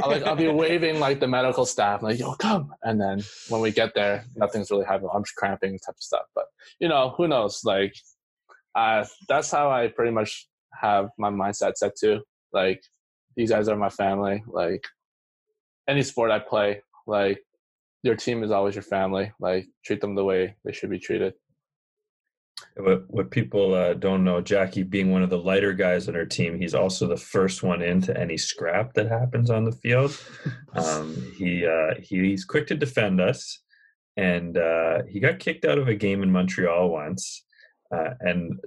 I'll, 0.03 0.10
like, 0.10 0.23
I'll 0.23 0.36
be 0.36 0.48
waving 0.64 0.99
like 0.99 1.19
the 1.19 1.27
medical 1.27 1.65
staff, 1.65 2.03
like, 2.03 2.19
yo, 2.19 2.36
come. 2.36 2.73
And 2.84 2.99
then 2.99 3.23
when 3.49 3.61
we 3.61 3.72
get 3.72 3.94
there, 3.95 4.26
nothing's 4.36 4.69
really 4.69 4.86
happening. 4.86 5.10
I'm 5.14 5.23
just 5.23 5.36
cramping 5.36 5.80
type 5.80 5.95
of 5.95 6.03
stuff. 6.03 6.26
But 6.36 6.45
you 6.80 6.88
know, 6.88 7.14
who 7.18 7.27
knows? 7.27 7.61
Like, 7.64 7.95
uh, 8.76 9.06
that's 9.27 9.52
how 9.52 9.72
I 9.72 9.88
pretty 9.88 10.11
much 10.11 10.48
have 10.73 11.10
my 11.18 11.30
mindset 11.30 11.77
set 11.77 11.95
to. 11.98 12.22
Like, 12.52 12.84
these 13.36 13.49
guys 13.49 13.69
are 13.69 13.76
my 13.77 13.90
family. 13.90 14.44
Like, 14.48 14.86
any 15.88 16.03
sport 16.03 16.32
I 16.32 16.40
play, 16.40 16.82
like, 17.07 17.40
your 18.03 18.15
team 18.15 18.44
is 18.44 18.52
always 18.52 18.76
your 18.76 18.82
family. 18.84 19.32
Like, 19.40 19.68
treat 19.84 20.02
them 20.02 20.15
the 20.15 20.26
way 20.26 20.56
they 20.64 20.73
should 20.73 20.90
be 20.90 20.99
treated. 20.99 21.34
What, 22.77 23.03
what 23.10 23.32
people 23.32 23.73
uh, 23.73 23.94
don't 23.94 24.23
know, 24.23 24.41
Jackie 24.41 24.84
being 24.84 25.11
one 25.11 25.23
of 25.23 25.30
the 25.30 25.38
lighter 25.38 25.73
guys 25.73 26.07
on 26.07 26.15
our 26.15 26.26
team, 26.26 26.57
he's 26.57 26.76
also 26.76 27.07
the 27.07 27.18
first 27.18 27.64
one 27.64 27.82
into 27.82 28.18
any 28.18 28.38
scrap 28.38 28.94
that 28.94 29.07
happens 29.07 29.49
on 29.49 29.64
the 29.64 29.72
field. 29.72 30.18
Um, 30.76 31.15
he, 31.38 31.65
uh, 31.65 31.94
he 32.02 32.19
he's 32.19 32.44
quick 32.44 32.68
to 32.68 32.76
defend 32.76 33.22
us, 33.22 33.61
and 34.18 34.57
uh, 34.57 35.03
he 35.07 35.22
got 35.22 35.40
kicked 35.40 35.64
out 35.64 35.77
of 35.77 35.88
a 35.88 35.95
game 35.95 36.22
in 36.22 36.30
Montreal 36.30 36.90
once. 36.90 37.45
Uh, 37.90 38.10
and 38.19 38.60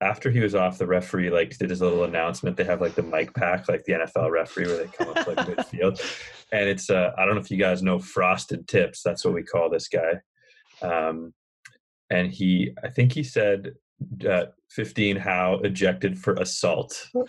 after 0.00 0.30
he 0.30 0.40
was 0.40 0.54
off, 0.54 0.78
the 0.78 0.86
referee 0.86 1.30
like 1.30 1.56
did 1.58 1.70
his 1.70 1.82
little 1.82 2.04
announcement. 2.04 2.56
They 2.56 2.64
have 2.64 2.80
like 2.80 2.94
the 2.94 3.02
mic 3.02 3.34
pack, 3.34 3.68
like 3.68 3.84
the 3.84 3.92
NFL 3.92 4.30
referee, 4.30 4.66
where 4.66 4.78
they 4.78 4.86
come 4.86 5.08
up 5.10 5.26
like 5.26 5.36
midfield. 5.36 6.00
And 6.52 6.68
it's 6.68 6.90
uh, 6.90 7.12
I 7.16 7.24
don't 7.24 7.36
know 7.36 7.40
if 7.40 7.50
you 7.52 7.58
guys 7.58 7.80
know 7.80 8.00
frosted 8.00 8.66
tips. 8.66 9.04
That's 9.04 9.24
what 9.24 9.34
we 9.34 9.44
call 9.44 9.70
this 9.70 9.86
guy. 9.86 10.20
Um, 10.82 11.32
and 12.10 12.32
he 12.32 12.72
i 12.84 12.88
think 12.88 13.12
he 13.12 13.22
said 13.22 13.72
uh, 14.28 14.46
15 14.70 15.16
how 15.16 15.60
ejected 15.62 16.18
for 16.18 16.32
assault 16.34 17.06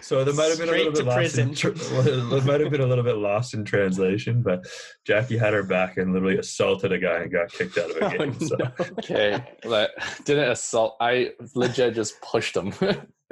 so 0.00 0.24
there 0.24 0.34
might 0.34 0.48
have 0.50 0.58
been 0.58 0.68
Straight 0.68 0.86
a 0.86 0.90
little 0.90 0.92
bit 0.92 1.06
lost 1.06 1.38
in, 1.38 1.54
tr- 1.54 1.68
there 1.70 2.42
might 2.42 2.60
have 2.60 2.70
been 2.70 2.80
a 2.80 2.86
little 2.86 3.02
bit 3.04 3.16
lost 3.16 3.54
in 3.54 3.64
translation 3.64 4.42
but 4.42 4.64
jackie 5.04 5.36
had 5.36 5.52
her 5.52 5.62
back 5.62 5.96
and 5.96 6.12
literally 6.12 6.38
assaulted 6.38 6.92
a 6.92 6.98
guy 6.98 7.22
and 7.22 7.32
got 7.32 7.50
kicked 7.50 7.78
out 7.78 7.90
of 7.90 7.96
a 7.96 8.04
Oh, 8.04 8.18
game 8.18 8.38
so 8.40 8.56
no. 8.56 8.70
Okay, 8.98 9.42
like, 9.64 9.90
didn't 10.24 10.50
assault. 10.50 10.96
I 11.00 11.32
legit 11.54 11.94
just 11.94 12.20
pushed 12.20 12.56
him. 12.56 12.72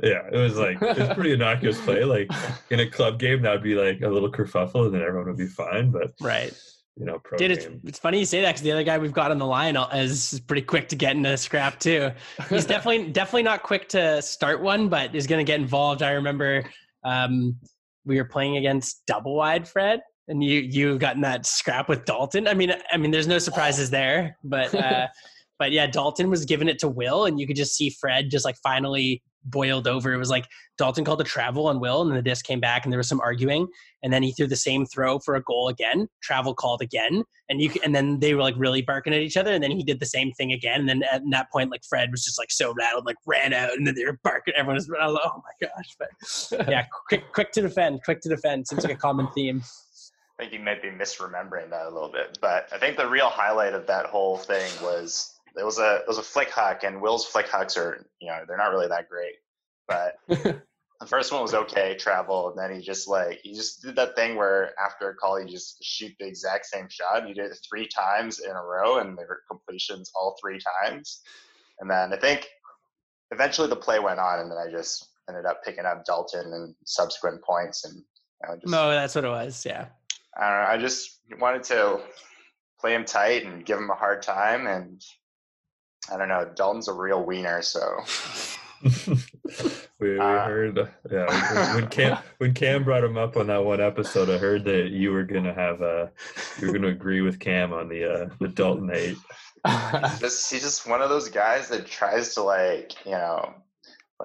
yeah 0.03 0.23
it 0.33 0.37
was 0.37 0.57
like 0.59 0.81
it 0.83 0.99
was 0.99 1.09
a 1.11 1.15
pretty 1.15 1.33
innocuous 1.33 1.81
play 1.83 2.03
like 2.05 2.29
in 2.71 2.81
a 2.81 2.91
club 2.91 3.19
game 3.19 3.43
that 3.43 3.53
would 3.53 3.63
be 3.63 3.75
like 3.75 4.01
a 4.03 4.09
little 4.09 4.31
kerfuffle 4.33 4.87
and 4.87 4.95
then 4.95 5.03
everyone 5.03 5.29
would 5.29 5.37
be 5.37 5.47
fine 5.47 5.91
but 5.91 6.13
Right. 6.21 6.53
You 6.97 7.07
know 7.07 7.19
pro 7.19 7.39
Dude, 7.39 7.51
it's, 7.51 7.67
it's 7.85 7.99
funny 7.99 8.19
you 8.19 8.25
say 8.25 8.41
that 8.43 8.51
because 8.51 8.63
the 8.63 8.73
other 8.73 8.85
guy 8.85 8.99
we've 8.99 9.13
got 9.13 9.31
on 9.31 9.39
the 9.39 9.47
line 9.47 9.77
is 9.77 10.41
pretty 10.47 10.63
quick 10.63 10.89
to 10.91 10.97
get 10.97 11.17
into 11.17 11.31
a 11.31 11.37
scrap 11.37 11.81
too. 11.81 12.11
He's 12.51 12.67
definitely 12.67 13.11
definitely 13.11 13.45
not 13.45 13.63
quick 13.63 13.89
to 13.91 14.21
start 14.21 14.61
one, 14.61 14.89
but 14.89 15.15
is 15.15 15.27
going 15.27 15.45
to 15.45 15.51
get 15.51 15.61
involved. 15.61 16.03
I 16.03 16.13
remember 16.13 16.65
um, 17.05 17.57
we 18.05 18.17
were 18.17 18.25
playing 18.25 18.57
against 18.59 19.03
Double 19.07 19.37
Wide 19.37 19.67
Fred, 19.67 20.01
and 20.29 20.45
you 20.45 20.61
you 20.61 20.99
got 20.99 21.17
in 21.17 21.23
that 21.23 21.47
scrap 21.47 21.89
with 21.89 22.05
Dalton. 22.05 22.47
I 22.47 22.55
mean, 22.55 22.73
I 22.93 22.97
mean, 22.97 23.11
there's 23.11 23.29
no 23.29 23.39
surprises 23.39 23.91
there, 23.91 24.37
but 24.45 24.75
uh, 24.75 25.07
but 25.59 25.73
yeah, 25.73 25.87
Dalton 25.87 26.29
was 26.29 26.45
giving 26.45 26.69
it 26.69 26.79
to 26.81 26.89
Will, 26.89 27.25
and 27.25 27.41
you 27.41 27.47
could 27.47 27.57
just 27.57 27.75
see 27.75 27.91
Fred 27.91 28.31
just 28.31 28.45
like 28.45 28.57
finally 28.63 29.23
boiled 29.45 29.89
over. 29.89 30.13
It 30.13 30.19
was 30.19 30.31
like 30.31 30.47
Dalton 30.79 31.05
called 31.05 31.21
a 31.21 31.25
travel 31.25 31.67
on 31.67 31.81
Will, 31.81 32.03
and 32.03 32.11
then 32.11 32.17
the 32.17 32.23
disc 32.23 32.45
came 32.45 32.61
back, 32.61 32.85
and 32.85 32.93
there 32.93 32.99
was 32.99 33.09
some 33.09 33.21
arguing, 33.21 33.67
and 34.03 34.13
then 34.13 34.23
he 34.23 34.33
threw 34.33 34.47
the 34.47 34.57
same 34.57 34.87
throw 34.87 35.19
for 35.19 35.37
a 35.37 35.43
goal 35.43 35.69
again. 35.69 36.09
Travel 36.23 36.55
called 36.55 36.83
again, 36.83 37.25
and 37.49 37.61
you 37.61 37.71
and 37.85 37.95
then 37.95 38.19
they 38.21 38.35
were 38.35 38.43
like 38.43 38.55
really 38.57 38.83
barking 38.83 39.13
at 39.13 39.21
each 39.21 39.37
other, 39.37 39.53
and 39.53 39.63
then 39.63 39.71
he 39.71 39.83
did 39.83 40.01
the 40.01 40.07
same 40.07 40.33
thing 40.33 40.53
again, 40.53 40.81
and 40.81 40.89
then 40.89 41.03
at 41.11 41.23
that 41.31 41.51
point, 41.51 41.71
like 41.71 41.85
Fred 41.89 42.11
was 42.11 42.25
just 42.25 42.39
like 42.39 42.51
so 42.51 42.75
rattled, 42.75 43.07
like 43.07 43.17
ran 43.27 43.53
out, 43.53 43.73
and 43.73 43.87
then 43.87 43.95
they 43.95 44.05
were 44.05 44.19
barking. 44.23 44.55
Everyone 44.57 44.77
was 44.77 44.89
like, 44.89 45.01
oh 45.03 45.43
my 45.43 45.69
gosh, 45.69 45.97
but 45.99 46.69
yeah, 46.69 46.85
quick 47.09 47.33
quick 47.33 47.53
to 47.53 47.63
defend, 47.63 48.03
quick 48.05 48.21
to 48.23 48.29
defend 48.29 48.67
seems 48.67 48.85
like 48.85 48.95
a 48.95 48.97
common 48.97 49.29
theme. 49.35 49.63
I 50.39 50.45
think 50.45 50.55
you 50.55 50.61
might 50.61 50.83
be 50.83 50.89
misremembering 50.89 51.71
that 51.71 51.87
a 51.87 51.91
little 51.91 52.09
bit, 52.09 52.39
but 52.41 52.69
I 52.73 52.79
think 52.79 52.97
the 52.97 53.09
real 53.09 53.29
highlight 53.29 53.75
of 53.75 53.87
that 53.87 54.07
whole 54.07 54.39
thing 54.39 54.71
was 54.83 55.32
it 55.57 55.65
was 55.65 55.79
a 55.79 55.97
it 55.97 56.09
was 56.09 56.19
a 56.19 56.23
flick 56.23 56.51
huck, 56.51 56.85
and 56.85 57.01
Will's 57.01 57.27
flick 57.27 57.49
hucks 57.49 57.77
are 57.77 58.07
you 58.21 58.29
know 58.29 58.41
they're 58.47 58.57
not 58.57 58.71
really 58.71 58.89
that 58.89 59.09
great, 59.09 59.35
but 59.87 60.17
the 61.03 61.07
first 61.07 61.33
one 61.33 61.43
was 61.43 61.55
okay, 61.55 61.97
travel, 61.97 62.51
and 62.51 62.59
then 62.59 62.79
he 62.79 62.85
just 62.85 63.09
like 63.09 63.41
he 63.43 63.55
just 63.55 63.83
did 63.83 63.97
that 63.97 64.15
thing 64.15 64.37
where 64.37 64.73
after 64.81 65.11
a 65.11 65.15
call 65.15 65.41
you 65.41 65.49
just 65.49 65.83
shoot 65.83 66.13
the 66.19 66.27
exact 66.27 66.67
same 66.67 66.89
shot. 66.89 67.29
You 67.29 67.35
did 67.35 67.51
it 67.51 67.59
three 67.69 67.89
times 67.89 68.41
in 68.41 68.51
a 68.51 68.63
row, 68.63 68.99
and 68.99 69.17
they 69.17 69.25
were 69.25 69.43
completions 69.49 70.11
all 70.15 70.37
three 70.41 70.61
times, 70.85 71.23
and 71.81 71.91
then 71.91 72.13
I 72.13 72.17
think 72.17 72.49
eventually 73.31 73.69
the 73.69 73.77
play 73.77 73.99
went 73.99 74.21
on, 74.21 74.41
and 74.41 74.51
then 74.51 74.59
I 74.59 74.71
just 74.71 75.09
ended 75.29 75.47
up 75.47 75.63
picking 75.65 75.85
up 75.85 76.05
Dalton 76.05 76.53
and 76.53 76.75
subsequent 76.85 77.43
points, 77.43 77.85
and 77.85 77.97
you 77.97 78.49
know, 78.49 78.55
just, 78.57 78.71
No, 78.71 78.91
that's 78.91 79.15
what 79.15 79.25
it 79.25 79.29
was. 79.29 79.65
Yeah. 79.67 79.87
I 80.37 80.49
don't 80.49 80.59
know. 80.59 80.75
I 80.75 80.79
just 80.79 81.19
wanted 81.41 81.63
to 81.65 82.01
play 82.81 82.95
him 82.95 83.05
tight 83.05 83.45
and 83.45 83.65
give 83.65 83.79
him 83.79 83.91
a 83.91 83.95
hard 83.95 84.23
time, 84.23 84.67
and 84.67 85.03
I 86.11 86.17
don't 86.17 86.29
know. 86.29 86.51
Dalton's 86.55 86.89
a 86.89 86.93
real 86.93 87.25
wiener, 87.25 87.63
so 87.63 87.81
we, 90.01 90.11
we 90.11 90.19
Uh, 90.19 90.45
heard, 90.45 90.89
yeah, 91.11 91.75
when 91.75 91.89
Cam 91.89 92.19
when 92.39 92.55
Cam 92.55 92.85
brought 92.85 93.05
him 93.05 93.17
up 93.17 93.37
on 93.37 93.47
that 93.49 93.65
one 93.65 93.81
episode, 93.81 94.29
I 94.29 94.39
heard 94.39 94.65
that 94.65 94.91
you 94.91 95.13
were 95.13 95.23
gonna 95.25 95.55
have 95.55 95.81
a, 95.81 96.11
you 96.61 96.67
were 96.67 96.73
gonna 96.73 96.89
agree 96.89 97.21
with 97.21 97.39
Cam 97.39 97.73
on 97.73 97.89
the 97.89 98.05
uh 98.05 98.29
the 98.41 98.49
Dalton 98.49 98.89
hate. 98.89 99.17
just 100.19 100.51
he's 100.51 100.63
just 100.63 100.89
one 100.89 101.03
of 101.03 101.09
those 101.09 101.29
guys 101.29 101.69
that 101.69 101.87
tries 101.87 102.35
to 102.35 102.43
like 102.43 103.05
you 103.07 103.13
know 103.13 103.55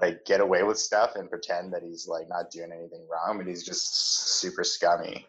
like 0.00 0.24
get 0.24 0.40
away 0.40 0.62
with 0.64 0.78
stuff 0.78 1.12
and 1.14 1.30
pretend 1.30 1.72
that 1.72 1.82
he's 1.82 2.08
like 2.08 2.28
not 2.28 2.50
doing 2.50 2.72
anything 2.72 3.06
wrong, 3.08 3.38
but 3.38 3.46
he's 3.46 3.64
just 3.64 4.40
super 4.40 4.64
scummy. 4.64 5.26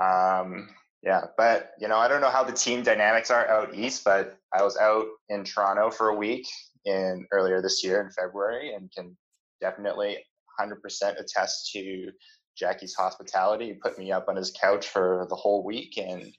Um, 0.00 0.68
yeah, 1.02 1.26
but 1.36 1.72
you 1.80 1.88
know 1.88 1.96
I 1.98 2.06
don't 2.06 2.20
know 2.20 2.30
how 2.30 2.44
the 2.44 2.52
team 2.52 2.82
dynamics 2.84 3.30
are 3.30 3.48
out 3.48 3.74
east, 3.74 4.04
but 4.04 4.38
I 4.54 4.62
was 4.62 4.76
out 4.76 5.06
in 5.28 5.44
Toronto 5.44 5.90
for 5.90 6.08
a 6.08 6.16
week 6.16 6.46
in 6.84 7.26
earlier 7.32 7.62
this 7.62 7.82
year 7.82 8.02
in 8.02 8.10
February, 8.10 8.74
and 8.74 8.90
can 8.92 9.16
definitely 9.60 10.18
100% 10.60 10.74
attest 11.18 11.70
to 11.72 12.10
Jackie's 12.56 12.94
hospitality. 12.94 13.66
He 13.66 13.72
put 13.74 13.98
me 13.98 14.12
up 14.12 14.26
on 14.28 14.36
his 14.36 14.52
couch 14.60 14.88
for 14.88 15.26
the 15.30 15.36
whole 15.36 15.64
week, 15.64 15.96
and 15.96 16.32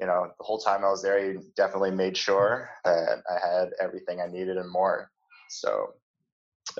you 0.00 0.06
know, 0.06 0.26
the 0.38 0.44
whole 0.44 0.58
time 0.58 0.84
I 0.84 0.90
was 0.90 1.02
there, 1.02 1.32
he 1.32 1.38
definitely 1.56 1.92
made 1.92 2.16
sure 2.16 2.68
that 2.84 3.22
I 3.30 3.46
had 3.46 3.70
everything 3.80 4.20
I 4.20 4.26
needed 4.26 4.56
and 4.56 4.70
more. 4.70 5.10
So, 5.48 5.94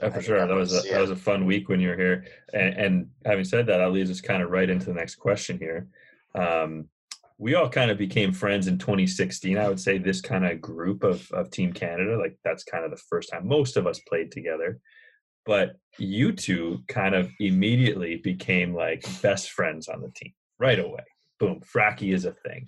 Yeah, 0.02 0.10
for 0.10 0.22
sure. 0.22 0.46
That 0.46 0.54
was 0.54 0.72
a 0.72 0.88
that 0.90 1.00
was 1.00 1.10
a 1.10 1.16
fun 1.16 1.46
week 1.46 1.68
when 1.68 1.80
you 1.80 1.90
were 1.90 1.96
here. 1.96 2.24
And, 2.52 2.74
and 2.74 3.10
having 3.24 3.44
said 3.44 3.66
that, 3.66 3.78
that 3.78 3.92
leads 3.92 4.10
us 4.10 4.20
kind 4.20 4.42
of 4.42 4.50
right 4.50 4.68
into 4.68 4.86
the 4.86 4.94
next 4.94 5.16
question 5.16 5.58
here. 5.58 5.86
Um, 6.34 6.88
we 7.38 7.54
all 7.54 7.68
kind 7.68 7.90
of 7.90 7.98
became 7.98 8.32
friends 8.32 8.66
in 8.68 8.78
2016. 8.78 9.58
I 9.58 9.68
would 9.68 9.80
say 9.80 9.98
this 9.98 10.20
kind 10.20 10.46
of 10.46 10.60
group 10.60 11.02
of 11.02 11.30
of 11.32 11.50
Team 11.50 11.72
Canada, 11.72 12.16
like 12.18 12.38
that's 12.44 12.64
kind 12.64 12.84
of 12.84 12.90
the 12.90 13.02
first 13.08 13.30
time 13.32 13.46
most 13.48 13.76
of 13.76 13.86
us 13.86 13.98
played 14.08 14.30
together. 14.30 14.78
But 15.46 15.76
you 15.98 16.32
two 16.32 16.82
kind 16.88 17.14
of 17.14 17.30
immediately 17.40 18.16
became 18.16 18.74
like 18.74 19.04
best 19.20 19.50
friends 19.50 19.88
on 19.88 20.00
the 20.00 20.10
team 20.14 20.32
right 20.58 20.78
away. 20.78 21.02
Boom, 21.38 21.60
Fracky 21.60 22.14
is 22.14 22.24
a 22.24 22.32
thing. 22.32 22.66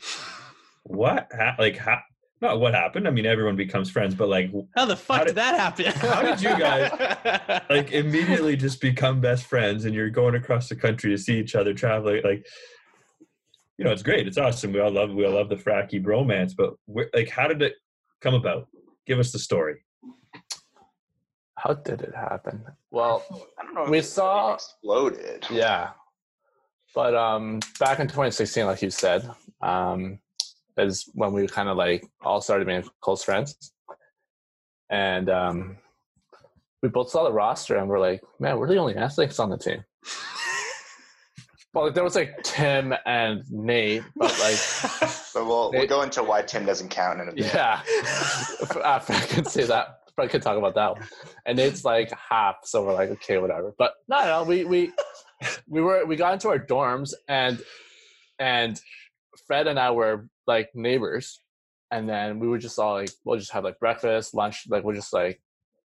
What 0.83 1.29
ha- 1.35 1.57
like 1.59 1.77
how? 1.77 2.01
Not 2.43 2.61
what 2.61 2.75
happened. 2.75 3.09
I 3.09 3.11
mean, 3.13 3.25
everyone 3.25 3.57
becomes 3.57 3.89
friends, 3.89 4.15
but 4.15 4.29
like 4.29 4.51
How 4.77 4.85
the 4.85 4.95
fuck 4.95 5.17
How 5.19 5.25
did, 5.25 5.29
did- 5.29 5.37
that 5.37 5.59
happen? 5.59 5.87
how 5.87 6.21
did 6.23 6.43
you 6.43 6.51
guys 6.51 7.63
like 7.71 7.93
immediately 7.93 8.57
just 8.57 8.81
become 8.83 9.23
best 9.23 9.47
friends 9.47 9.87
and 9.87 9.95
you're 9.95 10.11
going 10.11 10.35
across 10.35 10.69
the 10.69 10.77
country 10.77 11.11
to 11.11 11.17
see 11.19 11.39
each 11.39 11.55
other 11.55 11.73
traveling 11.73 12.21
like 12.25 12.47
you 13.79 13.85
know 13.85 13.93
it's 13.93 14.03
great 14.03 14.27
it's 14.27 14.39
awesome 14.39 14.73
we 14.73 14.81
all 14.81 14.91
love 14.91 15.11
we 15.11 15.25
all 15.27 15.33
love 15.35 15.49
the 15.49 15.57
fracky 15.57 16.03
bromance 16.03 16.53
but 16.57 16.75
like 17.15 17.29
how 17.29 17.47
did 17.47 17.61
it 17.63 17.75
come 18.21 18.35
about 18.35 18.67
give 19.07 19.19
us 19.19 19.33
the 19.33 19.39
story 19.39 19.77
How 21.59 21.73
did 21.75 22.03
it 22.03 22.15
happen? 22.15 22.63
Well, 22.91 23.25
I 23.59 23.63
don't 23.65 23.75
know. 23.75 23.91
We 23.91 24.03
saw- 24.03 24.55
exploded. 24.55 25.47
yeah, 25.51 25.91
but 26.95 27.15
um, 27.15 27.61
back 27.81 27.99
in 27.99 28.07
2016, 28.09 28.67
like 28.67 28.83
you 28.83 28.91
said, 28.91 29.29
um, 29.63 30.19
is 30.77 31.09
when 31.15 31.33
we 31.33 31.47
kind 31.47 31.69
of 31.71 31.77
like 31.79 32.05
all 32.23 32.41
started 32.43 32.67
being 32.67 32.85
close 33.01 33.25
friends, 33.25 33.73
and 34.91 35.31
um, 35.31 35.79
we 36.83 36.89
both 36.91 37.09
saw 37.11 37.25
the 37.25 37.33
roster 37.33 37.77
and 37.77 37.89
we're 37.89 37.99
like, 38.01 38.21
man, 38.39 38.59
we're 38.59 38.69
the 38.69 38.77
only 38.77 38.95
athletes 38.97 39.41
on 39.41 39.49
the 39.51 39.59
team. 39.59 39.83
Well, 41.77 41.85
like, 41.85 41.95
there 41.95 42.05
was 42.05 42.17
like 42.17 42.43
Tim 42.43 42.95
and 43.05 43.45
Nate, 43.51 44.03
but 44.17 44.35
like 44.41 44.57
But 45.35 45.47
we'll, 45.47 45.71
we'll 45.73 45.87
go 45.87 46.01
into 46.01 46.23
why 46.23 46.41
Tim 46.41 46.65
doesn't 46.65 46.89
count 46.89 47.21
in 47.21 47.29
a 47.29 47.33
bit. 47.33 47.53
Yeah, 47.53 47.83
I 48.83 48.99
can 49.29 49.45
say 49.45 49.65
that, 49.65 49.99
I 50.17 50.27
could 50.27 50.41
talk 50.41 50.57
about 50.57 50.75
that 50.77 50.93
one. 50.95 51.07
And 51.45 51.59
it's 51.59 51.85
like 51.85 52.11
half, 52.13 52.61
so 52.65 52.83
we're 52.83 52.95
like, 52.95 53.11
okay, 53.11 53.37
whatever. 53.37 53.75
But 53.77 53.93
no, 54.09 54.25
no, 54.25 54.45
we 54.45 54.65
we 54.65 54.91
we 55.69 55.83
were 55.83 56.07
we 56.07 56.17
got 56.17 56.33
into 56.33 56.49
our 56.49 56.59
dorms 56.59 57.13
and 57.29 57.63
and 58.39 58.81
Fred 59.47 59.67
and 59.67 59.79
I 59.79 59.91
were 59.91 60.31
like 60.47 60.71
neighbors, 60.75 61.43
and 61.91 62.09
then 62.09 62.39
we 62.39 62.49
would 62.49 62.63
just 62.63 62.79
all 62.79 62.95
like 62.95 63.11
we'll 63.27 63.39
just 63.39 63.53
have 63.53 63.65
like 63.65 63.79
breakfast, 63.79 64.33
lunch, 64.33 64.65
like 64.71 64.83
we'll 64.83 64.97
just 64.97 65.13
like 65.13 65.43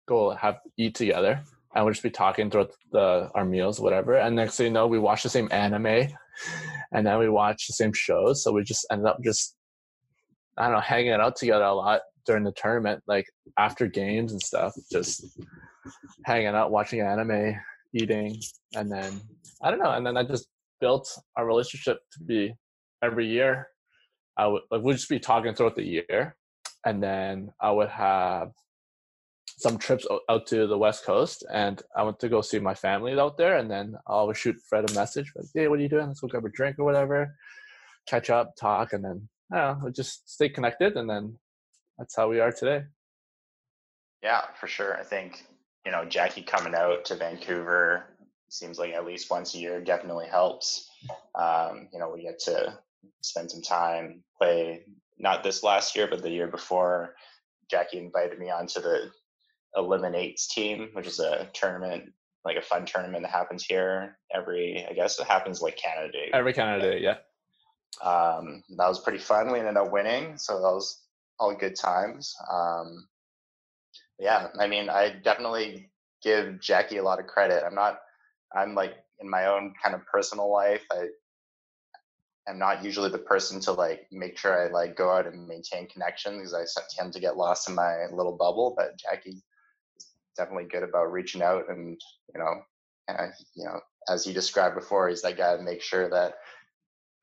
go 0.07 0.29
have 0.29 0.59
eat 0.77 0.95
together, 0.95 1.43
and 1.75 1.83
we'll 1.83 1.93
just 1.93 2.03
be 2.03 2.09
talking 2.09 2.49
throughout 2.49 2.71
the 2.91 3.29
our 3.35 3.45
meals, 3.45 3.79
whatever. 3.79 4.15
And 4.15 4.35
next 4.35 4.57
thing 4.57 4.67
you 4.67 4.71
know, 4.71 4.87
we 4.87 4.99
watch 4.99 5.23
the 5.23 5.29
same 5.29 5.47
anime, 5.51 5.85
and 6.91 7.05
then 7.05 7.17
we 7.19 7.29
watch 7.29 7.67
the 7.67 7.73
same 7.73 7.93
shows. 7.93 8.43
So 8.43 8.51
we 8.51 8.63
just 8.63 8.85
ended 8.91 9.07
up 9.07 9.17
just 9.23 9.55
I 10.57 10.65
don't 10.65 10.73
know, 10.73 10.81
hanging 10.81 11.13
out 11.13 11.35
together 11.35 11.65
a 11.65 11.73
lot 11.73 12.01
during 12.25 12.43
the 12.43 12.51
tournament, 12.51 13.03
like 13.07 13.25
after 13.57 13.87
games 13.87 14.31
and 14.31 14.41
stuff, 14.41 14.73
just 14.91 15.25
hanging 16.25 16.47
out, 16.47 16.71
watching 16.71 17.01
anime, 17.01 17.55
eating, 17.93 18.39
and 18.75 18.91
then 18.91 19.19
I 19.61 19.71
don't 19.71 19.79
know, 19.79 19.91
and 19.91 20.05
then 20.05 20.17
I 20.17 20.23
just 20.23 20.47
built 20.79 21.09
our 21.37 21.45
relationship 21.45 21.99
to 22.13 22.23
be 22.23 22.53
every 23.03 23.27
year. 23.27 23.67
I 24.37 24.47
would 24.47 24.61
like 24.71 24.83
we'd 24.83 24.93
just 24.93 25.09
be 25.09 25.19
talking 25.19 25.53
throughout 25.53 25.75
the 25.75 25.85
year, 25.85 26.35
and 26.85 27.01
then 27.01 27.51
I 27.59 27.71
would 27.71 27.89
have 27.89 28.51
some 29.57 29.77
trips 29.77 30.05
out 30.29 30.47
to 30.47 30.67
the 30.67 30.77
west 30.77 31.05
coast, 31.05 31.45
and 31.51 31.81
I 31.95 32.03
went 32.03 32.19
to 32.19 32.29
go 32.29 32.41
see 32.41 32.59
my 32.59 32.73
family 32.73 33.17
out 33.19 33.37
there, 33.37 33.57
and 33.57 33.69
then 33.69 33.95
I 34.07 34.13
always 34.13 34.37
shoot 34.37 34.55
Fred 34.67 34.89
a 34.89 34.93
message 34.93 35.31
like, 35.35 35.45
"Hey, 35.53 35.67
what 35.67 35.79
are 35.79 35.81
you 35.81 35.89
doing? 35.89 36.07
Let's 36.07 36.21
go 36.21 36.27
grab 36.27 36.45
a 36.45 36.49
drink 36.49 36.79
or 36.79 36.85
whatever." 36.85 37.35
Catch 38.07 38.29
up, 38.29 38.55
talk, 38.55 38.93
and 38.93 39.03
then 39.03 39.29
I 39.51 39.57
don't 39.57 39.83
know, 39.83 39.89
just 39.89 40.29
stay 40.29 40.49
connected, 40.49 40.97
and 40.97 41.09
then 41.09 41.37
that's 41.97 42.15
how 42.15 42.29
we 42.29 42.39
are 42.39 42.51
today. 42.51 42.83
Yeah, 44.21 44.41
for 44.59 44.67
sure. 44.67 44.97
I 44.97 45.03
think, 45.03 45.45
you 45.85 45.91
know, 45.91 46.05
Jackie 46.05 46.43
coming 46.43 46.73
out 46.73 47.05
to 47.05 47.15
Vancouver 47.15 48.05
seems 48.49 48.79
like 48.79 48.93
at 48.93 49.05
least 49.05 49.31
once 49.31 49.53
a 49.53 49.57
year 49.57 49.81
definitely 49.81 50.27
helps. 50.27 50.89
Um, 51.35 51.89
you 51.91 51.99
know, 51.99 52.09
we 52.09 52.23
get 52.23 52.39
to 52.39 52.77
spend 53.21 53.51
some 53.51 53.61
time, 53.61 54.23
play 54.37 54.85
not 55.17 55.43
this 55.43 55.63
last 55.63 55.95
year, 55.95 56.07
but 56.07 56.21
the 56.21 56.29
year 56.29 56.47
before. 56.47 57.15
Jackie 57.69 57.97
invited 57.97 58.39
me 58.39 58.51
onto 58.51 58.81
the 58.81 59.11
Eliminates 59.75 60.47
team, 60.47 60.89
which 60.93 61.07
is 61.07 61.19
a 61.19 61.49
tournament, 61.53 62.11
like 62.45 62.57
a 62.57 62.61
fun 62.61 62.85
tournament 62.85 63.23
that 63.23 63.31
happens 63.31 63.63
here 63.63 64.17
every, 64.33 64.85
I 64.89 64.93
guess 64.93 65.19
it 65.19 65.27
happens 65.27 65.61
like 65.61 65.77
Canada 65.77 66.11
Day. 66.11 66.29
Every 66.33 66.53
Canada 66.53 66.91
Day, 66.91 67.01
yeah. 67.01 67.17
Um, 68.01 68.63
that 68.77 68.87
was 68.87 68.99
pretty 68.99 69.19
fun. 69.19 69.51
We 69.51 69.59
ended 69.59 69.77
up 69.77 69.91
winning, 69.91 70.37
so 70.37 70.55
that 70.55 70.73
was 70.73 71.01
all 71.39 71.55
good 71.55 71.75
times. 71.75 72.35
Um, 72.51 73.07
yeah, 74.19 74.47
I 74.59 74.67
mean, 74.67 74.89
I 74.89 75.09
definitely 75.23 75.89
give 76.23 76.59
Jackie 76.59 76.97
a 76.97 77.03
lot 77.03 77.19
of 77.19 77.27
credit. 77.27 77.63
I'm 77.65 77.75
not, 77.75 77.99
I'm 78.55 78.75
like 78.75 78.95
in 79.19 79.29
my 79.29 79.47
own 79.47 79.73
kind 79.81 79.95
of 79.95 80.05
personal 80.05 80.51
life. 80.51 80.83
I 80.91 81.07
am 82.47 82.59
not 82.59 82.83
usually 82.83 83.09
the 83.09 83.17
person 83.17 83.59
to 83.61 83.71
like 83.71 84.07
make 84.11 84.37
sure 84.37 84.65
I 84.65 84.71
like 84.71 84.95
go 84.95 85.11
out 85.11 85.27
and 85.27 85.47
maintain 85.47 85.87
connections 85.87 86.53
because 86.53 86.77
I 86.77 86.81
tend 86.95 87.13
to 87.13 87.19
get 87.19 87.37
lost 87.37 87.69
in 87.69 87.75
my 87.75 88.05
little 88.11 88.37
bubble. 88.37 88.75
But 88.77 88.97
Jackie 88.97 89.41
definitely 90.37 90.65
good 90.65 90.83
about 90.83 91.11
reaching 91.11 91.41
out 91.41 91.69
and 91.69 91.99
you 92.33 92.39
know, 92.39 92.61
and 93.07 93.33
you 93.55 93.65
know, 93.65 93.79
as 94.09 94.25
he 94.25 94.33
described 94.33 94.75
before, 94.75 95.09
he's 95.09 95.21
that 95.21 95.37
guy 95.37 95.55
to 95.55 95.63
make 95.63 95.81
sure 95.81 96.09
that 96.09 96.35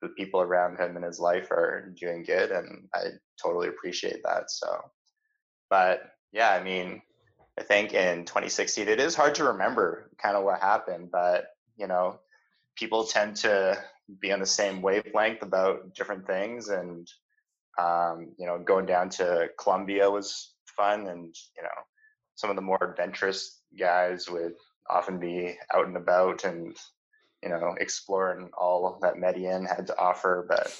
the 0.01 0.09
people 0.09 0.41
around 0.41 0.79
him 0.79 0.97
in 0.97 1.03
his 1.03 1.19
life 1.19 1.51
are 1.51 1.93
doing 1.99 2.23
good 2.23 2.49
and 2.51 2.87
i 2.95 3.03
totally 3.41 3.67
appreciate 3.67 4.21
that 4.23 4.49
so. 4.49 4.79
But 5.69 6.11
yeah 6.31 6.51
i 6.51 6.63
mean 6.63 7.01
i 7.59 7.63
think 7.63 7.93
in 7.93 8.25
2016 8.25 8.87
it 8.87 8.99
is 8.99 9.15
hard 9.15 9.35
to 9.35 9.43
remember 9.43 10.11
kind 10.21 10.35
of 10.35 10.43
what 10.43 10.59
happened 10.59 11.09
but 11.11 11.45
you 11.77 11.87
know 11.87 12.19
people 12.75 13.03
tend 13.03 13.35
to 13.35 13.77
be 14.19 14.31
on 14.31 14.39
the 14.39 14.45
same 14.45 14.81
wavelength 14.81 15.41
about 15.41 15.93
different 15.93 16.25
things 16.25 16.69
and 16.69 17.07
um, 17.79 18.33
you 18.37 18.45
know 18.45 18.59
going 18.59 18.85
down 18.85 19.09
to 19.09 19.49
columbia 19.57 20.09
was 20.09 20.53
fun 20.75 21.07
and 21.07 21.35
you 21.55 21.63
know 21.63 21.69
some 22.35 22.49
of 22.49 22.55
the 22.55 22.61
more 22.61 22.79
adventurous 22.81 23.59
guys 23.77 24.29
would 24.29 24.53
often 24.89 25.19
be 25.19 25.55
out 25.73 25.87
and 25.87 25.97
about 25.97 26.43
and 26.43 26.75
you 27.43 27.49
know, 27.49 27.75
exploring 27.79 28.49
all 28.57 28.99
that 29.01 29.15
Medellín 29.15 29.67
had 29.67 29.87
to 29.87 29.97
offer. 29.97 30.45
But 30.47 30.75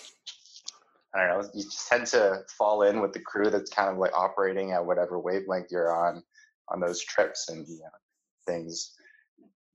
I 1.13 1.27
don't 1.27 1.41
know, 1.41 1.49
you 1.53 1.63
just 1.63 1.87
tend 1.87 2.07
to 2.07 2.41
fall 2.57 2.83
in 2.83 3.01
with 3.01 3.13
the 3.13 3.19
crew 3.19 3.49
that's 3.49 3.71
kind 3.71 3.89
of 3.89 3.97
like 3.97 4.13
operating 4.13 4.71
at 4.71 4.85
whatever 4.85 5.19
wavelength 5.19 5.71
you're 5.71 5.93
on 5.93 6.23
on 6.69 6.79
those 6.79 7.03
trips, 7.03 7.49
and 7.49 7.67
you 7.67 7.79
know, 7.79 7.89
things, 8.45 8.93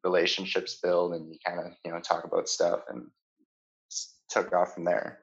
relationships 0.04 0.78
build, 0.82 1.14
and 1.14 1.28
you 1.28 1.38
kind 1.44 1.60
of 1.60 1.72
you 1.84 1.90
know 1.90 2.00
talk 2.00 2.24
about 2.24 2.48
stuff, 2.48 2.80
and 2.88 3.06
took 4.30 4.52
off 4.52 4.74
from 4.74 4.84
there. 4.84 5.18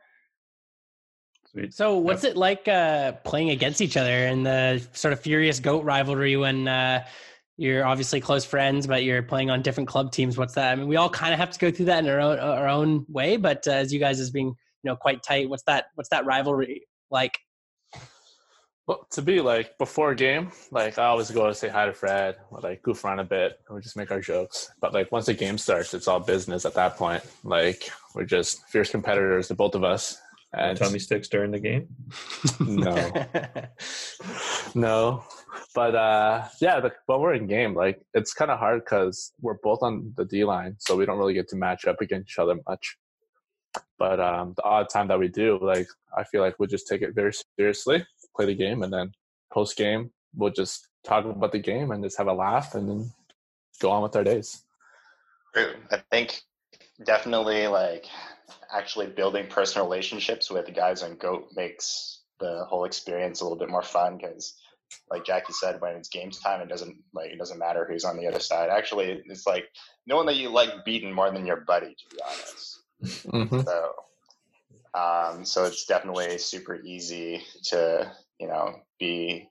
Sweet. 1.54 1.74
So, 1.74 1.98
what's 1.98 2.24
it 2.24 2.36
like 2.36 2.68
uh, 2.68 3.12
playing 3.24 3.52
against 3.52 3.80
each 3.80 3.96
other 3.96 4.12
in 4.12 4.42
the 4.42 4.84
sort 4.94 5.14
of 5.14 5.20
furious 5.20 5.60
goat 5.60 5.84
rivalry 5.84 6.36
when 6.36 6.68
uh, 6.68 7.06
you're 7.58 7.86
obviously 7.86 8.20
close 8.20 8.44
friends, 8.44 8.88
but 8.88 9.04
you're 9.04 9.22
playing 9.22 9.52
on 9.52 9.62
different 9.62 9.88
club 9.88 10.12
teams? 10.12 10.36
What's 10.36 10.56
that? 10.56 10.72
I 10.72 10.76
mean, 10.76 10.88
we 10.88 10.96
all 10.96 11.12
kind 11.12 11.32
of 11.32 11.40
have 11.40 11.52
to 11.52 11.60
go 11.60 11.70
through 11.70 11.86
that 11.86 12.04
in 12.04 12.10
our 12.10 12.20
own 12.20 12.40
our 12.40 12.68
own 12.68 13.06
way, 13.08 13.38
but 13.38 13.68
uh, 13.68 13.72
as 13.72 13.94
you 13.94 14.00
guys 14.00 14.20
as 14.20 14.32
being 14.32 14.48
you 14.48 14.56
know 14.84 14.96
quite 14.96 15.22
tight, 15.22 15.48
what's 15.48 15.62
that? 15.68 15.86
What's 15.94 16.10
that 16.10 16.26
rivalry 16.26 16.88
like? 17.12 17.38
Well, 18.88 19.08
to 19.12 19.22
be 19.22 19.40
like 19.40 19.78
before 19.78 20.12
a 20.12 20.16
game, 20.16 20.52
like 20.72 20.98
I 20.98 21.06
always 21.06 21.30
go 21.30 21.48
to 21.48 21.54
say 21.54 21.70
hi 21.70 21.86
to 21.86 21.94
Fred, 21.94 22.38
or, 22.50 22.62
like 22.62 22.82
goof 22.82 23.06
around 23.06 23.20
a 23.20 23.24
bit, 23.26 23.60
and 23.68 23.76
we 23.76 23.82
just 23.82 23.96
make 23.96 24.10
our 24.10 24.20
jokes. 24.20 24.72
But 24.82 24.92
like 24.96 25.12
once 25.12 25.28
the 25.28 25.36
game 25.36 25.60
starts, 25.60 25.94
it's 25.94 26.08
all 26.08 26.20
business 26.20 26.66
at 26.66 26.74
that 26.74 26.98
point. 26.98 27.24
Like 27.44 27.92
we're 28.16 28.26
just 28.26 28.68
fierce 28.70 28.90
competitors, 28.90 29.50
the 29.50 29.54
both 29.54 29.76
of 29.76 29.84
us. 29.84 30.18
And 30.54 30.78
Tummy 30.78 31.00
sticks 31.00 31.28
during 31.30 31.52
the 31.52 31.60
game. 31.60 31.88
no, 32.60 33.12
no. 34.76 35.24
But 35.74 35.96
uh, 35.96 36.48
yeah, 36.62 36.80
the, 36.80 36.92
but 37.08 37.20
we're 37.20 37.34
in 37.34 37.48
game. 37.48 37.74
Like 37.74 38.02
it's 38.14 38.34
kind 38.34 38.52
of 38.52 38.60
hard 38.60 38.84
because 38.86 39.34
we're 39.42 39.58
both 39.64 39.82
on 39.82 40.14
the 40.16 40.26
D 40.26 40.44
line, 40.44 40.76
so 40.78 40.96
we 40.96 41.06
don't 41.06 41.18
really 41.18 41.34
get 41.34 41.48
to 41.50 41.56
match 41.56 41.86
up 41.86 42.02
against 42.02 42.32
each 42.32 42.40
other 42.40 42.56
much. 42.68 42.98
But 43.98 44.20
um, 44.20 44.54
the 44.56 44.64
odd 44.64 44.90
time 44.90 45.08
that 45.08 45.20
we 45.20 45.28
do, 45.28 45.58
like 45.62 45.88
I 46.16 46.24
feel 46.24 46.42
like 46.42 46.60
we'll 46.60 46.70
just 46.70 46.88
take 46.88 47.02
it 47.02 47.16
very 47.16 47.34
seriously, 47.58 48.06
play 48.36 48.46
the 48.46 48.56
game, 48.56 48.84
and 48.84 48.94
then 48.94 49.12
post 49.52 49.76
game 49.76 50.12
we'll 50.36 50.52
just 50.52 50.88
talk 51.04 51.26
about 51.26 51.52
the 51.52 51.60
game 51.60 51.92
and 51.92 52.04
just 52.04 52.18
have 52.18 52.28
a 52.28 52.34
laugh, 52.34 52.76
and 52.76 52.90
then 52.90 53.12
go 53.82 53.92
on 53.92 54.04
with 54.04 54.16
our 54.16 54.24
days. 54.24 54.64
True. 55.54 55.74
I 55.92 56.02
think 56.12 56.42
definitely 57.04 57.68
like 57.68 58.06
actually 58.72 59.08
building 59.08 59.48
personal 59.48 59.88
relationships 59.88 60.50
with 60.50 60.66
the 60.66 60.72
guys 60.72 61.04
on 61.04 61.16
Goat 61.16 61.50
makes 61.56 62.22
the 62.40 62.66
whole 62.66 62.86
experience 62.86 63.42
a 63.42 63.44
little 63.44 63.58
bit 63.58 63.70
more 63.70 63.84
fun 63.84 64.18
because 64.18 64.56
like 65.10 65.26
Jackie 65.26 65.54
said, 65.54 65.82
when 65.82 65.96
it's 65.96 66.10
games 66.10 66.40
time, 66.40 66.62
it 66.62 66.70
doesn't 66.70 66.98
like 67.14 67.32
it 67.32 67.38
doesn't 67.38 67.60
matter 67.60 67.86
who's 67.90 68.04
on 68.04 68.18
the 68.18 68.28
other 68.28 68.40
side. 68.40 68.70
Actually, 68.70 69.24
it's 69.26 69.48
like 69.48 69.66
knowing 70.06 70.28
that 70.28 70.36
you 70.36 70.50
like 70.50 70.86
beating 70.86 71.14
more 71.14 71.32
than 71.32 71.46
your 71.46 71.62
buddy, 71.62 71.96
to 71.96 72.16
be 72.16 72.22
honest. 72.24 72.80
Mm-hmm. 73.28 73.62
So, 73.62 73.94
um, 74.94 75.46
so 75.46 75.66
it's 75.66 75.86
definitely 75.86 76.38
super 76.38 76.76
easy 76.76 77.44
to 77.66 78.12
you 78.40 78.48
know 78.48 78.76
be 79.00 79.50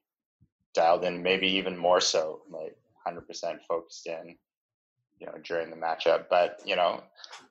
dialed 0.75 1.05
in, 1.05 1.23
maybe 1.23 1.49
even 1.49 1.77
more 1.77 2.01
so, 2.01 2.43
like 2.51 2.77
100% 3.07 3.59
focused 3.69 4.07
in, 4.07 4.37
you 5.23 5.29
know, 5.29 5.39
during 5.45 5.71
the 5.71 5.77
matchup. 5.77 6.25
But 6.29 6.61
you 6.67 6.75
know, 6.75 7.01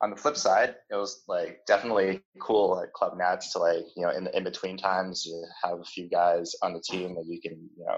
on 0.02 0.10
the 0.10 0.18
flip 0.18 0.35
side, 0.35 0.76
it 0.89 0.95
was 0.95 1.23
like 1.30 1.61
definitely 1.65 2.22
cool 2.39 2.81
at 2.81 2.91
Club 2.91 3.18
Nats 3.18 3.53
to 3.53 3.60
like 3.60 3.85
you 3.95 4.03
know 4.03 4.10
in 4.11 4.26
the 4.26 4.35
in 4.38 4.43
between 4.43 4.76
times 4.77 5.26
you 5.26 5.45
have 5.64 5.80
a 5.80 5.85
few 5.85 6.10
guys 6.10 6.53
on 6.61 6.73
the 6.73 6.81
team 6.81 7.15
that 7.15 7.26
you 7.26 7.39
can 7.39 7.53
you 7.77 7.85
know 7.85 7.98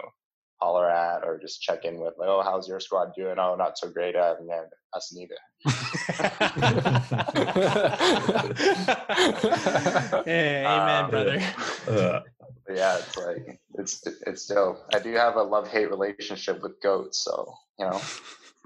holler 0.61 0.87
at 0.89 1.23
or 1.25 1.39
just 1.39 1.61
check 1.61 1.83
in 1.85 1.99
with 1.99 2.13
like 2.19 2.29
oh 2.29 2.41
how's 2.43 2.67
your 2.69 2.79
squad 2.79 3.11
doing 3.17 3.35
oh 3.39 3.55
not 3.55 3.77
so 3.77 3.89
great 3.89 4.15
uh, 4.15 4.35
man 4.45 4.63
us 4.93 5.11
neither 5.13 5.35
Hey, 10.25 10.63
amen, 10.65 11.03
Um, 11.05 11.09
brother. 11.09 11.39
Uh, 11.87 12.19
yeah, 12.73 12.97
it's 12.97 13.17
like 13.17 13.59
it's 13.77 14.01
it's 14.25 14.45
dope. 14.47 14.79
I 14.93 14.99
do 14.99 15.13
have 15.15 15.35
a 15.35 15.43
love 15.43 15.67
hate 15.67 15.89
relationship 15.89 16.61
with 16.61 16.81
goats, 16.81 17.23
so 17.23 17.53
you 17.79 17.85
know, 17.85 18.01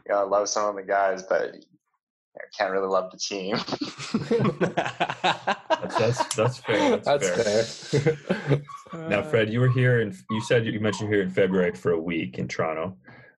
you 0.07 0.13
know, 0.13 0.21
I 0.21 0.23
love 0.23 0.47
some 0.49 0.69
of 0.69 0.75
the 0.75 0.83
guys, 0.83 1.23
but 1.23 1.55
I 2.37 2.41
can't 2.57 2.71
really 2.71 2.87
love 2.87 3.11
the 3.11 3.17
team. 3.17 3.57
that's, 5.81 6.17
that's 6.17 6.35
that's 6.35 6.57
fair. 6.59 6.97
That's, 6.97 7.05
That's 7.05 7.89
fair. 7.89 8.15
fair. 8.15 8.61
Now, 9.09 9.21
Fred, 9.21 9.51
you 9.51 9.59
were 9.59 9.69
here, 9.69 9.99
and 9.99 10.15
you 10.29 10.41
said 10.41 10.65
you 10.65 10.79
mentioned 10.79 11.09
here 11.09 11.21
in 11.21 11.29
February 11.29 11.73
for 11.73 11.91
a 11.91 11.99
week 11.99 12.37
in 12.39 12.47
Toronto. 12.47 12.95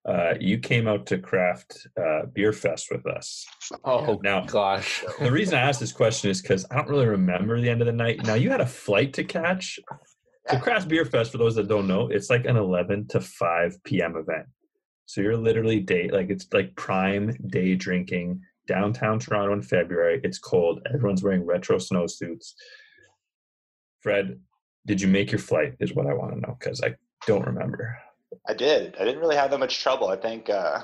Uh, 0.08 0.34
you 0.40 0.60
came 0.60 0.88
out 0.88 1.08
to 1.08 1.18
Craft 1.18 1.88
uh, 2.00 2.28
Beer 2.34 2.54
Fest 2.54 2.88
with 2.92 3.06
us. 3.08 3.46
oh 3.84 4.20
Now- 4.24 4.46
gosh. 4.46 5.04
The 5.20 5.32
reason 5.32 5.56
I 5.56 5.62
asked 5.62 5.80
this 5.80 5.92
question 5.92 6.30
is 6.30 6.42
because 6.42 6.66
I 6.70 6.76
don't 6.76 6.88
really 6.88 7.08
remember 7.08 7.60
the 7.60 7.70
end 7.70 7.82
of 7.82 7.88
the 7.88 7.94
night. 7.94 8.24
Now, 8.26 8.36
you 8.36 8.52
had 8.52 8.62
a 8.62 8.66
flight 8.66 9.14
to 9.14 9.24
catch. 9.24 9.80
So, 10.50 10.60
Craft 10.60 10.88
Beer 10.88 11.06
Fest, 11.06 11.32
for 11.32 11.38
those 11.40 11.56
that 11.56 11.68
don't 11.68 11.88
know, 11.88 12.08
it's 12.10 12.30
like 12.30 12.46
an 12.46 12.56
11 12.58 13.08
to 13.10 13.22
5 13.22 13.84
p.m. 13.84 14.16
event. 14.18 14.46
So 15.10 15.22
you're 15.22 15.38
literally 15.38 15.80
day 15.80 16.08
like 16.10 16.30
it's 16.30 16.46
like 16.54 16.76
prime 16.76 17.36
day 17.48 17.74
drinking 17.74 18.44
downtown 18.68 19.18
Toronto 19.18 19.54
in 19.54 19.64
February. 19.64 20.22
It's 20.24 20.38
cold. 20.38 20.86
Everyone's 20.94 21.24
wearing 21.24 21.48
retro 21.48 21.78
snowsuits. 21.78 22.54
Fred, 24.02 24.40
did 24.86 25.02
you 25.02 25.08
make 25.08 25.32
your 25.32 25.40
flight? 25.40 25.74
Is 25.80 25.96
what 25.96 26.06
I 26.06 26.14
want 26.14 26.36
to 26.36 26.40
know 26.40 26.56
because 26.60 26.84
I 26.84 26.94
don't 27.26 27.44
remember. 27.44 27.98
I 28.48 28.54
did. 28.54 28.98
I 29.00 29.04
didn't 29.04 29.20
really 29.20 29.36
have 29.36 29.50
that 29.50 29.58
much 29.58 29.82
trouble. 29.82 30.10
I 30.10 30.16
think 30.16 30.48
uh, 30.48 30.84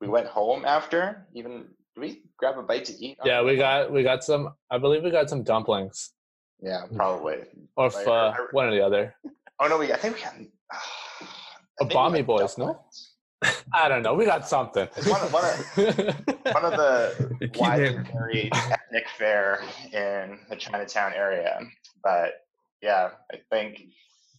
we 0.00 0.08
went 0.08 0.26
home 0.26 0.64
after. 0.64 1.28
Even 1.34 1.66
did 1.94 2.00
we 2.00 2.22
grab 2.38 2.58
a 2.58 2.64
bite 2.64 2.86
to 2.86 2.92
eat? 2.98 3.18
Yeah, 3.24 3.40
we 3.42 3.56
got 3.56 3.92
we 3.92 4.02
got 4.02 4.24
some. 4.24 4.52
I 4.68 4.78
believe 4.78 5.04
we 5.04 5.12
got 5.12 5.30
some 5.30 5.44
dumplings 5.44 6.10
Yeah, 6.60 6.86
probably. 6.96 7.36
or 7.76 7.90
Like, 7.90 8.08
uh, 8.08 8.10
I- 8.10 8.30
I- 8.30 8.46
one 8.50 8.66
or 8.66 8.72
the 8.72 8.84
other. 8.84 9.14
Oh 9.60 9.68
no, 9.68 9.78
we. 9.78 9.92
I 9.92 9.96
think 9.96 10.16
we 10.16 10.22
got. 10.22 10.34
I 10.72 11.84
A 11.84 11.84
think 11.84 11.90
we 11.90 11.94
Bommy 11.94 12.18
had 12.18 12.26
Boys, 12.26 12.58
no? 12.58 12.76
Dumplings. 13.42 13.64
I 13.72 13.88
don't 13.88 14.02
know. 14.02 14.14
We 14.14 14.24
got 14.24 14.48
something. 14.48 14.88
It's 14.96 15.08
one 15.08 15.20
of, 15.20 15.32
one 15.32 15.44
of, 15.44 15.58
one 16.54 16.64
of 16.64 16.72
the 16.72 17.36
Keep 17.40 17.56
widely 17.56 17.86
it- 17.86 18.06
varied 18.12 18.52
ethnic 18.54 19.06
fair 19.16 19.62
in 19.92 20.38
the 20.48 20.56
Chinatown 20.56 21.12
area. 21.14 21.60
But 22.02 22.32
yeah, 22.82 23.10
I 23.32 23.38
think 23.50 23.80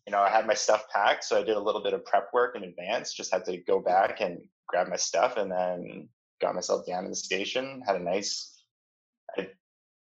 you 0.07 0.11
know 0.11 0.19
I 0.19 0.29
had 0.29 0.47
my 0.47 0.53
stuff 0.53 0.85
packed, 0.93 1.23
so 1.23 1.39
I 1.39 1.43
did 1.43 1.55
a 1.57 1.59
little 1.59 1.83
bit 1.83 1.93
of 1.93 2.03
prep 2.05 2.29
work 2.33 2.55
in 2.55 2.63
advance. 2.63 3.13
Just 3.13 3.31
had 3.33 3.45
to 3.45 3.57
go 3.57 3.79
back 3.79 4.21
and 4.21 4.39
grab 4.67 4.87
my 4.87 4.95
stuff, 4.95 5.37
and 5.37 5.51
then 5.51 6.09
got 6.41 6.55
myself 6.55 6.85
down 6.87 7.03
to 7.03 7.09
the 7.09 7.15
station. 7.15 7.81
Had 7.85 7.97
a 7.97 8.03
nice. 8.03 8.63
I, 9.37 9.47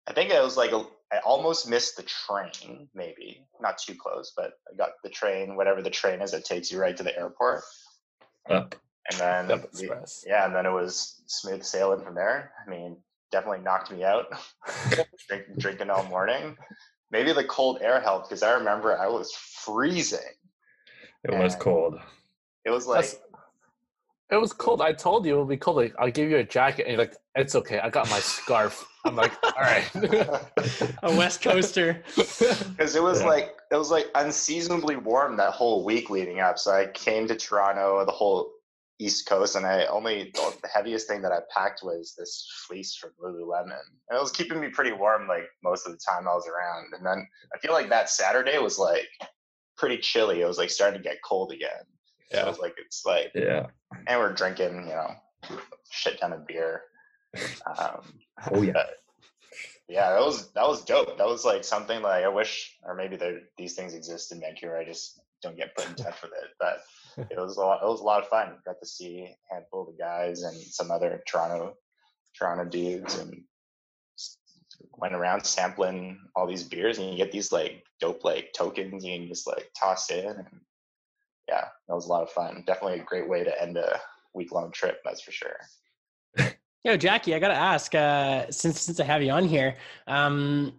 I 0.06 0.12
think 0.12 0.30
it 0.30 0.42
was 0.42 0.56
like 0.56 0.72
a, 0.72 0.84
I 1.12 1.18
almost 1.24 1.68
missed 1.68 1.96
the 1.96 2.04
train, 2.04 2.88
maybe 2.94 3.44
not 3.60 3.76
too 3.78 3.94
close, 3.94 4.32
but 4.36 4.52
I 4.72 4.76
got 4.76 4.90
the 5.04 5.10
train, 5.10 5.56
whatever 5.56 5.82
the 5.82 5.90
train 5.90 6.22
is 6.22 6.30
that 6.30 6.44
takes 6.44 6.70
you 6.72 6.78
right 6.80 6.96
to 6.96 7.02
the 7.02 7.14
airport, 7.18 7.62
Up. 8.48 8.74
And 9.10 9.20
then 9.20 9.50
Up 9.50 9.72
the- 9.72 10.22
yeah, 10.26 10.46
and 10.46 10.54
then 10.54 10.66
it 10.66 10.72
was 10.72 11.22
smooth 11.26 11.62
sailing 11.62 12.04
from 12.04 12.14
there. 12.14 12.52
I 12.66 12.70
mean, 12.70 12.96
definitely 13.32 13.60
knocked 13.60 13.90
me 13.90 14.04
out. 14.04 14.26
Drink, 15.28 15.44
drinking 15.58 15.90
all 15.90 16.04
morning. 16.04 16.56
Maybe 17.10 17.32
the 17.32 17.44
cold 17.44 17.78
air 17.80 18.00
helped 18.00 18.28
because 18.28 18.42
I 18.42 18.52
remember 18.52 18.98
I 18.98 19.08
was 19.08 19.32
freezing. 19.32 20.18
It 21.24 21.32
was 21.36 21.56
cold. 21.56 21.98
It 22.64 22.70
was 22.70 22.86
like 22.86 23.02
That's- 23.04 23.20
It 24.30 24.36
was 24.36 24.52
cold. 24.52 24.82
I 24.82 24.92
told 24.92 25.24
you 25.24 25.36
it 25.36 25.38
would 25.38 25.48
be 25.48 25.56
cold. 25.56 25.78
Like, 25.78 25.94
I'll 25.98 26.10
give 26.10 26.30
you 26.30 26.36
a 26.36 26.44
jacket, 26.44 26.82
and 26.86 26.92
you're 26.92 26.98
like, 27.06 27.16
"It's 27.34 27.54
okay. 27.54 27.78
I 27.80 27.88
got 27.88 28.10
my 28.10 28.20
scarf." 28.20 28.86
I'm 29.06 29.16
like, 29.16 29.32
"All 29.42 29.52
right." 29.58 29.88
A 31.02 31.16
West 31.16 31.40
Coaster. 31.40 32.02
because 32.14 32.94
it 32.94 33.02
was 33.02 33.20
Yeah. 33.20 33.26
like 33.26 33.56
it 33.72 33.76
was 33.76 33.90
like 33.90 34.08
unseasonably 34.14 34.96
warm 34.96 35.36
that 35.38 35.52
whole 35.52 35.82
week 35.84 36.10
leading 36.10 36.40
up. 36.40 36.58
So 36.58 36.72
I 36.72 36.86
came 36.92 37.26
to 37.28 37.34
Toronto, 37.36 38.04
the 38.04 38.12
whole 38.12 38.52
East 39.00 39.26
Coast, 39.28 39.54
and 39.54 39.64
I 39.64 39.86
only 39.86 40.32
the 40.34 40.68
heaviest 40.68 41.06
thing 41.06 41.22
that 41.22 41.32
I 41.32 41.38
packed 41.54 41.82
was 41.84 42.14
this 42.18 42.48
fleece 42.66 42.96
from 42.96 43.10
Lululemon, 43.22 43.70
and 44.08 44.18
it 44.18 44.20
was 44.20 44.32
keeping 44.32 44.60
me 44.60 44.68
pretty 44.68 44.92
warm 44.92 45.28
like 45.28 45.44
most 45.62 45.86
of 45.86 45.92
the 45.92 45.98
time 45.98 46.26
I 46.26 46.34
was 46.34 46.48
around. 46.48 46.92
And 46.96 47.06
then 47.06 47.26
I 47.54 47.58
feel 47.58 47.72
like 47.72 47.88
that 47.90 48.10
Saturday 48.10 48.58
was 48.58 48.78
like 48.78 49.06
pretty 49.76 49.98
chilly. 49.98 50.40
It 50.40 50.46
was 50.46 50.58
like 50.58 50.70
starting 50.70 51.00
to 51.00 51.08
get 51.08 51.22
cold 51.24 51.52
again. 51.52 51.84
So 52.32 52.38
Yeah. 52.38 52.44
it 52.44 52.48
was 52.48 52.58
like 52.58 52.74
it's 52.78 53.04
like 53.06 53.30
Yeah. 53.34 53.66
and 54.08 54.18
we're 54.20 54.32
drinking, 54.32 54.88
you 54.88 54.94
know, 54.94 55.14
shit 55.90 56.18
ton 56.20 56.32
of 56.32 56.46
beer. 56.46 56.82
Um, 57.66 58.18
Oh 58.50 58.62
yeah. 58.62 58.82
yeah, 59.88 60.12
that 60.12 60.20
was 60.24 60.50
that 60.52 60.66
was 60.66 60.84
dope. 60.84 61.16
That 61.18 61.26
was 61.26 61.44
like 61.44 61.62
something 61.62 62.02
like 62.02 62.24
I 62.24 62.28
wish, 62.28 62.76
or 62.82 62.94
maybe 62.94 63.16
there, 63.16 63.40
these 63.56 63.74
things 63.74 63.94
exist 63.94 64.32
in 64.32 64.40
Vancouver. 64.40 64.76
I 64.76 64.84
just 64.84 65.20
don't 65.40 65.56
get 65.56 65.74
put 65.76 65.88
in 65.88 65.94
touch 65.94 66.20
with 66.22 66.32
it. 66.32 66.48
But 66.58 66.80
it 67.30 67.38
was 67.38 67.56
a 67.56 67.60
lot. 67.60 67.82
It 67.82 67.86
was 67.86 68.00
a 68.00 68.04
lot 68.04 68.22
of 68.22 68.28
fun. 68.28 68.56
Got 68.64 68.80
to 68.80 68.86
see 68.86 69.20
a 69.22 69.54
handful 69.54 69.82
of 69.82 69.88
the 69.88 70.02
guys 70.02 70.42
and 70.42 70.56
some 70.56 70.90
other 70.90 71.22
Toronto 71.26 71.74
Toronto 72.36 72.64
dudes, 72.64 73.18
and 73.18 73.42
went 74.96 75.14
around 75.14 75.44
sampling 75.44 76.18
all 76.36 76.46
these 76.46 76.62
beers, 76.62 76.98
and 76.98 77.10
you 77.10 77.16
get 77.16 77.32
these 77.32 77.52
like 77.52 77.84
dope 78.00 78.24
like 78.24 78.52
tokens 78.52 79.04
you 79.04 79.18
can 79.18 79.28
just 79.28 79.46
like 79.46 79.70
toss 79.78 80.10
in, 80.10 80.26
and 80.26 80.60
yeah, 81.48 81.64
that 81.88 81.94
was 81.94 82.06
a 82.06 82.08
lot 82.08 82.22
of 82.22 82.30
fun. 82.30 82.62
Definitely 82.66 83.00
a 83.00 83.04
great 83.04 83.28
way 83.28 83.44
to 83.44 83.62
end 83.62 83.76
a 83.76 84.00
week 84.34 84.52
long 84.52 84.70
trip. 84.70 85.00
That's 85.04 85.22
for 85.22 85.32
sure. 85.32 85.56
Yo, 86.84 86.96
Jackie, 86.96 87.34
I 87.34 87.38
gotta 87.38 87.54
ask, 87.54 87.94
uh, 87.94 88.50
since 88.50 88.80
since 88.80 89.00
I 89.00 89.04
have 89.04 89.22
you 89.22 89.32
on 89.32 89.44
here, 89.44 89.74
um, 90.06 90.72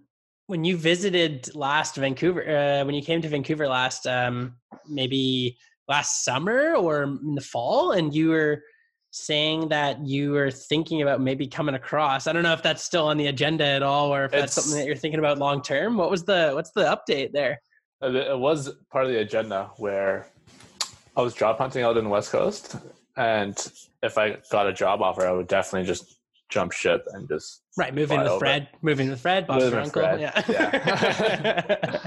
when 0.47 0.63
you 0.63 0.77
visited 0.77 1.53
last 1.53 1.95
Vancouver, 1.95 2.41
uh, 2.41 2.85
when 2.85 2.95
you 2.95 3.01
came 3.01 3.21
to 3.21 3.27
Vancouver 3.27 3.67
last, 3.67 4.07
um, 4.07 4.55
maybe 4.87 5.57
last 5.89 6.23
summer 6.23 6.75
or 6.75 7.03
in 7.03 7.35
the 7.35 7.41
fall, 7.41 7.91
and 7.91 8.13
you 8.13 8.29
were 8.29 8.63
saying 9.11 9.69
that 9.69 10.05
you 10.05 10.31
were 10.31 10.51
thinking 10.51 11.01
about 11.01 11.19
maybe 11.19 11.47
coming 11.47 11.73
across. 11.73 12.27
I 12.27 12.31
don't 12.31 12.43
know 12.43 12.53
if 12.53 12.61
that's 12.61 12.83
still 12.83 13.07
on 13.07 13.17
the 13.17 13.27
agenda 13.27 13.65
at 13.65 13.81
all, 13.81 14.13
or 14.13 14.25
if 14.25 14.31
that's 14.31 14.53
something 14.53 14.77
that 14.77 14.85
you're 14.85 14.95
thinking 14.95 15.19
about 15.19 15.39
long 15.39 15.61
term. 15.61 15.97
What 15.97 16.11
was 16.11 16.23
the 16.23 16.51
what's 16.53 16.71
the 16.71 16.83
update 16.83 17.31
there? 17.33 17.59
Uh, 18.01 18.09
it 18.09 18.15
it 18.15 18.39
was 18.39 18.71
part 18.91 19.05
of 19.05 19.11
the 19.11 19.19
agenda 19.19 19.71
where 19.77 20.27
I 21.17 21.21
was 21.21 21.33
job 21.33 21.57
hunting 21.57 21.83
out 21.83 21.97
in 21.97 22.03
the 22.05 22.09
West 22.09 22.31
Coast, 22.31 22.75
and 23.17 23.57
if 24.03 24.17
I 24.17 24.37
got 24.51 24.67
a 24.67 24.73
job 24.73 25.01
offer, 25.01 25.27
I 25.27 25.31
would 25.31 25.47
definitely 25.47 25.87
just 25.87 26.19
jump 26.49 26.71
ship 26.71 27.05
and 27.13 27.27
just 27.27 27.61
Right, 27.77 27.93
moving 27.93 28.19
with 28.19 28.27
over. 28.27 28.39
Fred, 28.39 28.69
moving 28.81 29.09
with 29.09 29.21
Fred, 29.21 29.45
boss 29.47 29.61
Moving 29.61 29.71
your 29.73 29.81
uncle. 29.83 30.01
Fred, 30.01 30.19
Yeah. 30.19 30.43
yeah. 30.49 31.99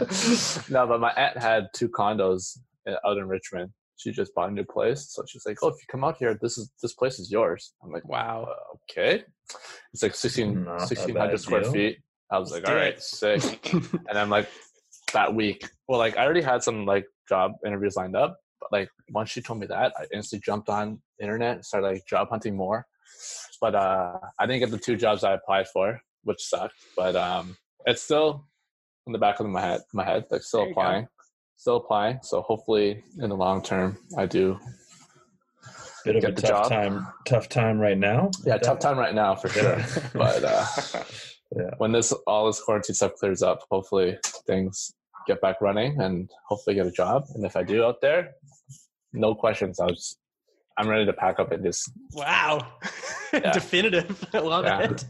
no, 0.69 0.87
but 0.87 1.01
my 1.01 1.11
aunt 1.13 1.39
had 1.39 1.69
two 1.73 1.89
condos 1.89 2.59
out 2.89 3.19
in 3.19 3.27
Richmond. 3.29 3.71
She 3.97 4.11
just 4.11 4.35
bought 4.35 4.51
a 4.51 4.53
new 4.53 4.65
place, 4.65 5.09
so 5.11 5.23
she's 5.29 5.45
like, 5.47 5.59
"Oh, 5.63 5.69
if 5.69 5.75
you 5.75 5.87
come 5.91 6.03
out 6.03 6.17
here, 6.19 6.37
this 6.41 6.59
is 6.59 6.73
this 6.83 6.95
place 6.95 7.19
is 7.19 7.31
yours." 7.31 7.75
I'm 7.83 7.93
like, 7.93 8.09
Wow. 8.09 8.49
uh, 8.51 8.77
"Okay." 8.91 9.25
It's 9.93 10.03
like 10.03 10.15
16, 10.15 10.65
1600 10.65 11.39
square 11.41 11.61
deal. 11.63 11.73
feet. 11.73 11.99
I 12.31 12.39
was 12.39 12.51
Let's 12.51 12.65
like, 12.65 12.73
"All 12.73 12.77
right, 12.81 12.95
it." 12.95 13.03
sick." 13.03 13.73
and 14.09 14.19
I'm 14.19 14.31
like, 14.31 14.49
that 15.13 15.33
week, 15.35 15.69
well, 15.89 15.99
like 15.99 16.17
I 16.17 16.25
already 16.25 16.41
had 16.43 16.63
some 16.63 16.87
like 16.87 17.05
job 17.29 17.53
interviews 17.67 17.95
lined 17.97 18.17
up, 18.17 18.39
but 18.61 18.73
like 18.73 18.89
once 19.11 19.31
she 19.31 19.41
told 19.43 19.61
me 19.61 19.67
that, 19.67 19.93
I 19.99 20.05
instantly 20.13 20.43
jumped 20.45 20.69
on 20.69 21.01
internet, 21.21 21.57
and 21.57 21.65
started 21.65 21.87
like 21.89 22.07
job 22.09 22.29
hunting 22.31 22.57
more. 22.57 22.87
But 23.61 23.75
uh 23.75 24.19
I 24.41 24.47
didn't 24.47 24.61
get 24.61 24.71
the 24.71 24.79
two 24.79 24.97
jobs 24.97 25.23
I 25.23 25.35
applied 25.35 25.69
for, 25.69 26.01
which 26.25 26.43
sucked. 26.43 26.75
But 26.97 27.15
um 27.15 27.57
it's 27.87 28.03
still 28.03 28.47
in 29.07 29.13
the 29.13 29.19
back 29.19 29.39
of 29.41 29.47
my 29.47 29.61
head, 29.61 29.83
my 29.93 30.05
head, 30.05 30.25
like 30.31 30.43
still 30.43 30.63
applying. 30.71 31.05
go. 31.05 31.09
Applying, 31.63 31.63
still 31.63 31.77
applying. 31.77 32.19
So 32.23 32.43
hopefully, 32.43 33.03
in 33.19 33.29
the 33.31 33.37
long 33.37 33.63
term, 33.63 33.97
I 34.17 34.27
do. 34.27 34.59
Bit 36.05 36.17
of 36.17 36.23
Get 36.23 36.31
a 36.33 36.35
the 36.35 36.43
tough 36.43 36.69
job. 36.69 36.69
time. 36.69 37.07
Tough 37.27 37.49
time 37.49 37.79
right 37.79 37.97
now. 37.97 38.31
Yeah, 38.45 38.59
tough 38.59 38.81
time 38.81 38.99
right 38.99 39.15
now 39.15 39.35
for 39.37 39.49
sure. 39.49 39.77
But 40.15 40.43
uh, 40.45 40.67
Yeah. 41.57 41.71
when 41.79 41.93
this 41.93 42.13
all 42.27 42.47
this 42.47 42.61
quarantine 42.61 42.95
stuff 42.95 43.13
clears 43.15 43.43
up, 43.43 43.61
hopefully 43.71 44.19
things 44.47 44.93
get 45.29 45.41
back 45.41 45.61
running 45.61 46.01
and 46.01 46.29
hopefully 46.49 46.75
get 46.75 46.87
a 46.87 46.91
job. 46.91 47.25
And 47.35 47.45
if 47.47 47.55
I 47.57 47.63
do 47.63 47.85
out 47.85 48.01
there, 48.01 48.33
no 49.13 49.35
questions. 49.35 49.79
I 49.79 49.85
was, 49.85 50.17
I'm 50.77 50.89
ready 50.89 51.07
to 51.07 51.13
pack 51.13 51.39
up 51.39 51.53
and 51.53 51.63
just 51.65 51.91
Wow. 52.13 52.59
Yeah. 53.33 53.53
Definitive. 53.53 54.25
I 54.35 54.39
love 54.41 54.65
Yeah. 54.65 54.91
it. 54.91 55.05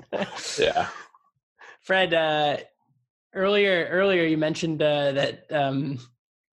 yeah. 0.58 0.88
Fred, 1.80 2.12
uh, 2.14 2.58
earlier 3.34 3.88
earlier 3.90 4.24
you 4.24 4.36
mentioned 4.36 4.82
uh, 4.82 5.12
that 5.12 5.46
um, 5.50 5.98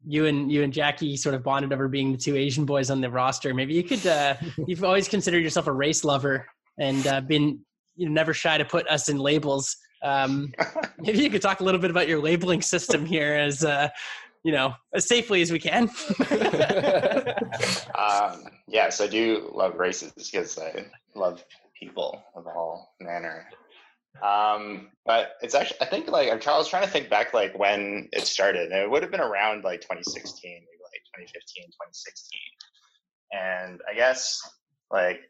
you 0.06 0.26
and 0.26 0.52
you 0.52 0.64
and 0.64 0.72
Jackie 0.72 1.18
sort 1.18 1.36
of 1.36 1.44
bonded 1.44 1.74
over 1.74 1.88
being 1.88 2.12
the 2.12 2.18
two 2.18 2.36
Asian 2.36 2.66
boys 2.66 2.90
on 2.90 3.02
the 3.02 3.10
roster. 3.10 3.54
Maybe 3.54 3.74
you 3.74 3.84
could. 3.84 4.06
Uh, 4.06 4.36
you've 4.68 4.84
always 4.84 5.08
considered 5.08 5.44
yourself 5.44 5.68
a 5.68 5.72
race 5.72 6.04
lover 6.04 6.48
and 6.78 7.06
uh, 7.08 7.22
been 7.22 7.60
you 7.96 8.08
know 8.08 8.14
never 8.14 8.34
shy 8.34 8.58
to 8.58 8.66
put 8.66 8.88
us 8.88 9.10
in 9.10 9.18
labels. 9.18 9.76
Um, 10.02 10.54
maybe 11.00 11.20
you 11.20 11.30
could 11.30 11.42
talk 11.42 11.60
a 11.60 11.64
little 11.64 11.82
bit 11.82 11.92
about 11.92 12.08
your 12.08 12.22
labeling 12.22 12.62
system 12.62 13.06
here, 13.06 13.36
as 13.36 13.64
uh, 13.66 13.90
you 14.44 14.52
know, 14.52 14.74
as 14.94 15.08
safely 15.08 15.42
as 15.42 15.52
we 15.52 15.60
can. 15.60 15.84
um, 17.96 18.46
yes, 18.68 19.02
I 19.02 19.08
do 19.08 19.52
love 19.54 19.76
races 19.76 20.14
because 20.14 20.58
I 20.58 20.86
love 21.16 21.44
people 21.78 22.24
of 22.36 22.48
all 22.48 22.96
manner. 23.00 23.46
Um, 24.22 24.90
but 25.06 25.36
it's 25.42 25.56
actually, 25.56 25.82
I 25.82 25.86
think 25.86 26.10
like 26.10 26.30
I'm 26.30 26.40
trying, 26.40 26.56
I 26.56 26.60
was 26.60 26.68
trying 26.68 26.84
to 26.84 26.90
think 26.90 27.10
back 27.10 27.34
like 27.34 27.58
when 27.58 28.10
it 28.12 28.26
started, 28.26 28.72
and 28.72 28.82
it 28.82 28.90
would 28.90 29.02
have 29.02 29.12
been 29.12 29.22
around 29.22 29.64
like 29.64 29.82
2016, 29.82 30.52
maybe 30.52 30.66
like 30.84 31.02
2015, 31.16 31.66
2016. 31.66 32.40
And 33.32 33.80
I 33.90 33.94
guess 33.96 34.42
like 34.92 35.22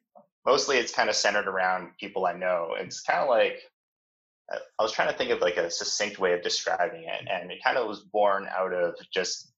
mostly 0.46 0.78
it's 0.78 0.94
kind 0.94 1.10
of 1.10 1.16
centered 1.16 1.48
around 1.48 1.92
people 2.00 2.26
I 2.26 2.34
know. 2.34 2.76
It's 2.78 3.02
kind 3.02 3.20
of 3.20 3.30
like 3.30 3.62
I 4.52 4.58
I 4.80 4.84
was 4.84 4.92
trying 4.92 5.12
to 5.12 5.18
think 5.18 5.32
of 5.32 5.42
like 5.42 5.58
a 5.58 5.70
succinct 5.70 6.20
way 6.20 6.34
of 6.34 6.42
describing 6.42 7.04
it, 7.04 7.28
and 7.30 7.52
it 7.52 7.64
kind 7.64 7.78
of 7.78 7.88
was 7.88 8.00
born 8.00 8.48
out 8.50 8.74
of 8.74 8.96
just 9.14 9.52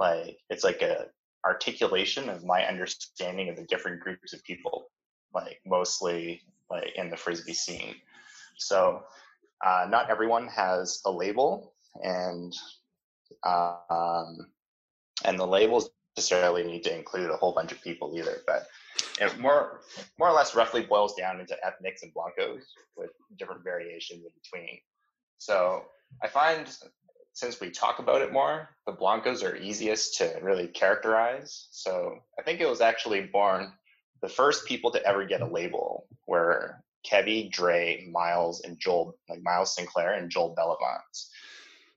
like 0.00 0.38
it's 0.50 0.64
like 0.64 0.82
a 0.82 1.06
articulation 1.46 2.28
of 2.28 2.44
my 2.44 2.64
understanding 2.64 3.48
of 3.50 3.56
the 3.56 3.64
different 3.64 4.00
groups 4.00 4.32
of 4.32 4.42
people, 4.44 4.90
like 5.34 5.60
mostly 5.66 6.42
like 6.70 6.92
in 6.96 7.10
the 7.10 7.16
frisbee 7.16 7.54
scene. 7.54 7.94
So 8.56 9.02
uh, 9.64 9.86
not 9.88 10.10
everyone 10.10 10.48
has 10.48 11.00
a 11.04 11.10
label, 11.10 11.74
and 12.02 12.52
um, 13.44 14.38
and 15.24 15.38
the 15.38 15.46
labels 15.46 15.90
necessarily 16.16 16.64
need 16.64 16.84
to 16.84 16.96
include 16.96 17.30
a 17.30 17.36
whole 17.36 17.52
bunch 17.52 17.72
of 17.72 17.82
people 17.82 18.12
either. 18.16 18.38
But 18.46 18.66
it 19.20 19.38
more 19.38 19.80
more 20.18 20.28
or 20.28 20.34
less 20.34 20.54
roughly 20.54 20.82
boils 20.82 21.14
down 21.14 21.40
into 21.40 21.56
ethnics 21.64 22.02
and 22.02 22.12
blancos 22.14 22.64
with 22.96 23.10
different 23.38 23.64
variations 23.64 24.24
in 24.24 24.30
between. 24.42 24.78
So 25.38 25.84
I 26.22 26.28
find 26.28 26.68
since 27.32 27.60
we 27.60 27.70
talk 27.70 27.98
about 27.98 28.22
it 28.22 28.32
more, 28.32 28.70
the 28.86 28.92
blancos 28.92 29.42
are 29.42 29.56
easiest 29.56 30.16
to 30.18 30.38
really 30.40 30.68
characterize. 30.68 31.66
So 31.72 32.18
I 32.38 32.42
think 32.42 32.60
it 32.60 32.68
was 32.68 32.80
actually 32.80 33.22
born 33.22 33.72
the 34.22 34.28
first 34.28 34.66
people 34.66 34.90
to 34.92 35.04
ever 35.04 35.24
get 35.26 35.42
a 35.42 35.46
label 35.46 36.06
were 36.26 36.82
Kevy, 37.10 37.50
Dre, 37.50 38.06
Miles, 38.10 38.60
and 38.62 38.78
Joel, 38.78 39.16
like 39.28 39.42
Miles 39.42 39.74
Sinclair 39.74 40.14
and 40.14 40.30
Joel 40.30 40.54
Bellavance. 40.56 41.28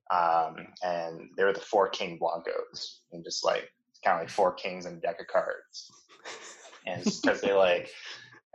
Um, 0.10 0.68
and 0.84 1.30
they 1.36 1.44
were 1.44 1.54
the 1.54 1.60
four 1.60 1.90
king 1.90 2.18
blancos, 2.18 3.02
and 3.12 3.24
just 3.24 3.44
like 3.44 3.70
kind 4.04 4.18
of 4.18 4.22
like 4.24 4.30
four 4.30 4.54
kings 4.54 4.86
and 4.86 4.98
a 4.98 5.02
deck 5.02 5.20
of 5.20 5.28
cards. 5.28 5.92
And 6.86 7.04
because 7.04 7.42
they 7.42 7.54
like, 7.54 7.90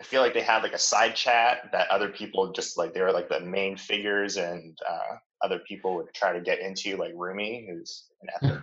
I 0.01 0.03
feel 0.03 0.23
like 0.23 0.35
they 0.35 0.41
had 0.41 0.63
like 0.63 0.73
a 0.73 0.79
side 0.79 1.15
chat 1.15 1.69
that 1.73 1.89
other 1.91 2.09
people 2.09 2.53
just 2.53 2.79
like 2.79 2.95
they 2.95 3.03
were 3.03 3.13
like 3.13 3.29
the 3.29 3.41
main 3.41 3.77
figures, 3.77 4.37
and 4.37 4.77
uh, 4.89 5.17
other 5.43 5.59
people 5.61 5.95
would 5.97 6.13
try 6.15 6.33
to 6.33 6.41
get 6.41 6.61
into, 6.61 6.97
like 6.97 7.13
Rumi, 7.15 7.67
who's 7.69 8.05
an 8.23 8.29
ethnic. 8.35 8.63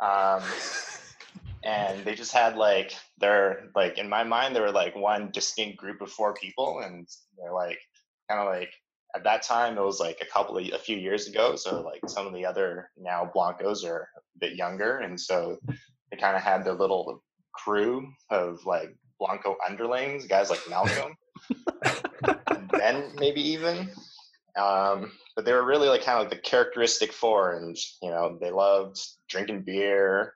um, 0.00 0.42
and 1.64 2.04
they 2.04 2.14
just 2.14 2.32
had 2.32 2.56
like 2.56 2.92
they're 3.18 3.68
like 3.74 3.98
in 3.98 4.08
my 4.08 4.24
mind 4.24 4.54
they 4.54 4.60
were 4.60 4.72
like 4.72 4.94
one 4.96 5.30
distinct 5.32 5.76
group 5.76 6.00
of 6.00 6.10
four 6.10 6.34
people 6.34 6.80
and 6.80 7.06
they're 7.36 7.52
like 7.52 7.78
kind 8.28 8.40
of 8.40 8.46
like 8.46 8.70
at 9.14 9.24
that 9.24 9.42
time 9.42 9.76
it 9.76 9.82
was 9.82 10.00
like 10.00 10.18
a 10.22 10.32
couple 10.32 10.56
of 10.56 10.64
a 10.72 10.78
few 10.78 10.96
years 10.96 11.26
ago 11.28 11.56
so 11.56 11.82
like 11.82 12.00
some 12.06 12.26
of 12.26 12.32
the 12.32 12.46
other 12.46 12.90
now 12.96 13.28
blancos 13.34 13.84
are 13.84 14.08
a 14.16 14.20
bit 14.38 14.54
younger 14.54 14.98
and 14.98 15.20
so 15.20 15.58
they 16.10 16.16
kind 16.16 16.36
of 16.36 16.42
had 16.42 16.64
their 16.64 16.74
little 16.74 17.22
crew 17.52 18.08
of 18.30 18.64
like 18.64 18.96
blanco 19.18 19.56
underlings 19.68 20.26
guys 20.26 20.48
like 20.48 20.60
malcolm 20.68 21.14
and 22.56 22.68
ben 22.72 23.12
maybe 23.16 23.40
even 23.40 23.90
um, 24.58 25.12
but 25.36 25.44
they 25.44 25.52
were 25.52 25.64
really 25.64 25.88
like 25.88 26.02
kind 26.02 26.18
of 26.18 26.24
like 26.24 26.30
the 26.30 26.48
characteristic 26.48 27.12
four 27.12 27.56
and 27.56 27.76
you 28.02 28.10
know 28.10 28.36
they 28.40 28.50
loved 28.50 28.98
drinking 29.28 29.62
beer 29.62 30.34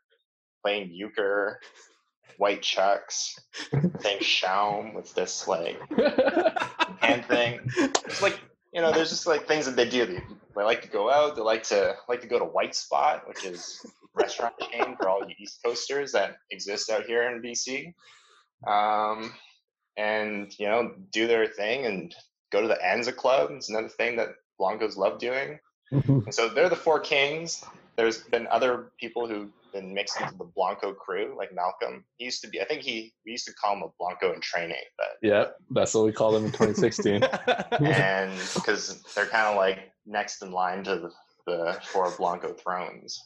playing 0.65 0.91
euchre, 0.91 1.61
white 2.39 2.62
chucks, 2.62 3.39
playing 4.01 4.20
shaum 4.20 4.95
with 4.95 5.15
this 5.15 5.47
like 5.47 5.78
hand 7.01 7.24
thing. 7.27 7.61
It's 7.77 8.23
like 8.23 8.41
you 8.73 8.81
know, 8.81 8.93
there's 8.93 9.11
just 9.11 9.27
like 9.27 9.47
things 9.47 9.66
that 9.66 9.77
they 9.77 9.89
do. 9.89 10.05
They, 10.07 10.23
they 10.57 10.65
like 10.65 10.82
to 10.82 10.89
go 10.89 11.11
out. 11.11 11.36
They 11.36 11.43
like 11.43 11.62
to 11.65 11.95
like 12.09 12.20
to 12.23 12.27
go 12.27 12.39
to 12.39 12.45
White 12.45 12.74
Spot, 12.74 13.23
which 13.28 13.45
is 13.45 13.85
a 13.85 14.20
restaurant 14.20 14.55
chain 14.59 14.97
for 14.97 15.09
all 15.09 15.20
you 15.20 15.35
East 15.39 15.61
Coasters 15.65 16.12
that 16.12 16.39
exist 16.51 16.91
out 16.91 17.05
here 17.05 17.23
in 17.31 17.43
BC. 17.43 17.95
Um, 18.66 19.32
and 19.97 20.53
you 20.59 20.66
know, 20.66 20.95
do 21.12 21.28
their 21.28 21.47
thing 21.47 21.86
and 21.86 22.15
go 22.51 22.62
to 22.62 22.69
the 22.69 22.78
Anza 22.85 23.15
Club. 23.15 23.51
It's 23.53 23.69
another 23.69 23.89
thing 23.89 24.16
that 24.16 24.31
Blancos 24.59 24.97
love 24.97 25.19
doing. 25.19 25.59
And 25.93 26.35
so 26.35 26.49
they're 26.49 26.70
the 26.70 26.74
four 26.74 26.99
kings. 26.99 27.65
There's 27.97 28.19
been 28.19 28.49
other 28.49 28.91
people 28.99 29.28
who've 29.28 29.53
been 29.75 29.93
mixed 29.93 30.19
into 30.21 30.35
the 30.39 30.45
Blanco 30.45 30.95
crew, 30.95 31.35
like 31.37 31.55
Malcolm. 31.55 32.05
He 32.17 32.25
used 32.25 32.41
to 32.43 32.49
be, 32.49 32.61
I 32.61 32.65
think 32.65 32.83
he, 32.83 33.13
we 33.27 33.33
used 33.33 33.47
to 33.47 33.53
call 33.55 33.77
him 33.77 33.83
a 33.83 33.89
Blanco 33.99 34.33
in 34.33 34.41
training, 34.41 34.77
but, 34.97 35.09
Yeah, 35.21 35.47
that's 35.71 35.93
what 35.93 36.07
we 36.07 36.13
called 36.13 36.37
him 36.37 36.47
in 36.47 36.53
2016. 36.53 37.23
and 37.81 38.33
because 38.55 39.03
they're 39.15 39.27
kind 39.27 39.49
of 39.49 39.57
like 39.57 39.93
next 40.07 40.43
in 40.43 40.53
line 40.53 40.85
to 40.85 40.97
the, 40.97 41.11
the 41.47 41.79
four 41.83 42.11
Blanco 42.17 42.55
thrones 42.55 43.19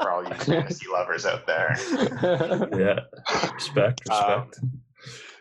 for 0.00 0.10
all 0.10 0.22
you 0.22 0.34
fantasy 0.34 0.86
lovers 0.92 1.26
out 1.26 1.46
there. 1.46 1.74
Yeah. 2.78 3.00
Respect. 3.52 4.08
Um, 4.10 4.46
Respect. 4.46 4.60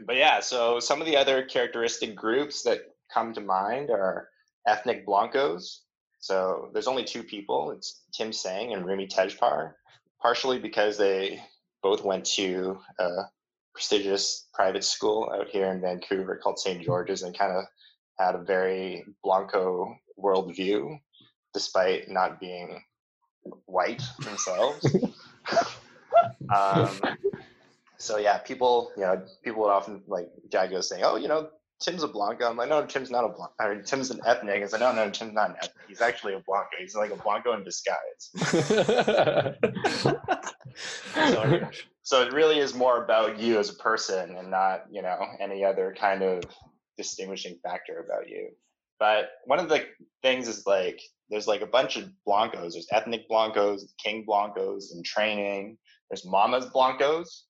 But 0.05 0.15
yeah, 0.15 0.39
so 0.39 0.79
some 0.79 1.01
of 1.01 1.07
the 1.07 1.17
other 1.17 1.43
characteristic 1.43 2.15
groups 2.15 2.63
that 2.63 2.79
come 3.13 3.33
to 3.33 3.41
mind 3.41 3.89
are 3.89 4.29
ethnic 4.67 5.05
Blancos. 5.05 5.83
So 6.19 6.69
there's 6.73 6.87
only 6.87 7.03
two 7.03 7.23
people. 7.23 7.71
It's 7.71 8.01
Tim 8.13 8.31
Sang 8.31 8.73
and 8.73 8.85
Rumi 8.85 9.07
Tejpar, 9.07 9.73
partially 10.21 10.59
because 10.59 10.97
they 10.97 11.41
both 11.81 12.03
went 12.03 12.25
to 12.25 12.79
a 12.99 13.09
prestigious 13.73 14.47
private 14.53 14.83
school 14.83 15.31
out 15.33 15.47
here 15.47 15.71
in 15.71 15.81
Vancouver 15.81 16.35
called 16.35 16.59
St. 16.59 16.83
George's 16.83 17.23
and 17.23 17.37
kind 17.37 17.53
of 17.53 17.65
had 18.17 18.35
a 18.35 18.43
very 18.43 19.05
Blanco 19.23 19.95
worldview, 20.21 20.99
despite 21.53 22.09
not 22.09 22.39
being 22.39 22.81
white 23.65 24.01
themselves. 24.19 24.85
um, 26.55 26.99
so 27.97 28.17
yeah, 28.17 28.39
people, 28.39 28.91
you 28.97 29.03
know, 29.03 29.21
people 29.43 29.61
would 29.61 29.71
often 29.71 30.01
like 30.07 30.29
Jago 30.51 30.81
saying, 30.81 31.03
"Oh, 31.05 31.15
you 31.15 31.27
know, 31.27 31.49
Tim's 31.79 32.03
a 32.03 32.07
Blanco." 32.07 32.49
I'm 32.49 32.57
like, 32.57 32.69
"No, 32.69 32.85
Tim's 32.85 33.11
not 33.11 33.23
a 33.25 33.29
Blanco. 33.29 33.53
I 33.59 33.73
mean, 33.73 33.83
Tim's 33.83 34.11
an 34.11 34.21
ethnic." 34.25 34.63
I 34.63 34.67
said, 34.67 34.79
"No, 34.81 34.91
no, 34.93 35.09
Tim's 35.09 35.33
not 35.33 35.51
an 35.51 35.55
ethnic. 35.57 35.75
He's 35.87 36.01
actually 36.01 36.33
a 36.33 36.39
Blanco. 36.39 36.69
He's 36.79 36.95
like 36.95 37.11
a 37.11 37.15
Blanco 37.15 37.53
in 37.53 37.63
disguise." 37.63 38.31
So, 41.15 41.69
so 42.03 42.21
it 42.21 42.33
really 42.33 42.59
is 42.59 42.73
more 42.73 43.03
about 43.03 43.39
you 43.39 43.59
as 43.59 43.69
a 43.69 43.73
person 43.75 44.37
and 44.37 44.49
not, 44.49 44.85
you 44.91 45.01
know, 45.01 45.17
any 45.39 45.63
other 45.63 45.95
kind 45.99 46.23
of 46.23 46.43
distinguishing 46.97 47.57
factor 47.63 48.05
about 48.05 48.29
you. 48.29 48.49
but 48.99 49.29
one 49.45 49.59
of 49.59 49.69
the 49.69 49.85
things 50.21 50.47
is 50.47 50.65
like 50.67 51.01
there's 51.29 51.47
like 51.47 51.61
a 51.61 51.65
bunch 51.67 51.95
of 51.95 52.09
blancos. 52.25 52.73
There's 52.73 52.87
ethnic 52.91 53.27
blancos, 53.29 53.93
king 54.03 54.25
blancos 54.25 54.93
in 54.93 55.03
training. 55.03 55.77
There's 56.09 56.25
mamas 56.25 56.65
blancos, 56.65 57.45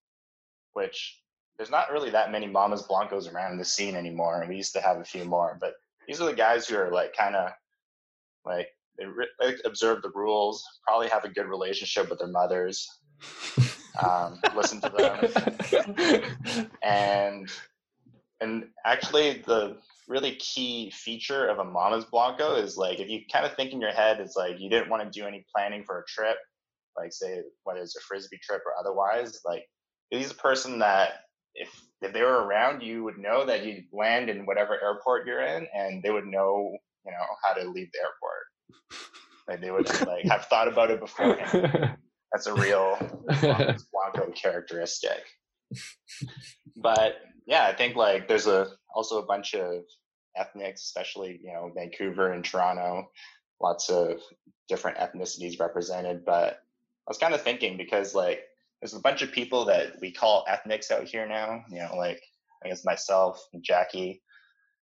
which 0.73 1.18
there's 1.59 1.69
not 1.69 1.91
really 1.91 2.09
that 2.09 2.31
many 2.31 2.47
mamas 2.47 2.83
blancos 2.83 3.27
around 3.27 3.57
the 3.57 3.65
scene 3.65 3.97
anymore. 3.97 4.39
And 4.39 4.49
We 4.49 4.55
used 4.55 4.71
to 4.73 4.81
have 4.81 4.97
a 4.97 5.03
few 5.03 5.25
more, 5.25 5.57
but 5.59 5.73
these 6.07 6.21
are 6.21 6.25
the 6.25 6.33
guys 6.33 6.65
who 6.65 6.77
are 6.77 6.89
like 6.89 7.13
kind 7.13 7.35
of 7.35 7.51
like 8.45 8.69
they 8.97 9.05
re- 9.05 9.57
observe 9.65 10.01
the 10.01 10.11
rules, 10.15 10.63
probably 10.87 11.09
have 11.09 11.25
a 11.25 11.29
good 11.29 11.47
relationship 11.47 12.09
with 12.09 12.19
their 12.19 12.29
mothers, 12.29 12.87
um, 14.01 14.39
listen 14.55 14.79
to 14.79 14.89
them, 14.89 16.69
and 16.81 17.49
and 18.39 18.63
actually 18.85 19.43
the 19.45 19.75
really 20.07 20.35
key 20.35 20.89
feature 20.91 21.49
of 21.49 21.59
a 21.59 21.63
mama's 21.63 22.05
blanco 22.05 22.55
is 22.55 22.77
like 22.77 22.99
if 22.99 23.09
you 23.09 23.19
kind 23.31 23.45
of 23.45 23.53
think 23.55 23.73
in 23.73 23.81
your 23.81 23.91
head 23.91 24.19
it's 24.21 24.35
like 24.35 24.59
you 24.59 24.69
didn't 24.69 24.89
want 24.89 25.03
to 25.03 25.19
do 25.19 25.27
any 25.27 25.45
planning 25.53 25.83
for 25.83 25.99
a 25.99 26.05
trip 26.07 26.37
like 26.97 27.13
say 27.13 27.41
whether 27.63 27.79
it's 27.79 27.95
a 27.95 27.99
frisbee 27.99 28.39
trip 28.41 28.63
or 28.65 28.73
otherwise 28.79 29.39
like 29.45 29.65
he's 30.09 30.31
a 30.31 30.35
person 30.35 30.79
that 30.79 31.25
if 31.55 31.69
if 32.01 32.13
they 32.13 32.21
were 32.21 32.45
around 32.45 32.81
you 32.81 33.03
would 33.03 33.17
know 33.17 33.45
that 33.45 33.65
you 33.65 33.83
land 33.91 34.29
in 34.29 34.45
whatever 34.45 34.81
airport 34.81 35.27
you're 35.27 35.41
in 35.41 35.67
and 35.73 36.01
they 36.03 36.11
would 36.11 36.25
know 36.25 36.77
you 37.05 37.11
know 37.11 37.25
how 37.43 37.53
to 37.53 37.69
leave 37.69 37.89
the 37.91 37.99
airport. 37.99 38.99
Like 39.47 39.61
they 39.61 39.71
would 39.71 39.89
like 40.07 40.25
have 40.25 40.45
thought 40.45 40.67
about 40.67 40.91
it 40.91 40.99
beforehand. 40.99 41.97
That's 42.31 42.45
a 42.45 42.53
real 42.53 42.95
blanco 43.25 44.31
characteristic. 44.35 45.23
But 46.75 47.15
yeah 47.49 47.65
i 47.65 47.73
think 47.73 47.97
like 47.97 48.27
there's 48.27 48.47
a 48.47 48.67
also 48.95 49.17
a 49.17 49.25
bunch 49.25 49.55
of 49.55 49.83
ethnics 50.37 50.83
especially 50.83 51.39
you 51.43 51.51
know 51.51 51.71
vancouver 51.75 52.31
and 52.31 52.45
toronto 52.45 53.09
lots 53.59 53.89
of 53.89 54.21
different 54.69 54.97
ethnicities 54.97 55.59
represented 55.59 56.23
but 56.23 56.53
i 56.53 57.09
was 57.09 57.17
kind 57.17 57.33
of 57.33 57.41
thinking 57.41 57.75
because 57.75 58.15
like 58.15 58.43
there's 58.81 58.93
a 58.93 58.99
bunch 58.99 59.21
of 59.21 59.31
people 59.31 59.65
that 59.65 59.99
we 60.01 60.11
call 60.11 60.45
ethnics 60.47 60.91
out 60.91 61.03
here 61.03 61.27
now 61.27 61.63
you 61.69 61.79
know 61.79 61.95
like 61.95 62.21
i 62.63 62.69
guess 62.69 62.85
myself 62.85 63.47
and 63.53 63.63
jackie 63.63 64.21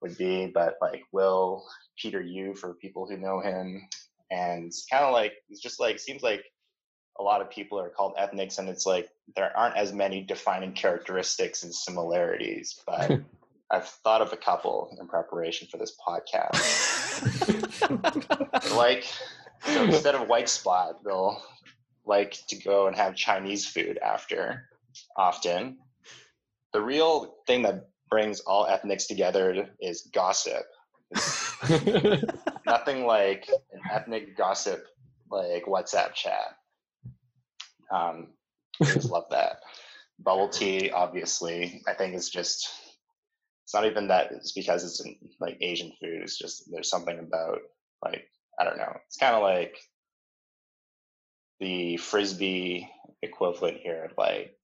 would 0.01 0.17
be 0.17 0.47
but 0.47 0.75
like 0.81 1.03
will 1.11 1.63
peter 2.01 2.21
yu 2.21 2.53
for 2.55 2.73
people 2.75 3.07
who 3.07 3.17
know 3.17 3.39
him. 3.39 3.87
And 4.31 4.71
kind 4.89 5.03
of 5.03 5.11
like 5.11 5.33
it's 5.49 5.59
just 5.61 5.79
like 5.79 5.99
seems 5.99 6.23
like 6.23 6.43
a 7.19 7.23
lot 7.23 7.41
of 7.41 7.49
people 7.49 7.77
are 7.79 7.89
called 7.89 8.13
ethnics 8.17 8.59
and 8.59 8.69
it's 8.69 8.85
like 8.85 9.09
there 9.35 9.55
aren't 9.57 9.75
as 9.75 9.91
many 9.91 10.21
defining 10.21 10.71
characteristics 10.71 11.63
and 11.63 11.75
similarities 11.75 12.79
but 12.87 13.19
i've 13.71 13.87
thought 13.87 14.21
of 14.21 14.31
a 14.31 14.37
couple 14.37 14.95
in 14.99 15.07
preparation 15.07 15.67
for 15.69 15.77
this 15.77 15.95
podcast. 16.07 16.57
Like 18.75 19.05
so 19.65 19.83
instead 19.83 20.15
of 20.15 20.27
white 20.27 20.49
spot 20.49 21.03
they'll 21.03 21.41
like 22.05 22.37
to 22.49 22.55
go 22.55 22.87
and 22.87 22.95
have 22.95 23.15
chinese 23.15 23.65
food 23.65 23.99
after 24.03 24.67
often. 25.15 25.77
The 26.73 26.81
real 26.81 27.35
thing 27.47 27.63
that 27.63 27.89
brings 28.09 28.41
all 28.41 28.65
ethnics 28.65 29.07
together 29.07 29.69
is 29.79 30.09
gossip. 30.13 30.63
Nothing 32.65 33.05
like 33.05 33.47
an 33.73 33.81
ethnic 33.91 34.37
gossip 34.37 34.85
like 35.29 35.65
whatsapp 35.65 36.13
chat. 36.13 36.55
Um 37.93 38.27
I 38.81 38.85
just 38.85 39.09
love 39.09 39.25
that. 39.31 39.57
Bubble 40.19 40.49
tea 40.49 40.91
obviously 40.91 41.81
i 41.87 41.93
think 41.95 42.13
it's 42.13 42.29
just 42.29 42.69
it's 43.63 43.73
not 43.73 43.87
even 43.87 44.07
that 44.09 44.31
it's 44.31 44.51
because 44.51 44.83
it's 44.83 45.03
in 45.03 45.15
like 45.39 45.57
asian 45.61 45.91
food 45.99 46.21
it's 46.21 46.37
just 46.37 46.69
there's 46.71 46.91
something 46.91 47.17
about 47.17 47.57
like 48.05 48.27
i 48.59 48.63
don't 48.63 48.77
know. 48.77 48.93
It's 49.07 49.17
kind 49.17 49.35
of 49.35 49.41
like 49.41 49.79
the 51.61 51.95
frisbee 51.97 52.89
equivalent 53.21 53.77
here 53.77 54.03
of 54.03 54.11
like 54.17 54.57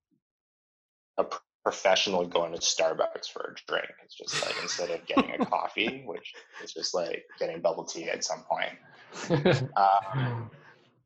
a 1.18 1.26
professional 1.64 2.26
going 2.26 2.52
to 2.54 2.60
starbucks 2.60 3.30
for 3.32 3.56
a 3.56 3.72
drink. 3.72 3.88
It's 4.04 4.18
just 4.18 4.44
like 4.46 4.56
instead 4.62 4.90
of 4.90 5.06
getting 5.06 5.32
a 5.40 5.46
coffee 5.46 6.04
which 6.06 6.34
is 6.62 6.74
just 6.74 6.94
like 6.94 7.24
getting 7.40 7.62
bubble 7.62 7.86
tea 7.86 8.10
at 8.10 8.26
some 8.26 8.44
point. 8.44 9.64
Um, 9.78 10.52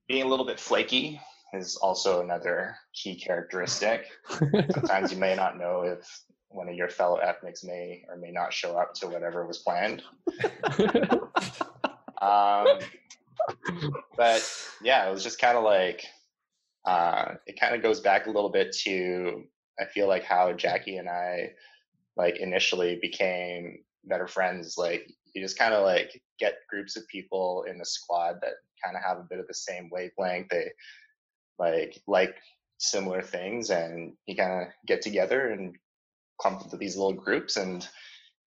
being 0.07 0.23
a 0.23 0.27
little 0.27 0.45
bit 0.45 0.59
flaky 0.59 1.21
is 1.53 1.75
also 1.77 2.21
another 2.21 2.75
key 2.93 3.15
characteristic. 3.15 4.07
Sometimes 4.73 5.13
you 5.13 5.19
may 5.19 5.35
not 5.35 5.57
know 5.57 5.83
if 5.83 6.23
one 6.49 6.67
of 6.67 6.75
your 6.75 6.89
fellow 6.89 7.17
ethnics 7.17 7.63
may 7.63 8.03
or 8.09 8.17
may 8.17 8.31
not 8.31 8.51
show 8.51 8.75
up 8.77 8.93
to 8.95 9.07
whatever 9.07 9.45
was 9.45 9.59
planned. 9.59 10.03
Um, 12.21 12.67
but 14.17 14.43
yeah 14.81 15.07
it 15.07 15.11
was 15.11 15.23
just 15.23 15.39
kind 15.39 15.57
of 15.57 15.63
like 15.63 16.05
uh, 16.83 17.35
it 17.45 17.59
kind 17.59 17.75
of 17.75 17.83
goes 17.83 17.99
back 17.99 18.25
a 18.25 18.31
little 18.31 18.49
bit 18.49 18.75
to 18.75 19.43
i 19.79 19.85
feel 19.85 20.07
like 20.07 20.23
how 20.23 20.51
jackie 20.51 20.97
and 20.97 21.09
i 21.09 21.51
like 22.17 22.37
initially 22.37 22.97
became 23.01 23.77
better 24.05 24.27
friends 24.27 24.75
like 24.77 25.07
you 25.33 25.41
just 25.41 25.57
kind 25.57 25.73
of 25.73 25.83
like 25.83 26.19
get 26.39 26.55
groups 26.69 26.97
of 26.97 27.07
people 27.07 27.65
in 27.69 27.77
the 27.77 27.85
squad 27.85 28.35
that 28.41 28.55
kind 28.83 28.95
of 28.95 29.03
have 29.03 29.17
a 29.17 29.27
bit 29.29 29.39
of 29.39 29.47
the 29.47 29.53
same 29.53 29.89
wavelength. 29.91 30.49
They 30.49 30.71
like 31.59 32.01
like 32.07 32.35
similar 32.79 33.21
things 33.21 33.69
and 33.69 34.13
you 34.25 34.35
kind 34.35 34.63
of 34.63 34.67
get 34.87 35.01
together 35.01 35.49
and 35.49 35.75
clump 36.39 36.63
into 36.63 36.77
these 36.77 36.97
little 36.97 37.13
groups 37.13 37.57
and 37.57 37.87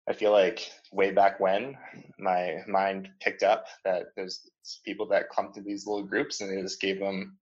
i 0.09 0.13
feel 0.13 0.31
like 0.31 0.71
way 0.91 1.11
back 1.11 1.39
when 1.39 1.75
my 2.19 2.57
mind 2.67 3.09
picked 3.19 3.43
up 3.43 3.65
that 3.85 4.07
there's 4.15 4.49
people 4.85 5.07
that 5.07 5.29
clumped 5.29 5.57
into 5.57 5.67
these 5.67 5.85
little 5.85 6.05
groups 6.05 6.41
and 6.41 6.49
they 6.49 6.61
just 6.61 6.81
gave 6.81 6.99
them 6.99 7.37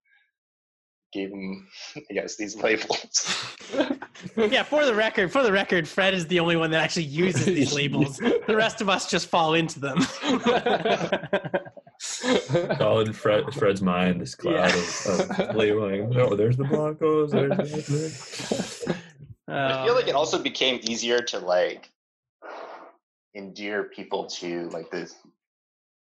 gave 1.14 1.30
them 1.30 1.68
i 2.10 2.14
guess 2.14 2.36
these 2.36 2.56
labels 2.56 3.56
yeah, 4.36 4.64
for 4.64 4.86
the 4.86 4.94
record, 4.94 5.32
for 5.32 5.44
the 5.44 5.52
record, 5.52 5.88
Fred 5.88 6.14
is 6.14 6.28
the 6.28 6.40
only 6.40 6.56
one 6.56 6.72
that 6.72 6.82
actually 6.82 7.04
uses 7.04 7.46
these 7.46 7.74
labels. 7.74 8.18
The 8.18 8.56
rest 8.56 8.82
of 8.82 8.90
us 8.90 9.10
just 9.10 9.28
fall 9.28 9.54
into 9.54 9.80
them. 9.80 10.00
All 12.80 13.02
in 13.02 13.14
Fred, 13.14 13.54
Fred's 13.54 13.82
mind, 13.82 14.22
this 14.22 14.36
cloud 14.36 14.74
of, 14.74 15.40
of 15.40 15.56
labeling. 15.56 16.10
No, 16.10 16.36
there's 16.36 16.58
the 16.58 16.64
Broncos. 16.64 17.32
There's 17.32 17.58
the 17.58 18.96
I 19.48 19.86
feel 19.86 19.96
like 19.96 20.08
it 20.08 20.16
also 20.16 20.40
became 20.40 20.80
easier 20.84 21.20
to 21.20 21.40
like 21.40 21.92
endear 23.36 23.84
people 23.84 24.26
to 24.28 24.70
like 24.70 24.90
the 24.92 25.12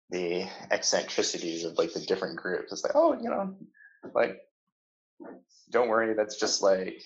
the 0.09 0.47
eccentricities 0.71 1.65
of 1.65 1.77
like 1.77 1.93
the 1.93 1.99
different 1.99 2.37
groups. 2.37 2.71
It's 2.71 2.83
like, 2.83 2.93
oh, 2.95 3.13
you 3.13 3.29
know, 3.29 3.55
like 4.13 4.39
don't 5.69 5.89
worry, 5.89 6.13
that's 6.13 6.39
just 6.39 6.61
like 6.61 7.01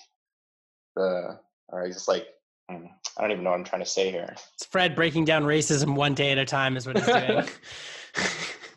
the 0.95 1.39
or 1.69 1.87
just 1.87 2.07
like 2.07 2.27
hmm, 2.69 2.85
I 3.17 3.21
don't 3.21 3.31
even 3.31 3.43
know 3.43 3.51
what 3.51 3.59
I'm 3.59 3.65
trying 3.65 3.81
to 3.81 3.89
say 3.89 4.11
here. 4.11 4.35
it's 4.53 4.65
Fred 4.65 4.95
breaking 4.95 5.25
down 5.25 5.43
racism 5.43 5.95
one 5.95 6.13
day 6.13 6.31
at 6.31 6.37
a 6.37 6.45
time 6.45 6.77
is 6.77 6.85
what 6.85 6.97
he's 6.97 7.05
doing. 7.05 7.47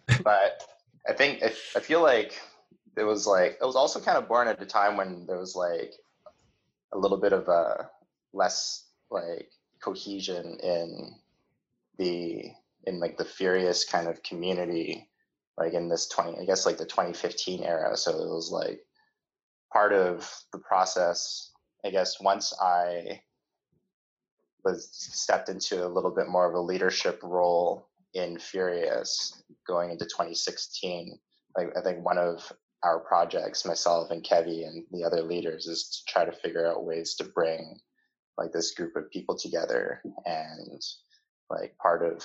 but 0.22 0.62
I 1.08 1.12
think 1.12 1.42
I, 1.42 1.52
I 1.76 1.80
feel 1.80 2.02
like 2.02 2.40
it 2.96 3.04
was 3.04 3.26
like 3.26 3.58
it 3.60 3.64
was 3.64 3.76
also 3.76 4.00
kind 4.00 4.16
of 4.16 4.28
born 4.28 4.48
at 4.48 4.62
a 4.62 4.66
time 4.66 4.96
when 4.96 5.26
there 5.26 5.38
was 5.38 5.54
like 5.54 5.94
a 6.92 6.98
little 6.98 7.18
bit 7.18 7.32
of 7.32 7.48
a 7.48 7.90
less 8.32 8.86
like 9.10 9.50
cohesion 9.82 10.58
in 10.62 11.14
the 11.98 12.50
in 12.86 13.00
like 13.00 13.16
the 13.16 13.24
furious 13.24 13.84
kind 13.84 14.08
of 14.08 14.22
community 14.22 15.08
like 15.56 15.72
in 15.72 15.88
this 15.88 16.08
20 16.08 16.38
i 16.40 16.44
guess 16.44 16.66
like 16.66 16.78
the 16.78 16.84
2015 16.84 17.62
era. 17.62 17.96
So 17.96 18.10
it 18.10 18.28
was 18.28 18.50
like 18.52 18.80
part 19.72 19.92
of 19.92 20.30
the 20.52 20.58
process 20.58 21.52
i 21.84 21.90
guess 21.90 22.20
once 22.20 22.52
i 22.60 23.20
was 24.64 24.88
stepped 24.92 25.48
into 25.48 25.86
a 25.86 25.88
little 25.88 26.10
bit 26.10 26.28
more 26.28 26.48
of 26.48 26.54
a 26.54 26.60
leadership 26.60 27.20
role 27.22 27.88
in 28.14 28.38
furious 28.38 29.42
going 29.66 29.90
into 29.90 30.04
2016 30.04 31.18
like 31.56 31.68
i 31.76 31.80
think 31.80 32.04
one 32.04 32.18
of 32.18 32.52
our 32.82 33.00
projects 33.00 33.64
myself 33.64 34.10
and 34.10 34.24
kevy 34.24 34.66
and 34.66 34.84
the 34.92 35.04
other 35.04 35.22
leaders 35.22 35.66
is 35.66 35.88
to 35.88 36.12
try 36.12 36.24
to 36.24 36.32
figure 36.32 36.66
out 36.66 36.84
ways 36.84 37.14
to 37.14 37.24
bring 37.24 37.78
like 38.38 38.52
this 38.52 38.72
group 38.72 38.94
of 38.96 39.10
people 39.10 39.36
together 39.36 40.00
and 40.26 40.82
like 41.54 41.76
part 41.78 42.02
of 42.02 42.24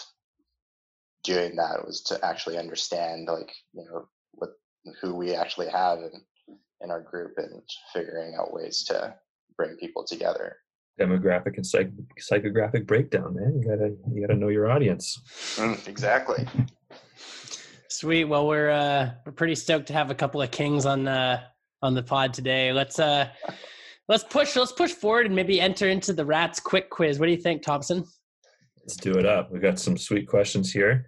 doing 1.23 1.55
that 1.55 1.85
was 1.85 2.01
to 2.01 2.23
actually 2.25 2.57
understand 2.57 3.27
like 3.27 3.51
you 3.73 3.83
know 3.85 4.07
what 4.31 4.51
who 5.01 5.13
we 5.15 5.35
actually 5.35 5.69
have 5.69 5.99
in 5.99 6.11
in 6.81 6.91
our 6.91 7.01
group 7.01 7.33
and 7.37 7.61
figuring 7.93 8.35
out 8.39 8.53
ways 8.53 8.83
to 8.83 9.13
bring 9.57 9.75
people 9.77 10.03
together 10.03 10.57
demographic 10.99 11.55
and 11.55 11.65
psych, 11.65 11.89
psychographic 12.19 12.85
breakdown, 12.85 13.33
man. 13.33 13.57
You 13.57 13.69
gotta 13.69 13.95
you 14.13 14.21
gotta 14.21 14.37
know 14.37 14.49
your 14.49 14.69
audience. 14.69 15.17
Mm, 15.55 15.87
exactly 15.87 16.45
Sweet. 17.99 18.25
Well, 18.25 18.47
we're 18.47 18.69
uh, 18.69 19.11
we're 19.25 19.31
pretty 19.31 19.55
stoked 19.55 19.87
to 19.87 19.93
have 19.93 20.11
a 20.11 20.15
couple 20.15 20.41
of 20.41 20.51
kings 20.51 20.85
on 20.85 21.07
uh, 21.07 21.41
on 21.81 21.95
the 21.95 22.03
pod 22.03 22.33
today. 22.33 22.71
Let's 22.71 22.99
uh, 22.99 23.27
let's 24.07 24.23
push 24.23 24.55
let's 24.55 24.71
push 24.71 24.91
forward 24.91 25.25
and 25.25 25.35
maybe 25.35 25.59
enter 25.59 25.89
into 25.89 26.13
the 26.13 26.23
rats 26.23 26.59
quick 26.59 26.89
quiz. 26.89 27.19
What 27.19 27.25
do 27.25 27.31
you 27.31 27.41
think, 27.41 27.63
Thompson? 27.63 28.05
Let's 28.89 28.97
do 28.97 29.19
it 29.19 29.25
up. 29.27 29.51
We've 29.51 29.61
got 29.61 29.77
some 29.77 29.95
sweet 29.97 30.27
questions 30.27 30.73
here. 30.73 31.05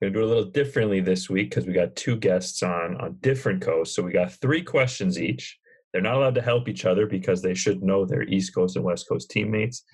We're 0.00 0.08
gonna 0.08 0.14
do 0.14 0.22
it 0.22 0.24
a 0.24 0.34
little 0.34 0.50
differently 0.50 0.98
this 0.98 1.30
week 1.30 1.50
because 1.50 1.64
we 1.64 1.72
got 1.72 1.94
two 1.94 2.16
guests 2.16 2.60
on 2.60 3.00
on 3.00 3.18
different 3.20 3.62
coasts. 3.62 3.94
So 3.94 4.02
we 4.02 4.10
got 4.10 4.32
three 4.32 4.62
questions 4.62 5.16
each. 5.16 5.56
They're 5.92 6.02
not 6.02 6.16
allowed 6.16 6.34
to 6.34 6.42
help 6.42 6.68
each 6.68 6.84
other 6.86 7.06
because 7.06 7.40
they 7.40 7.54
should 7.54 7.84
know 7.84 8.04
their 8.04 8.24
East 8.24 8.52
Coast 8.52 8.74
and 8.74 8.84
West 8.84 9.08
Coast 9.08 9.30
teammates, 9.30 9.84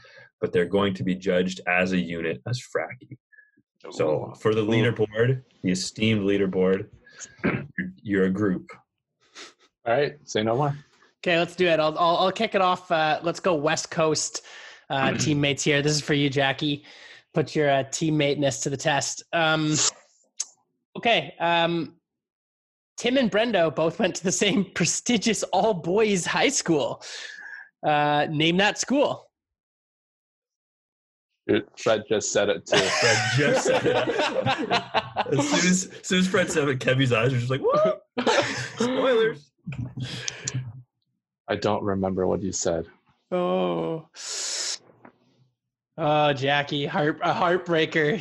but 0.40 0.50
they're 0.50 0.64
going 0.64 0.94
to 0.94 1.04
be 1.04 1.14
judged 1.14 1.60
as 1.66 1.92
a 1.92 1.98
unit 1.98 2.40
as 2.48 2.58
Fracky. 2.58 3.18
So 3.90 4.32
for 4.40 4.54
the 4.54 4.64
leaderboard, 4.64 5.42
the 5.62 5.72
esteemed 5.72 6.22
leaderboard, 6.22 6.88
you're, 7.44 7.92
you're 8.02 8.24
a 8.24 8.30
group. 8.30 8.70
All 9.84 9.92
right, 9.92 10.14
say 10.24 10.42
no 10.42 10.56
more. 10.56 10.74
Okay, 11.22 11.38
let's 11.38 11.54
do 11.54 11.66
it. 11.66 11.80
I'll 11.80 11.98
I'll, 11.98 12.16
I'll 12.16 12.32
kick 12.32 12.54
it 12.54 12.62
off. 12.62 12.90
Uh, 12.90 13.20
let's 13.22 13.40
go 13.40 13.54
West 13.54 13.90
Coast 13.90 14.40
uh, 14.88 15.12
teammates 15.18 15.64
here. 15.64 15.82
This 15.82 15.92
is 15.92 16.00
for 16.00 16.14
you, 16.14 16.30
Jackie. 16.30 16.82
Put 17.36 17.54
your 17.54 17.68
uh, 17.68 17.84
teammateness 17.90 18.60
to 18.60 18.70
the 18.70 18.78
test. 18.78 19.22
Um, 19.34 19.74
okay. 20.96 21.34
Um, 21.38 21.96
Tim 22.96 23.18
and 23.18 23.30
Brendo 23.30 23.74
both 23.74 23.98
went 23.98 24.14
to 24.14 24.24
the 24.24 24.32
same 24.32 24.64
prestigious 24.74 25.42
all 25.52 25.74
boys 25.74 26.24
high 26.24 26.48
school. 26.48 27.02
Uh, 27.86 28.26
name 28.30 28.56
that 28.56 28.78
school. 28.78 29.28
Dude, 31.46 31.66
Fred 31.76 32.04
just 32.08 32.32
said 32.32 32.48
it 32.48 32.64
too. 32.64 32.78
Fred 33.00 33.18
just 33.36 33.66
said 33.66 33.84
it. 33.84 34.08
as, 35.38 35.46
soon 35.46 35.70
as, 35.70 35.90
as 35.92 36.06
soon 36.06 36.18
as 36.20 36.28
Fred 36.28 36.50
said 36.50 36.66
it, 36.70 36.78
Kevy's 36.78 37.12
eyes 37.12 37.34
were 37.34 37.38
just 37.38 37.50
like, 37.50 37.60
what? 37.60 38.06
Spoilers. 38.76 39.50
I 41.48 41.56
don't 41.56 41.82
remember 41.84 42.26
what 42.26 42.40
you 42.40 42.52
said. 42.52 42.86
oh. 43.30 44.06
Oh, 45.98 46.32
Jackie, 46.35 46.85
heart 46.85 47.18
a 47.23 47.32
heartbreaker. 47.32 48.20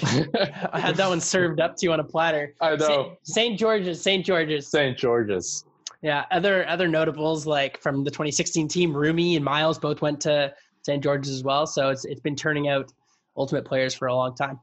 I 0.74 0.80
had 0.80 0.96
that 0.96 1.10
one 1.10 1.20
served 1.20 1.60
up 1.60 1.76
to 1.78 1.86
you 1.86 1.92
on 1.92 2.00
a 2.00 2.04
platter. 2.04 2.54
I 2.62 2.76
know. 2.78 3.18
St. 3.24 3.60
George's, 3.60 4.02
St. 4.02 4.26
George's. 4.26 4.68
St. 4.68 4.98
George's. 4.98 5.66
Yeah, 6.02 6.26
other 6.32 6.68
other 6.70 6.88
notables 6.88 7.46
like 7.46 7.82
from 7.82 8.04
the 8.04 8.12
2016 8.12 8.68
team, 8.70 8.96
Rumi 8.96 9.36
and 9.36 9.44
Miles 9.44 9.78
both 9.78 10.02
went 10.02 10.22
to 10.22 10.54
St. 10.84 11.04
George's 11.04 11.32
as 11.32 11.44
well. 11.44 11.68
So 11.68 11.90
it's 11.90 12.06
it's 12.06 12.22
been 12.22 12.36
turning 12.36 12.70
out 12.70 12.94
ultimate 13.36 13.66
players 13.66 13.94
for 13.94 14.08
a 14.08 14.16
long 14.16 14.36
time. 14.36 14.60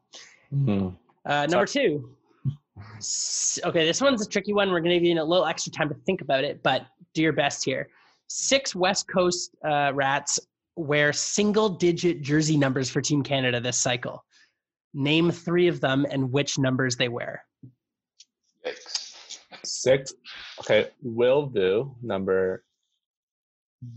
Hmm. 0.50 0.88
Uh, 1.26 1.46
number 1.46 1.66
two. 1.66 2.08
Okay, 3.64 3.84
this 3.84 4.00
one's 4.00 4.24
a 4.24 4.28
tricky 4.28 4.54
one. 4.54 4.70
We're 4.70 4.80
going 4.80 4.90
to 4.90 4.96
give 4.98 5.04
you 5.04 5.20
a 5.20 5.22
little 5.22 5.44
extra 5.44 5.70
time 5.70 5.88
to 5.90 5.94
think 6.06 6.22
about 6.22 6.44
it, 6.44 6.62
but 6.62 6.86
do 7.12 7.22
your 7.22 7.32
best 7.32 7.64
here. 7.64 7.88
Six 8.28 8.74
West 8.74 9.06
Coast 9.08 9.54
uh, 9.64 9.92
Rats 9.94 10.40
wear 10.76 11.12
single 11.12 11.68
digit 11.68 12.22
jersey 12.22 12.56
numbers 12.56 12.90
for 12.90 13.00
Team 13.00 13.22
Canada 13.22 13.60
this 13.60 13.78
cycle. 13.78 14.24
Name 14.94 15.30
three 15.30 15.68
of 15.68 15.80
them 15.80 16.06
and 16.10 16.32
which 16.32 16.58
numbers 16.58 16.96
they 16.96 17.08
wear. 17.08 17.44
Six. 18.64 19.38
Six. 19.64 20.14
Okay, 20.60 20.88
will 21.02 21.46
do. 21.46 21.94
Number 22.02 22.64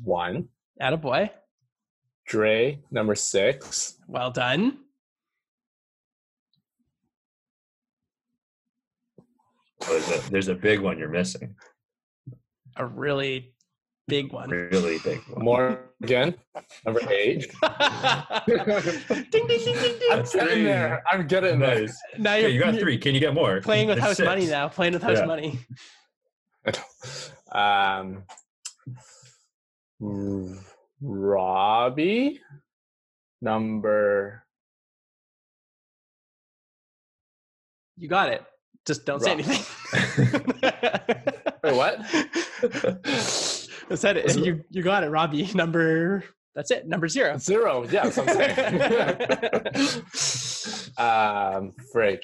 one. 0.03 0.47
Attaboy. 0.81 1.30
Dre, 2.27 2.80
number 2.91 3.15
six. 3.15 3.97
Well 4.07 4.31
done. 4.31 4.80
There's, 9.88 10.10
a, 10.10 10.31
there's 10.31 10.47
a 10.47 10.56
big 10.56 10.80
one 10.80 10.97
you're 10.97 11.10
missing. 11.10 11.56
A 12.77 12.85
really 12.85 13.53
big 14.07 14.32
one. 14.32 14.49
Really 14.49 14.99
big 14.99 15.19
one. 15.30 15.44
Morgan, 15.45 16.36
number 16.86 17.02
eight. 17.11 17.52
ding, 18.45 18.57
ding, 19.32 19.48
ding, 19.48 19.48
ding, 19.48 19.99
ding. 19.99 20.10
I'm 20.11 20.23
getting 20.23 20.64
there. 20.64 21.03
I'm 21.11 21.27
getting 21.27 21.60
there. 21.60 21.82
Nice. 21.82 21.99
Now 22.18 22.36
you're, 22.36 22.49
you 22.49 22.60
got 22.60 22.73
you're 22.73 22.84
three. 22.84 22.98
Can 22.98 23.14
you 23.14 23.19
get 23.19 23.34
more? 23.34 23.61
playing 23.61 23.88
with 23.88 23.98
There's 23.98 24.07
house 24.07 24.18
six. 24.18 24.26
money 24.27 24.45
now. 24.48 24.68
Playing 24.68 24.94
with 24.94 25.03
house 25.03 25.18
Yeah. 25.18 25.26
money. 25.26 25.60
Um, 27.52 28.23
Robbie, 31.02 32.41
number. 33.41 34.44
You 37.98 38.10
got 38.10 38.30
it. 38.30 38.44
Just 38.86 39.06
don't 39.06 39.22
say 39.22 39.32
anything. 39.32 39.64
Wait, 41.64 41.76
what? 41.76 42.02
I 43.90 43.95
said 43.95 44.18
it. 44.18 44.36
You 44.36 44.64
you 44.70 44.82
got 44.82 45.03
it, 45.03 45.10
Robbie. 45.10 45.49
Number 45.56 46.24
that's 46.56 46.72
it. 46.72 46.88
Number 46.88 47.07
zero. 47.07 47.38
Zero. 47.38 47.86
Yes, 47.90 48.18
I'm 48.18 48.28
saying. 48.30 48.80
um, 50.98 51.74
Frig. 51.94 52.20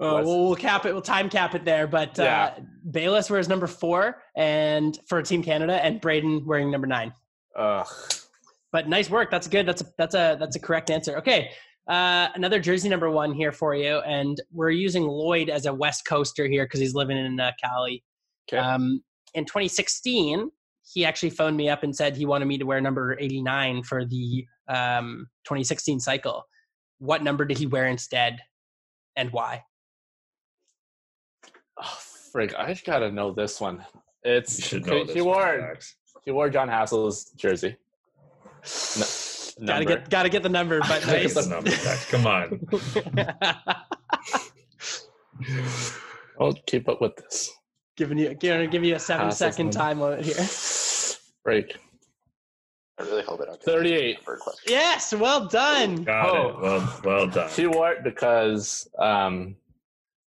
Uh, 0.00 0.22
we'll, 0.24 0.46
we'll 0.46 0.56
cap 0.56 0.86
it. 0.86 0.92
We'll 0.92 1.02
time 1.02 1.28
cap 1.28 1.54
it 1.54 1.64
there. 1.64 1.86
But 1.86 2.18
uh, 2.18 2.22
Yeah. 2.24 2.58
Bayless 2.90 3.30
wears 3.30 3.48
number 3.48 3.66
four, 3.68 4.22
and 4.34 4.98
for 5.06 5.22
Team 5.22 5.42
Canada, 5.42 5.74
and 5.84 6.00
Braden 6.00 6.44
wearing 6.46 6.70
number 6.70 6.86
nine. 6.86 7.12
Ugh. 7.56 7.86
But 8.72 8.88
nice 8.88 9.08
work. 9.08 9.30
That's 9.30 9.46
good. 9.46 9.66
That's 9.66 9.82
a 9.82 9.86
that's 9.96 10.14
a 10.14 10.36
that's 10.40 10.56
a 10.56 10.60
correct 10.60 10.90
answer. 10.90 11.16
Okay. 11.18 11.50
Uh, 11.86 12.28
another 12.34 12.60
jersey 12.60 12.88
number 12.88 13.10
one 13.10 13.32
here 13.32 13.52
for 13.52 13.74
you, 13.74 13.98
and 13.98 14.40
we're 14.52 14.70
using 14.70 15.04
Lloyd 15.04 15.48
as 15.48 15.66
a 15.66 15.74
West 15.74 16.04
Coaster 16.06 16.46
here 16.46 16.64
because 16.64 16.80
he's 16.80 16.94
living 16.94 17.18
in 17.18 17.38
uh, 17.38 17.52
Cali. 17.62 18.02
Okay. 18.48 18.58
Um, 18.58 19.02
in 19.34 19.44
2016, 19.44 20.50
he 20.92 21.04
actually 21.04 21.30
phoned 21.30 21.56
me 21.56 21.68
up 21.68 21.82
and 21.82 21.94
said 21.94 22.16
he 22.16 22.26
wanted 22.26 22.46
me 22.46 22.58
to 22.58 22.64
wear 22.64 22.80
number 22.80 23.16
89 23.18 23.82
for 23.84 24.04
the 24.04 24.46
um, 24.68 25.26
2016 25.44 26.00
cycle. 26.00 26.44
What 26.98 27.22
number 27.22 27.44
did 27.44 27.58
he 27.58 27.66
wear 27.66 27.86
instead, 27.86 28.40
and 29.16 29.30
why? 29.30 29.62
Oh, 31.78 31.98
frig. 32.34 32.54
I 32.58 32.72
just 32.72 32.84
gotta 32.84 33.10
know 33.10 33.32
this 33.32 33.60
one. 33.60 33.84
It's 34.22 34.58
You 34.58 34.64
should 34.64 34.86
know 34.86 35.04
he, 35.04 35.12
this. 35.14 35.22
wore 35.24 35.58
Max. 35.60 35.96
he 36.24 36.30
wore 36.30 36.50
John 36.50 36.68
Hassel's 36.68 37.30
jersey. 37.36 37.76
Gotta 39.64 39.84
get 39.84 40.10
gotta 40.10 40.28
get 40.28 40.42
the 40.42 40.48
number, 40.48 40.80
but 40.80 41.00
Look 41.06 41.14
at 41.16 41.22
nice. 41.22 41.34
the 41.34 41.48
number, 41.48 41.70
Max. 41.70 42.10
Come 42.10 42.26
on. 42.26 42.60
I'll 46.40 46.52
keep 46.66 46.88
up 46.88 47.00
with 47.00 47.16
this. 47.16 47.50
Giving 48.00 48.16
you 48.16 48.32
gonna 48.34 48.66
give 48.66 48.82
you 48.82 48.94
a 48.94 48.98
seven 48.98 49.26
Passes 49.26 49.38
second 49.38 49.72
time 49.72 50.00
limit 50.00 50.24
here. 50.24 50.34
Break. 51.44 51.76
I 52.98 53.02
really 53.02 53.22
hope 53.22 53.40
it. 53.42 53.46
don't 53.46 53.62
38. 53.62 54.18
Yes, 54.66 55.12
well 55.12 55.46
done. 55.48 56.04
Got 56.04 56.28
Oh. 56.30 56.48
it. 56.48 56.60
Well, 56.62 57.00
well 57.04 57.26
done. 57.26 57.50
He 57.50 57.66
wore 57.66 57.92
it 57.92 58.02
because 58.02 58.88
um, 58.98 59.54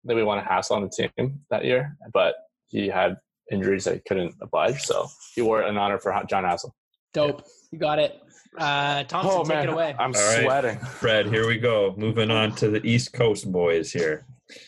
then 0.03 0.17
we 0.17 0.25
won 0.25 0.39
a 0.39 0.43
Hassel 0.43 0.75
on 0.77 0.83
the 0.83 0.89
team 0.89 1.41
that 1.51 1.65
year, 1.65 1.97
but 2.13 2.35
he 2.67 2.89
had 2.89 3.17
injuries 3.53 3.85
that 3.85 3.95
he 3.95 4.01
couldn't 4.01 4.35
oblige, 4.41 4.83
so 4.83 5.07
he 5.37 5.43
wore 5.43 5.63
it 5.63 5.69
in 5.69 5.77
honor 5.77 5.99
for 6.01 6.13
John 6.29 6.43
Hassel. 6.43 6.75
Dope. 7.13 7.45
You 7.71 7.79
got 7.79 8.01
it. 8.01 8.21
Uh, 8.59 9.05
Thompson, 9.05 9.45
take 9.45 9.63
it 9.65 9.69
away. 9.71 9.95
I'm 9.97 10.13
All 10.15 10.21
right. 10.21 10.43
sweating. 10.43 10.79
Fred, 10.81 11.27
here 11.29 11.47
we 11.47 11.57
go. 11.59 11.95
Moving 11.97 12.33
on 12.33 12.53
to 12.57 12.69
the 12.69 12.85
East 12.85 13.13
Coast 13.13 13.51
boys 13.51 13.93
here. 13.93 14.25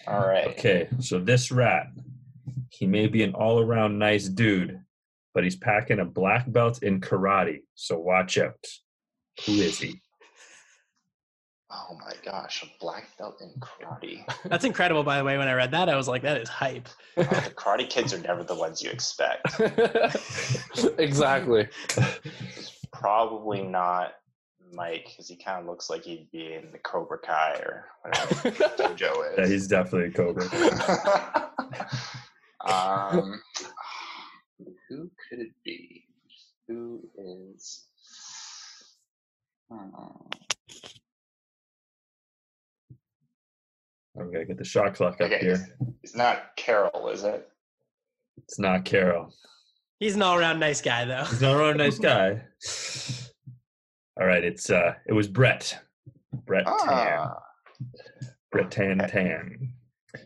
All 0.07 0.20
right. 0.27 0.47
Okay, 0.49 0.89
so 1.01 1.19
this 1.19 1.51
rat, 1.51 1.87
he 2.83 2.89
may 2.89 3.07
be 3.07 3.23
an 3.23 3.33
all 3.35 3.61
around 3.61 3.97
nice 3.97 4.27
dude, 4.27 4.81
but 5.35 5.45
he's 5.45 5.55
packing 5.55 6.01
a 6.01 6.05
black 6.05 6.51
belt 6.51 6.83
in 6.83 7.01
karate, 7.01 7.61
so 7.77 7.97
watch 7.97 8.37
out. 8.39 8.67
Who 9.47 9.53
is 9.53 9.79
he? 9.79 10.01
Oh 11.75 11.97
my 12.05 12.13
gosh, 12.23 12.63
a 12.63 12.67
black 12.85 13.09
belt 13.17 13.41
in 13.41 13.49
karate. 13.59 14.27
That's 14.45 14.67
incredible, 14.67 15.05
by 15.05 15.17
the 15.17 15.25
way. 15.25 15.39
When 15.39 15.49
I 15.49 15.55
read 15.55 15.71
that, 15.71 15.89
I 15.89 15.97
was 15.97 16.07
like, 16.07 16.21
that 16.21 16.39
is 16.39 16.47
hype. 16.51 16.87
Oh, 17.17 17.23
the 17.23 17.51
karate 17.57 17.89
kids 17.89 18.13
are 18.13 18.19
never 18.19 18.45
the 18.45 18.55
ones 18.55 18.83
you 18.83 18.91
expect. 18.91 19.59
exactly. 20.99 21.69
Probably 22.93 23.63
not 23.63 24.13
Mike, 24.75 25.07
because 25.07 25.29
he 25.29 25.37
kind 25.37 25.61
of 25.61 25.67
looks 25.67 25.89
like 25.89 26.03
he'd 26.03 26.31
be 26.31 26.53
in 26.53 26.73
the 26.73 26.79
Cobra 26.79 27.17
Kai 27.17 27.55
or 27.65 27.87
whatever 28.03 28.51
JoJo 28.51 29.39
Yeah, 29.39 29.47
he's 29.47 29.67
definitely 29.67 30.09
a 30.09 30.13
Cobra. 30.13 31.51
Um, 32.66 33.40
who 34.89 35.10
could 35.28 35.40
it 35.40 35.52
be? 35.64 36.05
Who 36.68 37.01
is? 37.55 37.84
Hmm. 39.70 39.89
I'm 44.18 44.30
gonna 44.30 44.44
get 44.44 44.59
the 44.59 44.64
shot 44.64 44.94
clock 44.94 45.14
up 45.20 45.22
Okay, 45.22 45.39
here. 45.40 45.66
It's 46.02 46.14
not 46.14 46.55
Carol, 46.56 47.09
is 47.09 47.24
it? 47.24 47.48
It's 48.36 48.59
not 48.59 48.84
Carol. 48.84 49.32
He's 49.98 50.16
an 50.16 50.22
all 50.22 50.36
around 50.39 50.59
nice 50.60 50.80
guy, 50.82 51.05
though. 51.05 51.24
He's 51.24 51.40
not 51.40 51.55
a 51.55 51.59
real 51.59 51.74
nice 51.74 51.98
guy. 51.98 52.43
All 54.20 54.26
right, 54.26 54.44
it's 54.44 54.68
uh, 54.68 54.94
it 55.06 55.12
was 55.14 55.26
Brett. 55.26 55.78
Brett 56.44 56.66
Tan. 56.66 56.76
Ah, 56.89 57.39
Brett 58.51 58.70
Tan 58.70 58.98
Tan. 58.98 59.72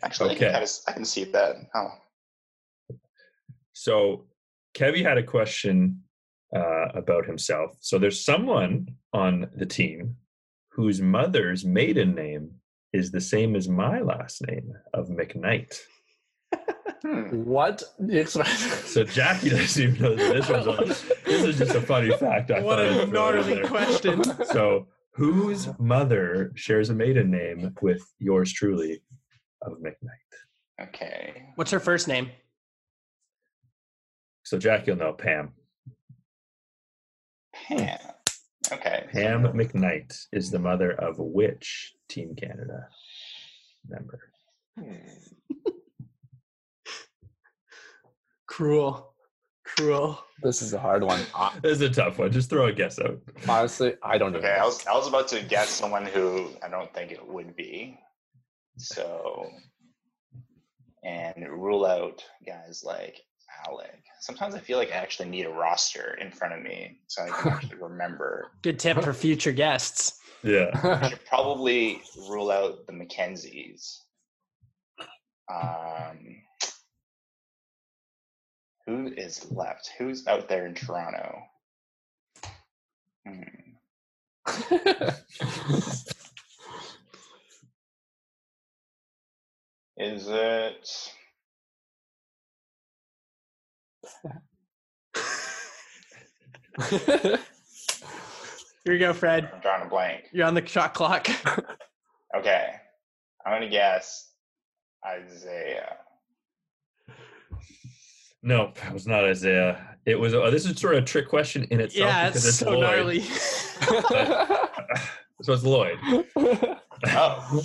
actually, 0.03 0.35
Okay. 0.35 0.49
I, 0.49 0.59
can 0.59 0.69
I 0.89 0.93
can 0.93 1.05
see 1.05 1.25
that. 1.25 1.57
Oh, 1.75 1.89
So 3.77 4.25
Kevy 4.75 5.03
had 5.03 5.19
a 5.19 5.23
question 5.23 6.03
uh, 6.55 6.87
about 6.95 7.27
himself. 7.27 7.77
So 7.81 7.99
there's 7.99 8.25
someone 8.25 8.89
on 9.13 9.51
the 9.55 9.67
team 9.67 10.17
whose 10.71 11.03
mother's 11.03 11.63
maiden 11.67 12.15
name 12.15 12.53
is 12.95 13.11
the 13.11 13.21
same 13.21 13.55
as 13.55 13.69
my 13.69 14.01
last 14.01 14.47
name 14.47 14.73
of 14.95 15.09
McKnight. 15.09 15.79
Hmm. 17.03 17.45
What? 17.45 17.83
So 18.87 19.05
Jackie 19.05 19.51
doesn't 19.51 19.83
even 19.83 20.03
know 20.03 20.15
that 20.15 20.33
this 20.33 20.49
was. 20.49 20.67
A, 20.67 20.85
this 21.29 21.45
is 21.45 21.59
just 21.59 21.75
a 21.75 21.83
funny 21.83 22.11
fact. 22.17 22.51
I 22.51 22.61
What 22.61 22.79
thought 22.79 22.87
a 22.87 23.03
I'd 23.03 23.09
throw 23.11 23.29
it 23.29 23.35
gnarly 23.35 23.69
question. 23.69 24.47
So, 24.47 24.87
whose 25.13 25.69
mother 25.79 26.53
shares 26.55 26.89
a 26.89 26.95
maiden 26.95 27.31
name 27.31 27.75
with 27.83 28.03
yours 28.19 28.53
truly 28.55 29.03
of 29.61 29.75
McKnight? 29.75 30.83
Okay. 30.89 31.43
What's 31.57 31.71
her 31.73 31.81
first 31.81 32.09
name? 32.09 32.31
So 34.47 34.57
Jackie 34.59 34.93
will 34.93 34.99
know 34.99 35.13
Pam. 35.13 35.51
Pam. 37.53 37.99
Okay. 38.71 39.05
Pam 39.13 39.43
McKnight 39.43 40.17
is 40.33 40.53
the 40.53 40.61
mother 40.61 40.93
of 40.93 41.19
which 41.19 41.95
Team 42.09 42.37
Canada 42.37 42.87
member? 43.89 44.21
Hmm. 44.79 45.65
Cruel. 48.47 49.15
Cruel. 49.65 50.17
This 50.45 50.63
is 50.63 50.75
a 50.75 50.79
hard 50.79 51.03
one. 51.03 51.23
I, 51.35 51.59
This 51.63 51.81
is 51.81 51.81
a 51.81 51.91
tough 51.91 52.21
one. 52.21 52.31
Just 52.31 52.49
throw 52.49 52.67
a 52.67 52.73
guess 52.73 53.01
out. 53.01 53.19
honestly, 53.49 53.95
I 54.05 54.17
don't 54.17 54.31
know. 54.33 54.39
Okay, 54.39 54.55
I 54.55 54.65
was 54.65 54.87
I 54.87 54.95
was 54.95 55.09
about 55.09 55.27
to 55.29 55.43
guess 55.43 55.71
someone 55.71 56.07
who 56.07 56.51
I 56.63 56.69
don't 56.69 56.95
think 56.95 57.11
it 57.11 57.27
would 57.27 57.57
be. 57.57 57.99
So 58.79 59.51
and 61.03 61.49
rule 61.49 61.85
out 61.85 62.23
guys 62.47 62.85
like 62.85 63.21
Alec. 63.69 64.03
Sometimes 64.21 64.55
I 64.55 64.59
feel 64.59 64.79
like 64.79 64.91
I 64.93 64.97
actually 64.97 65.29
need 65.29 65.47
a 65.47 65.51
roster 65.51 66.17
in 66.21 66.31
front 66.31 66.55
of 66.55 66.63
me 66.63 66.99
so 67.07 67.23
I 67.23 67.29
can 67.31 67.53
actually 67.53 67.77
remember. 67.81 68.51
Good 68.63 68.79
tip 68.79 69.03
for 69.03 69.13
future 69.13 69.53
guests. 69.53 70.21
Yeah. 70.43 70.71
I 70.83 71.11
should 71.11 71.25
probably 71.27 72.03
rule 72.29 72.51
out 72.51 72.87
the 72.87 72.93
Mackenzies. 72.93 73.99
Um, 75.53 76.43
who 78.87 79.09
is 79.17 79.51
left? 79.51 79.91
Who's 79.99 80.27
out 80.27 80.49
there 80.49 80.67
in 80.67 80.75
Toronto? 80.75 81.43
Hmm. 83.27 83.43
Is 89.99 90.29
it? 90.29 91.13
Here 98.85 98.95
you 98.95 98.99
go, 98.99 99.13
Fred. 99.13 99.51
I'm 99.53 99.61
drawing 99.61 99.87
a 99.87 99.89
blank. 99.89 100.25
You're 100.33 100.47
on 100.47 100.55
the 100.55 100.65
shot 100.67 100.95
clock. 100.95 101.29
Okay, 102.37 102.67
I'm 103.47 103.53
gonna 103.55 103.71
guess 103.71 104.33
Isaiah. 105.07 105.97
No, 108.43 108.73
it 108.87 108.93
was 108.93 109.07
not 109.07 109.25
Isaiah. 109.25 109.97
It 110.05 110.19
was. 110.19 110.35
Oh, 110.35 110.51
this 110.51 110.67
is 110.67 110.79
sort 110.79 110.97
of 110.97 111.05
a 111.05 111.07
trick 111.07 111.29
question 111.29 111.65
in 111.71 111.81
itself 111.81 112.09
yeah, 112.09 112.29
because 112.29 112.45
it's 112.45 112.61
it's 112.61 112.69
so 112.69 112.73
Lloyd. 112.73 112.81
gnarly. 112.83 113.21
so 115.43 115.53
it's 115.53 115.63
Lloyd. 115.63 115.99
Oh, 117.07 117.63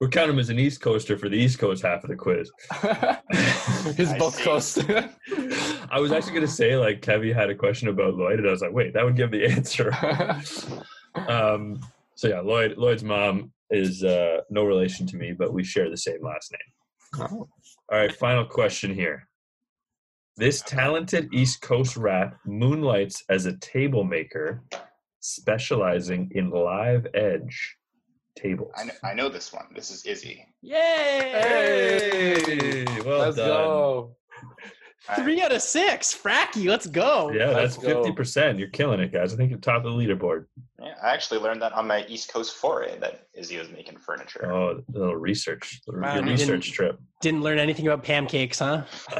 We're 0.00 0.08
counting 0.08 0.34
him 0.34 0.38
as 0.38 0.48
an 0.48 0.58
East 0.58 0.80
Coaster 0.80 1.18
for 1.18 1.28
the 1.28 1.36
East 1.36 1.58
Coast 1.58 1.82
half 1.82 2.04
of 2.04 2.10
the 2.10 2.16
quiz. 2.16 2.50
He's 3.96 4.10
I 4.10 4.18
both 4.18 4.38
coast. 4.40 4.78
I 5.90 6.00
was 6.00 6.12
actually 6.12 6.32
going 6.32 6.46
to 6.46 6.52
say 6.52 6.76
like 6.76 7.00
Kevy 7.00 7.34
had 7.34 7.50
a 7.50 7.54
question 7.54 7.88
about 7.88 8.14
Lloyd, 8.14 8.38
and 8.38 8.48
I 8.48 8.50
was 8.50 8.62
like, 8.62 8.72
wait, 8.72 8.94
that 8.94 9.04
would 9.04 9.16
give 9.16 9.30
the 9.30 9.46
answer. 9.46 9.92
um, 11.28 11.80
so 12.14 12.28
yeah, 12.28 12.40
Lloyd. 12.40 12.76
Lloyd's 12.76 13.04
mom 13.04 13.52
is 13.70 14.04
uh, 14.04 14.40
no 14.50 14.64
relation 14.64 15.06
to 15.06 15.16
me, 15.16 15.32
but 15.32 15.52
we 15.52 15.64
share 15.64 15.90
the 15.90 15.96
same 15.96 16.22
last 16.22 16.52
name. 16.52 17.28
Oh. 17.30 17.48
All 17.92 17.98
right, 17.98 18.14
final 18.14 18.44
question 18.44 18.94
here. 18.94 19.28
This 20.36 20.62
talented 20.62 21.32
East 21.32 21.60
Coast 21.60 21.96
rat 21.96 22.34
moonlights 22.44 23.22
as 23.28 23.46
a 23.46 23.56
table 23.58 24.02
maker, 24.02 24.62
specializing 25.20 26.30
in 26.34 26.50
live 26.50 27.06
edge 27.14 27.76
tables. 28.36 28.72
I 28.76 28.84
know, 28.84 28.92
I 29.04 29.14
know 29.14 29.28
this 29.28 29.52
one. 29.52 29.66
This 29.74 29.90
is 29.90 30.04
Izzy. 30.04 30.44
Yay! 30.60 30.74
Hey, 32.42 32.84
well 33.04 33.20
Let's 33.20 33.36
done. 33.36 33.48
go. 33.48 34.16
I- 35.08 35.14
Three 35.22 35.42
out 35.42 35.52
of 35.52 35.60
six. 35.62 36.14
Fracky, 36.14 36.66
let's 36.66 36.86
go. 36.86 37.30
Yeah, 37.30 37.46
that's 37.46 37.76
Let's 37.76 37.76
go. 37.76 38.02
fifty 38.02 38.12
percent. 38.12 38.58
You're 38.58 38.68
killing 38.68 39.00
it, 39.00 39.12
guys. 39.12 39.34
I 39.34 39.36
think 39.36 39.50
you're 39.50 39.58
top 39.58 39.84
of 39.84 39.92
the 39.92 39.98
leaderboard. 39.98 40.46
Yeah, 40.80 40.94
I 41.02 41.12
actually 41.12 41.38
learned 41.40 41.62
that 41.62 41.72
on 41.72 41.86
my 41.86 42.04
East 42.08 42.32
Coast 42.32 42.56
foray 42.56 42.98
that 42.98 43.28
Izzy 43.34 43.58
was 43.58 43.70
making 43.70 43.98
furniture. 43.98 44.50
Oh, 44.52 44.82
a 44.94 44.98
little 44.98 45.16
research, 45.16 45.80
your 45.86 46.00
Wow, 46.00 46.16
you 46.16 46.22
research 46.22 46.72
trip. 46.72 46.98
Didn't 47.20 47.42
learn 47.42 47.58
anything 47.58 47.86
about 47.86 48.02
pancakes, 48.02 48.58
huh? 48.58 48.82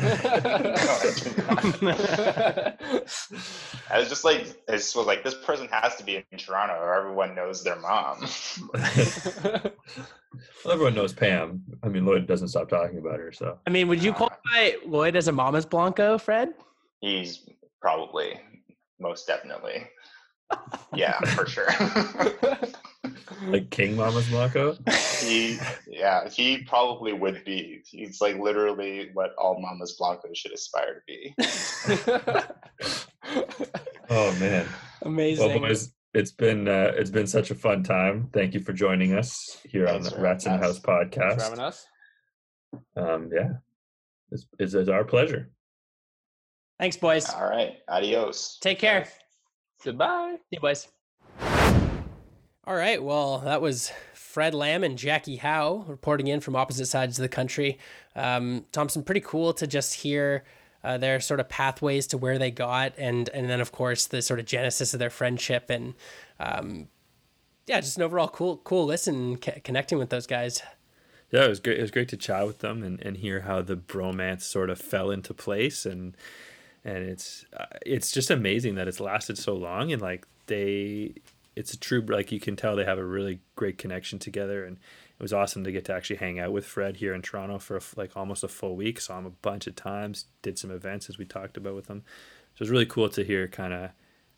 I 3.91 3.99
was 3.99 4.09
just 4.09 4.25
like, 4.25 4.47
I 4.69 4.73
just 4.73 4.97
was 4.97 5.07
like, 5.07 5.23
this 5.25 5.35
person 5.45 5.69
has 5.71 5.97
to 5.97 6.05
be 6.05 6.17
in 6.31 6.39
Toronto, 6.39 6.75
or 6.75 6.95
everyone 6.95 7.35
knows 7.35 7.63
their 7.63 7.77
mom. 7.77 8.27
Well, 8.73 9.73
everyone 10.73 10.95
knows 10.95 11.13
Pam. 11.13 11.63
I 11.83 11.89
mean, 11.89 12.05
Lloyd 12.05 12.27
doesn't 12.27 12.49
stop 12.49 12.69
talking 12.69 12.99
about 12.99 13.19
her. 13.19 13.33
So 13.33 13.59
I 13.67 13.71
mean, 13.71 13.89
would 13.89 14.03
you 14.03 14.11
Uh, 14.13 14.15
qualify 14.17 14.73
Lloyd 14.87 15.17
as 15.17 15.29
a 15.29 15.33
Mama's 15.33 15.67
Blanco, 15.67 16.19
Fred? 16.19 16.55
He's 17.01 17.49
probably, 17.81 18.41
most 18.99 19.27
definitely, 19.27 19.87
yeah, 20.95 21.19
for 21.21 21.47
sure. 21.47 21.69
like 23.49 23.71
King 23.71 23.97
Mama's 23.97 24.29
Blanco. 24.29 24.77
he, 25.21 25.59
yeah, 25.89 26.29
he 26.29 26.59
probably 26.65 27.13
would 27.13 27.45
be. 27.45 27.83
He's 27.87 28.21
like 28.21 28.39
literally 28.39 29.11
what 29.15 29.35
all 29.37 29.61
mamas 29.61 29.97
blancos 29.99 30.39
should 30.39 30.53
aspire 30.53 30.95
to 30.95 31.01
be. 31.07 31.35
Oh 34.11 34.35
man. 34.39 34.67
Amazing. 35.03 35.49
Well, 35.49 35.59
boys, 35.61 35.93
it's 36.13 36.33
been 36.33 36.69
uh, 36.69 36.93
it's 36.95 37.11
been 37.11 37.27
such 37.27 37.51
a 37.51 37.55
fun 37.55 37.83
time. 37.83 38.29
Thank 38.33 38.55
you 38.55 38.61
for 38.61 38.73
joining 38.73 39.15
us 39.15 39.59
here 39.65 39.87
Thanks 39.87 40.09
on 40.09 40.15
the 40.15 40.23
Rats 40.23 40.47
in 40.47 40.53
the 40.53 40.59
House 40.59 40.79
podcast. 40.79 41.37
For 41.37 41.43
having 41.43 41.61
us. 41.61 41.87
Um, 42.97 43.31
yeah, 43.33 43.55
it's, 44.31 44.47
it's, 44.59 44.75
it's 44.75 44.89
our 44.89 45.05
pleasure. 45.05 45.51
Thanks, 46.79 46.97
boys. 46.97 47.29
All 47.31 47.49
right, 47.49 47.77
adios. 47.89 48.59
Take 48.61 48.79
care. 48.79 49.07
Goodbye. 49.85 50.37
See 50.37 50.57
you, 50.57 50.61
boys. 50.61 50.89
All 52.67 52.75
right. 52.75 53.03
Well, 53.03 53.41
that 53.41 53.61
was 53.61 53.93
Fred 54.15 54.55
Lamb 54.55 54.83
and 54.83 54.97
Jackie 54.97 55.37
Howe 55.37 55.85
reporting 55.87 56.27
in 56.27 56.41
from 56.41 56.57
opposite 56.57 56.87
sides 56.87 57.19
of 57.19 57.23
the 57.23 57.29
country. 57.29 57.79
Um, 58.17 58.65
Thompson, 58.73 59.03
pretty 59.03 59.21
cool 59.21 59.53
to 59.53 59.67
just 59.67 59.93
hear 59.95 60.45
uh, 60.83 60.97
their 60.97 61.21
sort 61.21 61.39
of 61.39 61.51
pathways 61.51 62.07
to 62.09 62.19
where 62.19 62.39
they 62.39 62.51
got, 62.51 62.95
and 62.97 63.29
and 63.35 63.51
then 63.51 63.61
of 63.61 63.73
course 63.73 64.07
the 64.07 64.23
sort 64.23 64.41
of 64.41 64.47
genesis 64.47 64.95
of 64.95 65.01
their 65.01 65.11
friendship, 65.11 65.69
and 65.69 65.95
um, 66.41 66.89
yeah, 67.67 67.81
just 67.81 67.99
an 67.99 68.03
overall 68.03 68.29
cool 68.29 68.57
cool 68.59 68.87
listen, 68.87 69.41
c- 69.43 69.61
connecting 69.63 69.99
with 69.99 70.09
those 70.09 70.27
guys. 70.27 70.63
Yeah, 71.31 71.45
it 71.45 71.49
was 71.49 71.61
great. 71.61 71.79
It 71.79 71.83
was 71.83 71.91
great 71.91 72.09
to 72.09 72.17
chat 72.17 72.47
with 72.47 72.61
them 72.61 72.83
and, 72.83 73.01
and 73.01 73.19
hear 73.19 73.41
how 73.41 73.61
the 73.61 73.77
bromance 73.77 74.43
sort 74.43 74.71
of 74.71 74.81
fell 74.81 75.11
into 75.11 75.35
place 75.35 75.85
and 75.85 76.17
and 76.85 76.99
it's 76.99 77.45
uh, 77.57 77.67
it's 77.85 78.13
just 78.13 78.31
amazing 78.31 78.75
that 78.75 78.89
it's 78.89 79.01
lasted 79.01 79.39
so 79.39 79.55
long 79.55 79.93
and 79.93 80.03
like 80.03 80.27
they 80.47 81.15
it's 81.57 81.73
a 81.73 81.79
true 81.79 82.01
like 82.01 82.33
you 82.33 82.41
can 82.41 82.57
tell 82.57 82.77
they 82.77 82.85
have 82.85 82.99
a 82.99 83.05
really 83.05 83.41
great 83.57 83.79
connection 83.79 84.19
together 84.19 84.65
and 84.65 84.77
it 85.19 85.23
was 85.23 85.33
awesome 85.33 85.63
to 85.65 85.73
get 85.73 85.85
to 85.85 85.95
actually 85.95 86.17
hang 86.17 86.41
out 86.41 86.53
with 86.53 86.67
Fred 86.67 86.97
here 86.97 87.15
in 87.15 87.23
Toronto 87.23 87.59
for 87.59 87.77
a 87.77 87.81
like 87.97 88.17
almost 88.17 88.43
a 88.43 88.49
full 88.49 88.75
week. 88.75 89.01
Saw 89.01 89.19
him 89.19 89.27
a 89.27 89.31
bunch 89.31 89.69
of 89.69 89.77
times, 89.77 90.27
did 90.43 90.59
some 90.59 90.73
events 90.73 91.09
as 91.09 91.19
we 91.19 91.25
talked 91.25 91.57
about 91.57 91.77
with 91.77 91.87
them. 91.87 92.03
So 92.55 92.57
it 92.57 92.61
was 92.61 92.71
really 92.71 92.87
cool 92.87 93.09
to 93.11 93.23
hear 93.23 93.47
kind 93.47 93.73
of 93.73 93.91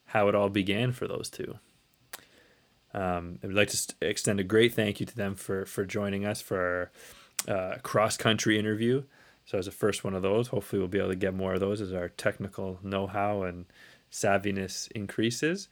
how 0.04 0.28
it 0.28 0.34
all 0.34 0.50
began 0.50 0.92
for 0.92 1.08
those 1.08 1.30
two. 1.30 1.58
Um, 2.92 3.38
I 3.42 3.46
would 3.46 3.56
like 3.56 3.68
to 3.68 3.76
st- 3.76 3.96
extend 4.02 4.38
a 4.38 4.44
great 4.44 4.74
thank 4.74 5.00
you 5.00 5.06
to 5.06 5.16
them 5.16 5.34
for 5.34 5.64
for 5.64 5.86
joining 5.86 6.26
us 6.26 6.42
for 6.42 6.90
our 7.48 7.54
uh, 7.56 7.78
cross 7.78 8.18
country 8.18 8.58
interview. 8.58 9.02
So 9.46 9.58
as 9.58 9.66
the 9.66 9.72
first 9.72 10.04
one 10.04 10.14
of 10.14 10.22
those, 10.22 10.48
hopefully 10.48 10.80
we'll 10.80 10.88
be 10.88 10.98
able 10.98 11.10
to 11.10 11.16
get 11.16 11.32
more 11.32 11.54
of 11.54 11.60
those 11.60 11.80
as 11.80 11.92
our 11.92 12.08
technical 12.08 12.78
know 12.82 13.06
how 13.06 13.44
and 13.44 13.64
savviness 14.10 14.90
increases. 14.92 15.68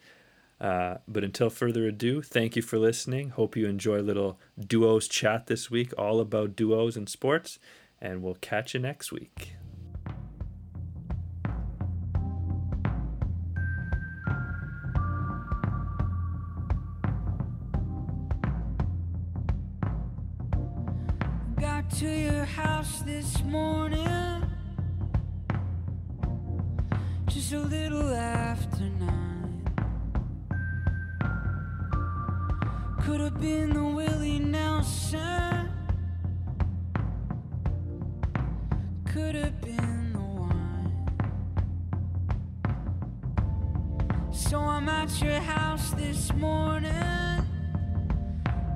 Uh, 0.60 0.98
but 1.08 1.24
until 1.24 1.50
further 1.50 1.86
ado, 1.86 2.22
thank 2.22 2.54
you 2.54 2.62
for 2.62 2.78
listening. 2.78 3.30
Hope 3.30 3.56
you 3.56 3.66
enjoy 3.66 3.98
a 3.98 4.02
little 4.02 4.38
duos 4.58 5.08
chat 5.08 5.48
this 5.48 5.70
week, 5.70 5.92
all 5.98 6.20
about 6.20 6.54
duos 6.54 6.96
and 6.96 7.08
sports, 7.08 7.58
and 8.00 8.22
we'll 8.22 8.36
catch 8.36 8.74
you 8.74 8.80
next 8.80 9.10
week. 9.10 9.56
To 21.98 22.08
your 22.08 22.44
house 22.44 23.02
this 23.02 23.44
morning 23.44 24.42
Just 27.28 27.52
a 27.52 27.60
little 27.60 28.12
after 28.12 28.82
nine 28.98 29.62
Could 33.04 33.20
have 33.20 33.40
been 33.40 33.74
the 33.74 33.84
Willie 33.84 34.40
Nelson. 34.40 35.68
Could 39.04 39.34
have 39.36 39.60
been 39.60 40.12
the 40.14 40.18
one. 40.18 41.12
So 44.32 44.58
I'm 44.58 44.88
at 44.88 45.22
your 45.22 45.38
house 45.38 45.90
this 45.90 46.32
morning, 46.32 47.46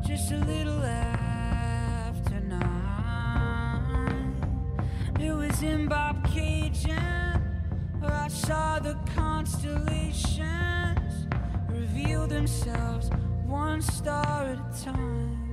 just 0.07 0.31
a 0.31 0.37
little 0.37 0.83
after 0.85 1.38
was 5.49 5.63
in 5.63 5.89
Bob 5.89 6.23
Cajun 6.31 7.41
where 8.01 8.13
I 8.13 8.29
saw 8.29 8.79
the 8.79 8.95
constellations 9.15 11.27
reveal 11.69 12.27
themselves 12.27 13.09
one 13.47 13.81
star 13.81 14.45
at 14.45 14.59
a 14.59 14.85
time. 14.85 15.48